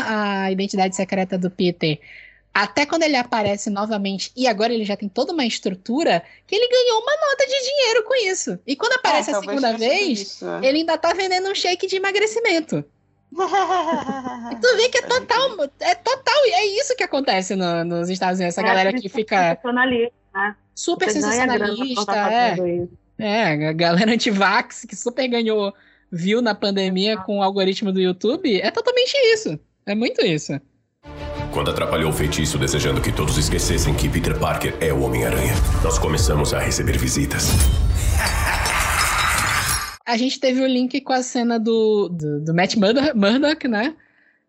a 0.45 0.51
identidade 0.51 0.97
secreta 0.97 1.37
do 1.39 1.51
Peter, 1.51 2.01
até 2.53 2.87
quando 2.87 3.03
ele 3.03 3.17
aparece 3.17 3.69
novamente, 3.69 4.31
e 4.37 4.47
agora 4.47 4.73
ele 4.73 4.85
já 4.85 4.97
tem 4.97 5.09
toda 5.09 5.33
uma 5.33 5.45
estrutura, 5.45 6.23
que 6.47 6.55
ele 6.55 6.69
ganhou 6.69 7.01
uma 7.03 7.17
nota 7.29 7.47
de 7.47 7.69
dinheiro 7.69 8.05
com 8.05 8.15
isso. 8.27 8.59
E 8.67 8.77
quando 8.77 8.93
aparece 8.93 9.31
É, 9.31 9.35
a 9.35 9.41
segunda 9.41 9.77
vez, 9.77 10.21
isso, 10.21 10.47
é. 10.49 10.67
ele 10.67 10.79
ainda 10.79 10.97
tá 10.97 11.13
vendendo 11.13 11.49
um 11.51 11.55
shake 11.55 11.87
de 11.89 11.97
emagrecimento. 11.97 12.85
Tu 14.61 14.77
vê 14.77 14.89
que 14.89 14.99
é 14.99 15.03
total, 15.07 15.51
é 15.81 15.95
total, 15.97 16.47
e 16.47 16.51
é 16.53 16.67
isso 16.81 16.95
que 16.97 17.03
acontece 17.03 17.57
no- 17.57 17.85
nos 17.85 18.09
Estados 18.09 18.39
Unidos. 18.39 18.57
Essa 18.57 18.65
É, 18.65 18.71
galera 18.71 18.93
que 18.93 19.07
isso 19.07 19.17
fica 19.17 19.37
né? 20.33 20.57
Super 20.75 21.09
Você 21.11 21.20
pra 21.20 21.31
sensacionalista, 21.31 22.07
tá 22.07 22.33
é. 22.33 22.87
É, 23.18 23.68
a 23.68 23.72
galera 23.72 24.12
anti-vax 24.12 24.85
que 24.89 24.97
super 24.97 25.27
ganhou 25.29 25.72
view 26.11 26.43
na 26.43 26.55
pandemia 26.55 27.16
com 27.16 27.39
o 27.39 27.43
algoritmo 27.43 27.93
do 27.93 28.01
YouTube, 28.01 28.61
é 28.61 28.70
totalmente 28.70 29.14
isso. 29.33 29.59
É 29.87 29.95
muito 29.95 30.25
isso. 30.25 30.61
Quando 31.53 31.70
atrapalhou 31.70 32.11
o 32.11 32.12
feitiço 32.12 32.59
desejando 32.59 33.01
que 33.01 33.12
todos 33.12 33.39
esquecessem 33.39 33.95
que 33.95 34.09
Peter 34.09 34.39
Parker 34.39 34.75
é 34.81 34.93
o 34.93 35.03
Homem-Aranha, 35.03 35.53
nós 35.83 35.99
começamos 35.99 36.53
a 36.53 36.59
receber 36.59 36.99
visitas. 36.99 37.49
A 40.07 40.16
gente 40.16 40.39
teve 40.39 40.61
o 40.61 40.66
link 40.66 41.01
com 41.01 41.12
a 41.12 41.22
cena 41.22 41.59
do, 41.59 42.09
do, 42.09 42.41
do 42.41 42.55
Matt 42.55 42.77
Murdock, 42.77 43.16
Murdock, 43.16 43.68
né? 43.68 43.95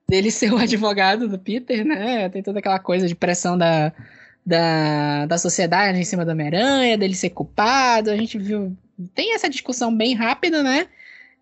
Dele 0.08 0.32
ser 0.32 0.54
o 0.54 0.58
advogado 0.60 1.28
do 1.28 1.40
Peter, 1.40 1.86
né? 1.86 2.28
Tem 2.30 2.42
toda 2.42 2.60
aquela 2.60 2.80
coisa 2.80 3.08
de 3.08 3.16
pressão 3.16 3.58
da, 3.58 3.94
da, 4.46 5.26
da 5.26 5.38
sociedade 5.38 6.00
em 6.00 6.04
cima 6.04 6.24
do 6.24 6.32
Homem-Aranha, 6.32 6.98
dele 6.98 7.16
ser 7.16 7.32
culpado. 7.32 8.12
A 8.12 8.16
gente 8.16 8.38
viu. 8.38 8.76
Tem 9.14 9.34
essa 9.34 9.50
discussão 9.50 9.96
bem 9.96 10.14
rápida, 10.14 10.62
né? 10.62 10.88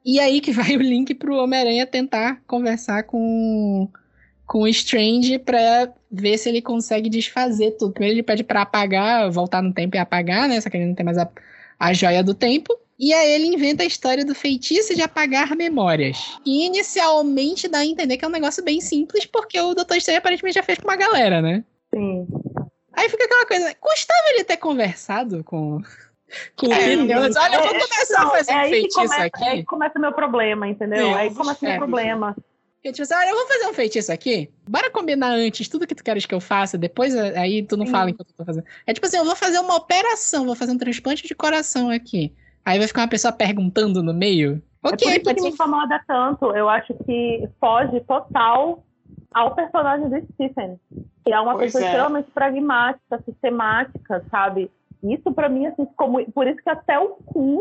E 0.06 0.20
aí 0.20 0.40
que 0.40 0.52
vai 0.54 0.76
o 0.76 0.82
link 0.82 1.14
pro 1.16 1.44
Homem-Aranha 1.44 1.86
tentar 1.86 2.42
conversar 2.48 3.04
com, 3.04 3.90
com 4.46 4.62
o 4.62 4.68
Strange 4.68 5.38
pra 5.40 5.92
ver 6.10 6.38
se 6.38 6.48
ele 6.48 6.62
consegue 6.62 7.10
desfazer 7.10 7.72
tudo. 7.72 7.94
Primeiro 7.94 8.16
ele 8.16 8.24
pede 8.24 8.44
pra 8.44 8.62
apagar, 8.62 9.30
voltar 9.30 9.62
no 9.62 9.74
tempo 9.74 9.96
e 9.96 10.00
apagar, 10.00 10.48
né? 10.48 10.62
Só 10.62 10.70
que 10.70 10.78
ele 10.78 10.86
não 10.86 10.96
tem 10.96 11.06
mais 11.06 11.18
a, 11.18 11.30
a 11.78 11.94
joia 11.94 12.24
do 12.24 12.34
tempo. 12.34 12.74
E 12.98 13.12
aí 13.12 13.34
ele 13.34 13.48
inventa 13.48 13.84
a 13.84 13.86
história 13.86 14.24
do 14.24 14.36
feitiço 14.36 14.96
de 14.96 15.02
apagar 15.02 15.56
memórias. 15.56 16.38
E 16.46 16.66
inicialmente 16.68 17.68
dá 17.68 17.80
a 17.80 17.86
entender 17.86 18.16
que 18.18 18.24
é 18.24 18.28
um 18.28 18.32
negócio 18.32 18.64
bem 18.64 18.80
simples, 18.80 19.26
porque 19.26 19.60
o 19.60 19.74
Dr. 19.74 19.96
Estranho 19.98 20.20
aparentemente 20.20 20.56
já 20.56 20.64
fez 20.64 20.78
com 20.78 20.88
uma 20.88 20.96
galera, 20.96 21.42
né? 21.42 21.64
Sim. 21.94 22.28
Aí 22.94 23.10
fica 23.10 23.26
aquela 23.26 23.46
coisa, 23.46 23.76
custava 23.80 24.30
ele 24.30 24.44
ter 24.44 24.58
conversado 24.58 25.44
com, 25.44 25.82
com 26.56 26.68
o 26.68 26.74
É, 26.74 26.94
antes? 26.94 27.38
Olha, 27.38 27.56
eu 27.56 27.64
vou 27.64 27.76
é, 27.76 27.80
começar 27.80 28.22
a 28.22 28.24
não, 28.26 28.32
fazer 28.32 28.52
é 28.52 28.56
um 28.56 28.60
aí 28.60 28.70
feitiço 28.70 28.96
começa, 28.96 29.24
aqui. 29.24 29.44
É 29.44 29.50
aí 29.50 29.60
que 29.60 29.66
começa 29.66 29.98
o 29.98 30.02
meu 30.02 30.14
problema, 30.14 30.68
entendeu? 30.68 31.08
É, 31.08 31.14
aí 31.14 31.34
começa 31.34 31.60
o 31.60 31.66
meu 31.66 31.74
é. 31.74 31.78
problema. 31.78 32.36
Eu, 32.84 32.92
tipo 32.92 33.04
assim, 33.04 33.14
olha, 33.14 33.30
eu 33.30 33.36
vou 33.36 33.48
fazer 33.48 33.68
um 33.68 33.74
feitiço 33.74 34.12
aqui. 34.12 34.52
Bora 34.70 34.92
combinar 34.92 35.32
antes 35.32 35.70
tudo 35.70 35.88
que 35.88 35.96
tu 35.96 36.04
queres 36.04 36.26
que 36.26 36.36
eu 36.36 36.42
faça, 36.42 36.78
depois 36.78 37.16
eh, 37.16 37.38
aí 37.38 37.64
tu 37.64 37.78
não 37.78 37.86
Sim. 37.86 37.92
fala 37.94 38.10
enquanto 38.10 38.30
eu 38.32 38.36
tô 38.36 38.46
fazendo. 38.46 38.66
É 38.86 38.94
tipo 38.94 39.08
assim, 39.08 39.18
eu 39.18 39.26
vou 39.26 39.38
fazer 39.38 39.60
uma 39.60 39.76
operação, 39.76 40.46
vou 40.46 40.56
fazer 40.56 40.74
um 40.74 40.78
transplante 40.78 41.26
de 41.26 41.34
coração 41.34 41.90
aqui. 41.90 42.34
Aí 42.66 42.78
vai 42.78 42.88
ficar 42.88 43.02
uma 43.02 43.08
pessoa 43.08 43.32
perguntando 43.32 44.04
no 44.04 44.14
meio. 44.14 44.62
É 44.84 44.90
por 44.90 44.94
Ok, 44.96 45.12
isso 45.12 45.34
que 45.34 45.42
me 45.42 45.50
incomoda 45.50 46.04
tanto. 46.06 46.54
Eu 46.54 46.68
acho 46.68 46.94
que 47.06 47.48
foge 47.58 48.02
total 48.02 48.84
ao 49.34 49.56
personagem 49.56 50.10
do 50.10 50.28
Stephen. 50.34 50.78
Que 51.26 51.32
é 51.34 51.40
uma 51.40 51.54
Pois 51.54 51.72
pessoa 51.72 51.84
é. 51.84 51.88
extremamente 51.88 52.32
pragmática, 52.32 53.22
sistemática, 53.26 54.24
sabe? 54.30 54.70
Isso 55.04 55.32
pra 55.34 55.50
mim, 55.50 55.66
assim, 55.68 55.88
muito... 56.08 56.32
Por 56.32 56.48
isso 56.48 56.62
que 56.62 56.70
até 56.70 57.00
o 57.00 57.18
fim 57.32 57.60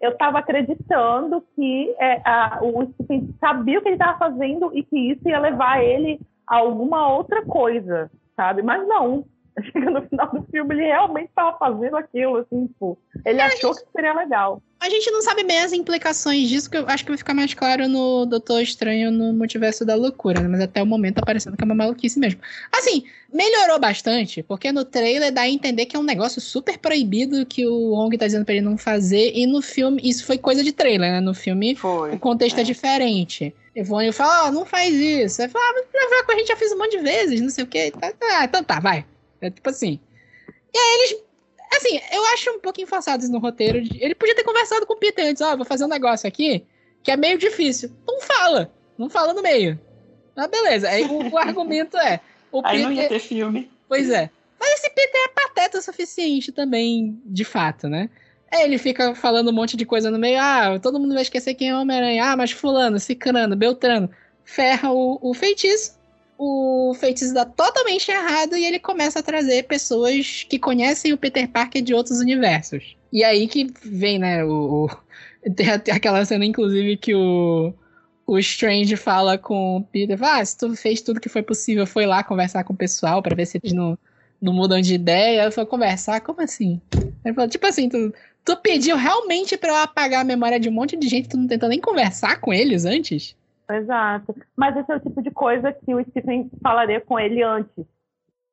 eu 0.00 0.16
tava 0.16 0.38
acreditando 0.38 1.42
que 1.54 1.94
é, 1.98 2.20
a- 2.24 2.58
o 2.62 2.84
Stephen 2.92 3.34
sabia 3.40 3.78
o 3.78 3.82
que 3.82 3.88
ele 3.88 3.96
tava 3.96 4.18
fazendo 4.18 4.70
e 4.76 4.82
que 4.82 4.98
isso 5.12 5.28
ia 5.28 5.38
levar 5.38 5.82
ele 5.82 6.20
a 6.46 6.56
alguma 6.56 7.08
outra 7.12 7.44
coisa, 7.44 8.10
sabe? 8.36 8.62
Mas 8.62 8.86
não. 8.86 9.24
Chega 9.72 9.90
no 9.90 10.02
final 10.08 10.30
do 10.32 10.44
filme, 10.50 10.74
ele 10.74 10.84
realmente 10.84 11.30
tava 11.34 11.56
fazendo 11.58 11.96
aquilo, 11.96 12.38
assim, 12.38 12.66
tipo... 12.66 12.98
Ele 13.24 13.40
achou 13.40 13.72
que 13.74 13.82
seria 13.94 14.12
legal. 14.12 14.60
A 14.80 14.88
gente 14.90 15.10
não 15.10 15.22
sabe 15.22 15.44
bem 15.44 15.60
as 15.60 15.72
implicações 15.72 16.48
disso, 16.48 16.68
que 16.68 16.76
eu 16.76 16.84
acho 16.88 17.04
que 17.04 17.10
vai 17.10 17.16
ficar 17.16 17.32
mais 17.34 17.54
claro 17.54 17.88
no 17.88 18.26
Doutor 18.26 18.60
Estranho 18.60 19.10
no 19.10 19.32
Multiverso 19.32 19.84
da 19.84 19.94
Loucura, 19.94 20.40
né? 20.40 20.48
Mas 20.48 20.60
até 20.60 20.82
o 20.82 20.86
momento 20.86 21.16
tá 21.16 21.22
parecendo 21.24 21.56
que 21.56 21.62
é 21.62 21.66
uma 21.66 21.74
maluquice 21.74 22.18
mesmo. 22.18 22.40
Assim, 22.72 23.04
melhorou 23.32 23.78
bastante, 23.78 24.42
porque 24.42 24.72
no 24.72 24.84
trailer 24.84 25.32
dá 25.32 25.42
a 25.42 25.48
entender 25.48 25.86
que 25.86 25.96
é 25.96 25.98
um 25.98 26.02
negócio 26.04 26.40
super 26.40 26.76
proibido 26.76 27.46
que 27.46 27.66
o 27.66 27.92
Wong 27.92 28.18
tá 28.18 28.26
dizendo 28.26 28.44
pra 28.44 28.54
ele 28.54 28.64
não 28.64 28.76
fazer, 28.76 29.32
e 29.34 29.46
no 29.46 29.62
filme, 29.62 30.02
isso 30.04 30.26
foi 30.26 30.36
coisa 30.36 30.62
de 30.62 30.72
trailer, 30.72 31.12
né? 31.12 31.20
No 31.20 31.32
filme, 31.32 31.76
Foi. 31.76 32.12
o 32.12 32.18
contexto 32.18 32.58
é, 32.58 32.62
É. 32.62 32.64
diferente. 32.64 33.54
Evônio 33.74 34.12
fala, 34.12 34.48
ó, 34.48 34.52
não 34.52 34.66
faz 34.66 34.94
isso. 34.94 35.40
Aí 35.42 35.48
fala, 35.48 35.64
ah, 35.64 36.24
mas 36.28 36.36
a 36.36 36.38
gente 36.38 36.48
já 36.48 36.56
fez 36.56 36.72
um 36.72 36.78
monte 36.78 36.96
de 36.96 37.02
vezes, 37.02 37.40
não 37.40 37.50
sei 37.50 37.64
o 37.64 37.66
quê. 37.66 37.90
Tá, 37.98 38.12
tá, 38.12 38.44
então 38.44 38.62
tá, 38.62 38.80
vai. 38.80 39.04
É 39.46 39.50
tipo 39.50 39.68
assim. 39.70 39.98
E 40.72 40.78
aí 40.78 40.98
eles. 41.00 41.24
Assim, 41.76 42.00
eu 42.12 42.24
acho 42.26 42.50
um 42.50 42.60
pouquinho 42.60 42.86
forçados 42.86 43.28
no 43.28 43.38
roteiro. 43.38 43.80
de- 43.82 44.02
ele 44.02 44.14
podia 44.14 44.34
ter 44.34 44.44
conversado 44.44 44.86
com 44.86 44.94
o 44.94 44.98
Peter 44.98 45.26
antes, 45.26 45.42
ó, 45.42 45.56
vou 45.56 45.64
fazer 45.64 45.84
um 45.84 45.88
negócio 45.88 46.26
aqui 46.28 46.64
que 47.02 47.10
é 47.10 47.16
meio 47.16 47.36
difícil. 47.36 47.90
Não 48.06 48.20
fala. 48.20 48.72
Não 48.96 49.10
fala 49.10 49.34
no 49.34 49.42
meio. 49.42 49.78
Mas 50.36 50.46
beleza. 50.48 50.88
Aí 50.88 51.04
o, 51.04 51.30
o 51.32 51.38
argumento 51.38 51.96
é. 51.96 52.20
O 52.52 52.62
Aí 52.64 52.82
não 52.82 52.92
ia 52.92 53.02
Peter. 53.02 53.20
ter 53.20 53.26
filme. 53.26 53.70
Pois 53.88 54.08
é. 54.10 54.30
Mas 54.58 54.74
esse 54.80 54.90
Peter 54.90 55.20
é 55.24 55.28
pateta 55.28 55.78
o 55.78 55.82
suficiente 55.82 56.50
também, 56.52 57.20
de 57.26 57.44
fato, 57.44 57.88
né? 57.88 58.08
Aí 58.52 58.62
ele 58.62 58.78
fica 58.78 59.14
falando 59.16 59.48
um 59.50 59.52
monte 59.52 59.76
de 59.76 59.84
coisa 59.84 60.10
no 60.10 60.18
meio. 60.18 60.38
Ah, 60.40 60.78
todo 60.80 60.98
mundo 61.00 61.12
vai 61.12 61.22
esquecer 61.22 61.54
quem 61.54 61.70
é 61.70 61.74
o 61.76 61.80
Homem-Aranha. 61.80 62.24
Ah, 62.24 62.36
mas 62.36 62.52
fulano, 62.52 62.98
cicrano, 63.00 63.56
beltrano. 63.56 64.08
Ferra 64.44 64.92
o, 64.92 65.18
o 65.20 65.34
feitiço. 65.34 65.93
O 66.36 66.94
feitiço 66.98 67.32
dá 67.32 67.44
totalmente 67.44 68.10
errado 68.10 68.56
e 68.56 68.64
ele 68.64 68.78
começa 68.78 69.20
a 69.20 69.22
trazer 69.22 69.64
pessoas 69.64 70.44
que 70.48 70.58
conhecem 70.58 71.12
o 71.12 71.16
Peter 71.18 71.48
Parker 71.48 71.80
de 71.82 71.94
outros 71.94 72.18
universos. 72.20 72.96
E 73.12 73.22
aí 73.22 73.46
que 73.46 73.72
vem, 73.84 74.18
né, 74.18 74.44
o... 74.44 74.86
o- 74.86 74.90
tem 75.54 75.68
aquela 75.68 76.24
cena, 76.24 76.44
inclusive, 76.44 76.96
que 76.96 77.14
o... 77.14 77.72
O 78.26 78.38
Strange 78.38 78.96
fala 78.96 79.36
com 79.36 79.76
o 79.76 79.82
Peter, 79.84 80.18
ah, 80.24 80.42
se 80.42 80.56
tu 80.56 80.74
fez 80.74 81.02
tudo 81.02 81.20
que 81.20 81.28
foi 81.28 81.42
possível, 81.42 81.86
foi 81.86 82.06
lá 82.06 82.24
conversar 82.24 82.64
com 82.64 82.72
o 82.72 82.76
pessoal 82.76 83.22
pra 83.22 83.36
ver 83.36 83.44
se 83.44 83.58
eles 83.62 83.74
não, 83.74 83.98
não 84.40 84.50
mudam 84.50 84.80
de 84.80 84.94
ideia. 84.94 85.44
Eu 85.44 85.52
falei, 85.52 85.68
conversar? 85.68 86.22
Como 86.22 86.40
assim? 86.40 86.80
Ele 87.22 87.34
falou, 87.34 87.50
tipo 87.50 87.66
assim, 87.66 87.86
tu, 87.86 88.14
tu 88.42 88.56
pediu 88.56 88.96
realmente 88.96 89.58
pra 89.58 89.68
eu 89.68 89.76
apagar 89.76 90.22
a 90.22 90.24
memória 90.24 90.58
de 90.58 90.70
um 90.70 90.72
monte 90.72 90.96
de 90.96 91.06
gente, 91.06 91.28
tu 91.28 91.36
não 91.36 91.46
tentou 91.46 91.68
nem 91.68 91.78
conversar 91.78 92.40
com 92.40 92.50
eles 92.50 92.86
antes? 92.86 93.36
Exato. 93.70 94.34
Mas 94.56 94.76
esse 94.76 94.90
é 94.92 94.96
o 94.96 95.00
tipo 95.00 95.22
de 95.22 95.30
coisa 95.30 95.72
que 95.72 95.94
o 95.94 96.04
Stephen 96.10 96.50
falaria 96.62 97.00
com 97.00 97.18
ele 97.18 97.42
antes. 97.42 97.84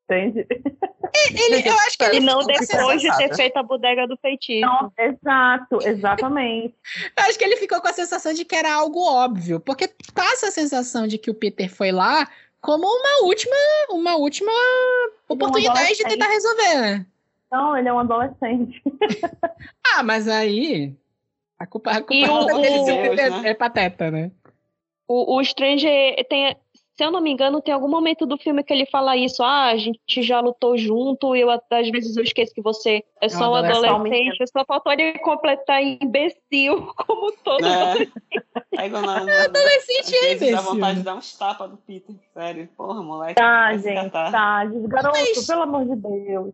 Entende? 0.09 0.45
Ele, 0.49 1.68
eu 1.70 1.74
acho 1.88 1.97
que 1.97 2.03
ele 2.03 2.18
E 2.18 2.20
não 2.20 2.45
depois 2.45 3.01
de 3.01 3.16
ter 3.18 3.34
feito 3.34 3.55
a 3.57 3.64
bodega 3.64 4.05
do 4.07 4.18
feitiço. 4.18 4.59
Não, 4.66 4.91
exato, 4.97 5.80
exatamente. 5.86 6.76
Eu 7.18 7.24
acho 7.24 7.38
que 7.38 7.45
ele 7.45 7.55
ficou 7.57 7.80
com 7.82 7.88
a 7.88 7.93
sensação 7.93 8.34
de 8.34 8.43
que 8.43 8.55
era 8.55 8.74
algo 8.74 8.99
óbvio, 9.01 9.59
porque 9.59 9.89
passa 10.14 10.47
a 10.47 10.51
sensação 10.51 11.07
de 11.07 11.18
que 11.18 11.32
o 11.32 11.34
Peter 11.34 11.70
foi 11.74 11.91
lá 11.93 12.28
como 12.59 12.86
uma 12.86 13.24
última, 13.26 13.55
uma 13.89 14.16
última 14.18 14.51
oportunidade 15.30 15.95
de 15.95 16.03
tentar 16.03 16.28
resolver, 16.28 16.76
né? 16.82 17.05
Não, 17.51 17.76
ele 17.78 17.88
é 17.89 17.93
um 17.93 17.99
adolescente. 17.99 18.82
Ah, 19.93 20.03
mas 20.03 20.28
aí 20.28 20.95
a 21.59 21.68
culpa, 21.68 21.91
a 21.91 21.95
culpa 22.01 22.14
E 22.16 22.28
o- 22.30 22.49
é 22.49 22.62
dele 22.62 22.80
se 22.86 22.91
o 22.91 23.16
Deus, 23.16 23.41
né? 23.41 23.49
é 23.49 23.53
pateta, 23.53 24.09
né? 24.09 24.32
O, 25.08 25.38
o 25.38 25.43
Stranger 25.43 26.16
tem. 26.30 26.56
Se 26.97 27.06
eu 27.06 27.10
não 27.12 27.22
me 27.22 27.32
engano, 27.32 27.62
tem 27.62 27.74
algum 27.74 27.88
momento 27.88 28.26
do 28.28 28.38
filme 28.38 28.64
que 28.64 28.72
ele 28.72 28.86
fala 28.86 29.18
isso. 29.18 29.41
Ah, 29.41 29.68
a 29.70 29.78
gente 29.78 30.22
já 30.22 30.39
lutou 30.39 30.78
junto, 30.78 31.36
e 31.36 31.39
eu 31.41 31.49
às 31.49 31.89
vezes 31.89 32.16
eu 32.16 32.24
esqueço 32.24 32.54
que 32.54 32.62
você 32.62 33.02
é 33.20 33.30
só 33.30 33.49
um 33.52 33.56
adolescente. 33.56 33.86
adolescente. 33.89 34.52
Só 34.52 34.64
faltou 34.66 34.91
ele 34.91 35.18
completar 35.20 35.82
imbecil, 35.82 36.93
como 37.08 37.32
todo 37.43 37.66
É. 37.66 38.06
Quando 38.89 39.02
não, 39.02 39.10
Adolescente 39.45 40.16
é 40.16 40.22
vezes 40.22 40.39
dá 40.39 40.47
imbecil. 40.47 40.62
vontade 40.74 40.97
de 40.99 41.04
dar 41.06 41.16
uns 41.16 41.34
tapas 41.38 41.72
do 41.72 41.78
Peter. 41.78 42.16
Sério. 42.34 42.70
Porra, 42.78 43.02
moleque. 43.02 43.36
Tá, 43.36 43.76
gente, 43.78 44.12
catar. 44.12 44.32
tá. 44.32 44.66
Garoto, 44.66 45.18
Mas- 45.18 45.47
pelo 45.47 45.62
amor 45.64 45.86
de 45.86 45.95
Deus. 45.95 46.54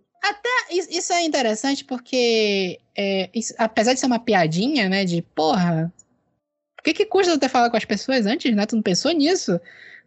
Isso 0.70 0.90
isso 0.98 1.14
é 1.14 1.24
interessante 1.24 1.84
porque, 1.84 2.80
é, 2.98 3.30
isso- 3.34 3.54
apesar 3.58 3.94
de 3.94 4.00
ser 4.00 4.06
uma 4.06 4.20
piadinha, 4.20 4.88
né? 4.88 5.04
De 5.04 5.22
porra, 5.22 5.92
por 5.98 6.07
que, 6.88 6.94
que 6.94 7.06
custa 7.06 7.34
tu 7.34 7.40
ter 7.40 7.50
falado 7.50 7.72
com 7.72 7.78
as 7.78 7.86
pessoas 7.86 8.26
antes, 8.26 8.54
né? 8.56 8.66
Tu 8.66 8.76
não 8.76 8.84
pensou 8.84 9.12
nisso? 9.12 9.60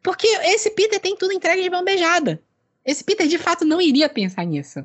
Porque 0.03 0.26
esse 0.26 0.70
Peter 0.70 0.99
tem 0.99 1.14
tudo 1.16 1.33
entregue 1.33 1.62
de 1.62 1.70
mão 1.70 1.85
beijada. 1.85 2.41
Esse 2.85 3.05
Peter 3.05 3.26
de 3.26 3.37
fato 3.37 3.64
não 3.64 3.81
iria 3.81 4.09
pensar 4.09 4.45
nisso. 4.45 4.85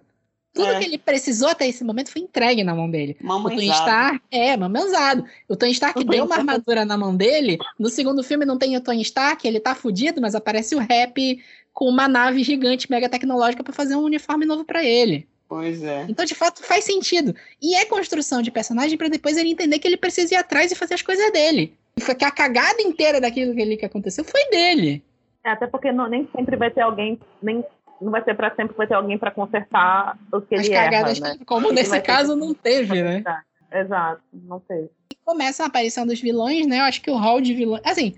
Tudo 0.53 0.67
É. 0.67 0.79
que 0.79 0.85
ele 0.85 0.97
precisou 0.97 1.49
até 1.49 1.67
esse 1.67 1.83
momento 1.83 2.11
foi 2.11 2.21
entregue 2.21 2.63
na 2.63 2.73
mão 2.73 2.89
dele. 2.89 3.17
O 3.21 3.27
Tony 3.27 3.43
Mamãezado. 3.43 3.79
Stark, 3.79 4.21
é, 4.31 4.57
mamãozado. 4.57 5.25
O 5.49 5.55
Tony 5.55 5.71
Stark 5.71 6.03
deu 6.03 6.25
uma 6.25 6.35
armadura 6.35 6.85
na 6.85 6.97
mão 6.97 7.15
dele. 7.15 7.57
No 7.77 7.89
segundo 7.89 8.23
filme 8.23 8.45
não 8.45 8.57
tem 8.57 8.75
o 8.75 8.81
Tony 8.81 9.01
Stark, 9.01 9.45
ele 9.45 9.59
tá 9.59 9.75
fudido, 9.75 10.21
mas 10.21 10.35
aparece 10.35 10.75
o 10.75 10.79
Rap 10.79 11.43
com 11.73 11.89
uma 11.89 12.07
nave 12.07 12.41
gigante, 12.43 12.89
mega 12.89 13.09
tecnológica, 13.09 13.63
pra 13.63 13.73
fazer 13.73 13.95
um 13.95 14.03
uniforme 14.03 14.45
novo 14.45 14.63
pra 14.63 14.83
ele. 14.83 15.27
Pois 15.47 15.83
é. 15.83 16.05
Então, 16.07 16.25
de 16.25 16.33
fato, 16.33 16.63
faz 16.63 16.85
sentido. 16.85 17.35
E 17.61 17.75
é 17.75 17.85
construção 17.85 18.41
de 18.41 18.49
personagem 18.49 18.97
pra 18.97 19.09
depois 19.09 19.37
ele 19.37 19.49
entender 19.49 19.79
que 19.79 19.87
ele 19.87 19.97
precisa 19.97 20.33
ir 20.33 20.37
atrás 20.37 20.71
e 20.71 20.75
fazer 20.75 20.93
as 20.93 21.01
coisas 21.01 21.31
dele. 21.31 21.73
E 21.97 22.01
foi 22.01 22.13
que 22.15 22.25
a 22.25 22.31
cagada 22.31 22.81
inteira 22.81 23.21
daquilo 23.21 23.53
que, 23.55 23.61
ele, 23.61 23.77
que 23.77 23.85
aconteceu 23.85 24.23
foi 24.25 24.49
dele. 24.49 25.03
É, 25.43 25.51
até 25.51 25.65
porque 25.67 25.91
não- 25.91 26.09
nem 26.09 26.27
sempre 26.35 26.55
vai 26.57 26.69
ter 26.69 26.81
alguém, 26.81 27.19
nem 27.41 27.63
não 28.01 28.11
vai 28.11 28.21
ser 28.23 28.35
pra 28.35 28.49
sempre 28.53 28.73
que 28.73 28.77
vai 28.77 28.87
ter 28.87 28.95
alguém 28.95 29.17
pra 29.17 29.31
consertar 29.31 30.17
o 30.31 30.41
que 30.41 30.55
As 30.55 30.65
ele 30.65 30.73
cagadas, 30.75 31.21
erra, 31.21 31.35
né? 31.35 31.39
como 31.45 31.67
Ele 31.67 31.75
nesse 31.75 32.01
caso, 32.01 32.35
não 32.35 32.53
teve, 32.53 33.01
né? 33.01 33.23
Exato, 33.71 34.21
não 34.33 34.59
teve. 34.59 34.89
começa 35.23 35.63
a 35.63 35.67
aparição 35.67 36.05
dos 36.05 36.19
vilões, 36.19 36.67
né? 36.67 36.79
Eu 36.79 36.83
acho 36.83 37.01
que 37.01 37.09
o 37.09 37.15
hall 37.17 37.39
de 37.41 37.53
vilões. 37.53 37.81
Assim, 37.85 38.13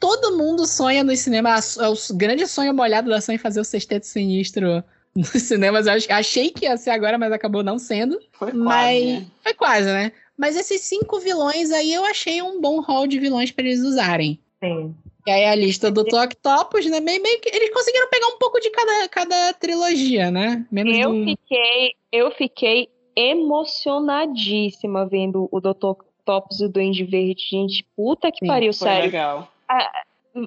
todo 0.00 0.36
mundo 0.36 0.66
sonha 0.66 1.04
no 1.04 1.14
cinema. 1.16 1.50
É 1.80 1.88
o 1.88 1.94
grande 2.16 2.46
sonho 2.46 2.74
molhado 2.74 3.08
da 3.08 3.20
Sony 3.20 3.38
fazer 3.38 3.60
o 3.60 3.64
sexteto 3.64 4.04
sinistro 4.04 4.82
nos 5.14 5.28
cinemas. 5.30 5.86
Eu 5.86 5.94
ach- 5.94 6.10
achei 6.10 6.50
que 6.50 6.64
ia 6.66 6.76
ser 6.76 6.90
agora, 6.90 7.16
mas 7.18 7.32
acabou 7.32 7.62
não 7.62 7.78
sendo. 7.78 8.18
Foi 8.32 8.50
quase, 8.50 8.58
mas 8.64 9.04
né? 9.04 9.26
foi 9.42 9.54
quase, 9.54 9.86
né? 9.86 10.12
Mas 10.36 10.56
esses 10.56 10.80
cinco 10.82 11.18
vilões 11.20 11.70
aí 11.70 11.92
eu 11.92 12.04
achei 12.04 12.42
um 12.42 12.60
bom 12.60 12.80
hall 12.80 13.06
de 13.06 13.18
vilões 13.20 13.50
pra 13.52 13.64
eles 13.64 13.80
usarem. 13.80 14.38
Sim. 14.62 14.94
E 15.26 15.30
aí 15.30 15.44
a 15.46 15.54
lista 15.54 15.90
do 15.90 16.02
Octopus, 16.02 16.84
né? 16.86 17.00
Meio, 17.00 17.22
meio 17.22 17.40
que 17.40 17.48
eles 17.48 17.72
conseguiram 17.72 18.08
pegar 18.10 18.26
um 18.28 18.38
pouco 18.38 18.60
de 18.60 18.68
cada, 18.70 19.08
cada 19.08 19.52
trilogia, 19.54 20.30
né? 20.30 20.66
Menos 20.70 20.98
Eu 20.98 21.12
do... 21.12 21.24
fiquei, 21.24 21.92
eu 22.12 22.30
fiquei 22.32 22.88
emocionadíssima 23.16 25.06
vendo 25.06 25.48
o 25.50 25.60
Dr. 25.60 25.86
Octopus 25.86 26.60
e 26.60 26.64
o 26.66 26.68
Duende 26.68 27.04
Verde. 27.04 27.42
Gente, 27.50 27.86
puta 27.96 28.30
que 28.30 28.38
Sim, 28.40 28.46
pariu, 28.46 28.72
Foi 28.72 28.86
sério. 28.88 29.04
legal. 29.04 29.52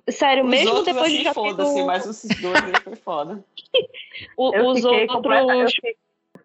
Sério, 0.09 0.43
Os 0.43 0.49
mesmo 0.49 0.83
depois 0.83 1.11
de 1.11 1.15
assim, 1.19 1.23
já 1.23 1.29
ter 1.29 1.33
foda-se, 1.39 1.81
o- 1.81 1.85
mas 1.85 2.05
esses 2.05 2.41
dois 2.41 2.61
aí 2.63 2.73
foi 2.83 2.95
foda. 2.97 3.43
o- 4.37 4.53
Eu 4.53 4.67
os 4.67 4.83
outros. 4.83 5.73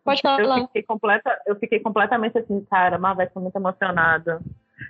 Eu, 0.03 0.05
Pode 0.05 0.21
eu, 0.25 0.37
falar. 0.49 0.61
fiquei 0.67 0.83
completa, 0.83 1.39
eu 1.47 1.57
fiquei 1.57 1.81
completamente 1.81 2.39
assim, 2.39 2.65
cara, 2.71 2.99
mas 2.99 3.17
vai 3.17 3.29
ser 3.29 3.39
muito 3.39 3.57
emocionada. 3.57 4.41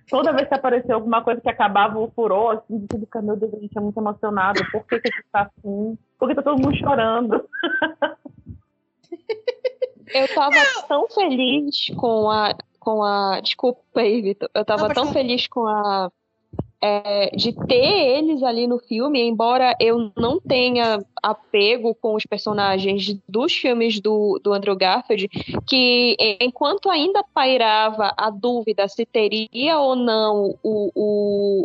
Toda 0.08 0.32
vez 0.32 0.48
que 0.48 0.54
apareceu 0.54 0.94
alguma 0.94 1.22
coisa 1.22 1.40
que 1.40 1.48
acabava 1.50 1.98
o 1.98 2.10
furor, 2.10 2.58
assim, 2.58 2.78
de 2.78 2.86
tudo, 2.86 3.06
meu 3.22 3.36
Deus, 3.36 3.54
a 3.54 3.58
gente 3.58 3.76
é 3.76 3.80
muito 3.80 3.98
emocionado. 4.00 4.60
Por 4.70 4.86
que, 4.86 4.98
que 5.00 5.08
a 5.08 5.16
gente 5.16 5.26
tá 5.30 5.42
assim? 5.42 5.98
Por 6.18 6.28
que 6.28 6.34
tá 6.34 6.42
todo 6.42 6.60
mundo 6.60 6.76
chorando? 6.76 7.48
Eu 10.14 10.34
tava 10.34 10.56
tão 10.88 11.08
feliz 11.08 11.88
com 11.96 12.30
a. 12.30 12.54
Com 12.78 13.02
a. 13.02 13.40
Desculpa 13.40 13.80
aí, 14.00 14.20
Vitor. 14.20 14.48
Eu 14.54 14.64
tava 14.64 14.88
Não, 14.88 14.94
tão 14.94 15.04
falar. 15.04 15.14
feliz 15.14 15.46
com 15.46 15.66
a. 15.66 16.10
é, 16.82 17.30
de 17.36 17.52
ter 17.66 17.76
eles 18.18 18.42
ali 18.42 18.66
no 18.66 18.78
filme, 18.78 19.20
embora 19.22 19.74
eu 19.80 20.10
não 20.16 20.40
tenha 20.40 20.98
apego 21.22 21.94
com 21.94 22.14
os 22.16 22.26
personagens 22.26 23.16
dos 23.28 23.52
filmes 23.52 24.00
do, 24.00 24.40
do 24.42 24.52
Andrew 24.52 24.74
Garfield, 24.76 25.28
que 25.66 26.16
enquanto 26.40 26.90
ainda 26.90 27.22
pairava 27.32 28.12
a 28.16 28.28
dúvida 28.30 28.88
se 28.88 29.06
teria 29.06 29.78
ou 29.78 29.94
não 29.94 30.56
o, 30.62 30.90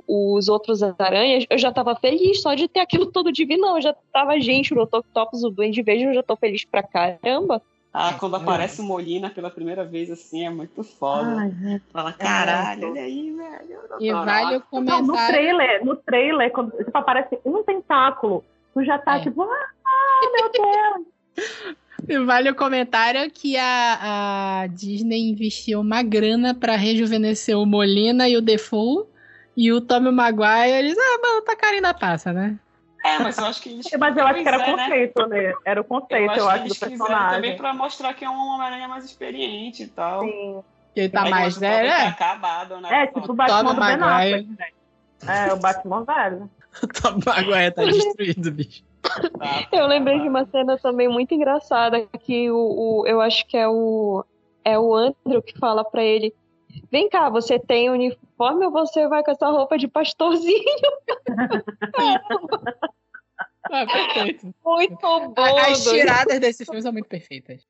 o- 0.08 0.36
os 0.38 0.48
outros 0.48 0.82
aranhas, 0.84 1.46
eu 1.50 1.58
já 1.58 1.72
tava 1.72 1.96
feliz 1.96 2.42
só 2.42 2.54
de 2.54 2.68
ter 2.68 2.80
aquilo 2.82 3.08
todo 3.08 3.32
de 3.32 3.44
vilão. 3.46 3.78
Eu 3.78 3.82
já 3.82 3.96
tava, 4.14 4.40
gente, 4.40 4.74
o. 4.74 4.88
Octopus, 4.88 5.44
o 5.44 5.50
Duende 5.50 5.82
Verde, 5.82 6.06
eu 6.06 6.14
já 6.14 6.24
tô 6.24 6.36
feliz 6.36 6.64
pra 6.66 6.82
caramba. 6.84 7.62
Ah, 8.00 8.14
quando 8.14 8.36
aparece 8.36 8.80
o 8.80 8.84
Molina 8.84 9.28
pela 9.32 9.50
primeira 9.50 9.84
vez, 9.84 10.12
assim, 10.12 10.46
é 10.46 10.50
muito 10.52 10.84
foda. 10.84 11.36
Ai, 11.40 11.52
gente. 11.52 11.84
Fala, 11.92 12.14
caralho, 12.14 12.92
olha 12.92 13.02
aí, 13.02 13.32
velho. 13.36 13.80
E 14.00 14.12
vale 14.12 14.58
o 14.58 14.64
Não, 14.72 15.02
no 15.02 15.08
comentário. 15.08 15.34
trailer, 15.34 15.84
no 15.86 15.96
trailer, 15.96 16.52
quando 16.52 16.78
tipo, 16.78 16.96
aparece 16.96 17.40
um 17.44 17.64
tentáculo, 17.64 18.46
tu 18.72 18.84
já 18.86 19.00
tá 19.00 19.18
É. 19.18 19.22
tipo, 19.22 19.42
ah, 19.42 20.32
meu 20.32 20.52
Deus. 20.52 21.08
E 22.08 22.20
vale 22.24 22.52
o 22.52 22.56
comentário 22.56 23.32
que 23.32 23.58
a, 23.58 24.62
a 24.62 24.68
Disney 24.68 25.32
investiu 25.32 25.82
uma 25.82 26.04
grana 26.04 26.54
pra 26.54 26.76
rejuvenescer 26.76 27.58
o 27.58 27.66
Molina 27.66 28.30
e 28.30 28.38
o 28.38 28.42
Defoe. 28.42 29.06
E 29.60 29.74
o 29.74 29.82
Tommy 29.82 30.12
Maguire, 30.12 30.70
eles, 30.70 30.96
ah, 30.96 31.20
mano, 31.20 31.42
tá 31.42 31.56
carinho 31.56 31.82
da 31.82 31.92
passa, 31.96 32.32
né? 32.32 32.60
É, 33.06 33.20
mas 33.20 33.38
eu 33.38 33.46
acho 33.46 33.62
que 33.62 33.70
eles... 33.70 33.88
Mas 33.98 34.18
eu 34.18 34.26
acho 34.28 34.42
que 34.42 34.48
era 34.48 34.58
o 34.58 34.62
é, 34.62 34.76
né? 34.76 34.84
conceito, 34.84 35.28
né? 35.28 35.54
Era 35.66 35.82
o 35.82 35.84
conceito, 35.84 36.34
eu 36.34 36.50
acho, 36.50 36.54
que 36.54 36.60
do 36.60 36.66
eles 36.66 36.78
fizeram 36.78 36.98
personagem. 37.06 37.36
também 37.36 37.58
pra 37.58 37.74
mostrar 37.74 38.14
que 38.14 38.26
é 38.26 38.30
um 38.30 38.36
Homem-Aranha 38.38 38.88
mais 38.88 39.06
experiente 39.06 39.84
e 39.84 39.88
tal. 39.88 40.22
Sim. 40.24 40.64
Que 40.94 41.02
ele 41.02 41.10
tá 41.10 41.24
Aí 41.24 41.30
mais 41.30 41.54
Tobey 41.54 41.70
velho, 41.70 41.90
tá 41.90 42.00
é. 42.04 42.08
acabado, 42.08 42.82
né? 42.82 43.04
É, 43.04 43.08
tipo 43.08 43.32
o 43.32 43.36
Batman 43.36 43.74
do 43.76 43.80
Ben. 43.82 43.94
Affleck, 44.04 44.48
né? 44.58 44.68
É, 45.28 45.54
o 45.54 45.58
Batman 45.58 46.04
velho. 46.04 46.50
O 46.84 46.88
Tommy 46.88 47.24
Maguire 47.26 47.72
tá 47.74 47.82
destruído, 47.86 48.52
bicho. 48.52 48.84
Tá, 49.02 49.68
Eu 49.72 49.88
lembrei 49.88 50.18
tá. 50.18 50.24
de 50.24 50.30
uma 50.30 50.46
cena 50.46 50.78
também 50.78 51.08
muito 51.08 51.34
engraçada 51.34 52.06
que 52.24 52.52
o, 52.52 52.56
o- 53.02 53.08
eu 53.08 53.20
acho 53.20 53.48
que 53.48 53.58
é 53.58 53.68
o 53.68 54.24
é 54.64 54.78
o 54.78 54.94
Andrew 54.94 55.42
que 55.42 55.58
fala 55.58 55.84
pra 55.84 56.04
ele: 56.04 56.36
"Vem 56.92 57.10
cá, 57.10 57.30
você 57.30 57.60
tem 57.60 57.90
uniforme 57.90 58.66
ou 58.66 58.72
você 58.72 59.08
vai 59.08 59.24
com 59.24 59.32
essa 59.32 59.48
roupa 59.50 59.78
de 59.78 59.88
pastorzinho?" 59.88 60.64
Ah, 63.70 63.86
perfeito. 63.86 64.54
Muito 64.64 64.96
bom. 65.02 65.58
As 65.60 65.84
tiradas 65.84 66.40
desse 66.40 66.64
filme 66.64 66.82
são 66.82 66.94
muito 66.94 67.10
perfeitas. 67.10 67.64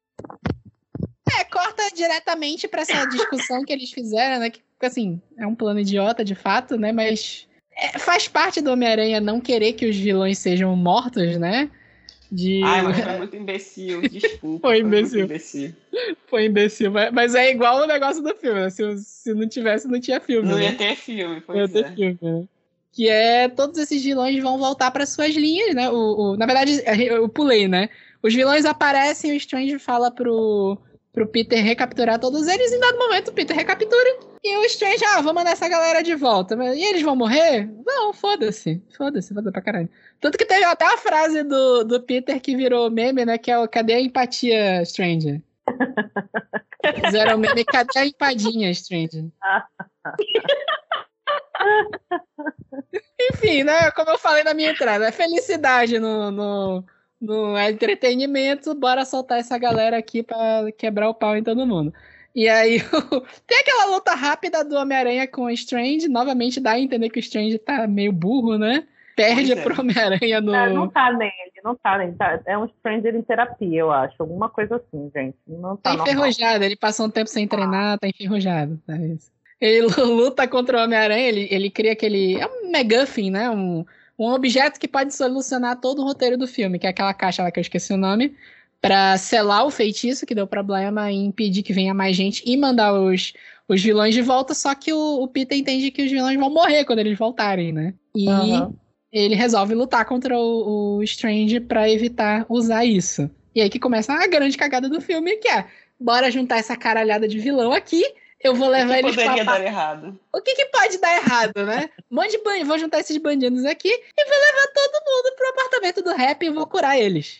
É, 1.39 1.43
corta 1.43 1.89
diretamente 1.93 2.67
pra 2.67 2.81
essa 2.81 3.05
discussão 3.05 3.63
que 3.65 3.73
eles 3.73 3.91
fizeram, 3.91 4.39
né? 4.39 4.49
Que, 4.49 4.61
assim, 4.81 5.21
é 5.37 5.45
um 5.45 5.55
plano 5.55 5.79
idiota 5.79 6.23
de 6.23 6.35
fato, 6.35 6.77
né? 6.77 6.91
Mas 6.91 7.47
é, 7.75 7.99
faz 7.99 8.27
parte 8.27 8.61
do 8.61 8.71
Homem-Aranha 8.71 9.19
não 9.19 9.41
querer 9.41 9.73
que 9.73 9.87
os 9.87 9.95
vilões 9.95 10.37
sejam 10.37 10.75
mortos, 10.75 11.37
né? 11.37 11.69
De... 12.31 12.61
Ai, 12.63 12.81
mas 12.81 12.99
foi 12.99 13.17
muito 13.17 13.35
imbecil, 13.35 14.01
desculpa. 14.01 14.67
Foi 14.67 14.79
imbecil. 14.79 15.25
imbecil. 15.25 15.73
Foi 16.27 16.45
imbecil, 16.45 16.91
mas, 16.91 17.33
é 17.35 17.49
igual 17.49 17.81
o 17.83 17.87
negócio 17.87 18.21
do 18.21 18.35
filme, 18.35 18.59
né? 18.61 18.69
Se, 18.69 18.97
se 18.97 19.33
não 19.33 19.47
tivesse, 19.47 19.87
não 19.87 19.99
tinha 19.99 20.19
filme. 20.19 20.47
Não 20.47 20.57
né? 20.57 20.65
ia 20.65 20.73
ter 20.75 20.95
filme, 20.95 21.35
Ia 21.35 21.43
pois 21.45 21.71
ter 21.71 21.85
é. 21.85 21.91
filme, 21.91 22.17
né? 22.21 22.43
Que 22.91 23.07
é 23.07 23.47
todos 23.47 23.77
esses 23.77 24.03
vilões 24.03 24.41
vão 24.41 24.57
voltar 24.57 24.91
para 24.91 25.05
suas 25.05 25.35
linhas, 25.35 25.73
né? 25.73 25.89
O, 25.89 26.33
o- 26.33 26.37
na 26.37 26.45
verdade, 26.45 26.81
eu 27.05 27.29
pulei, 27.29 27.67
né? 27.67 27.89
Os 28.21 28.33
vilões 28.33 28.65
aparecem, 28.65 29.31
o 29.31 29.35
Strange 29.35 29.77
fala 29.79 30.11
pro, 30.11 30.77
pro 31.17 31.25
Peter 31.25 31.63
recapturar 31.63 32.19
todos 32.19 32.47
eles, 32.47 32.71
e 32.71 32.75
em 32.75 32.79
dado 32.79 32.99
momento 32.99 33.29
o 33.29 33.33
Peter 33.33 33.55
recaptura. 33.55 34.19
E 34.43 34.55
o 34.55 34.63
Strange, 34.65 35.03
ah, 35.03 35.19
vou 35.19 35.33
mandar 35.33 35.49
essa 35.49 35.67
galera 35.67 36.03
de 36.03 36.13
volta. 36.13 36.55
E 36.75 36.85
eles 36.85 37.01
vão 37.01 37.15
morrer? 37.15 37.67
Não, 37.83 38.13
foda-se. 38.13 38.83
Foda-se, 38.95 39.33
foda 39.33 39.51
pra 39.51 39.59
caralho. 39.59 39.89
Tanto 40.21 40.37
que 40.37 40.45
teve 40.45 40.63
até 40.63 40.85
a 40.85 40.97
frase 40.97 41.41
do, 41.41 41.83
do 41.83 41.99
Peter 42.03 42.39
que 42.39 42.55
virou 42.55 42.91
meme, 42.91 43.25
né? 43.25 43.39
Que 43.39 43.49
é 43.49 43.57
o 43.57 43.67
cadê 43.67 43.93
a 43.93 43.99
empatia, 43.99 44.85
Stranger? 44.85 45.41
Fizeram 47.03 47.35
o 47.35 47.39
meme, 47.39 47.65
cadê 47.65 47.97
a 47.97 48.05
empadinha, 48.05 48.71
Stranger? 48.71 49.25
Enfim, 53.31 53.63
né? 53.63 53.89
Como 53.91 54.11
eu 54.11 54.19
falei 54.19 54.43
na 54.43 54.53
minha 54.53 54.69
entrada, 54.69 55.07
é 55.07 55.11
felicidade 55.11 55.97
no, 55.97 56.29
no, 56.29 56.85
no 57.19 57.57
entretenimento. 57.57 58.73
Bora 58.75 59.05
soltar 59.05 59.39
essa 59.39 59.57
galera 59.57 59.97
aqui 59.97 60.23
pra 60.23 60.65
quebrar 60.77 61.09
o 61.09 61.13
pau 61.13 61.35
em 61.35 61.43
todo 61.43 61.65
mundo. 61.65 61.93
E 62.35 62.47
aí, 62.47 62.79
tem 63.47 63.59
aquela 63.59 63.85
luta 63.95 64.13
rápida 64.13 64.63
do 64.63 64.75
Homem-Aranha 64.75 65.27
com 65.27 65.43
o 65.45 65.49
Strange. 65.49 66.07
Novamente 66.07 66.59
dá 66.59 66.71
a 66.71 66.79
entender 66.79 67.09
que 67.09 67.19
o 67.19 67.21
Strange 67.21 67.57
tá 67.57 67.87
meio 67.87 68.11
burro, 68.11 68.57
né? 68.57 68.85
Perde 69.15 69.47
Pois 69.47 69.57
é. 69.59 69.63
pro 69.63 69.81
Homem-Aranha 69.81 70.39
no. 70.41 70.53
É, 70.53 70.71
não 70.71 70.87
tá 70.87 71.11
nele, 71.11 71.31
não 71.63 71.73
tá 71.75 71.97
nele. 71.97 72.13
Tá- 72.13 72.39
é 72.45 72.55
um 72.55 72.67
Stranger 72.67 73.15
em 73.15 73.23
terapia, 73.23 73.79
eu 73.79 73.91
acho. 73.91 74.13
Alguma 74.19 74.47
coisa 74.47 74.75
assim, 74.75 75.09
gente. 75.15 75.35
Não 75.47 75.75
tá, 75.75 75.89
Tá 75.89 75.97
normal. 75.97 76.07
enferrujado, 76.27 76.63
ele 76.63 76.75
passou 76.75 77.07
um 77.07 77.09
tempo 77.09 77.27
sem 77.27 77.47
treinar, 77.47 77.97
tá 77.97 78.07
enferrujado. 78.07 78.79
Tá 78.85 78.95
isso. 78.97 79.31
Ele 79.59 79.87
luta 80.05 80.47
contra 80.47 80.77
o 80.77 80.83
Homem-Aranha, 80.83 81.27
ele, 81.27 81.47
ele 81.49 81.71
cria 81.71 81.93
aquele. 81.93 82.39
É 82.39 82.45
um 82.45 82.71
MacGuffin, 82.71 83.31
né? 83.31 83.49
Um, 83.49 83.83
um 84.17 84.31
objeto 84.31 84.79
que 84.79 84.87
pode 84.87 85.13
solucionar 85.13 85.79
todo 85.79 86.01
o 86.01 86.05
roteiro 86.05 86.37
do 86.37 86.47
filme, 86.47 86.79
que 86.79 86.87
é 86.87 86.89
aquela 86.89 87.13
caixa 87.13 87.43
lá 87.43 87.51
que 87.51 87.59
eu 87.59 87.61
esqueci 87.61 87.93
o 87.93 87.97
nome, 87.97 88.35
pra 88.81 89.17
selar 89.17 89.65
o 89.65 89.71
feitiço 89.71 90.25
que 90.25 90.35
deu 90.35 90.47
problema 90.47 91.11
e 91.11 91.15
impedir 91.15 91.63
que 91.63 91.73
venha 91.73 91.93
mais 91.93 92.15
gente 92.15 92.43
e 92.45 92.55
mandar 92.57 92.93
os, 92.93 93.33
os 93.67 93.81
vilões 93.81 94.13
de 94.13 94.21
volta. 94.21 94.53
Só 94.53 94.73
que 94.73 94.91
o, 94.93 95.23
o 95.23 95.27
Peter 95.27 95.57
entende 95.57 95.91
que 95.91 96.03
os 96.03 96.11
vilões 96.11 96.37
vão 96.37 96.49
morrer 96.49 96.85
quando 96.85 96.99
eles 96.99 97.17
voltarem, 97.17 97.71
né? 97.71 97.93
E 98.15 98.29
Aham. 98.29 98.73
ele 99.11 99.35
resolve 99.35 99.75
lutar 99.75 100.05
contra 100.05 100.37
o, 100.37 100.97
o 100.97 101.03
Strange 101.03 101.59
pra 101.59 101.89
evitar 101.89 102.45
usar 102.49 102.85
isso. 102.85 103.29
E 103.53 103.61
aí 103.61 103.69
que 103.69 103.79
começa 103.79 104.13
a 104.13 104.27
grande 104.27 104.57
cagada 104.57 104.87
do 104.89 105.01
filme, 105.01 105.37
que 105.37 105.47
é 105.47 105.65
bora 105.99 106.29
juntar 106.29 106.57
essa 106.57 106.77
caralhada 106.77 107.27
de 107.27 107.39
vilão 107.39 107.71
aqui, 107.71 108.03
eu 108.43 108.55
vou 108.55 108.67
O 108.67 108.71
levar 108.71 108.93
que 108.95 108.99
eles 108.99 109.15
pra... 109.15 109.23
poderia 109.25 109.45
pa- 109.45 109.57
dar 109.57 109.63
errado? 109.65 110.19
O 110.33 110.41
que, 110.41 110.53
que 110.55 110.65
pode 110.65 110.97
dar 110.99 111.15
errado, 111.17 111.65
né? 111.65 111.89
Um 112.11 112.15
monte 112.15 112.31
de 112.31 112.43
bandido, 112.43 112.65
vou 112.67 112.77
juntar 112.77 112.99
esses 112.99 113.17
bandidos 113.17 113.65
aqui 113.65 113.89
e 113.89 114.25
vou 114.25 114.37
levar 114.39 114.67
todo 114.73 115.03
mundo 115.05 115.35
pro 115.35 115.49
apartamento 115.49 116.01
do 116.03 116.13
rap 116.13 116.43
e 116.43 116.49
vou 116.49 116.67
curar 116.67 116.97
eles. 116.99 117.39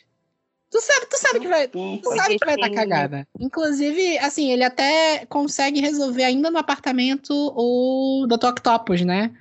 Tu 0.70 0.82
sabe, 0.82 1.06
tu 1.06 1.18
sabe 1.18 1.40
que 1.40 1.48
vai. 1.48 1.68
Tu 1.70 2.02
sabe 2.18 2.38
que 2.38 2.46
vai 2.46 2.58
dar 2.58 2.70
cagada. 2.72 3.28
Inclusive, 3.40 4.18
assim, 4.18 4.52
ele 4.52 4.64
até 4.66 5.26
consegue 5.28 5.80
resolver 5.80 6.24
ainda 6.26 6.52
no 6.52 6.58
apartamento 6.58 7.32
o 7.56 8.26
Dr. 8.28 8.48
Octopus, 8.48 9.02
né? 9.02 9.32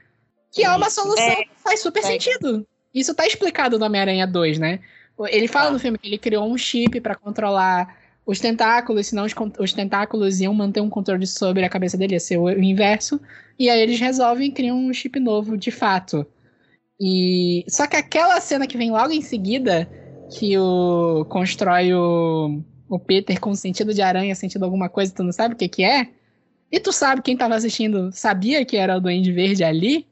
Que 0.53 0.63
é 0.65 0.71
uma 0.71 0.89
solução 0.89 1.25
É. 1.25 1.37
que 1.45 1.51
faz 1.57 1.81
super 1.81 2.01
É. 2.01 2.07
sentido. 2.07 2.65
Isso 2.95 3.13
tá 3.13 3.27
explicado 3.27 3.77
no 3.79 3.85
Homem-Aranha 3.87 4.25
2, 4.27 4.59
né? 4.59 4.79
Ele 5.29 5.49
fala 5.49 5.67
Tá. 5.67 5.73
no 5.73 5.79
filme 5.81 5.99
que 5.99 6.07
ele 6.07 6.17
criou 6.19 6.47
um 6.47 6.57
chip 6.57 7.01
pra 7.01 7.15
controlar 7.17 7.93
os 8.27 8.41
tentáculos, 8.41 9.07
senão 9.07 9.25
os, 9.25 9.35
os 9.59 9.73
tentáculos 9.73 10.41
iam 10.41 10.53
manter 10.53 10.81
um 10.81 10.91
controle 10.91 11.27
sobre 11.27 11.65
a 11.65 11.69
cabeça 11.69 11.97
dele, 11.97 12.15
ia 12.15 12.21
ser 12.21 12.37
o, 12.37 12.45
o 12.45 12.63
inverso. 12.63 13.21
E 13.57 13.71
aí 13.71 13.81
eles 13.81 14.01
resolvem 14.01 14.49
e 14.49 14.53
criam 14.53 14.77
um 14.77 14.93
chip 14.93 15.19
novo, 15.21 15.57
de 15.57 15.71
fato. 15.71 16.27
E 17.01 17.65
só 17.69 17.87
que 17.87 17.97
aquela 17.97 18.41
cena 18.41 18.67
que 18.67 18.77
vem 18.77 18.91
logo 18.91 19.13
em 19.13 19.23
seguida, 19.23 19.89
que 20.37 20.59
o 20.59 21.25
constrói 21.27 21.95
o, 21.95 22.61
o 22.89 22.99
Peter 22.99 23.39
com 23.39 23.55
sentido 23.55 23.95
de 23.95 24.03
aranha, 24.03 24.35
sentindo 24.35 24.65
alguma 24.65 24.89
coisa, 24.89 25.15
tu 25.15 25.23
não 25.23 25.33
sabe 25.33 25.55
o 25.55 25.57
que 25.57 25.69
que 25.69 25.85
é? 25.85 26.09
E 26.71 26.81
tu 26.81 26.93
sabe, 26.93 27.23
quem 27.23 27.37
tava 27.37 27.55
assistindo 27.55 28.11
sabia 28.13 28.65
que 28.65 28.77
era 28.77 28.97
o 28.97 29.01
Duende 29.01 29.31
Verde 29.31 29.63
ali? 29.63 30.05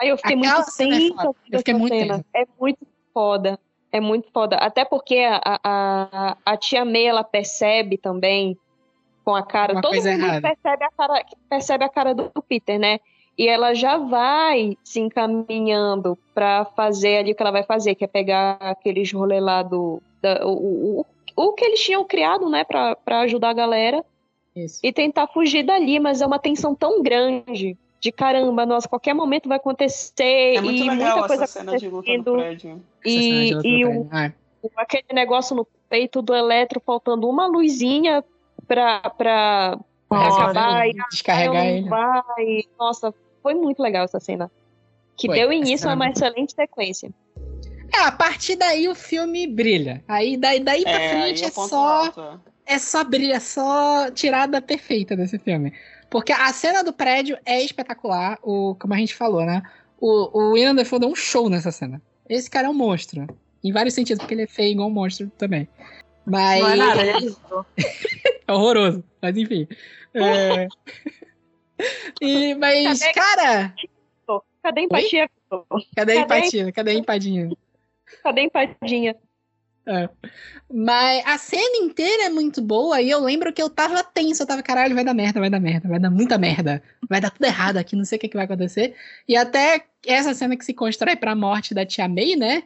Aí 0.00 0.08
eu 0.08 0.16
fiquei 0.16 0.36
Aquela 0.36 0.56
muito 0.56 0.70
é 0.70 0.98
tensa 0.98 1.14
foda. 1.14 1.34
Eu 1.52 1.58
fiquei 1.58 1.74
muito 1.74 1.92
tensa. 1.92 2.24
É 2.34 2.44
muito 2.58 2.86
foda. 3.14 3.58
É 3.92 4.00
muito 4.00 4.28
foda. 4.32 4.56
Até 4.56 4.84
porque 4.84 5.18
a, 5.18 5.40
a, 5.64 6.36
a 6.44 6.56
tia 6.56 6.84
May, 6.84 7.06
ela 7.06 7.24
percebe 7.24 7.98
também 7.98 8.56
com 9.24 9.34
a 9.34 9.42
cara. 9.42 9.72
Uma 9.72 9.82
todo 9.82 9.94
mundo 9.94 10.06
errada. 10.06 10.40
percebe 10.40 10.84
a 10.84 10.90
cara, 10.90 11.24
percebe 11.48 11.84
a 11.84 11.88
cara 11.88 12.14
do 12.14 12.30
Peter, 12.48 12.78
né? 12.78 13.00
E 13.36 13.48
ela 13.48 13.74
já 13.74 13.96
vai 13.96 14.76
se 14.84 15.00
encaminhando 15.00 16.16
pra 16.34 16.64
fazer 16.76 17.18
ali 17.18 17.32
o 17.32 17.34
que 17.34 17.42
ela 17.42 17.50
vai 17.50 17.62
fazer, 17.62 17.94
que 17.94 18.04
é 18.04 18.08
pegar 18.08 18.58
aqueles 18.60 19.10
rolê 19.12 19.40
lá 19.40 19.62
do. 19.62 20.02
da- 20.20 20.46
o, 20.46 21.00
o, 21.00 21.06
o 21.36 21.52
que 21.54 21.64
eles 21.64 21.80
tinham 21.82 22.04
criado, 22.04 22.48
né, 22.50 22.64
pra, 22.64 22.94
pra 22.96 23.20
ajudar 23.20 23.50
a 23.50 23.54
galera 23.54 24.04
Isso. 24.54 24.78
e 24.82 24.92
tentar 24.92 25.26
fugir 25.28 25.62
dali, 25.62 25.98
mas 25.98 26.20
é 26.20 26.26
uma 26.26 26.38
tensão 26.38 26.74
tão 26.74 27.02
grande. 27.02 27.76
De 28.00 28.10
caramba, 28.10 28.64
nossa, 28.64 28.88
qualquer 28.88 29.12
momento 29.14 29.48
vai 29.48 29.58
acontecer 29.58 30.56
É 30.56 30.60
muito 30.60 30.82
e 30.82 30.88
legal 30.88 30.96
muita 31.18 31.28
coisa 31.28 31.44
essa 31.44 31.58
cena 31.60 31.76
de 31.76 31.88
luta 31.88 32.10
no 32.16 32.24
prédio. 32.24 32.82
Essa 33.04 33.14
cena 33.14 33.44
de 33.44 33.50
E, 33.50 33.54
luta 33.54 33.68
e 33.68 33.84
o, 33.84 33.88
prédio. 33.88 34.08
Ah, 34.10 34.32
o- 34.62 34.70
aquele 34.76 35.04
negócio 35.12 35.54
no 35.54 35.66
peito 35.88 36.22
do 36.22 36.34
Eletro 36.34 36.80
faltando 36.84 37.28
uma 37.28 37.46
luzinha 37.46 38.24
pra, 38.66 39.00
pra 39.10 39.78
Nossa, 40.10 40.42
acabar 40.44 40.88
e 40.88 40.94
descarregar 41.10 41.66
ele. 41.66 41.88
vai. 41.88 42.64
Nossa, 42.78 43.12
foi 43.42 43.54
muito 43.54 43.82
legal 43.82 44.04
essa 44.04 44.18
cena. 44.18 44.50
Que 45.16 45.26
Foi, 45.26 45.36
deu 45.36 45.52
início 45.52 45.86
a 45.88 45.92
uma 45.94 46.06
muito- 46.06 46.16
excelente 46.16 46.54
sequência. 46.54 47.10
É, 47.94 48.00
a 48.04 48.12
partir 48.12 48.56
daí 48.56 48.88
o 48.88 48.94
filme 48.94 49.46
brilha. 49.46 50.02
Aí 50.08 50.36
daí, 50.38 50.60
daí 50.60 50.82
pra 50.84 50.92
É, 51.02 51.10
frente 51.10 51.44
é 51.44 51.48
é 51.48 51.50
só. 51.50 52.04
alto. 52.04 52.20
é. 52.66 52.74
é 52.74 52.78
só 52.78 53.02
brilha, 53.04 53.34
é 53.34 53.40
só 53.40 54.10
tirada 54.12 54.62
perfeita 54.62 55.14
desse 55.16 55.38
filme. 55.38 55.72
Porque 56.10 56.32
a 56.32 56.52
cena 56.52 56.82
do 56.82 56.92
prédio 56.92 57.38
é 57.44 57.62
espetacular, 57.62 58.38
o, 58.42 58.74
como 58.74 58.92
a 58.94 58.96
gente 58.96 59.14
falou, 59.14 59.44
né? 59.46 59.62
O, 59.98 60.36
o 60.38 60.52
William 60.52 60.74
Dafoe 60.74 60.98
deu 60.98 61.08
um 61.08 61.14
show 61.14 61.48
nessa 61.48 61.70
cena. 61.70 62.02
Esse 62.28 62.50
cara 62.50 62.66
é 62.66 62.70
um 62.70 62.74
monstro. 62.74 63.26
Em 63.62 63.72
vários 63.72 63.94
sentidos, 63.94 64.20
porque 64.20 64.34
ele 64.34 64.42
é 64.42 64.46
feio 64.46 64.72
igual 64.72 64.88
um 64.88 64.92
monstro 64.92 65.30
também. 65.38 65.68
Mas 66.26 66.60
Não 66.62 66.70
é 66.70 66.76
nada, 66.76 67.00
ele 67.00 67.10
é 67.10 67.18
lindo. 67.20 67.66
é 68.48 68.52
horroroso. 68.52 69.04
Mas 69.22 69.36
enfim. 69.36 69.68
É... 70.14 70.68
E, 72.20 72.54
mas, 72.56 72.98
Cadê- 73.00 73.12
cara, 73.14 73.74
Cadê 74.62 74.80
a 74.80 74.84
empatia? 74.84 75.30
cadê 75.96 76.12
a 76.12 76.16
empatia? 76.20 76.72
Cadê 76.72 76.90
a 76.90 76.94
empadinha? 76.94 77.50
Cadê 78.22 78.40
a 78.40 78.44
empadinha? 78.44 79.16
Mas 80.72 81.26
a 81.26 81.36
cena 81.36 81.78
inteira 81.78 82.24
é 82.24 82.28
muito 82.28 82.62
boa 82.62 83.00
e 83.00 83.10
eu 83.10 83.18
lembro 83.20 83.52
que 83.52 83.60
eu 83.60 83.68
tava 83.68 84.04
tenso, 84.04 84.42
eu 84.42 84.46
tava, 84.46 84.62
caralho, 84.62 84.94
vai 84.94 85.04
dar 85.04 85.14
merda, 85.14 85.40
vai 85.40 85.50
dar 85.50 85.60
merda, 85.60 85.88
vai 85.88 85.98
dar 85.98 86.10
muita 86.10 86.38
merda, 86.38 86.82
vai 87.08 87.20
dar 87.20 87.30
tudo 87.30 87.44
errado 87.44 87.76
aqui, 87.76 87.96
não 87.96 88.04
sei 88.04 88.16
o 88.16 88.20
que, 88.20 88.28
que 88.28 88.36
vai 88.36 88.44
acontecer. 88.44 88.94
E 89.26 89.36
até 89.36 89.84
essa 90.06 90.32
cena 90.32 90.56
que 90.56 90.64
se 90.64 90.72
constrói 90.72 91.16
pra 91.16 91.34
morte 91.34 91.74
da 91.74 91.84
tia 91.84 92.08
May, 92.08 92.36
né? 92.36 92.62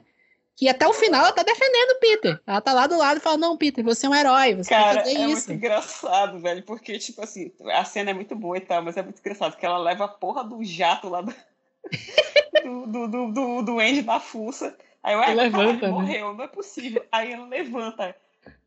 Que 0.56 0.68
até 0.68 0.86
o 0.86 0.92
final 0.92 1.22
ela 1.22 1.32
tá 1.32 1.42
defendendo 1.42 1.90
o 1.96 1.98
Peter. 1.98 2.40
Ela 2.46 2.60
tá 2.60 2.72
lá 2.72 2.86
do 2.86 2.96
lado 2.96 3.16
e 3.16 3.20
fala: 3.20 3.36
Não, 3.36 3.56
Peter, 3.56 3.82
você 3.82 4.06
é 4.06 4.08
um 4.08 4.14
herói, 4.14 4.54
você 4.54 4.72
vai 4.72 4.84
Cara, 4.84 5.00
fazer 5.00 5.16
é 5.16 5.26
isso. 5.26 5.48
muito 5.48 5.52
engraçado, 5.52 6.38
velho, 6.38 6.62
porque, 6.62 6.98
tipo 6.98 7.22
assim, 7.22 7.50
a 7.72 7.84
cena 7.84 8.10
é 8.10 8.14
muito 8.14 8.36
boa 8.36 8.56
e 8.56 8.60
tal, 8.60 8.82
mas 8.82 8.96
é 8.96 9.02
muito 9.02 9.18
engraçado 9.18 9.56
que 9.56 9.66
ela 9.66 9.78
leva 9.78 10.04
a 10.04 10.08
porra 10.08 10.44
do 10.44 10.62
jato 10.62 11.08
lá 11.08 11.22
do, 11.22 11.34
do, 12.62 12.86
do, 12.86 13.08
do, 13.08 13.32
do, 13.32 13.62
do 13.62 13.80
Andy 13.80 14.02
na 14.02 14.20
fuça. 14.20 14.76
Aí 15.04 15.14
eu, 15.14 15.22
ah, 15.22 15.34
levanta, 15.34 15.80
caralho, 15.80 15.80
né? 15.80 15.88
morreu, 15.88 16.34
não 16.34 16.44
é 16.44 16.48
possível. 16.48 17.04
Aí 17.12 17.30
ela 17.30 17.46
levanta. 17.46 18.16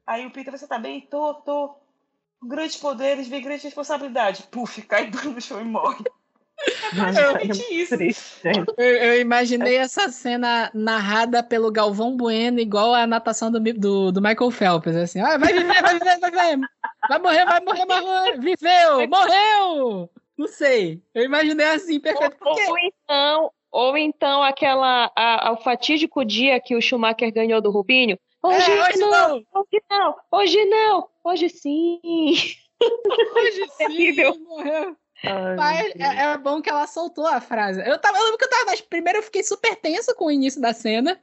Aí 0.05 0.23
o 0.23 0.29
Peter, 0.29 0.55
você 0.55 0.67
tá 0.67 0.77
bem? 0.77 1.01
Tô, 1.01 1.33
tô. 1.33 1.75
Com 2.39 2.47
Grandes 2.47 2.77
poderes, 2.77 3.27
vem 3.27 3.41
grande 3.41 3.63
responsabilidade. 3.63 4.43
Puf, 4.51 4.79
cai 4.83 5.09
no 5.25 5.41
chão 5.41 5.59
e 5.59 5.63
morre. 5.63 6.05
É 6.93 7.73
isso. 7.73 7.97
Triste. 7.97 8.41
Eu, 8.77 8.85
eu 8.85 9.19
imaginei 9.19 9.77
essa 9.77 10.09
cena 10.09 10.69
narrada 10.73 11.41
pelo 11.41 11.71
Galvão 11.71 12.15
Bueno, 12.15 12.59
igual 12.59 12.93
a 12.93 13.07
natação 13.07 13.51
do, 13.51 13.59
do, 13.59 14.11
do 14.11 14.21
Michael 14.21 14.51
Phelps. 14.51 14.95
Assim, 14.95 15.19
ah, 15.19 15.37
vai 15.37 15.53
viver, 15.53 15.81
vai 15.81 15.93
viver, 15.93 16.19
vai 16.19 16.31
viver. 16.31 16.67
Vai 17.09 17.19
morrer, 17.19 17.45
vai 17.45 17.61
morrer, 17.61 17.85
vai 17.87 18.01
morrer. 18.01 18.39
Viveu, 18.39 19.07
morreu! 19.07 20.09
Não 20.37 20.47
sei. 20.47 21.01
Eu 21.15 21.23
imaginei 21.23 21.65
assim, 21.67 21.99
perfeito. 21.99 22.37
Ou, 22.41 22.51
ou 22.51 22.77
então, 22.77 23.51
ou 23.71 23.97
então 23.97 24.43
aquela, 24.43 25.11
a, 25.15 25.49
a- 25.49 25.51
o 25.53 25.57
fatídico 25.57 26.23
dia 26.25 26.59
que 26.59 26.75
o 26.75 26.81
Schumacher 26.81 27.31
ganhou 27.33 27.61
do 27.61 27.71
Rubinho. 27.71 28.17
Hoje, 28.43 28.71
É, 28.71 28.83
hoje 28.83 28.99
não, 28.99 29.09
não. 29.09 29.35
hoje 29.53 29.83
não, 29.89 30.15
hoje 30.31 30.65
não, 30.65 31.09
hoje 31.23 31.49
sim. 31.49 31.99
hoje 33.35 33.65
sim, 33.71 33.77
terrível. 33.77 34.35
morreu. 34.39 34.95
Ai, 35.25 35.55
Mas 35.55 35.93
é, 35.99 36.31
é 36.33 36.37
bom 36.37 36.61
que 36.61 36.69
ela 36.69 36.85
soltou 36.85 37.25
a 37.25 37.41
frase. 37.41 37.81
Eu, 37.87 37.97
tava, 37.99 38.17
eu 38.17 38.23
lembro 38.23 38.37
que 38.37 38.45
eu 38.45 38.49
tava. 38.49 38.65
mas 38.67 38.81
Primeiro 38.81 39.19
eu 39.19 39.23
fiquei 39.23 39.43
super 39.43 39.75
tenso 39.75 40.15
com 40.15 40.25
o 40.25 40.31
início 40.31 40.61
da 40.61 40.73
cena. 40.73 41.19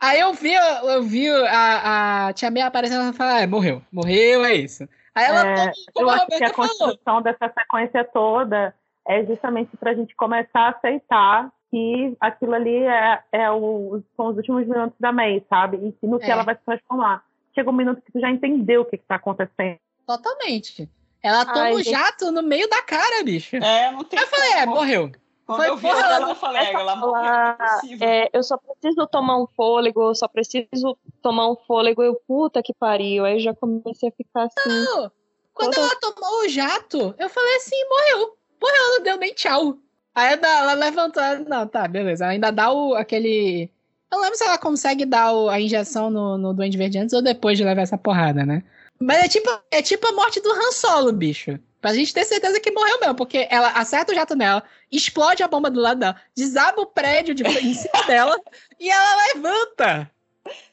Aí 0.00 0.20
eu 0.20 0.32
vi, 0.34 0.52
eu 0.52 1.02
vi 1.02 1.30
a, 1.30 2.26
a 2.28 2.32
Tia 2.34 2.50
May 2.50 2.62
aparecendo 2.62 3.08
e 3.10 3.16
falei, 3.16 3.44
ah, 3.44 3.46
morreu. 3.46 3.82
Morreu, 3.90 4.44
é 4.44 4.52
isso. 4.54 4.86
Aí 5.14 5.24
ela, 5.26 5.46
É, 5.46 5.54
como, 5.56 5.72
como 5.94 6.06
Eu 6.06 6.10
a 6.10 6.14
acho 6.16 6.26
que 6.26 6.32
a 6.34 6.36
Roberta 6.36 6.54
falou. 6.56 6.68
construção 6.78 7.22
dessa 7.22 7.52
sequência 7.56 8.04
toda 8.04 8.74
é 9.08 9.24
justamente 9.24 9.76
para 9.76 9.92
a 9.92 9.94
gente 9.94 10.14
começar 10.14 10.60
a 10.60 10.68
aceitar 10.70 11.50
que 11.72 12.14
aquilo 12.20 12.54
ali 12.54 12.84
é, 12.84 13.22
é 13.32 13.50
o, 13.50 14.02
são 14.14 14.26
os 14.26 14.36
últimos 14.36 14.66
minutos 14.68 14.94
da 15.00 15.10
May, 15.10 15.42
sabe? 15.48 15.78
E 15.78 15.92
que 15.92 16.06
no 16.06 16.18
que 16.18 16.26
É. 16.26 16.30
ela 16.30 16.42
vai 16.44 16.54
se 16.54 16.60
transformar. 16.64 17.24
Chega 17.54 17.70
um 17.70 17.72
minuto 17.72 18.02
que 18.02 18.12
tu 18.12 18.20
já 18.20 18.30
entendeu 18.30 18.82
o 18.82 18.84
que 18.84 18.96
está 18.96 19.14
acontecendo. 19.16 19.78
Totalmente. 20.06 20.88
Ela 21.22 21.44
toma 21.46 21.62
Ai, 21.62 21.74
o 21.74 21.78
gente. 21.78 21.90
jato 21.90 22.30
no 22.30 22.42
meio 22.42 22.68
da 22.68 22.82
cara, 22.82 23.24
bicho. 23.24 23.56
É, 23.56 23.90
não 23.90 24.04
tem 24.04 24.18
eu 24.20 24.26
falei, 24.26 24.50
é, 24.52 24.64
como. 24.64 24.76
morreu. 24.76 25.10
Quando 25.46 25.58
Foi 25.58 25.68
eu 25.70 25.76
vi 25.76 25.88
porra, 25.88 26.00
ela, 26.00 26.14
ela 26.16 26.28
eu 26.30 26.34
falei, 26.36 26.62
é, 26.62 26.72
ela 26.72 26.96
morreu, 26.96 27.22
não 27.22 27.28
é 27.28 27.56
Ela-. 27.58 27.80
É, 28.00 28.30
eu 28.32 28.42
só 28.42 28.56
preciso 28.58 29.06
tomar 29.06 29.38
um 29.38 29.46
fôlego, 29.56 30.02
eu 30.02 30.14
só 30.14 30.28
preciso 30.28 30.96
tomar 31.22 31.48
um 31.50 31.56
fôlego. 31.66 32.02
Eu, 32.02 32.20
puta 32.28 32.62
que 32.62 32.72
pariu. 32.74 33.24
Aí 33.24 33.40
já 33.40 33.54
comecei 33.54 34.08
a 34.08 34.12
ficar 34.12 34.44
assim. 34.44 34.84
Não, 34.84 35.10
Quando 35.54 35.74
Toda- 35.74 35.86
ela 35.86 35.96
tomou 36.00 36.44
o 36.44 36.48
jato, 36.48 37.14
eu 37.18 37.28
falei 37.28 37.56
assim, 37.56 37.76
morreu. 37.88 38.36
Morreu, 38.60 38.76
ela 38.76 38.94
não 38.96 39.02
deu 39.02 39.16
nem 39.18 39.34
tchau. 39.34 39.76
Aí 40.14 40.32
ela, 40.34 40.46
ela 40.60 40.72
levantou, 40.74 41.22
não, 41.48 41.66
tá, 41.66 41.88
beleza. 41.88 42.24
Ela 42.24 42.32
ainda 42.34 42.50
dá 42.50 42.70
o, 42.72 42.94
aquele... 42.94 43.70
Eu 44.10 44.16
não 44.18 44.22
lembro 44.22 44.36
se 44.36 44.44
ela 44.44 44.58
consegue 44.58 45.06
dar 45.06 45.32
o- 45.32 45.48
a 45.48 45.58
injeção 45.58 46.10
no, 46.10 46.36
no 46.36 46.52
Duende 46.52 46.76
Verde 46.76 46.98
antes 46.98 47.14
ou 47.14 47.22
depois 47.22 47.56
de 47.56 47.64
levar 47.64 47.80
essa 47.82 47.96
porrada, 47.96 48.44
né? 48.44 48.62
Mas 49.00 49.24
é 49.24 49.28
tipo, 49.28 49.50
é 49.70 49.80
tipo 49.82 50.06
a 50.06 50.12
morte 50.12 50.40
do 50.40 50.50
Han 50.52 50.70
Solo, 50.72 51.12
bicho. 51.12 51.58
Pra 51.80 51.94
gente 51.94 52.12
ter 52.14 52.24
certeza 52.24 52.60
que 52.60 52.70
morreu 52.70 53.00
mesmo, 53.00 53.14
porque 53.16 53.48
ela 53.50 53.70
acerta 53.70 54.12
o 54.12 54.14
jato 54.14 54.36
nela, 54.36 54.62
explode 54.90 55.42
a 55.42 55.48
bomba 55.48 55.68
do 55.70 55.80
lado 55.80 55.98
dela, 55.98 56.16
desaba 56.36 56.80
o 56.82 56.86
prédio 56.86 57.34
de, 57.34 57.42
em 57.42 57.74
cima 57.74 58.02
dela 58.06 58.38
e 58.78 58.88
ela 58.90 59.26
levanta. 59.34 60.10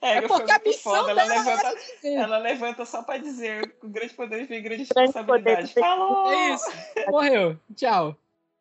É, 0.01 0.17
É 0.17 0.21
porque 0.21 0.51
a 0.51 0.59
missão 0.59 0.93
foda. 0.95 1.11
Ela 1.11 1.23
dela 1.25 1.43
levanta, 1.43 1.75
ela 2.03 2.37
levanta 2.37 2.85
só 2.85 3.01
pra 3.03 3.17
dizer 3.17 3.75
com 3.79 3.89
grande 3.89 4.13
poder 4.13 4.45
vem 4.47 4.61
grande 4.61 4.83
responsabilidade. 4.83 5.73
Falou! 5.73 6.31
É 6.31 6.53
isso. 6.53 6.71
Morreu. 7.07 7.57
Tchau. 7.75 8.15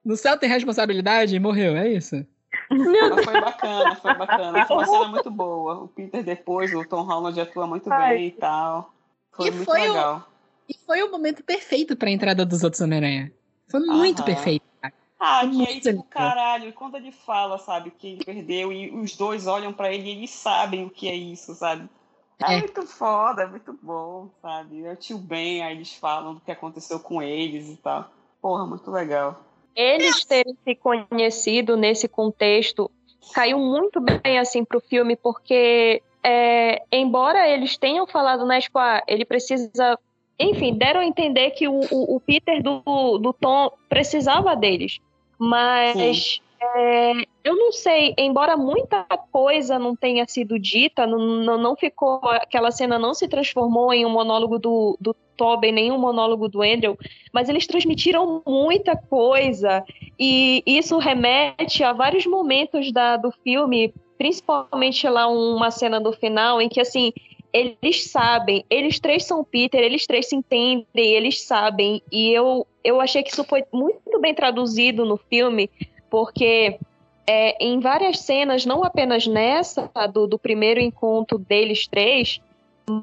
No 0.08 0.16
céu 0.16 0.38
tem 0.38 0.48
responsabilidade? 0.48 1.38
Morreu, 1.38 1.76
é 1.76 1.86
isso. 1.92 2.26
Mas 2.70 3.24
foi 3.26 3.38
bacana, 3.38 3.94
foi 3.96 4.14
bacana. 4.14 4.64
Foi 4.66 4.76
uma 4.78 4.86
cena 4.86 5.08
muito 5.08 5.30
boa. 5.30 5.82
O 5.82 5.88
Peter 5.88 6.24
depois, 6.24 6.72
o 6.72 6.82
Tom 6.82 7.02
Holland 7.02 7.38
atua 7.38 7.66
muito 7.66 7.92
Ai. 7.92 8.16
bem 8.16 8.26
e 8.28 8.30
tal. 8.30 8.90
Foi 9.32 9.48
E 9.48 9.50
muito 9.50 9.66
foi 9.66 9.80
o- 9.80 9.92
legal. 9.92 10.26
E 10.66 10.74
foi 10.86 11.02
o 11.02 11.10
momento 11.10 11.44
perfeito 11.44 11.94
pra 11.94 12.10
entrada 12.10 12.46
dos 12.46 12.64
outros 12.64 12.80
Homem-Aranha. 12.80 13.30
Foi 13.70 13.80
muito 13.80 14.20
Aham. 14.20 14.24
perfeito. 14.24 14.64
cara. 14.80 14.94
Ah, 15.20 15.40
Foi 15.40 15.50
que 15.50 15.56
aí, 15.56 15.72
muito 15.74 15.82
tipo, 15.82 16.02
caralho, 16.04 16.72
quando 16.72 16.96
ele 16.96 17.12
fala, 17.12 17.58
sabe, 17.58 17.90
que 17.90 18.06
ele 18.14 18.24
perdeu 18.24 18.72
e 18.72 18.90
os 18.98 19.14
dois 19.14 19.46
olham 19.46 19.74
pra 19.74 19.92
ele 19.92 20.08
e 20.08 20.12
eles 20.16 20.30
sabem 20.30 20.86
o 20.86 20.90
que 20.90 21.06
é 21.06 21.14
isso, 21.14 21.54
sabe? 21.54 21.86
É, 22.40 22.54
É. 22.54 22.58
muito 22.60 22.86
foda, 22.86 23.42
é 23.42 23.46
muito 23.46 23.78
bom, 23.82 24.30
sabe? 24.40 24.86
É 24.86 24.92
o 24.92 24.96
tio 24.96 25.18
Ben, 25.18 25.62
aí 25.62 25.74
eles 25.76 25.92
falam 25.92 26.32
do 26.34 26.40
que 26.40 26.50
aconteceu 26.50 26.98
com 26.98 27.20
eles 27.20 27.68
e 27.68 27.76
tal. 27.76 28.10
Porra, 28.40 28.64
muito 28.66 28.90
legal. 28.90 29.44
Eles 29.80 30.24
terem 30.24 30.56
se 30.64 30.74
conhecido 30.74 31.76
nesse 31.76 32.08
contexto 32.08 32.90
caiu 33.32 33.58
muito 33.58 34.00
bem 34.00 34.38
assim 34.38 34.64
pro 34.64 34.80
filme, 34.80 35.16
porque 35.16 36.02
é, 36.22 36.82
embora 36.90 37.48
eles 37.48 37.76
tenham 37.76 38.06
falado, 38.06 38.46
né, 38.46 38.60
tipo, 38.60 38.78
ah, 38.78 39.02
ele 39.06 39.24
precisa. 39.24 39.98
Enfim, 40.38 40.74
deram 40.74 41.00
a 41.00 41.06
entender 41.06 41.50
que 41.50 41.66
o, 41.66 41.80
o, 41.90 42.16
o 42.16 42.20
Peter 42.20 42.62
do, 42.62 43.18
do 43.18 43.32
Tom 43.32 43.72
precisava 43.88 44.54
deles. 44.54 44.98
Mas 45.36 46.40
é, 46.60 47.12
eu 47.48 47.56
não 47.56 47.72
sei, 47.72 48.14
embora 48.18 48.58
muita 48.58 49.04
coisa 49.32 49.78
não 49.78 49.96
tenha 49.96 50.28
sido 50.28 50.58
dita, 50.58 51.06
não, 51.06 51.56
não, 51.56 51.74
ficou. 51.74 52.20
Aquela 52.24 52.70
cena 52.70 52.98
não 52.98 53.14
se 53.14 53.26
transformou 53.26 53.90
em 53.90 54.04
um 54.04 54.10
monólogo 54.10 54.58
do, 54.58 54.98
do 55.00 55.16
Tobin, 55.34 55.72
nem 55.72 55.90
um 55.90 55.98
monólogo 55.98 56.46
do 56.46 56.60
Andrew, 56.60 56.98
mas 57.32 57.48
eles 57.48 57.66
transmitiram 57.66 58.42
muita 58.46 58.94
coisa. 58.94 59.82
E 60.18 60.62
isso 60.66 60.98
remete 60.98 61.82
a 61.82 61.94
vários 61.94 62.26
momentos 62.26 62.92
da, 62.92 63.16
do 63.16 63.32
filme, 63.42 63.94
principalmente 64.18 65.08
lá 65.08 65.26
uma 65.26 65.70
cena 65.70 65.98
do 65.98 66.12
final, 66.12 66.60
em 66.60 66.68
que 66.68 66.80
assim. 66.80 67.12
Eles 67.50 68.10
sabem, 68.10 68.62
eles 68.68 69.00
três 69.00 69.24
são 69.24 69.42
Peter, 69.42 69.80
eles 69.80 70.06
três 70.06 70.28
se 70.28 70.36
entendem, 70.36 70.86
eles 70.94 71.40
sabem. 71.40 72.02
E 72.12 72.30
eu, 72.30 72.66
eu 72.84 73.00
achei 73.00 73.22
que 73.22 73.32
isso 73.32 73.42
foi 73.42 73.64
muito 73.72 74.20
bem 74.20 74.34
traduzido 74.34 75.06
no 75.06 75.16
filme, 75.16 75.70
porque 76.10 76.78
é, 77.28 77.62
em 77.62 77.78
várias 77.78 78.20
cenas, 78.20 78.64
não 78.64 78.82
apenas 78.82 79.26
nessa 79.26 79.90
do, 80.10 80.26
do 80.26 80.38
primeiro 80.38 80.80
encontro 80.80 81.38
deles 81.38 81.86
três, 81.86 82.40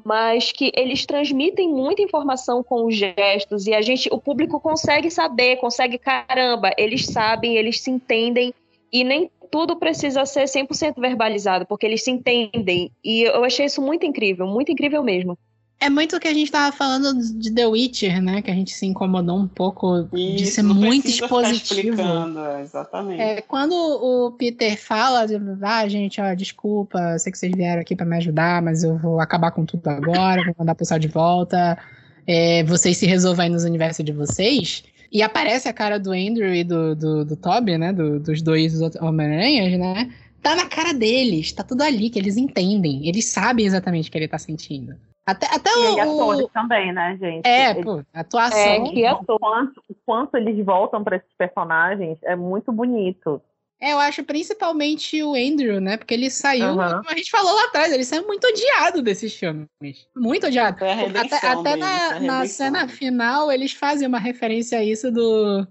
mas 0.04 0.50
que 0.50 0.72
eles 0.74 1.06
transmitem 1.06 1.68
muita 1.68 2.02
informação 2.02 2.60
com 2.60 2.86
os 2.86 2.96
gestos 2.96 3.68
e 3.68 3.72
a 3.72 3.80
gente, 3.80 4.08
o 4.10 4.18
público 4.18 4.58
consegue 4.58 5.12
saber, 5.12 5.58
consegue 5.58 5.96
caramba, 5.96 6.72
eles 6.76 7.06
sabem, 7.06 7.56
eles 7.56 7.80
se 7.80 7.88
entendem 7.88 8.52
e 8.92 9.04
nem 9.04 9.30
tudo 9.48 9.76
precisa 9.76 10.26
ser 10.26 10.46
100% 10.46 11.00
verbalizado, 11.00 11.64
porque 11.64 11.86
eles 11.86 12.02
se 12.02 12.10
entendem. 12.10 12.90
E 13.04 13.22
eu 13.22 13.44
achei 13.44 13.66
isso 13.66 13.80
muito 13.80 14.04
incrível, 14.04 14.44
muito 14.44 14.72
incrível 14.72 15.04
mesmo. 15.04 15.38
É 15.78 15.90
muito 15.90 16.16
o 16.16 16.20
que 16.20 16.26
a 16.26 16.32
gente 16.32 16.46
estava 16.46 16.74
falando 16.74 17.12
de 17.38 17.52
The 17.52 17.66
Witcher, 17.66 18.22
né? 18.22 18.40
Que 18.40 18.50
a 18.50 18.54
gente 18.54 18.72
se 18.72 18.86
incomodou 18.86 19.38
um 19.38 19.46
pouco 19.46 20.08
Isso, 20.12 20.36
de 20.36 20.46
ser 20.46 20.62
muito 20.62 21.06
expositivo. 21.06 22.00
É, 22.00 22.62
exatamente. 22.62 23.20
É, 23.20 23.42
quando 23.42 23.74
o 23.74 24.32
Peter 24.32 24.80
fala, 24.80 25.26
ah, 25.62 25.86
gente, 25.86 26.18
ó, 26.18 26.32
desculpa, 26.34 27.18
sei 27.18 27.30
que 27.30 27.38
vocês 27.38 27.52
vieram 27.54 27.82
aqui 27.82 27.94
para 27.94 28.06
me 28.06 28.16
ajudar, 28.16 28.62
mas 28.62 28.82
eu 28.82 28.96
vou 28.96 29.20
acabar 29.20 29.50
com 29.50 29.66
tudo 29.66 29.86
agora, 29.88 30.44
vou 30.44 30.54
mandar 30.58 30.72
o 30.72 30.76
pessoal 30.76 30.98
de 30.98 31.08
volta. 31.08 31.78
É, 32.26 32.64
vocês 32.64 32.96
se 32.96 33.06
resolvam 33.06 33.44
aí 33.44 33.50
nos 33.50 33.64
universos 33.64 34.04
de 34.04 34.12
vocês. 34.12 34.82
E 35.12 35.22
aparece 35.22 35.68
a 35.68 35.74
cara 35.74 35.98
do 35.98 36.10
Andrew 36.10 36.54
e 36.54 36.64
do, 36.64 36.96
do, 36.96 37.24
do 37.24 37.36
Toby, 37.36 37.76
né? 37.76 37.92
Do, 37.92 38.18
dos 38.18 38.40
dois 38.40 38.80
Homem-Aranhas, 39.00 39.78
né? 39.78 40.10
Tá 40.42 40.56
na 40.56 40.66
cara 40.66 40.94
deles, 40.94 41.52
tá 41.52 41.62
tudo 41.62 41.82
ali, 41.82 42.08
que 42.08 42.18
eles 42.18 42.36
entendem. 42.36 43.06
Eles 43.06 43.26
sabem 43.26 43.66
exatamente 43.66 44.08
o 44.08 44.12
que 44.12 44.18
ele 44.18 44.28
tá 44.28 44.38
sentindo. 44.38 44.96
Até, 45.26 45.46
até 45.46 45.70
e 45.70 45.86
o. 45.88 46.00
atores 46.00 46.46
também, 46.52 46.92
né, 46.92 47.18
gente? 47.20 47.44
É, 47.44 47.70
eles, 47.70 47.84
pô, 47.84 48.00
atuação. 48.14 48.58
É, 48.58 48.80
que 48.90 49.04
ator. 49.04 49.34
O 49.34 49.38
quanto, 49.40 49.82
o 49.88 49.94
quanto 50.06 50.36
eles 50.36 50.64
voltam 50.64 51.02
para 51.02 51.16
esses 51.16 51.34
personagens 51.36 52.16
é 52.22 52.36
muito 52.36 52.70
bonito. 52.70 53.42
É, 53.80 53.92
eu 53.92 53.98
acho 53.98 54.24
principalmente 54.24 55.22
o 55.22 55.34
Andrew, 55.34 55.80
né? 55.80 55.96
Porque 55.96 56.14
ele 56.14 56.30
saiu, 56.30 56.68
uhum. 56.68 56.76
como 56.76 57.10
a 57.10 57.16
gente 57.16 57.30
falou 57.30 57.54
lá 57.54 57.64
atrás, 57.64 57.92
ele 57.92 58.04
saiu 58.04 58.26
muito 58.26 58.46
odiado 58.46 59.02
desses 59.02 59.34
filmes. 59.34 59.68
Muito 60.14 60.46
odiado. 60.46 60.78
Até, 60.82 61.46
até 61.46 61.76
na, 61.76 62.20
na 62.20 62.46
cena 62.46 62.88
final, 62.88 63.52
eles 63.52 63.72
fazem 63.72 64.08
uma 64.08 64.18
referência 64.18 64.78
a 64.78 64.84
isso 64.84 65.10
do. 65.10 65.66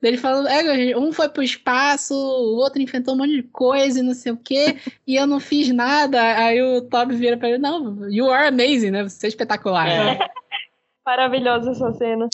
Dele 0.00 0.16
falando, 0.16 0.48
é, 0.48 0.96
um 0.96 1.12
foi 1.12 1.28
pro 1.28 1.42
espaço, 1.42 2.14
o 2.14 2.56
outro 2.56 2.80
inventou 2.80 3.14
um 3.14 3.18
monte 3.18 3.36
de 3.36 3.42
coisa 3.42 4.00
e 4.00 4.02
não 4.02 4.14
sei 4.14 4.32
o 4.32 4.36
quê, 4.36 4.78
e 5.06 5.14
eu 5.14 5.26
não 5.26 5.38
fiz 5.38 5.70
nada. 5.70 6.20
Aí 6.38 6.62
o 6.62 6.80
Toby 6.80 7.14
vira 7.16 7.36
pra 7.36 7.50
ele, 7.50 7.58
não, 7.58 8.08
you 8.08 8.30
are 8.30 8.48
amazing, 8.48 8.90
né? 8.90 9.02
Você 9.02 9.26
é 9.26 9.28
espetacular. 9.28 9.88
É. 9.88 10.18
Maravilhosa 11.04 11.72
essa 11.72 11.92
cena. 11.92 12.28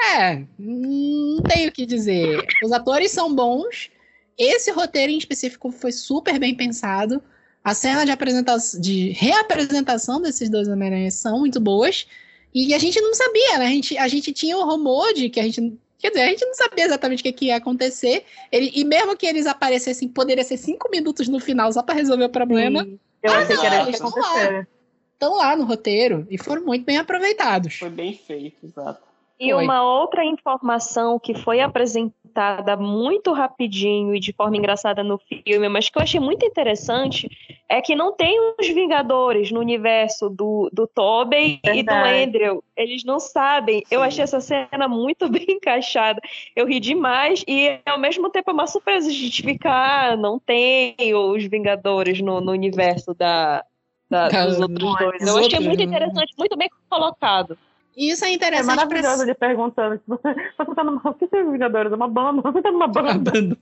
É, 0.00 0.44
não 0.58 1.42
tenho 1.42 1.68
o 1.68 1.72
que 1.72 1.86
dizer. 1.86 2.44
Os 2.64 2.72
atores 2.72 3.10
são 3.12 3.34
bons, 3.34 3.90
esse 4.38 4.70
roteiro 4.70 5.12
em 5.12 5.18
específico 5.18 5.70
foi 5.70 5.92
super 5.92 6.38
bem 6.38 6.54
pensado. 6.54 7.22
A 7.64 7.74
cena 7.74 8.04
de, 8.04 8.12
apresentação, 8.12 8.80
de 8.80 9.10
reapresentação 9.10 10.20
desses 10.20 10.48
dois 10.48 10.68
Homem-Aranha 10.68 11.10
são 11.10 11.40
muito 11.40 11.58
boas. 11.58 12.06
E 12.54 12.72
a 12.72 12.78
gente 12.78 13.00
não 13.00 13.12
sabia, 13.14 13.58
né? 13.58 13.66
A 13.66 13.70
gente, 13.70 13.98
a 13.98 14.08
gente 14.08 14.32
tinha 14.32 14.56
o 14.56 14.64
rumor 14.64 15.12
de 15.14 15.28
que 15.28 15.40
a 15.40 15.42
gente. 15.42 15.78
Quer 16.06 16.10
dizer, 16.10 16.22
a 16.22 16.28
gente 16.28 16.46
não 16.46 16.54
sabia 16.54 16.84
exatamente 16.84 17.20
o 17.20 17.22
que, 17.24 17.32
que 17.32 17.46
ia 17.46 17.56
acontecer. 17.56 18.24
Ele, 18.52 18.70
e 18.72 18.84
mesmo 18.84 19.16
que 19.16 19.26
eles 19.26 19.44
aparecessem, 19.44 20.08
poderia 20.08 20.44
ser 20.44 20.56
cinco 20.56 20.88
minutos 20.88 21.26
no 21.26 21.40
final 21.40 21.72
só 21.72 21.82
para 21.82 21.96
resolver 21.96 22.26
o 22.26 22.28
problema. 22.28 22.84
Sim, 22.84 23.00
eu 23.24 23.32
ah, 23.32 23.38
achei 23.38 23.56
não, 23.56 23.60
que 23.60 23.66
era 23.66 23.84
que. 23.86 24.66
Estão 25.12 25.36
lá 25.36 25.56
no 25.56 25.64
roteiro 25.64 26.24
e 26.30 26.38
foram 26.38 26.64
muito 26.64 26.84
bem 26.84 26.96
aproveitados. 26.96 27.74
Foi 27.74 27.90
bem 27.90 28.14
feito, 28.14 28.66
exato. 28.66 29.02
E 29.38 29.52
uma 29.52 29.82
outra 29.82 30.24
informação 30.24 31.18
que 31.18 31.34
foi 31.34 31.60
apresentada 31.60 32.76
muito 32.76 33.32
rapidinho 33.32 34.14
e 34.14 34.20
de 34.20 34.32
forma 34.32 34.56
engraçada 34.56 35.02
no 35.02 35.18
filme, 35.18 35.68
mas 35.68 35.88
que 35.88 35.98
eu 35.98 36.02
achei 36.02 36.20
muito 36.20 36.44
interessante, 36.44 37.28
é 37.68 37.80
que 37.80 37.94
não 37.94 38.12
tem 38.12 38.38
os 38.58 38.66
Vingadores 38.68 39.50
no 39.50 39.60
universo 39.60 40.28
do, 40.28 40.70
do 40.72 40.86
Tobey 40.86 41.60
e 41.64 41.82
do 41.82 41.92
Andrew. 41.92 42.62
Eles 42.76 43.04
não 43.04 43.18
sabem. 43.18 43.78
Sim. 43.80 43.94
Eu 43.94 44.02
achei 44.02 44.22
essa 44.22 44.40
cena 44.40 44.88
muito 44.88 45.28
bem 45.30 45.46
encaixada. 45.48 46.20
Eu 46.54 46.66
ri 46.66 46.80
demais 46.80 47.44
e, 47.46 47.78
ao 47.86 47.98
mesmo 47.98 48.30
tempo, 48.30 48.50
é 48.50 48.54
uma 48.54 48.66
surpresa 48.66 49.10
justificar. 49.10 50.12
Ah, 50.12 50.16
não 50.16 50.38
tem 50.38 50.96
os 51.14 51.44
Vingadores 51.44 52.20
no, 52.20 52.40
no 52.40 52.52
universo 52.52 53.14
da, 53.14 53.64
da, 54.08 54.28
dos 54.28 54.60
outros 54.60 54.96
dois. 54.98 55.26
Eu 55.26 55.38
achei 55.38 55.60
muito 55.60 55.78
né? 55.78 55.84
interessante, 55.84 56.32
muito 56.38 56.56
bem 56.56 56.68
colocado. 56.88 57.58
E 57.96 58.10
isso 58.10 58.24
é 58.24 58.30
interessante. 58.30 58.72
É 58.72 58.76
maravilhoso 58.76 59.16
pra... 59.16 59.24
ele 59.24 59.34
perguntando: 59.34 60.00
você, 60.06 60.34
você 60.58 60.74
tá 60.74 60.84
numa. 60.84 61.00
O 61.04 61.14
que 61.14 61.28
é 61.32 61.42
Vingadores? 61.42 61.92
Uma 61.92 62.08
banda? 62.08 62.42
Você 62.42 62.60
tá 62.60 62.70
numa 62.70 62.88
banda? 62.88 63.12
Uma 63.12 63.18
banda. 63.18 63.58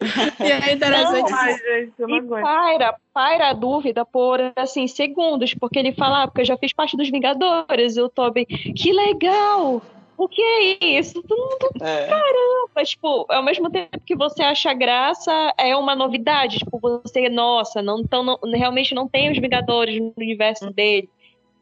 e 0.40 0.50
é 0.50 0.72
interessante. 0.72 1.30
Não, 1.30 1.38
ai, 1.38 1.54
gente, 1.54 1.92
eu 1.98 2.08
não 2.08 2.16
e 2.16 2.42
paira, 2.42 2.94
paira 3.12 3.48
a 3.50 3.52
dúvida 3.52 4.04
por, 4.04 4.40
assim, 4.56 4.86
segundos, 4.86 5.54
porque 5.54 5.78
ele 5.78 5.92
fala, 5.92 6.22
ah, 6.22 6.26
porque 6.26 6.40
eu 6.40 6.46
já 6.46 6.56
fiz 6.56 6.72
parte 6.72 6.96
dos 6.96 7.10
Vingadores, 7.10 7.96
e 7.96 8.00
o 8.00 8.08
Toby, 8.08 8.46
que 8.46 8.92
legal! 8.92 9.82
O 10.16 10.28
que 10.28 10.42
é 10.42 10.98
isso? 10.98 11.22
É. 11.80 12.06
Caramba! 12.06 12.84
Tipo, 12.84 13.26
ao 13.30 13.42
mesmo 13.42 13.70
tempo 13.70 14.00
que 14.04 14.14
você 14.14 14.42
acha 14.42 14.72
graça, 14.74 15.32
é 15.56 15.74
uma 15.74 15.94
novidade. 15.94 16.58
Tipo, 16.58 16.78
você, 16.78 17.28
nossa, 17.30 17.80
não, 17.80 18.00
então, 18.00 18.22
não, 18.22 18.38
realmente 18.52 18.94
não 18.94 19.08
tem 19.08 19.30
os 19.30 19.38
Vingadores 19.38 19.98
no 19.98 20.12
universo 20.16 20.70
dele. 20.70 21.08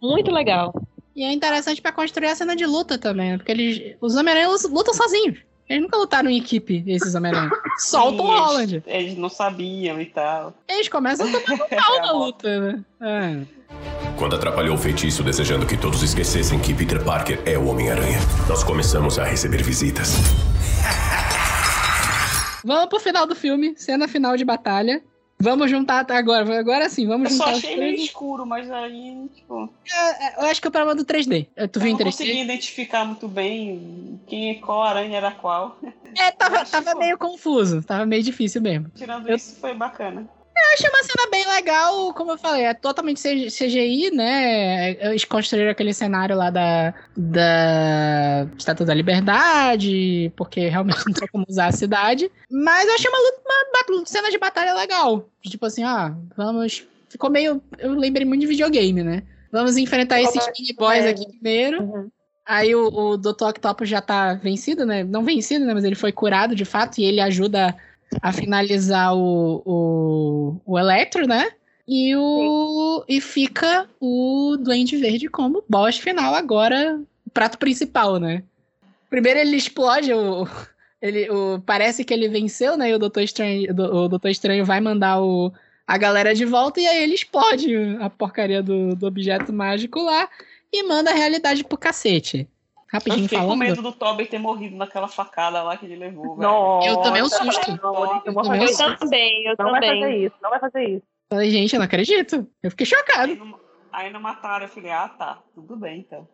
Muito 0.01 0.33
legal. 0.33 0.73
E 1.19 1.25
é 1.25 1.33
interessante 1.33 1.83
para 1.83 1.91
construir 1.91 2.29
a 2.29 2.37
cena 2.37 2.55
de 2.55 2.65
luta 2.65 2.97
também, 2.97 3.33
né? 3.33 3.39
Porque 3.39 3.51
eles, 3.51 3.97
os 4.01 4.15
Homem-Aranha 4.15 4.57
lutam 4.71 4.95
sozinhos. 4.95 5.41
Eles 5.69 5.83
nunca 5.83 5.97
lutaram 5.97 6.31
em 6.31 6.39
equipe, 6.39 6.85
esses 6.87 7.13
Homem-Aranha. 7.13 7.51
Soltam 7.77 8.25
o 8.25 8.29
Holland. 8.29 8.85
Eles 8.87 9.19
não 9.19 9.29
sabiam 9.29 10.01
e 10.01 10.07
tal. 10.07 10.55
Eles 10.69 10.89
começam 10.89 11.27
a 11.27 11.41
tomar 11.41 11.67
pau 11.75 11.99
na 12.03 12.13
luta, 12.13 12.61
né? 12.61 12.85
É. 13.01 13.41
Quando 14.17 14.37
atrapalhou 14.37 14.77
o 14.77 14.79
feitiço 14.79 15.25
desejando 15.25 15.67
que 15.67 15.77
todos 15.77 16.05
esquecessem 16.05 16.61
que 16.61 16.73
Peter 16.73 17.03
Parker 17.03 17.43
é 17.45 17.59
o 17.59 17.67
Homem-Aranha, 17.67 18.21
nós 18.49 18.63
começamos 18.63 19.19
a 19.19 19.25
receber 19.25 19.61
visitas. 19.61 20.13
Vamos 22.65 22.87
pro 22.87 23.01
final 23.01 23.27
do 23.27 23.35
filme, 23.35 23.75
cena 23.77 24.07
final 24.07 24.37
de 24.37 24.45
batalha. 24.45 25.03
Vamos 25.41 25.71
juntar 25.71 26.05
agora, 26.11 26.59
agora 26.59 26.89
sim, 26.89 27.07
vamos 27.07 27.31
eu 27.31 27.37
juntar. 27.37 27.53
Eu 27.53 27.61
só 27.61 27.67
achei 27.67 27.77
meio 27.77 27.95
escuro, 27.95 28.45
mas 28.45 28.69
aí, 28.71 29.29
tipo. 29.35 29.55
Eu, 29.55 30.43
eu 30.43 30.51
acho 30.51 30.61
que 30.61 30.67
é 30.67 30.71
o 30.71 30.73
problema 30.73 30.97
do 30.97 31.05
3D. 31.05 31.49
Tu 31.71 31.81
viu 31.81 31.91
em 31.91 31.97
3D? 31.97 32.01
Eu 32.01 32.05
não 32.05 32.05
consegui 32.05 32.41
identificar 32.41 33.05
muito 33.05 33.29
bem 33.29 34.21
quem, 34.27 34.61
qual 34.61 34.83
aranha 34.83 35.17
era 35.17 35.31
qual. 35.31 35.79
É, 36.17 36.33
tava, 36.33 36.65
tava 36.65 36.95
meio 36.97 37.17
confuso, 37.17 37.83
tava 37.83 38.05
meio 38.05 38.23
difícil 38.23 38.61
mesmo. 38.61 38.91
Tirando 38.97 39.29
eu... 39.29 39.37
isso, 39.37 39.55
foi 39.61 39.75
bacana. 39.75 40.29
Eu 40.59 40.75
achei 40.75 40.89
uma 40.91 41.03
cena 41.03 41.31
bem 41.31 41.47
legal, 41.47 42.15
como 42.15 42.33
eu 42.33 42.39
falei, 42.39 42.65
é 42.65 42.75
totalmente 42.75 43.21
CGI, 43.21 44.11
né? 44.11 44.91
Eles 45.11 45.25
construíram 45.25 45.71
aquele 45.71 45.95
cenário 45.95 46.37
lá 46.37 46.51
da, 46.51 46.95
da 47.17 48.47
Estátua 48.57 48.87
da 48.87 48.95
Liberdade, 48.95 50.33
porque 50.37 50.69
realmente 50.69 51.05
não 51.07 51.13
tem 51.13 51.29
como 51.29 51.45
usar 51.49 51.67
a 51.67 51.73
cidade. 51.73 52.31
Mas 52.51 52.87
eu 52.89 52.95
achei 52.95 53.11
uma, 53.11 53.19
uma, 53.19 53.97
uma 53.97 54.07
cena 54.07 54.31
de 54.31 54.39
batalha 54.39 54.75
legal. 54.75 55.29
Tipo 55.43 55.67
assim, 55.67 55.85
ah, 55.85 56.15
vamos. 56.37 56.87
Ficou 57.09 57.31
meio. 57.31 57.63
Eu 57.79 57.93
lembrei 57.93 58.27
muito 58.27 58.43
de 58.43 58.47
videogame, 58.47 59.03
né? 59.03 59.23
Vamos 59.51 59.77
enfrentar 59.77 60.21
esses 60.21 60.47
mini 60.59 60.75
boys 60.75 61.07
aqui 61.07 61.27
primeiro. 61.27 61.83
Uhum. 61.83 62.11
Aí 62.45 62.75
o, 62.75 62.89
o 62.89 63.17
Dr. 63.17 63.45
Octopus 63.51 63.89
já 63.89 64.01
tá 64.01 64.35
vencido, 64.35 64.87
né? 64.87 65.05
Não 65.05 65.23
vencido, 65.23 65.65
né? 65.65 65.75
Mas 65.75 65.85
ele 65.85 65.95
foi 65.95 66.13
curado 66.13 66.55
de 66.55 66.65
fato 66.65 66.99
e 66.99 67.05
ele 67.05 67.21
ajuda 67.21 67.77
a 68.21 68.33
finalizar 68.33 69.15
o, 69.15 69.63
o, 69.65 70.61
o 70.65 70.79
Electro, 70.79 71.27
né? 71.27 71.51
E, 71.87 72.15
o, 72.17 73.05
e 73.09 73.21
fica 73.21 73.89
o 74.01 74.57
Duende 74.61 74.97
Verde 74.97 75.29
como 75.29 75.65
boss 75.69 75.97
final 75.97 76.35
agora, 76.35 77.01
prato 77.33 77.59
principal, 77.59 78.19
né? 78.19 78.43
Primeiro 79.09 79.41
ele 79.41 79.57
explode, 79.57 80.13
o, 80.13 80.47
ele, 81.01 81.31
o, 81.31 81.61
parece 81.65 82.05
que 82.05 82.13
ele 82.13 82.29
venceu, 82.29 82.77
né? 82.77 82.91
E 82.91 82.95
o 82.95 82.99
Doutor 82.99 83.23
Estranho, 83.23 83.71
o 83.71 84.09
Doutor 84.09 84.29
Estranho 84.29 84.65
vai 84.65 84.81
mandar 84.81 85.23
o, 85.23 85.51
a 85.87 85.97
galera 85.97 86.35
de 86.35 86.45
volta 86.45 86.79
e 86.79 86.87
aí 86.87 87.03
ele 87.03 87.15
explode 87.15 87.75
a 88.01 88.11
porcaria 88.11 88.63
do, 88.63 88.95
do 88.95 89.07
objeto 89.07 89.51
mágico 89.51 90.01
lá 90.01 90.29
e 90.71 90.83
manda 90.83 91.11
a 91.11 91.15
realidade 91.15 91.65
pro 91.65 91.79
cacete. 91.79 92.47
Eu 92.91 92.99
Rapidinho 92.99 93.23
fiquei 93.25 93.39
com 93.39 93.45
falando. 93.45 93.59
medo 93.59 93.83
do 93.83 93.93
Toby 93.93 94.27
ter 94.27 94.39
morrido 94.39 94.75
naquela 94.77 95.09
facada 95.09 95.63
lá 95.63 95.77
que 95.77 95.85
ele 95.85 95.97
levou, 95.97 96.37
velho. 96.37 96.49
Nossa, 96.49 96.89
Eu 96.89 96.97
tomei 97.03 97.23
um 97.23 97.29
susto. 97.29 97.71
não, 97.83 98.23
eu 98.25 98.33
vou 98.33 98.43
tomei 98.43 98.61
um 98.61 98.69
fazer 98.69 98.85
Eu 98.85 98.97
também, 98.97 99.45
eu 99.47 99.55
Não 99.59 99.71
vai 99.71 99.81
fazer 99.81 99.95
também. 100.01 100.25
isso, 100.25 100.35
não 100.43 100.51
vai 100.51 100.61
fazer 100.61 100.85
isso. 100.89 101.03
Falei, 101.29 101.51
gente, 101.51 101.75
eu 101.75 101.79
não 101.79 101.85
acredito. 101.85 102.47
Eu 102.63 102.71
fiquei 102.71 102.87
chocado. 102.87 103.33
Aí 103.33 103.37
não, 103.39 103.61
aí 103.93 104.11
não 104.13 104.21
mataram, 104.21 104.65
eu 104.65 104.71
falei, 104.71 104.91
ah 104.91 105.09
tá, 105.09 105.39
tudo 105.55 105.77
bem 105.77 106.01
então. 106.01 106.27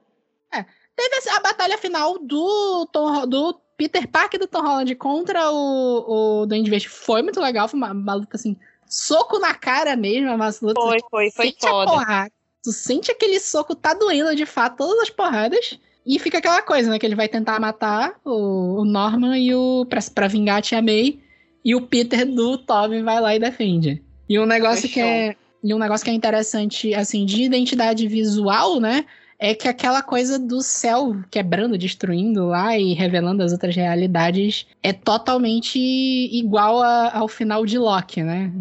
Teve 0.95 1.17
essa- 1.17 1.37
a 1.37 1.41
batalha 1.41 1.77
final 1.77 2.17
do, 2.21 2.87
Tom, 2.93 3.27
do 3.27 3.55
Peter 3.77 4.07
Parker 4.07 4.39
e 4.39 4.45
do 4.45 4.47
Tom 4.47 4.63
Holland 4.63 4.95
contra 4.95 5.51
o, 5.51 6.43
o 6.43 6.47
Duende 6.47 6.71
Verde. 6.71 6.89
Foi 6.89 7.21
muito 7.23 7.41
legal, 7.41 7.67
foi 7.67 7.77
uma, 7.77 7.91
uma 7.91 8.15
luta 8.15 8.37
assim, 8.37 8.57
soco 8.87 9.41
na 9.41 9.53
cara 9.55 9.97
mesmo, 9.97 10.33
uma 10.33 10.47
luta 10.63 10.81
Foi, 10.81 10.99
foi, 11.11 11.31
foi 11.33 11.47
sente 11.47 11.67
a 11.67 11.71
foda. 11.71 11.91
porrada. 11.91 12.33
Tu 12.63 12.71
sente 12.71 13.11
aquele 13.11 13.41
soco 13.41 13.75
tá 13.75 13.93
doendo 13.95 14.37
de 14.37 14.47
fato, 14.47 14.77
todas 14.77 15.01
as 15.01 15.11
porradas. 15.11 15.77
E 16.07 16.19
fica 16.19 16.39
aquela 16.39 16.61
coisa, 16.63 16.91
né? 16.91 16.99
Que 16.99 17.07
ele 17.07 17.15
vai 17.15 17.29
tentar 17.29 17.59
matar 17.59 18.15
o, 18.25 18.81
o 18.81 18.85
Norman 18.85 19.39
e 19.39 19.55
o. 19.55 19.87
Pra, 19.89 20.01
pra 20.15 20.29
vingar 20.29 20.59
a 20.59 20.63
Tia 20.63 20.83
May. 20.83 21.19
E 21.65 21.75
o 21.75 21.81
Peter 21.81 22.27
do 22.27 22.59
Tobey 22.59 23.03
vai 23.03 23.21
lá 23.21 23.35
e 23.35 23.39
defende. 23.39 24.03
E 24.29 24.39
um 24.39 24.45
negócio 24.45 24.89
que 24.89 25.01
é. 25.01 25.35
E 25.63 25.73
um 25.73 25.79
negócio 25.79 26.05
que 26.05 26.11
é 26.11 26.15
interessante, 26.15 26.93
assim, 26.95 27.25
de 27.25 27.43
identidade 27.43 28.07
visual, 28.07 28.79
né? 28.79 29.07
É 29.39 29.55
que 29.55 29.67
aquela 29.67 30.03
coisa 30.03 30.39
do 30.39 30.61
céu 30.61 31.17
quebrando, 31.31 31.77
destruindo 31.79 32.47
lá 32.49 32.79
e 32.79 32.93
revelando 32.93 33.43
as 33.43 33.53
outras 33.53 33.75
realidades 33.75 34.67
é 34.83 34.93
totalmente 34.93 35.79
igual 35.79 36.83
a- 36.83 37.13
ao 37.19 37.29
final 37.29 37.65
de 37.65 37.79
Loki, 37.79 38.23
né? 38.23 38.53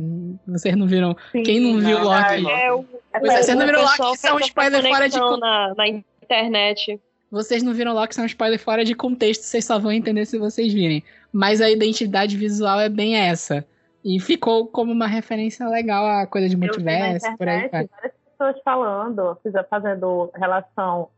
Vocês 0.47 0.75
não 0.77 0.87
viram? 0.87 1.15
Sim, 1.31 1.43
Quem 1.43 1.59
não 1.59 1.79
viu 1.79 1.99
Não, 1.99 2.05
Loki? 2.05 2.49
É, 2.49 2.71
o, 2.73 2.85
Vocês 3.19 3.39
Essa- 3.41 3.55
não 3.55 3.65
viram 3.65 3.79
o 3.79 3.83
Loki, 3.83 4.15
isso 4.15 4.27
é 4.27 4.33
um 4.33 4.39
spoiler 4.39 4.81
fora 4.87 5.09
de 5.09 5.19
na, 5.19 5.73
na 5.75 5.87
internet. 5.87 6.99
Vocês 7.33 7.63
não 7.63 7.73
viram 7.73 7.95
Loki, 7.95 8.11
isso 8.11 8.21
é 8.21 8.25
um 8.25 8.27
spoiler 8.27 8.59
fora 8.59 8.85
de 8.85 8.93
contexto, 8.93 9.41
vocês 9.41 9.65
só 9.65 9.79
vão 9.79 9.91
entender 9.91 10.23
se 10.27 10.37
vocês 10.37 10.71
virem. 10.71 11.03
Mas 11.33 11.61
a 11.61 11.71
identidade 11.71 12.37
visual 12.37 12.79
é 12.79 12.87
bem 12.87 13.15
essa. 13.15 13.65
E 14.05 14.19
ficou 14.19 14.67
como 14.67 14.91
uma 14.91 15.07
referência 15.07 15.67
legal 15.67 16.05
à 16.05 16.27
coisa 16.27 16.47
de 16.47 16.55
multiverso, 16.55 17.25
por 17.35 17.49
aí 17.49 17.67
vai. 17.69 17.87
várias 17.87 18.13
pessoas 18.37 18.61
falando, 18.63 19.35
fazendo 19.67 20.29
relação 20.35 21.09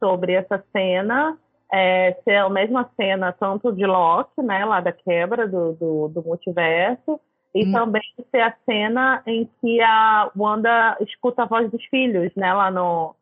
sobre 0.00 0.32
essa 0.32 0.64
cena, 0.72 1.36
é, 1.70 2.16
ser 2.24 2.36
a 2.36 2.48
mesma 2.48 2.88
cena 2.96 3.30
tanto 3.38 3.70
de 3.70 3.84
Loki, 3.84 4.40
né, 4.40 4.64
lá 4.64 4.80
da 4.80 4.92
quebra 4.92 5.46
do, 5.46 5.74
do, 5.74 6.08
do 6.08 6.22
multiverso, 6.22 7.20
e 7.54 7.66
Hum. 7.66 7.72
também 7.72 8.02
ser 8.30 8.40
a 8.40 8.54
cena 8.64 9.22
em 9.26 9.46
que 9.60 9.82
a 9.82 10.30
Wanda 10.34 10.96
escuta 11.00 11.42
a 11.42 11.46
voz 11.46 11.70
dos 11.70 11.84
filhos, 11.86 12.32
né, 12.34 12.54
lá 12.54 12.70
no, 12.70 13.14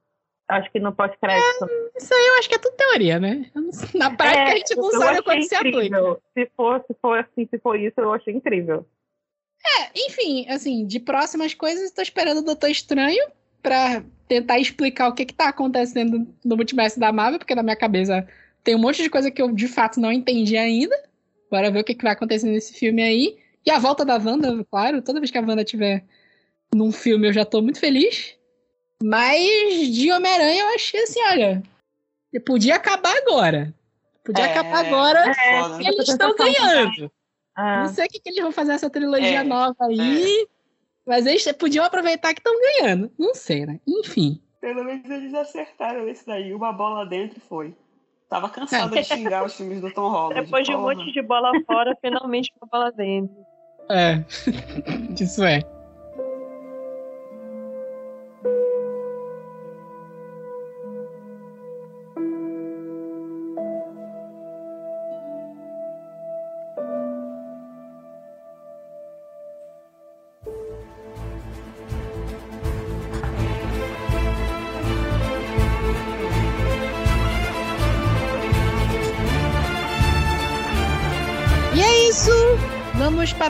acho 0.49 0.71
que 0.71 0.79
no 0.79 0.93
pós-crédito. 0.95 1.69
Isso 1.97 2.15
aí 2.15 2.27
eu 2.29 2.39
acho 2.39 2.49
que 2.49 2.55
é 2.55 2.59
tudo 2.59 2.77
teoria, 2.77 3.19
né? 3.19 3.51
Na 3.95 4.11
prática 4.15 4.53
a 4.53 4.57
gente 4.57 4.77
não 4.77 4.89
É, 4.89 4.99
sabe 4.99 5.23
quando 5.23 5.43
se 5.43 5.55
incrível. 5.55 6.21
Se 6.35 6.51
for, 6.57 6.85
se 6.87 6.97
for 7.01 7.19
assim, 7.19 7.49
se 7.51 7.59
for 7.59 7.79
isso, 7.79 7.95
eu 7.99 8.13
achei 8.13 8.35
incrível. 8.35 8.87
É, 9.79 9.91
enfim, 10.07 10.47
assim, 10.49 10.87
de 10.87 11.01
próximas 11.01 11.55
coisas, 11.55 11.91
tô 11.91 12.01
esperando 12.01 12.39
o 12.39 12.45
Doutor 12.45 12.71
Estranho 12.71 13.27
pra 13.63 14.05
tentar 14.29 14.59
explicar 14.59 15.09
o 15.09 15.15
que 15.15 15.25
que 15.25 15.35
tá 15.35 15.49
acontecendo 15.49 16.27
no 16.45 16.57
multiverso 16.57 17.01
da 17.01 17.11
Marvel, 17.11 17.39
porque 17.39 17.55
na 17.55 17.63
minha 17.63 17.77
cabeça 17.77 18.27
tem 18.63 18.77
um 18.77 18.79
monte 18.79 19.03
de 19.03 19.11
coisa 19.11 19.31
que 19.31 19.43
eu 19.43 19.53
de 19.53 19.67
fato 19.67 19.99
não 19.99 20.13
entendi 20.13 20.57
ainda. 20.57 20.97
Bora 21.51 21.71
ver 21.71 21.81
o 21.81 21.85
que, 21.85 21.95
que 21.95 22.03
vai 22.03 22.13
acontecer 22.13 22.47
nesse 22.47 22.75
filme 22.75 23.03
aí. 23.03 23.37
E 23.65 23.71
a 23.71 23.79
volta 23.79 24.05
da 24.05 24.17
Wanda, 24.17 24.65
claro, 24.71 25.03
toda 25.03 25.19
vez 25.19 25.31
que 25.31 25.39
a 25.39 25.41
Wanda 25.41 25.65
tiver 25.65 26.05
num 26.75 26.93
filme 26.93 27.29
eu 27.29 27.33
já 27.33 27.45
tô 27.45 27.61
muito 27.63 27.81
feliz. 27.81 28.37
Mas 29.03 29.89
de 29.95 30.11
Homem-Aranha 30.11 30.63
eu 30.63 30.75
achei 30.75 31.03
assim, 31.03 31.21
olha, 31.31 31.63
podia 32.45 32.77
acabar 32.77 33.15
agora. 33.17 33.75
Podia 34.25 34.45
É, 34.47 34.51
acabar 34.53 34.87
agora, 34.87 35.21
É, 35.21 35.27
né? 35.27 35.69
porque 35.69 35.89
eles 35.89 36.09
estão 36.09 36.35
ganhando. 36.35 37.11
Ah, 37.55 37.85
Não 37.85 37.89
sei 37.89 38.07
o 38.07 38.09
que, 38.09 38.21
que 38.21 38.29
eles 38.31 38.43
vão 38.43 38.53
fazer 38.53 38.73
essa 38.73 38.91
trilogia 38.91 39.41
É, 39.41 39.45
nova 39.45 39.77
aí. 39.87 40.47
Mas 41.07 41.25
eles 41.27 41.51
podiam 41.53 41.85
aproveitar 41.85 42.35
que 42.35 42.41
estão 42.41 42.53
ganhando. 42.61 43.11
Não 43.19 43.35
sei, 43.35 43.65
né? 43.65 43.79
Enfim. 43.87 44.43
Pelo 44.61 44.83
menos 44.83 45.09
eles 45.09 45.33
acertaram 45.33 46.05
nesse 46.05 46.27
daí. 46.27 46.53
Uma 46.53 46.73
bola 46.73 47.07
dentro 47.07 47.41
foi. 47.41 47.75
Tava 48.29 48.49
cansada 48.51 48.97
de 48.97 49.05
xingar 49.05 49.45
os 49.45 49.55
filmes 49.57 49.81
do 49.81 49.93
Tom 49.93 50.09
Holland. 50.11 50.43
Depois 50.43 50.67
de 50.67 50.75
um 50.75 50.81
porra. 50.83 50.95
monte 50.97 51.13
de 51.13 51.23
bola 51.23 51.53
fora, 51.65 51.97
finalmente 52.01 52.53
uma 52.61 52.69
bola 52.69 52.91
dentro. 52.91 53.37
É. 53.89 54.25
Isso 55.23 55.45
é. 55.45 55.61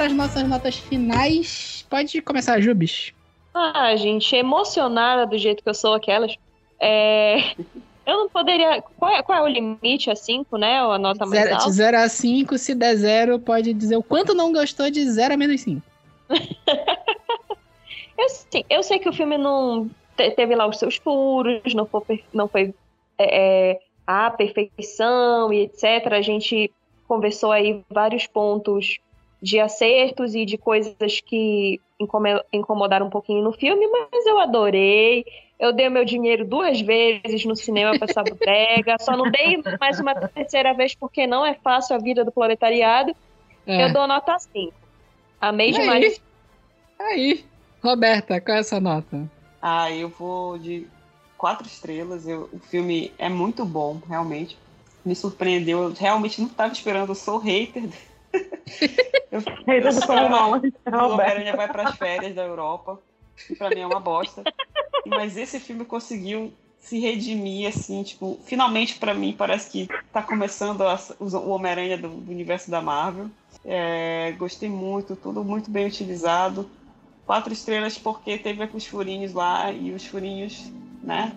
As 0.07 0.12
nossas 0.12 0.49
notas 0.49 0.77
finais. 0.77 1.85
Pode 1.91 2.20
começar, 2.23 2.61
Jubes. 2.61 3.12
Ah, 3.55 3.95
gente, 3.97 4.35
emocionada 4.35 5.27
do 5.27 5.37
jeito 5.39 5.62
que 5.62 5.69
eu 5.69 5.74
sou 5.74 5.95
aquelas. 5.95 6.35
É... 6.81 7.53
Eu 8.07 8.19
não 8.19 8.28
poderia. 8.28 8.83
Qual 8.97 9.11
é, 9.16 9.23
qual 9.23 9.39
é 9.39 9.43
o 9.43 9.49
limite? 9.49 10.11
É 10.11 10.15
5, 10.15 10.57
né? 10.57 10.83
Ou 10.85 10.93
a 10.93 10.99
nota 10.99 11.27
mais 11.27 11.43
Zero- 11.43 11.55
alta? 11.55 11.65
De 11.66 11.73
0 11.73 11.97
a 11.99 12.09
5, 12.09 12.59
se 12.59 12.74
der 12.74 12.95
0, 12.97 13.41
pode 13.41 13.73
dizer 13.74 13.97
o 13.97 14.03
quanto 14.03 14.33
não 14.35 14.53
gostou 14.53 14.89
de 14.91 15.05
0 15.11 15.35
a 15.35 15.37
menos 15.37 15.61
5. 15.62 15.83
Eu, 18.19 18.28
sim, 18.31 18.65
eu 18.70 18.83
sei 18.83 18.99
que 18.99 19.09
o 19.11 19.12
filme 19.12 19.37
não 19.37 19.91
te- 20.16 20.31
teve 20.31 20.55
lá 20.55 20.66
os 20.66 20.78
seus 20.78 20.97
furos, 20.97 21.74
não 21.74 21.85
foi, 21.85 22.24
não 22.33 22.49
foi 22.49 22.74
é, 23.19 23.73
é, 23.73 23.78
a 24.07 24.31
perfeição 24.31 25.53
e 25.53 25.65
etc. 25.65 26.12
A 26.12 26.23
gente 26.23 26.73
conversou 27.07 27.53
aí 27.53 27.83
vários 27.91 28.27
pontos 28.27 28.97
de 29.42 29.60
acertos 29.60 30.34
e 30.34 30.44
de 30.44 30.56
coisas 30.56 31.20
que 31.20 31.80
incomodaram 32.52 33.06
um 33.06 33.10
pouquinho 33.10 33.42
no 33.42 33.52
filme, 33.52 33.86
mas 33.86 34.26
eu 34.26 34.38
adorei. 34.38 35.24
Eu 35.58 35.72
dei 35.72 35.88
o 35.88 35.90
meu 35.90 36.04
dinheiro 36.04 36.44
duas 36.44 36.80
vezes 36.80 37.44
no 37.46 37.56
cinema 37.56 37.98
para 37.98 38.10
essa 38.10 38.22
bodega, 38.22 38.96
só 39.00 39.16
não 39.16 39.30
dei 39.30 39.62
mais 39.80 39.98
uma 39.98 40.14
terceira 40.14 40.74
vez 40.74 40.94
porque 40.94 41.26
não 41.26 41.46
é 41.46 41.54
fácil 41.54 41.96
a 41.96 41.98
vida 41.98 42.24
do 42.24 42.30
proletariado. 42.32 43.14
É. 43.66 43.84
Eu 43.84 43.92
dou 43.92 44.06
nota 44.06 44.38
5. 44.38 44.72
Amei 45.40 45.70
E 45.70 45.76
aí? 45.76 45.80
demais. 45.80 46.22
Aí. 46.98 47.44
Roberta, 47.82 48.40
qual 48.40 48.56
é 48.56 48.60
essa 48.60 48.80
nota? 48.80 49.30
Ah, 49.62 49.90
eu 49.90 50.08
vou 50.08 50.58
de 50.58 50.86
quatro 51.36 51.66
estrelas. 51.66 52.26
Eu, 52.26 52.48
o 52.52 52.58
filme 52.58 53.12
é 53.18 53.28
muito 53.28 53.64
bom, 53.64 54.00
realmente. 54.08 54.58
Me 55.04 55.14
surpreendeu. 55.14 55.84
Eu 55.84 55.92
realmente 55.92 56.40
não 56.40 56.48
estava 56.48 56.72
esperando. 56.72 57.10
Eu 57.10 57.14
sou 57.14 57.38
hater. 57.38 57.88
Eu, 59.30 59.40
Hater 59.66 59.94
do 59.94 60.00
Tom 60.06 60.28
Holland, 60.28 60.74
O. 60.86 60.96
Homem-Aranha 61.12 61.56
vai 61.56 61.68
para 61.68 61.88
as 61.88 61.96
férias 61.96 62.34
da 62.34 62.44
Europa. 62.44 63.00
Que 63.46 63.54
pra 63.54 63.68
mim 63.70 63.80
é 63.80 63.86
uma 63.86 64.00
bosta. 64.00 64.42
Mas 65.06 65.36
esse 65.36 65.60
filme 65.60 65.84
conseguiu 65.84 66.52
se 66.78 66.98
redimir, 66.98 67.68
assim, 67.68 68.02
tipo, 68.02 68.38
finalmente 68.44 68.98
pra 68.98 69.12
mim 69.12 69.34
parece 69.36 69.70
que 69.70 69.88
tá 70.12 70.22
começando 70.22 70.82
a- 70.82 70.98
o 71.20 71.50
Homem-Aranha 71.50 71.98
do, 71.98 72.08
do 72.08 72.30
universo 72.30 72.70
da 72.70 72.80
Marvel. 72.80 73.28
É, 73.64 74.32
gostei 74.38 74.68
muito, 74.68 75.16
tudo 75.16 75.42
muito 75.44 75.70
bem 75.70 75.86
utilizado. 75.86 76.70
Quatro 77.26 77.52
estrelas 77.52 77.98
porque 77.98 78.38
teve 78.38 78.62
aqueles 78.62 78.86
furinhos 78.86 79.32
lá 79.34 79.70
e 79.72 79.92
os 79.92 80.06
furinhos, 80.06 80.70
né? 81.02 81.32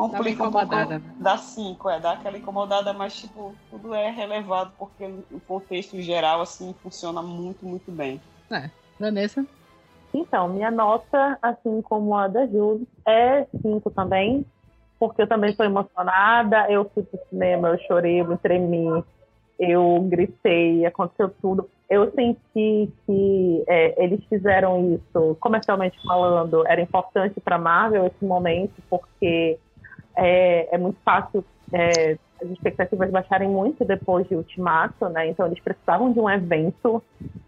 Complica 0.00 0.44
um 0.44 0.50
pouco. 0.50 0.66
incomodada? 0.66 1.02
Dá 1.18 1.36
cinco, 1.36 1.90
é, 1.90 2.00
dá 2.00 2.12
aquela 2.12 2.38
incomodada, 2.38 2.92
mas 2.92 3.20
tipo, 3.20 3.54
tudo 3.70 3.94
é 3.94 4.10
relevado 4.10 4.72
porque 4.78 5.04
o 5.30 5.40
contexto 5.40 6.00
geral, 6.00 6.40
assim, 6.40 6.74
funciona 6.82 7.22
muito, 7.22 7.66
muito 7.66 7.90
bem. 7.90 8.20
Vanessa? 8.98 9.44
Então, 10.12 10.48
minha 10.48 10.70
nota, 10.70 11.38
assim 11.40 11.80
como 11.82 12.14
a 12.16 12.28
da 12.28 12.46
Júlia, 12.46 12.86
é 13.06 13.46
5 13.62 13.90
também, 13.90 14.44
porque 14.98 15.22
eu 15.22 15.26
também 15.26 15.50
estou 15.50 15.64
emocionada. 15.64 16.70
Eu 16.70 16.90
fui 16.92 17.02
pro 17.02 17.18
cinema, 17.30 17.68
eu 17.68 17.78
chorei, 17.86 18.20
eu 18.20 18.26
me 18.26 18.36
tremi, 18.36 19.04
eu 19.58 20.00
gritei, 20.08 20.84
aconteceu 20.84 21.32
tudo. 21.40 21.68
Eu 21.88 22.12
senti 22.12 22.92
que 23.06 23.64
é, 23.66 24.04
eles 24.04 24.22
fizeram 24.28 24.94
isso, 24.94 25.36
comercialmente 25.40 25.98
falando, 26.04 26.66
era 26.66 26.80
importante 26.80 27.40
para 27.40 27.58
Marvel 27.58 28.06
esse 28.06 28.24
momento, 28.24 28.74
porque 28.88 29.58
é, 30.16 30.74
é 30.74 30.78
muito 30.78 30.98
fácil 31.04 31.44
é, 31.72 32.16
as 32.42 32.50
expectativas 32.50 33.10
baixarem 33.10 33.48
muito 33.48 33.84
depois 33.84 34.26
de 34.28 34.34
Ultimato, 34.34 35.08
né? 35.08 35.28
Então 35.28 35.46
eles 35.46 35.60
precisavam 35.60 36.12
de 36.12 36.20
um 36.20 36.28
evento 36.28 37.02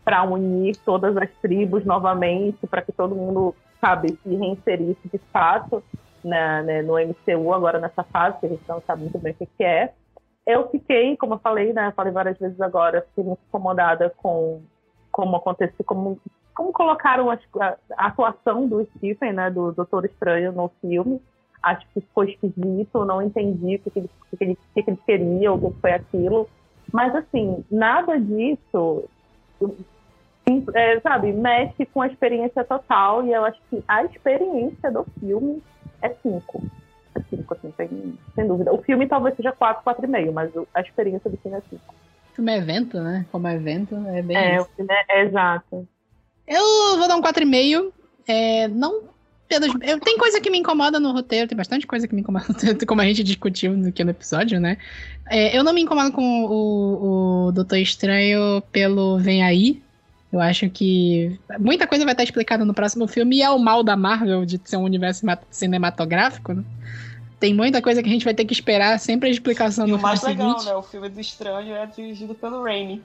para 0.05 0.23
unir 0.23 0.77
todas 0.85 1.17
as 1.17 1.31
tribos 1.41 1.85
novamente, 1.85 2.67
para 2.67 2.83
que 2.83 2.93
todo 2.93 3.15
mundo, 3.15 3.55
sabe, 3.81 4.19
se 4.23 4.35
reinserisse 4.35 5.09
de 5.11 5.19
fato 5.33 5.83
né, 6.25 6.63
né, 6.63 6.83
no 6.83 6.95
MCU 6.95 7.53
agora 7.53 7.79
nessa 7.81 8.03
fase, 8.05 8.39
que 8.39 8.47
a 8.47 8.49
gente 8.49 8.69
não 8.69 8.81
sabe 8.83 9.03
muito 9.03 9.19
bem 9.19 9.33
o 9.33 9.37
que, 9.37 9.47
que 9.47 9.65
é. 9.65 9.93
Eu 10.47 10.69
fiquei, 10.71 11.17
como 11.17 11.35
eu 11.35 11.39
falei, 11.39 11.73
né, 11.73 11.93
falei 11.97 12.13
várias 12.13 12.39
vezes 12.39 12.61
agora, 12.61 13.03
fiquei 13.09 13.25
muito 13.25 13.41
incomodada 13.49 14.11
com 14.17 14.63
como 15.11 15.37
aconteceu, 15.37 15.85
como, 15.85 16.19
como 16.55 16.73
colocaram 16.73 17.31
a, 17.31 17.39
a, 17.97 18.07
atuação 18.07 18.67
do 18.67 18.85
Stephen, 18.97 19.33
né, 19.33 19.51
do 19.51 19.73
Doutor 19.73 20.05
Estranho 20.05 20.53
no 20.53 20.71
filme. 20.81 21.21
Acho 21.63 21.87
que 21.93 22.01
ficou 22.01 22.25
esquisito, 22.25 23.05
não 23.05 23.23
entendi 23.23 23.77
o 23.77 23.79
que, 23.79 23.91
que, 23.91 23.99
ele, 24.01 24.11
o 24.33 24.37
que, 24.37 24.45
ele, 24.45 24.53
o 24.53 24.57
que 24.75 24.81
o 25.49 25.73
que 25.73 25.81
foi 25.81 25.93
aquilo. 25.93 26.49
Mas, 26.93 27.15
assim, 27.15 27.65
nada 27.71 28.19
disso, 28.19 29.05
é, 30.75 31.01
sabe, 31.01 31.33
mexe 31.33 31.87
com 31.87 32.03
a 32.03 32.07
experiência 32.07 32.65
total. 32.65 33.25
E 33.25 33.33
eu 33.33 33.45
acho 33.45 33.61
que 33.71 33.83
a 33.87 34.05
experiência 34.05 34.91
do 34.91 35.07
filme 35.21 35.63
é 36.01 36.11
cinco. 36.23 36.63
É 37.15 37.21
cinco, 37.31 37.55
assim, 37.55 37.73
sem, 37.77 38.19
sem 38.35 38.47
dúvida. 38.47 38.73
O 38.73 38.83
filme 38.83 39.07
talvez 39.07 39.37
seja 39.37 39.53
quatro, 39.53 39.85
quatro 39.85 40.05
e 40.05 40.09
meio, 40.09 40.33
mas 40.33 40.51
a 40.75 40.81
experiência 40.81 41.31
do 41.31 41.37
filme 41.37 41.59
é 41.59 41.63
cinco. 41.71 41.95
O 42.33 42.35
filme 42.35 42.53
é 42.53 42.57
evento, 42.57 42.99
né? 42.99 43.27
Como 43.31 43.47
é 43.47 43.55
evento, 43.55 43.95
é 44.09 44.23
bem. 44.23 44.37
É, 44.37 44.57
isso. 44.57 44.65
o 44.65 44.77
filme 44.77 44.93
é, 44.93 45.21
é 45.21 45.25
exato. 45.25 45.87
Eu 46.47 46.99
vou 46.99 47.07
dar 47.07 47.17
um 47.17 47.23
4,5. 47.23 47.93
É, 48.27 48.69
não. 48.69 49.12
Eu, 49.83 50.01
tem 50.01 50.17
coisa 50.19 50.41
que 50.41 50.51
me 50.51 50.59
incomoda 50.59 50.99
no 50.99 51.13
roteiro, 51.13 51.49
tem 51.49 51.57
bastante 51.57 51.87
coisa 51.87 52.07
que 52.09 52.15
me 52.15 52.21
incomoda 52.21 52.47
no 52.49 52.55
roteiro, 52.55 52.87
como 52.87 53.01
a 53.01 53.05
gente 53.05 53.23
discutiu 53.23 53.73
aqui 53.87 54.05
no 54.05 54.11
episódio, 54.11 54.61
né? 54.61 54.79
É, 55.29 55.57
eu 55.57 55.63
não 55.65 55.73
me 55.73 55.83
incomodo 55.83 56.13
com 56.13 56.45
o, 56.45 57.47
o 57.49 57.53
Doutor 57.53 57.79
Estranho 57.79 58.63
pelo 58.73 59.19
Vem 59.19 59.43
Aí. 59.43 59.83
Eu 60.33 60.41
acho 60.41 60.71
que 60.71 61.39
muita 61.59 61.87
coisa 61.87 62.05
vai 62.05 62.15
estar 62.15 62.25
explicada 62.25 62.65
no 62.65 62.73
próximo 62.73 63.07
filme 63.07 63.37
e 63.37 63.43
é 63.43 63.51
o 63.51 63.59
mal 63.59 63.83
da 63.83 63.95
Marvel 63.97 64.47
de 64.47 64.59
ser 64.65 64.79
um 64.79 64.85
universo 64.85 65.27
cinematográfico, 65.51 66.55
né? 66.55 66.65
Tem 67.39 67.53
muita 67.53 67.83
coisa 67.83 68.03
que 68.03 68.09
a 68.09 68.13
gente 68.13 68.25
vai 68.25 68.33
ter 68.33 68.45
que 68.45 68.53
esperar 68.53 68.99
sempre 69.01 69.29
a 69.29 69.33
explicação 69.33 69.87
E 69.87 69.91
no 69.91 69.99
o 69.99 70.01
mais 70.01 70.21
filme 70.21 70.37
legal, 70.37 70.51
seguinte. 70.59 70.71
né? 70.71 70.77
O 70.77 70.83
filme 70.83 71.09
do 71.09 71.21
Estranho 71.21 71.75
é 71.75 71.85
dirigido 71.87 72.35
pelo 72.35 72.63
Raimi. 72.63 73.03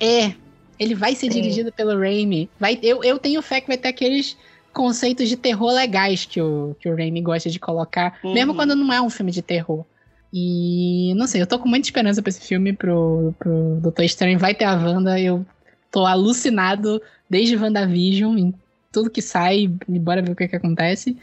É, 0.00 0.34
ele 0.78 0.94
vai 0.94 1.14
ser 1.14 1.28
dirigido 1.28 1.72
pelo 1.72 1.96
Raimi. 1.98 2.50
Vai, 2.58 2.78
eu, 2.82 3.04
eu 3.04 3.18
tenho 3.18 3.40
fé 3.40 3.60
que 3.60 3.68
vai 3.68 3.78
ter 3.78 3.88
aqueles 3.88 4.36
conceitos 4.72 5.28
de 5.28 5.36
terror 5.36 5.72
legais 5.72 6.24
que 6.24 6.40
o, 6.40 6.74
que 6.80 6.88
o 6.88 6.96
Raimi 6.96 7.20
gosta 7.20 7.48
de 7.50 7.58
colocar, 7.60 8.18
Uhum. 8.24 8.32
mesmo 8.34 8.54
quando 8.54 8.74
não 8.74 8.92
é 8.92 9.00
um 9.00 9.10
filme 9.10 9.30
de 9.30 9.42
terror. 9.42 9.84
E 10.32 11.12
não 11.14 11.26
sei, 11.26 11.42
eu 11.42 11.46
tô 11.46 11.58
com 11.58 11.68
muita 11.68 11.86
esperança 11.86 12.22
pra 12.22 12.30
esse 12.30 12.40
filme, 12.40 12.72
pro, 12.72 13.34
pro 13.38 13.78
Doutor 13.82 14.02
Estranho. 14.02 14.38
Vai 14.38 14.54
ter 14.54 14.64
a 14.64 14.74
Wanda, 14.74 15.20
eu 15.20 15.44
tô 15.90 16.06
alucinado 16.06 17.02
desde 17.28 17.54
WandaVision, 17.56 18.38
em 18.38 18.54
tudo 18.90 19.10
que 19.10 19.20
sai, 19.20 19.70
e 19.88 19.98
bora 19.98 20.22
ver 20.22 20.32
o 20.32 20.36
que, 20.36 20.48
que 20.48 20.56
acontece. 20.56 21.16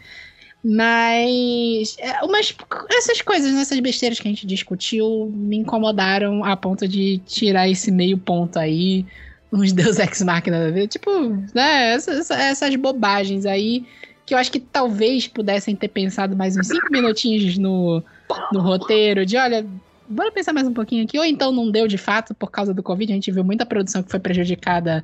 Mas 0.63 1.95
é, 1.99 2.23
umas, 2.23 2.53
essas 2.91 3.21
coisas, 3.21 3.53
né, 3.53 3.61
essas 3.61 3.79
besteiras 3.79 4.19
que 4.19 4.27
a 4.27 4.31
gente 4.31 4.45
discutiu, 4.45 5.31
me 5.33 5.57
incomodaram 5.57 6.43
a 6.43 6.55
ponto 6.55 6.87
de 6.87 7.19
tirar 7.25 7.69
esse 7.69 7.91
meio 7.91 8.17
ponto 8.17 8.59
aí, 8.59 9.05
uns 9.51 9.71
Deus 9.71 9.99
Ex 9.99 10.21
Machina 10.21 10.59
da 10.59 10.71
vida. 10.71 10.87
Tipo, 10.87 11.11
né, 11.53 11.93
essas, 11.93 12.29
essas 12.29 12.75
bobagens 12.75 13.45
aí, 13.45 13.85
que 14.25 14.33
eu 14.33 14.37
acho 14.37 14.51
que 14.51 14.59
talvez 14.59 15.27
pudessem 15.27 15.75
ter 15.75 15.87
pensado 15.87 16.35
mais 16.35 16.55
uns 16.55 16.67
cinco 16.67 16.87
minutinhos 16.91 17.57
no, 17.57 18.03
no 18.51 18.61
roteiro, 18.61 19.25
de 19.25 19.37
olha, 19.37 19.65
bora 20.07 20.31
pensar 20.31 20.53
mais 20.53 20.67
um 20.67 20.73
pouquinho 20.73 21.03
aqui. 21.03 21.17
Ou 21.17 21.25
então 21.25 21.51
não 21.51 21.69
deu 21.69 21.87
de 21.87 21.97
fato 21.97 22.33
por 22.33 22.51
causa 22.51 22.73
do 22.73 22.83
Covid, 22.83 23.11
a 23.11 23.15
gente 23.15 23.31
viu 23.31 23.43
muita 23.43 23.65
produção 23.65 24.03
que 24.03 24.11
foi 24.11 24.19
prejudicada 24.19 25.03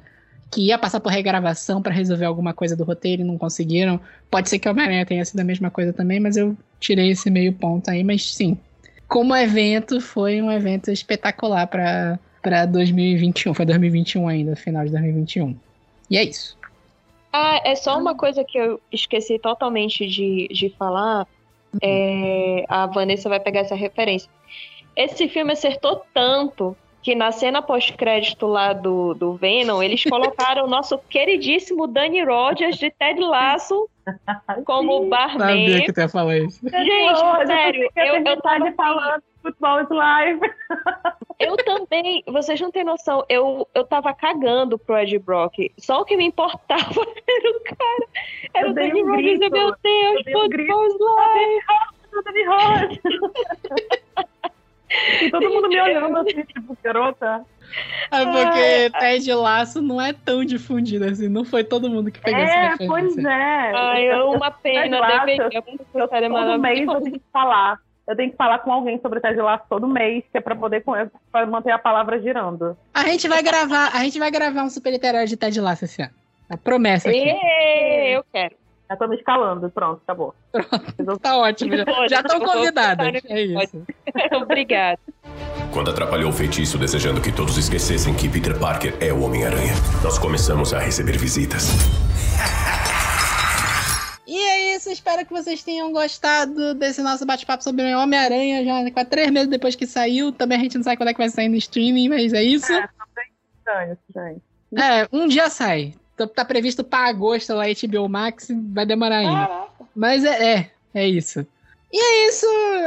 que 0.52 0.68
ia 0.68 0.78
passar 0.78 1.00
por 1.00 1.12
regravação 1.12 1.82
pra 1.82 1.92
resolver 1.94 2.26
alguma 2.26 2.54
coisa 2.54 2.76
do 2.76 2.84
roteiro 2.84 3.22
e 3.22 3.26
não 3.26 3.38
conseguiram. 3.38 4.00
Pode 4.30 4.48
ser 4.50 4.60
que 4.60 4.68
o 4.68 4.72
Homem-Aranha 4.72 5.06
tenha 5.06 5.26
sido 5.26 5.40
a 5.40 5.44
mesma 5.44 5.72
coisa 5.72 5.92
também, 5.92 6.20
mas 6.20 6.38
eu 6.38 6.56
tirei 6.80 7.10
esse 7.10 7.30
meio 7.30 7.52
ponto 7.52 7.90
aí. 7.90 8.04
Mas 8.04 8.34
sim, 8.34 8.58
como 9.08 9.36
evento, 9.36 10.00
foi 10.00 10.42
um 10.42 10.52
evento 10.52 10.92
espetacular 10.92 11.68
pra, 11.68 12.20
pra 12.46 12.64
2021. 12.68 13.56
Foi 13.56 13.66
2021 13.66 14.28
ainda, 14.28 14.56
final 14.56 14.86
de 14.86 14.92
2021. 14.92 15.58
E 16.12 16.18
é 16.18 16.24
isso. 16.24 16.56
Ah, 17.34 17.60
é 17.66 17.74
só 17.74 17.98
uma 17.98 18.16
coisa 18.16 18.44
que 18.44 18.56
eu 18.56 18.80
esqueci 18.92 19.40
totalmente 19.40 20.06
de, 20.06 20.48
de 20.52 20.70
falar. 20.78 21.26
É, 21.82 22.64
a 22.70 22.86
Vanessa 22.86 23.28
vai 23.28 23.40
pegar 23.40 23.62
essa 23.62 23.74
referência. 23.74 24.30
Esse 24.96 25.28
filme 25.28 25.54
acertou 25.54 26.06
tanto 26.14 26.78
que 27.02 27.16
na 27.16 27.32
cena 27.32 27.64
pós-crédito 27.64 28.46
lá 28.46 28.74
do, 28.74 29.16
do 29.16 29.34
Venom, 29.34 29.82
eles 29.82 30.04
colocaram 30.06 30.66
o 30.66 30.70
nosso 30.70 31.00
queridíssimo 31.10 31.88
Danny 31.88 32.24
Rogers 32.24 32.78
de 32.78 32.92
Ted 32.92 33.20
Lasso 33.20 33.90
como 34.66 35.10
barman. 35.10 35.40
Sabia 35.40 35.86
que 35.86 35.94
tu 35.94 36.00
ia 36.00 36.10
falar 36.10 36.38
isso. 36.38 36.60
Gente, 36.64 37.48
sério, 37.48 37.90
eu, 37.96 38.06
eu, 38.06 38.24
eu 38.24 38.42
tava 38.42 38.70
de 38.70 38.76
falando 38.76 39.24
futebol 39.46 39.80
is 39.82 39.90
live. 39.90 40.40
Eu 41.40 41.56
também, 41.64 42.24
vocês 42.28 42.60
não 42.60 42.72
têm 42.72 42.84
noção, 42.84 43.24
eu, 43.30 43.68
eu 43.76 43.84
tava 43.86 44.14
cagando 44.14 44.78
pro 44.78 44.98
Ed 44.98 45.18
Brock. 45.20 45.72
Só 45.78 46.02
o 46.02 46.06
que 46.06 46.18
me 46.18 46.26
importava 46.26 46.84
era 47.28 47.50
o 47.52 47.62
cara. 47.64 48.08
Era 48.54 48.68
Eu 48.68 48.72
o 48.72 48.74
dei 48.74 48.88
Danny 48.90 49.04
um 49.04 49.08
Rogers. 49.12 49.40
grito, 49.40 49.52
Meu 49.52 49.62
eu 49.68 49.76
Deus, 49.84 50.24
dei 50.26 50.36
um 50.36 50.50
grito. 50.50 50.74
Football 50.74 51.16
Live. 51.16 51.62
Dani 52.24 52.44
Rocha. 52.46 53.02
E 55.22 55.30
todo 55.30 55.50
mundo 55.50 55.68
me 55.68 55.80
olhando 55.82 56.18
assim, 56.20 56.44
tipo, 56.44 56.78
garota. 56.82 57.46
É 58.12 58.24
porque 58.26 58.90
Ted 59.00 59.34
Laço 59.34 59.82
não 59.82 60.00
é 60.00 60.14
tão 60.14 60.46
difundido 60.46 61.04
assim. 61.06 61.28
Não 61.28 61.44
foi 61.44 61.64
todo 61.64 61.90
mundo 61.90 62.12
que 62.12 62.20
pegou 62.22 62.40
essa 62.40 62.54
É, 62.54 62.62
referência. 62.70 62.88
pois 62.88 63.18
é. 63.18 63.72
Ai, 63.76 64.08
é 64.08 64.24
uma 64.24 64.52
pena, 64.52 65.02
deveria. 65.26 65.62
Todo 65.62 66.60
mês 66.62 66.88
eu 66.88 67.02
tenho 67.02 67.20
que 67.20 67.26
falar. 67.34 67.80
Eu 68.08 68.16
tenho 68.16 68.30
que 68.32 68.38
falar 68.38 68.60
com 68.60 68.72
alguém 68.72 69.00
sobre 69.02 69.20
Ted 69.20 69.36
Lasso 69.40 69.64
todo 69.70 69.88
mês, 69.88 70.24
que 70.32 70.38
é 70.38 70.42
pra 70.42 70.56
poder 70.56 70.84
com- 70.84 70.94
pra 71.32 71.46
manter 71.46 71.72
a 71.72 71.80
palavra 71.80 72.22
girando. 72.22 72.78
A 72.94 73.04
gente 73.04 73.28
vai 73.28 73.42
gravar, 73.42 73.90
a 73.94 74.04
gente 74.04 74.20
vai 74.20 74.30
gravar 74.30 74.64
um 74.64 74.70
super 74.70 74.92
literário 74.92 75.28
de 75.28 75.36
Ted 75.36 75.60
Lasso 75.60 75.86
esse 75.86 76.02
ano. 76.02 76.12
A 76.50 76.56
promessa 76.56 77.10
aqui. 77.10 77.18
Ê, 77.20 78.16
Eu 78.16 78.24
quero. 78.32 78.56
Já 78.88 78.96
tô 78.96 79.08
me 79.08 79.16
escalando, 79.16 79.68
pronto, 79.72 80.00
acabou. 80.04 80.36
Tá 81.20 81.38
ótimo. 81.40 81.76
Já, 81.76 81.86
Pode, 81.86 82.08
já 82.10 82.20
estão 82.22 82.40
convidadas. 82.40 83.08
no 83.14 83.20
É 83.32 83.42
isso. 83.42 83.84
Obrigada. 84.44 85.00
Quando 85.74 85.90
atrapalhou 85.90 86.30
o 86.30 86.32
feitiço 86.34 86.78
desejando 86.78 87.20
que 87.20 87.32
todos 87.32 87.58
esquecessem 87.58 88.14
que 88.14 88.30
Peter 88.30 88.58
Parker 88.60 88.96
é 89.02 89.12
o 89.12 89.24
Homem-Aranha, 89.24 89.74
nós 90.04 90.20
começamos 90.20 90.72
a 90.72 90.78
receber 90.80 91.18
visitas. 91.18 91.72
E 94.28 94.38
é 94.38 94.76
isso, 94.76 94.90
espero 94.90 95.26
que 95.26 95.32
vocês 95.32 95.62
tenham 95.62 95.92
gostado 95.92 96.74
desse 96.74 97.02
nosso 97.02 97.26
bate-papo 97.26 97.64
sobre 97.64 97.94
o 97.94 98.00
Homem-Aranha, 98.00 98.66
já 98.66 98.92
quase 98.92 99.10
três 99.10 99.30
meses 99.30 99.50
depois 99.50 99.76
que 99.76 99.86
saiu. 99.86 100.32
Também 100.32 100.58
a 100.58 100.62
gente 100.62 100.78
não 100.78 100.84
sabe 100.84 100.98
quando 100.98 101.10
é 101.10 101.14
que 101.14 101.20
vai 101.20 101.30
sair 101.30 101.48
no 101.48 101.56
streaming, 101.56 102.10
mas 102.10 102.34
é 102.34 102.44
isso. 102.44 102.72
É, 102.74 102.90
tá 103.64 103.88
estranho. 103.94 104.42
É, 104.76 105.08
um 105.12 105.28
dia 105.28 105.50
sai. 105.50 105.94
Tá- 106.34 106.46
previsto 106.46 106.84
pra 106.84 107.08
agosto 107.08 107.54
lá 107.54 107.66
HBO 107.66 108.10
Max, 108.10 108.48
vai 108.50 108.86
demorar 108.86 109.18
ainda. 109.18 109.48
Caraca. 109.48 109.70
Mas 109.96 110.24
é, 110.24 110.54
é, 110.54 110.72
é 110.94 111.08
isso. 111.08 111.46
E 111.92 111.98
é 111.98 112.28
isso, 112.28 112.46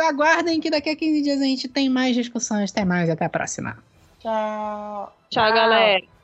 aguardem 0.09 0.61
que 0.61 0.71
daqui 0.71 0.91
a 0.91 0.97
15 0.97 1.23
dias 1.23 1.41
a 1.41 1.45
gente 1.45 1.69
tem 1.69 1.89
mais 1.89 2.15
discussões. 2.15 2.71
Até 2.71 2.85
mais, 2.85 3.09
até 3.09 3.25
a 3.25 3.29
próxima. 3.29 3.79
Tchau. 4.21 5.17
Tchau, 5.31 5.53
galera. 5.53 6.18